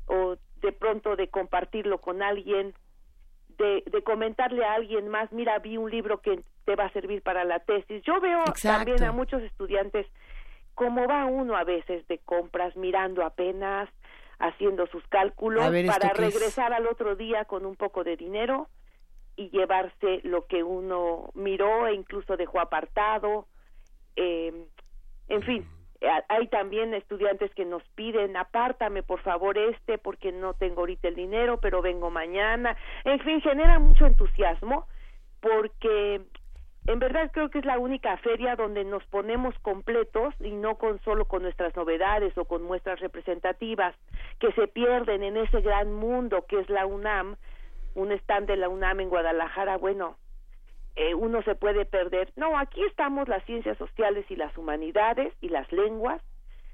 o 0.05 0.35
de 0.61 0.71
pronto 0.71 1.15
de 1.15 1.27
compartirlo 1.27 1.99
con 1.99 2.21
alguien 2.21 2.73
de, 3.61 4.03
comentarle 4.03 4.65
a 4.65 4.73
alguien 4.73 5.07
más, 5.07 5.31
mira, 5.31 5.59
vi 5.59 5.77
un 5.77 5.90
libro 5.90 6.22
que 6.22 6.41
te 6.65 6.75
va 6.75 6.85
a 6.85 6.93
servir 6.93 7.22
para 7.22 7.43
la 7.43 7.59
tesis. 7.59 8.03
Yo 8.03 8.19
veo 8.19 8.43
también 8.61 9.03
a 9.03 9.11
muchos 9.11 9.41
estudiantes 9.43 10.07
como 10.75 11.07
va 11.07 11.25
uno 11.25 11.56
a 11.56 11.64
veces 11.64 12.07
de 12.07 12.17
compras 12.19 12.75
mirando 12.75 13.23
apenas, 13.23 13.90
haciendo 14.40 14.88
sus 14.88 15.06
cálculos 15.07 15.64
para 15.85 16.14
regresar 16.14 16.73
al 16.73 16.88
otro 16.88 17.15
día 17.15 17.45
con 17.45 17.65
un 17.65 17.75
poco 17.75 18.03
de 18.03 18.17
dinero 18.17 18.67
y 19.35 19.49
llevarse 19.49 20.22
lo 20.23 20.48
que 20.48 20.64
uno 20.64 21.30
miró 21.35 21.88
e 21.88 21.93
incluso 21.93 22.38
dejó 22.38 22.59
apartado. 22.59 23.48
Eh, 24.15 24.67
en 25.27 25.41
fin, 25.43 25.67
hay 26.30 26.47
también 26.47 26.93
estudiantes 26.93 27.53
que 27.53 27.65
nos 27.65 27.83
piden, 27.95 28.35
apártame 28.35 29.03
por 29.03 29.21
favor 29.21 29.57
este 29.57 29.97
porque 29.97 30.31
no 30.31 30.53
tengo 30.53 30.81
ahorita 30.81 31.07
el 31.07 31.15
dinero, 31.15 31.59
pero 31.59 31.81
vengo 31.81 32.09
mañana. 32.09 32.75
En 33.03 33.19
fin, 33.19 33.41
genera 33.41 33.80
mucho 33.80 34.05
entusiasmo 34.05 34.88
porque 35.41 36.21
en 36.88 36.99
verdad 36.99 37.30
creo 37.31 37.49
que 37.49 37.59
es 37.59 37.65
la 37.65 37.77
única 37.77 38.17
feria 38.17 38.55
donde 38.55 38.83
nos 38.83 39.05
ponemos 39.05 39.53
completos 39.59 40.33
y 40.39 40.51
no 40.51 40.75
con 40.75 40.99
solo 41.01 41.25
con 41.25 41.43
nuestras 41.43 41.75
novedades 41.75 42.35
o 42.38 42.45
con 42.45 42.63
muestras 42.63 42.99
representativas 42.99 43.95
que 44.39 44.51
se 44.53 44.67
pierden 44.67 45.23
en 45.23 45.38
ese 45.38 45.61
gran 45.61 45.93
mundo 45.93 46.45
que 46.47 46.59
es 46.59 46.69
la 46.69 46.88
UNAM, 46.88 47.35
un 47.93 48.11
stand 48.11 48.47
de 48.47 48.57
la 48.57 48.69
UNAM 48.69 49.01
en 49.01 49.09
Guadalajara, 49.09 49.77
bueno, 49.77 50.17
eh, 50.95 51.13
uno 51.13 51.41
se 51.43 51.55
puede 51.55 51.85
perder. 51.85 52.31
No, 52.35 52.57
aquí 52.57 52.83
estamos 52.85 53.27
las 53.27 53.43
ciencias 53.45 53.77
sociales 53.77 54.25
y 54.29 54.35
las 54.35 54.55
humanidades 54.57 55.33
y 55.41 55.49
las 55.49 55.71
lenguas 55.71 56.21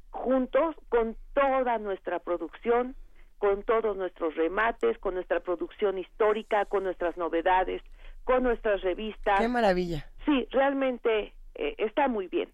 juntos 0.09 0.75
con 0.89 1.15
toda 1.33 1.77
nuestra 1.77 2.19
producción, 2.19 2.95
con 3.37 3.63
todos 3.63 3.95
nuestros 3.95 4.35
remates, 4.35 4.97
con 4.97 5.13
nuestra 5.13 5.39
producción 5.39 5.97
histórica, 5.97 6.65
con 6.65 6.83
nuestras 6.83 7.17
novedades, 7.17 7.81
con 8.23 8.43
nuestras 8.43 8.81
revistas. 8.81 9.39
Qué 9.39 9.47
maravilla. 9.47 10.05
Sí, 10.25 10.47
realmente 10.51 11.33
eh, 11.57 11.73
está 11.79 12.07
muy 12.07 12.27
bien. 12.27 12.49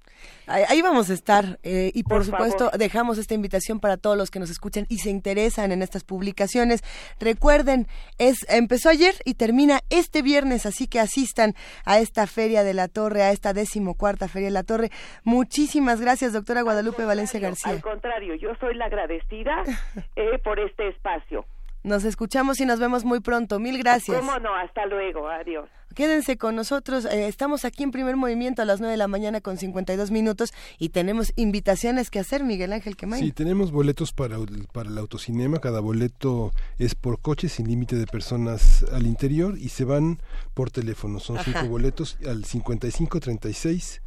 Ahí, 0.48 0.82
vamos 0.82 1.10
a 1.10 1.14
estar 1.14 1.60
eh, 1.64 1.92
y 1.94 2.04
por, 2.04 2.24
supuesto 2.24 2.72
dejamos 2.78 3.18
esta 3.18 3.34
invitación 3.34 3.82
para 3.82 3.98
todos 3.98 4.18
los 4.18 4.32
que 4.32 4.40
nos 4.40 4.50
escuchan 4.50 4.86
y 4.88 5.00
se 5.00 5.10
interesan 5.10 5.74
en 5.74 5.82
estas 5.82 6.06
publicaciones. 6.06 6.84
Recuerden, 7.20 7.88
es 8.18 8.46
empezó 8.50 8.90
ayer 8.90 9.16
y 9.26 9.34
termina 9.34 9.82
este 9.90 10.22
viernes, 10.22 10.66
así 10.66 10.88
que 10.88 11.02
asistan 11.02 11.54
a 11.86 12.00
esta 12.00 12.28
Feria 12.28 12.64
de 12.64 12.74
la 12.74 12.88
Torre, 12.88 13.24
a 13.24 13.32
esta 13.32 13.52
decimocuarta 13.54 14.30
Feria 14.30 14.48
de 14.48 14.54
la 14.54 14.64
Torre. 14.64 14.90
Muchísimas 15.26 16.00
gracias, 16.00 16.32
doctora 16.32 16.62
Guadalupe 16.62 17.04
Valencia 17.04 17.42
García. 17.42 17.74
Al 17.74 17.82
contrario, 17.82 18.36
yo 18.36 18.56
soy 18.56 18.76
la 18.76 18.86
agradecida 18.86 19.64
eh, 20.16 20.40
por 20.44 20.60
este 20.60 20.88
espacio. 20.88 21.46
Nos 21.84 22.06
escuchamos 22.06 22.60
y 22.62 22.66
nos 22.66 22.80
vemos 22.80 23.04
muy 23.04 23.20
pronto. 23.20 23.60
Mil 23.60 23.78
gracias. 23.78 24.18
¿Cómo 24.20 24.40
no? 24.40 24.56
Hasta 24.56 24.86
luego. 24.86 25.30
Adiós. 25.30 25.70
Quédense 25.94 26.38
con 26.38 26.56
nosotros. 26.56 27.06
Eh, 27.06 27.28
estamos 27.28 27.66
aquí 27.66 27.84
en 27.84 27.92
primer 27.92 28.16
movimiento 28.16 28.62
a 28.62 28.66
las 28.66 28.80
9 28.80 28.92
de 28.92 28.98
la 28.98 29.08
mañana 29.08 29.42
con 29.42 29.58
52 29.58 30.10
minutos 30.10 30.54
y 30.80 30.90
tenemos 30.90 31.34
invitaciones 31.36 32.10
que 32.10 32.20
hacer, 32.20 32.44
Miguel 32.44 32.74
Ángel 32.74 32.96
Quemay. 32.96 33.20
Sí, 33.20 33.32
tenemos 33.32 33.72
boletos 33.72 34.14
para, 34.14 34.38
para 34.72 34.90
el 34.90 34.98
autocinema. 34.98 35.60
Cada 35.60 35.82
boleto 35.82 36.52
es 36.80 36.96
por 36.96 37.20
coche 37.20 37.50
sin 37.50 37.68
límite 37.68 37.96
de 37.96 38.08
personas 38.08 38.86
al 38.92 39.06
interior 39.06 39.58
y 39.58 39.70
se 39.70 39.86
van 39.86 40.20
por 40.54 40.72
teléfono. 40.72 41.20
Son 41.20 41.38
cinco 41.44 41.68
boletos 41.68 42.18
al 42.26 42.46
5536. 42.46 44.02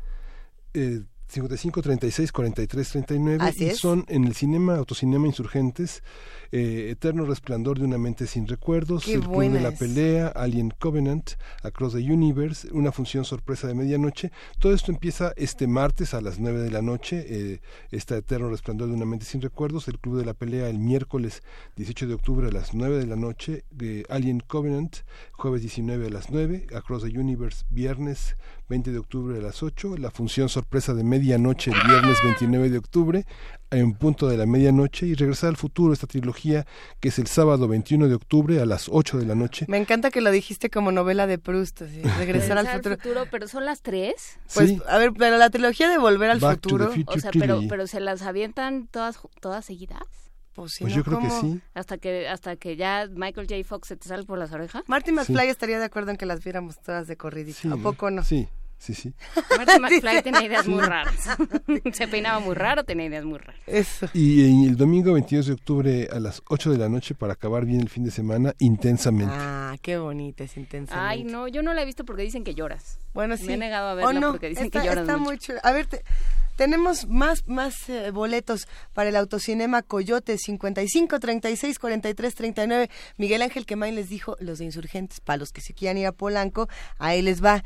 Eh, 0.75 1.03
55 1.29 1.83
36 1.83 2.33
43 2.33 2.89
39 2.89 3.53
y 3.57 3.71
son 3.71 4.05
en 4.09 4.25
el 4.25 4.35
cinema 4.35 4.77
autocinema 4.77 5.27
insurgentes 5.27 6.03
eh, 6.53 6.91
Eterno 6.91 7.25
Resplandor 7.25 7.79
de 7.79 7.85
una 7.85 7.99
mente 7.99 8.27
sin 8.27 8.47
recuerdos, 8.47 9.09
El 9.09 9.21
Club 9.21 9.51
de 9.51 9.61
la 9.61 9.73
Pelea, 9.73 10.29
Alien 10.29 10.71
Covenant, 10.71 11.33
Across 11.63 11.95
the 11.95 12.13
Universe, 12.13 12.69
una 12.73 12.93
función 12.93 13.25
sorpresa 13.25 13.67
de 13.67 13.75
medianoche. 13.75 14.31
Todo 14.59 14.73
esto 14.73 14.93
empieza 14.93 15.33
este 15.37 15.67
martes 15.67 16.15
a 16.15 16.21
las 16.21 16.39
9 16.39 16.61
de 16.61 16.71
la 16.71 16.83
noche, 16.83 17.25
eh, 17.29 17.61
está 17.91 18.17
Eterno 18.17 18.49
Resplandor 18.49 18.89
de 18.89 18.95
una 18.95 19.07
mente 19.07 19.27
sin 19.27 19.43
recuerdos, 19.43 19.89
El 19.89 19.99
Club 19.99 20.19
de 20.19 20.25
la 20.25 20.35
Pelea 20.35 20.69
el 20.69 20.79
miércoles 20.79 21.43
18 21.77 22.07
de 22.07 22.15
octubre 22.15 22.49
a 22.49 22.53
las 22.53 22.75
9 22.75 22.99
de 22.99 23.07
la 23.07 23.17
noche, 23.17 23.65
Alien 24.09 24.41
Covenant, 24.41 24.99
jueves 25.33 25.63
19 25.63 26.07
a 26.07 26.11
las 26.11 26.31
9, 26.31 26.67
Across 26.75 27.05
the 27.05 27.19
Universe 27.19 27.65
viernes 27.71 28.37
20 28.69 28.91
de 28.91 28.99
octubre 28.99 29.39
a 29.39 29.41
las 29.41 29.63
8, 29.63 29.97
la 29.97 30.11
función 30.11 30.49
sorpresa 30.49 30.95
de 30.95 31.05
medianoche 31.05 31.71
el 31.71 31.89
viernes 31.89 32.17
29 32.25 32.71
de 32.71 32.79
octubre, 32.79 33.27
en 33.71 33.95
punto 33.95 34.29
de 34.29 34.37
la 34.37 34.47
medianoche 34.47 35.07
y 35.07 35.15
regresar 35.15 35.51
al 35.51 35.57
futuro, 35.57 35.93
esta 35.93 36.07
trilogía 36.07 36.67
que 37.01 37.09
es 37.09 37.19
el 37.19 37.27
sábado 37.27 37.69
21 37.69 38.09
de 38.09 38.15
octubre 38.15 38.61
a 38.61 38.67
las 38.67 38.89
8 38.91 39.19
de 39.19 39.27
la 39.27 39.35
noche. 39.35 39.67
Me 39.69 39.77
encanta 39.77 40.11
que 40.11 40.21
lo 40.21 40.31
dijiste 40.31 40.71
como 40.71 40.93
novela 40.93 41.27
de 41.27 41.39
Proust, 41.39 41.81
regresar 42.19 42.59
al 42.59 42.69
futuro. 42.69 43.27
Pero 43.31 43.49
son 43.49 43.65
las 43.65 43.83
tres. 43.83 44.39
Pues, 44.55 44.75
a 44.89 44.99
ver, 44.99 45.13
pero 45.17 45.37
la 45.37 45.51
trilogía 45.51 45.89
de 45.89 45.99
Volver 45.99 46.31
al 46.31 46.41
Futuro. 46.41 46.93
O 47.07 47.19
sea, 47.19 47.31
pero, 47.33 47.61
pero 47.69 47.87
se 47.87 48.01
las 48.01 48.23
avientan 48.23 48.89
todas, 48.89 49.19
todas 49.41 49.65
seguidas. 49.65 50.26
Pues, 50.57 50.79
pues 50.81 50.95
yo 50.95 51.05
creo 51.05 51.21
que 51.21 51.29
sí. 51.29 51.61
Hasta 51.75 51.99
que, 51.99 52.27
hasta 52.29 52.57
que 52.57 52.77
ya 52.77 53.07
Michael 53.15 53.47
J. 53.47 53.63
Fox 53.63 53.89
se 53.89 53.97
te 53.97 54.09
sale 54.09 54.25
por 54.25 54.39
las 54.39 54.53
orejas. 54.53 54.85
Martin 54.87 55.15
McFly 55.15 55.49
estaría 55.49 55.79
de 55.79 55.85
acuerdo 55.85 56.13
en 56.13 56.17
que 56.17 56.25
las 56.25 56.43
viéramos 56.43 56.81
todas 56.81 57.07
de 57.07 57.17
corridito. 57.19 57.75
¿A 57.75 57.77
poco 57.77 58.11
no? 58.11 58.25
Sí. 58.25 58.49
Sí, 58.79 58.95
sí. 58.95 59.13
Martin 59.57 59.83
McFly 59.83 60.23
tenía 60.23 60.45
ideas 60.45 60.67
muy 60.67 60.83
raras. 60.83 61.15
Se 61.93 62.09
peinaba 62.09 62.41
muy 62.41 62.55
raro, 62.55 62.85
tenía 62.85 63.07
ideas 63.07 63.25
muy 63.25 63.39
raras. 63.39 63.61
Eso. 63.67 64.09
Y 64.13 64.67
el 64.67 64.77
domingo 64.77 65.13
22 65.15 65.47
de 65.47 65.53
octubre 65.53 66.09
a 66.13 66.21
las 66.21 66.43
8 66.49 66.73
de 66.73 66.79
la 66.79 66.89
noche 66.89 67.15
para 67.15 67.33
acabar 67.35 67.65
bien 67.65 67.81
el 67.81 67.89
fin 67.89 68.05
de 68.05 68.11
semana, 68.11 68.55
intensamente. 68.59 69.35
Ah, 69.37 69.77
qué 69.83 69.99
bonita 69.99 70.45
es 70.45 70.57
intensamente. 70.57 71.09
Ay, 71.09 71.25
no, 71.25 71.49
yo 71.49 71.63
no 71.63 71.75
la 71.75 71.83
he 71.83 71.85
visto 71.85 72.05
porque 72.05 72.23
dicen 72.23 72.45
que 72.45 72.55
lloras. 72.55 72.99
Bueno, 73.15 73.37
sí. 73.37 73.47
Me 73.47 73.55
he 73.55 73.59
negado 73.59 73.89
a 73.89 73.95
verla 73.95 74.31
porque 74.31 74.49
dicen 74.49 74.71
que 74.71 74.79
lloras 74.79 75.01
está 75.01 75.17
Muy 75.17 75.39
A 75.63 75.73
ver, 75.73 75.89
tenemos 76.57 77.07
más, 77.07 77.47
más 77.47 77.89
eh, 77.89 78.11
boletos 78.11 78.67
para 78.95 79.11
el 79.11 79.17
autocinema 79.17 79.83
Coyote 79.83 80.39
55 80.39 81.21
36 81.21 81.79
43 81.79 82.35
39. 82.35 82.91
Miguel 83.19 83.43
Ángel 83.43 83.67
Quemain 83.67 83.95
les 83.95 84.09
dijo 84.09 84.37
los 84.41 84.59
de 84.59 84.65
insurgentes, 84.65 85.21
para 85.21 85.37
los 85.37 85.53
que 85.53 85.61
se 85.61 85.75
quieran 85.75 85.99
ir 85.99 86.07
a 86.07 86.13
Polanco, 86.13 86.69
ahí 86.99 87.21
les 87.21 87.45
va 87.45 87.63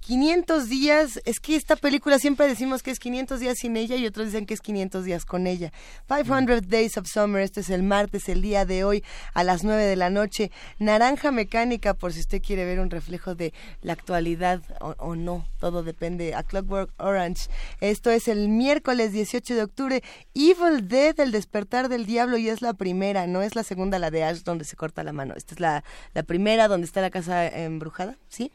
500 0.00 0.68
días, 0.68 1.20
es 1.24 1.38
que 1.38 1.56
esta 1.56 1.76
película 1.76 2.18
siempre 2.18 2.46
decimos 2.46 2.82
que 2.82 2.90
es 2.90 2.98
500 2.98 3.40
días 3.40 3.58
sin 3.58 3.76
ella 3.76 3.96
y 3.96 4.06
otros 4.06 4.26
dicen 4.26 4.46
que 4.46 4.54
es 4.54 4.60
500 4.60 5.04
días 5.04 5.24
con 5.24 5.46
ella. 5.46 5.72
500 6.08 6.66
Days 6.68 6.96
of 6.96 7.06
Summer, 7.06 7.42
este 7.42 7.60
es 7.60 7.70
el 7.70 7.82
martes, 7.82 8.28
el 8.28 8.40
día 8.40 8.64
de 8.64 8.84
hoy 8.84 9.04
a 9.34 9.44
las 9.44 9.64
9 9.64 9.84
de 9.84 9.96
la 9.96 10.08
noche. 10.08 10.50
Naranja 10.78 11.30
Mecánica, 11.30 11.94
por 11.94 12.12
si 12.12 12.20
usted 12.20 12.40
quiere 12.40 12.64
ver 12.64 12.80
un 12.80 12.90
reflejo 12.90 13.34
de 13.34 13.52
la 13.82 13.92
actualidad 13.92 14.62
o, 14.80 14.94
o 14.98 15.14
no, 15.14 15.46
todo 15.58 15.82
depende. 15.82 16.34
A 16.34 16.42
Clockwork 16.42 16.90
Orange, 16.98 17.48
esto 17.80 18.10
es 18.10 18.28
el 18.28 18.48
miércoles 18.48 19.12
18 19.12 19.54
de 19.54 19.62
octubre. 19.62 20.02
Evil 20.34 20.88
Dead, 20.88 21.18
el 21.20 21.32
despertar 21.32 21.88
del 21.88 22.06
diablo 22.06 22.38
y 22.38 22.48
es 22.48 22.62
la 22.62 22.74
primera, 22.74 23.26
no 23.26 23.42
es 23.42 23.54
la 23.54 23.62
segunda, 23.62 23.98
la 23.98 24.10
de 24.10 24.24
Ash 24.24 24.42
donde 24.42 24.64
se 24.64 24.76
corta 24.76 25.04
la 25.04 25.12
mano. 25.12 25.34
Esta 25.36 25.54
es 25.54 25.60
la, 25.60 25.84
la 26.14 26.22
primera 26.22 26.68
donde 26.68 26.86
está 26.86 27.00
la 27.00 27.10
casa 27.10 27.46
embrujada, 27.46 28.16
¿sí? 28.28 28.52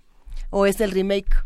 O 0.50 0.66
es 0.66 0.82
el 0.82 0.92
remake? 0.92 1.46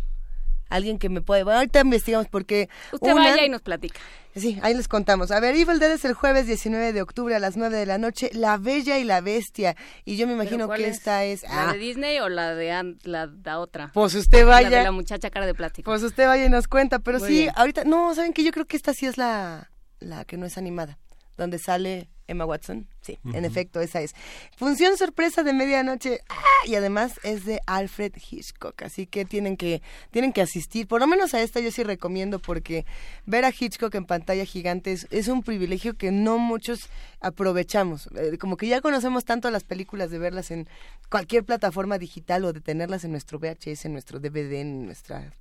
Alguien 0.69 0.99
que 0.99 1.09
me 1.09 1.21
puede... 1.21 1.43
Bueno, 1.43 1.59
ahorita 1.59 1.79
investigamos 1.79 2.27
porque... 2.27 2.69
Usted 2.91 3.13
vaya 3.13 3.45
y 3.45 3.49
nos 3.49 3.61
platica. 3.61 3.99
Sí, 4.35 4.59
ahí 4.61 4.73
les 4.73 4.87
contamos. 4.87 5.31
A 5.31 5.39
ver, 5.39 5.55
Evil 5.55 5.79
Dead 5.79 5.91
es 5.91 6.03
el 6.03 6.13
jueves 6.13 6.45
19 6.45 6.91
de 6.91 7.01
octubre 7.01 7.33
a 7.35 7.39
las 7.39 7.55
9 7.55 7.77
de 7.77 7.85
la 7.85 7.97
noche. 7.97 8.29
La 8.33 8.57
Bella 8.57 8.97
y 8.99 9.03
la 9.03 9.21
Bestia. 9.21 9.75
Y 10.03 10.17
yo 10.17 10.27
me 10.27 10.33
imagino 10.33 10.69
que 10.69 10.87
esta 10.87 11.23
es... 11.23 11.43
¿La 11.43 11.71
de 11.71 11.79
Disney 11.79 12.19
o 12.19 12.27
la 12.27 12.53
de 12.53 12.95
la, 13.03 13.31
la, 13.43 13.59
otra? 13.59 13.91
Pues 13.93 14.13
usted 14.13 14.45
vaya... 14.45 14.69
La 14.69 14.77
de 14.79 14.83
la 14.83 14.91
muchacha 14.91 15.29
cara 15.29 15.45
de 15.45 15.53
plástico. 15.53 15.89
Pues 15.89 16.03
usted 16.03 16.27
vaya 16.27 16.45
y 16.45 16.49
nos 16.49 16.67
cuenta. 16.67 16.99
Pero 16.99 17.19
sí, 17.19 17.47
ahorita... 17.55 17.85
No, 17.85 18.13
¿saben 18.13 18.33
que 18.33 18.43
Yo 18.43 18.51
creo 18.51 18.65
que 18.65 18.75
esta 18.75 18.93
sí 18.93 19.05
es 19.05 19.17
la, 19.17 19.71
la 19.99 20.25
que 20.25 20.35
no 20.35 20.45
es 20.45 20.57
animada. 20.57 20.97
Donde 21.37 21.59
sale 21.59 22.09
Emma 22.27 22.45
Watson, 22.45 22.87
sí, 23.01 23.17
en 23.33 23.45
efecto, 23.45 23.79
esa 23.79 24.01
es. 24.01 24.13
Función 24.57 24.97
sorpresa 24.97 25.43
de 25.43 25.53
medianoche 25.53 26.19
¡ah! 26.29 26.43
y 26.65 26.75
además 26.75 27.19
es 27.23 27.45
de 27.45 27.61
Alfred 27.65 28.13
Hitchcock, 28.15 28.81
así 28.83 29.07
que 29.07 29.25
tienen 29.25 29.57
que 29.57 29.81
tienen 30.11 30.33
que 30.33 30.41
asistir. 30.41 30.87
Por 30.87 30.99
lo 30.99 31.07
menos 31.07 31.33
a 31.33 31.41
esta 31.41 31.59
yo 31.59 31.71
sí 31.71 31.83
recomiendo 31.83 32.39
porque 32.39 32.85
ver 33.25 33.45
a 33.45 33.53
Hitchcock 33.57 33.95
en 33.95 34.05
pantalla 34.05 34.45
gigante 34.45 34.97
es, 35.09 35.27
un 35.27 35.43
privilegio 35.43 35.95
que 35.95 36.11
no 36.11 36.37
muchos 36.37 36.89
aprovechamos. 37.21 38.09
Eh, 38.15 38.37
como 38.37 38.57
que 38.57 38.67
ya 38.67 38.81
conocemos 38.81 39.25
tanto 39.25 39.49
las 39.49 39.63
películas 39.63 40.11
de 40.11 40.19
verlas 40.19 40.51
en 40.51 40.67
cualquier 41.09 41.43
plataforma 41.43 41.97
digital 41.97 42.45
o 42.45 42.53
de 42.53 42.61
tenerlas 42.61 43.03
en 43.03 43.11
nuestro 43.11 43.39
VHS, 43.39 43.85
en 43.85 43.93
nuestro 43.93 44.19
DVD, 44.19 44.61
en 44.61 44.85
nuestra 44.85 45.31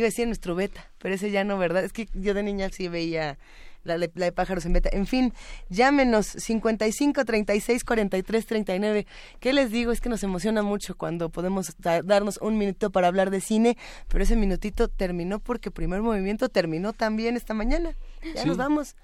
iba 0.00 0.06
a 0.06 0.10
decir 0.10 0.26
nuestro 0.26 0.54
beta, 0.54 0.90
pero 0.98 1.14
ese 1.14 1.30
ya 1.30 1.44
no, 1.44 1.58
¿verdad? 1.58 1.84
Es 1.84 1.92
que 1.92 2.08
yo 2.14 2.34
de 2.34 2.42
niña 2.42 2.68
sí 2.70 2.88
veía 2.88 3.38
la 3.84 3.98
de, 3.98 4.32
pájaros 4.32 4.64
en 4.66 4.74
beta. 4.74 4.90
En 4.92 5.06
fin, 5.06 5.32
llámenos 5.70 6.26
55 6.26 7.24
36 7.24 7.84
43 7.84 8.46
39. 8.46 9.06
¿Qué 9.40 9.52
les 9.52 9.70
digo? 9.70 9.92
Es 9.92 10.00
que 10.00 10.08
nos 10.08 10.22
emociona 10.22 10.62
mucho 10.62 10.96
cuando 10.96 11.30
podemos 11.30 11.74
darnos 11.78 12.38
un 12.38 12.58
minuto 12.58 12.90
para 12.90 13.08
hablar 13.08 13.30
de 13.30 13.40
cine, 13.40 13.76
pero 14.08 14.22
ese 14.22 14.36
minutito 14.36 14.88
terminó 14.88 15.40
porque 15.40 15.70
primer 15.70 16.02
movimiento 16.02 16.48
terminó 16.48 16.92
también 16.92 17.36
esta 17.36 17.54
mañana. 17.54 17.96
Ya 18.34 18.44
nos 18.44 18.56
vamos. 18.56 18.94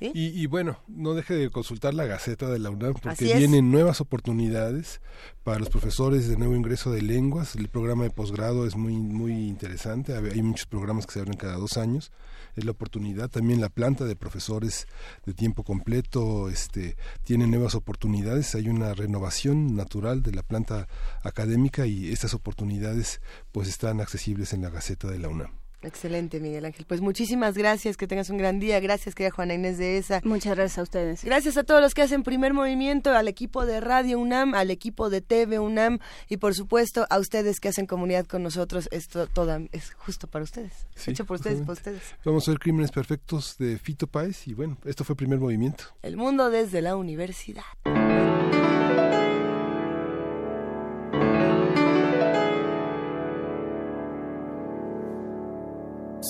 Y, 0.00 0.46
bueno, 0.46 0.78
no 0.88 1.14
deje 1.14 1.34
de 1.34 1.50
consultar 1.50 1.94
la 1.94 2.04
Gaceta 2.04 2.50
de 2.50 2.58
la 2.58 2.70
UNAM 2.70 2.94
porque 2.94 3.36
vienen 3.36 3.70
nuevas 3.70 4.00
oportunidades 4.00 5.00
para 5.42 5.58
los 5.58 5.68
profesores 5.68 6.28
de 6.28 6.36
nuevo 6.36 6.54
ingreso 6.54 6.90
de 6.90 7.02
lenguas. 7.02 7.54
El 7.56 7.68
programa 7.68 8.04
de 8.04 8.10
posgrado 8.10 8.66
es 8.66 8.76
muy, 8.76 8.94
muy 8.94 9.32
interesante. 9.32 10.14
Hay 10.14 10.42
muchos 10.42 10.66
programas 10.66 11.06
que 11.06 11.12
se 11.12 11.20
abren 11.20 11.36
cada 11.36 11.56
dos 11.56 11.76
años 11.76 12.10
es 12.56 12.64
la 12.64 12.70
oportunidad. 12.72 13.30
También 13.30 13.60
la 13.60 13.68
planta 13.68 14.04
de 14.04 14.16
profesores 14.16 14.86
de 15.26 15.34
tiempo 15.34 15.64
completo 15.64 16.48
este, 16.48 16.96
tiene 17.24 17.46
nuevas 17.46 17.74
oportunidades. 17.74 18.54
Hay 18.54 18.68
una 18.68 18.94
renovación 18.94 19.76
natural 19.76 20.22
de 20.22 20.32
la 20.32 20.42
planta 20.42 20.88
académica 21.22 21.86
y 21.86 22.12
estas 22.12 22.34
oportunidades 22.34 23.20
pues 23.52 23.68
están 23.68 24.00
accesibles 24.00 24.52
en 24.52 24.62
la 24.62 24.70
Gaceta 24.70 25.08
de 25.08 25.18
la 25.18 25.28
UNAM. 25.28 25.63
Excelente, 25.84 26.40
Miguel 26.40 26.64
Ángel. 26.64 26.84
Pues 26.86 27.00
muchísimas 27.00 27.56
gracias, 27.56 27.96
que 27.96 28.06
tengas 28.06 28.30
un 28.30 28.38
gran 28.38 28.60
día. 28.60 28.80
Gracias, 28.80 29.14
querida 29.14 29.30
Juana 29.30 29.54
Inés 29.54 29.78
de 29.78 29.98
esa. 29.98 30.20
Muchas 30.24 30.56
gracias 30.56 30.78
a 30.78 30.82
ustedes. 30.82 31.24
Gracias 31.24 31.56
a 31.56 31.64
todos 31.64 31.80
los 31.80 31.94
que 31.94 32.02
hacen 32.02 32.22
primer 32.22 32.54
movimiento, 32.54 33.12
al 33.12 33.28
equipo 33.28 33.66
de 33.66 33.80
Radio 33.80 34.18
UNAM, 34.18 34.54
al 34.54 34.70
equipo 34.70 35.10
de 35.10 35.20
TV 35.20 35.58
UNAM 35.58 35.98
y 36.28 36.38
por 36.38 36.54
supuesto 36.54 37.06
a 37.10 37.18
ustedes 37.18 37.60
que 37.60 37.68
hacen 37.68 37.86
comunidad 37.86 38.26
con 38.26 38.42
nosotros. 38.42 38.88
Esto 38.90 39.26
todo 39.26 39.54
es 39.72 39.92
justo 39.94 40.26
para 40.26 40.44
ustedes. 40.44 40.86
Hecho 41.06 41.24
por 41.24 41.36
ustedes, 41.36 41.60
por 41.60 41.74
ustedes. 41.74 42.02
Vamos 42.24 42.48
a 42.48 42.52
ver 42.52 42.58
Crímenes 42.58 42.90
Perfectos 42.90 43.56
de 43.58 43.78
Fito 43.78 44.06
Páez 44.06 44.48
y 44.48 44.54
bueno, 44.54 44.78
esto 44.84 45.04
fue 45.04 45.16
primer 45.16 45.38
movimiento. 45.38 45.84
El 46.02 46.16
mundo 46.16 46.50
desde 46.50 46.80
la 46.82 46.96
universidad. 46.96 47.64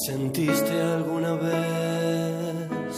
¿Sentiste 0.07 0.83
alguna 0.83 1.33
vez 1.33 2.97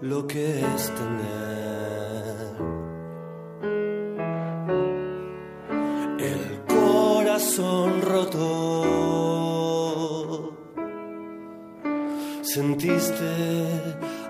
lo 0.00 0.24
que 0.24 0.60
es 0.60 0.92
tener 0.94 2.54
el 6.20 6.62
corazón 6.68 8.00
roto? 8.02 8.46
¿Sentiste 12.42 13.32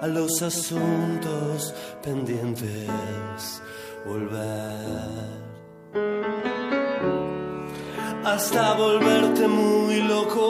a 0.00 0.06
los 0.06 0.40
asuntos 0.40 1.74
pendientes 2.02 3.62
volver? 4.06 5.36
Hasta 8.27 8.75
volverte 8.75 9.47
muy 9.47 10.03
loco. 10.03 10.47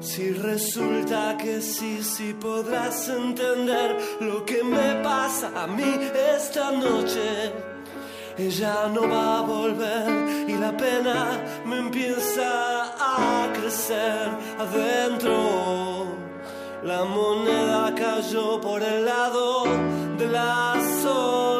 Si 0.00 0.32
resulta 0.32 1.36
que 1.36 1.60
sí, 1.60 2.02
sí 2.02 2.32
podrás 2.32 3.08
entender 3.10 3.98
lo 4.20 4.44
que 4.46 4.64
me 4.64 4.94
pasa 5.02 5.50
a 5.54 5.66
mí 5.66 5.92
esta 6.34 6.72
noche. 6.72 7.52
Ella 8.38 8.88
no 8.94 9.02
va 9.08 9.38
a 9.38 9.42
volver 9.42 10.48
y 10.48 10.54
la 10.54 10.74
pena 10.76 11.38
me 11.66 11.78
empieza 11.78 12.50
a 12.98 13.52
crecer 13.52 14.28
adentro. 14.58 16.06
La 16.82 17.04
moneda 17.04 17.94
cayó 17.94 18.60
por 18.60 18.82
el 18.82 19.04
lado 19.04 19.64
de 20.18 20.26
la 20.28 20.74
soledad. 21.02 21.55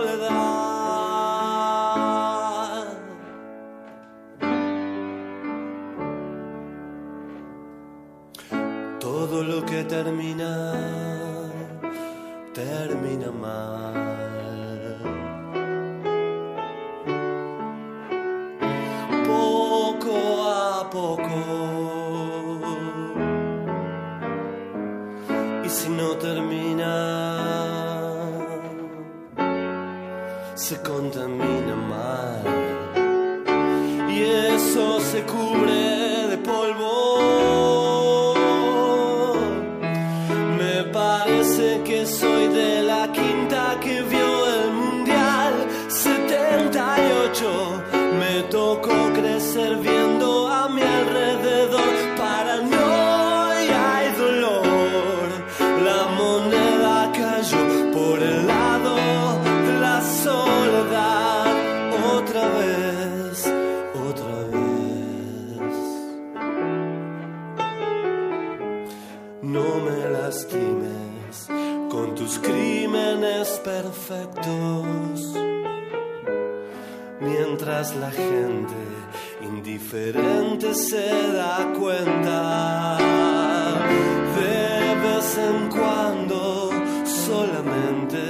Todo 9.36 9.44
lo 9.44 9.66
que 9.66 9.84
termina, 9.84 10.72
termina 12.54 13.30
mal. 13.30 13.94
Poco 19.26 20.16
a 20.48 20.88
poco. 20.90 21.38
Y 25.66 25.68
si 25.68 25.90
no 25.90 26.16
termina, 26.16 26.94
se 30.54 30.80
contamina 30.80 31.45
mientras 77.76 77.96
la 77.96 78.10
gente 78.10 78.74
indiferente 79.42 80.74
se 80.74 81.32
da 81.32 81.72
cuenta. 81.78 82.98
De 84.36 84.94
vez 85.04 85.38
en 85.38 85.68
cuando 85.68 86.70
solamente 87.04 88.22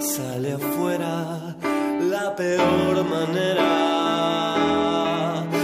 sale 0.00 0.52
afuera 0.54 1.54
la 2.00 2.34
peor 2.34 3.04
manera. 3.04 3.70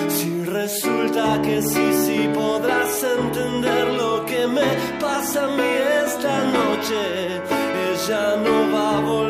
Si 0.09 0.45
resulta 0.45 1.43
que 1.43 1.63
sí, 1.63 1.93
sí 2.05 2.31
podrás 2.33 3.03
entender 3.19 3.89
lo 3.95 4.25
que 4.25 4.47
me 4.47 4.71
pasa 5.01 5.45
a 5.45 5.49
mí 5.49 5.73
esta 6.07 6.45
noche, 6.59 7.43
ella 7.91 8.37
no 8.37 8.73
va 8.73 8.99
a 8.99 9.01
volver 9.01 9.30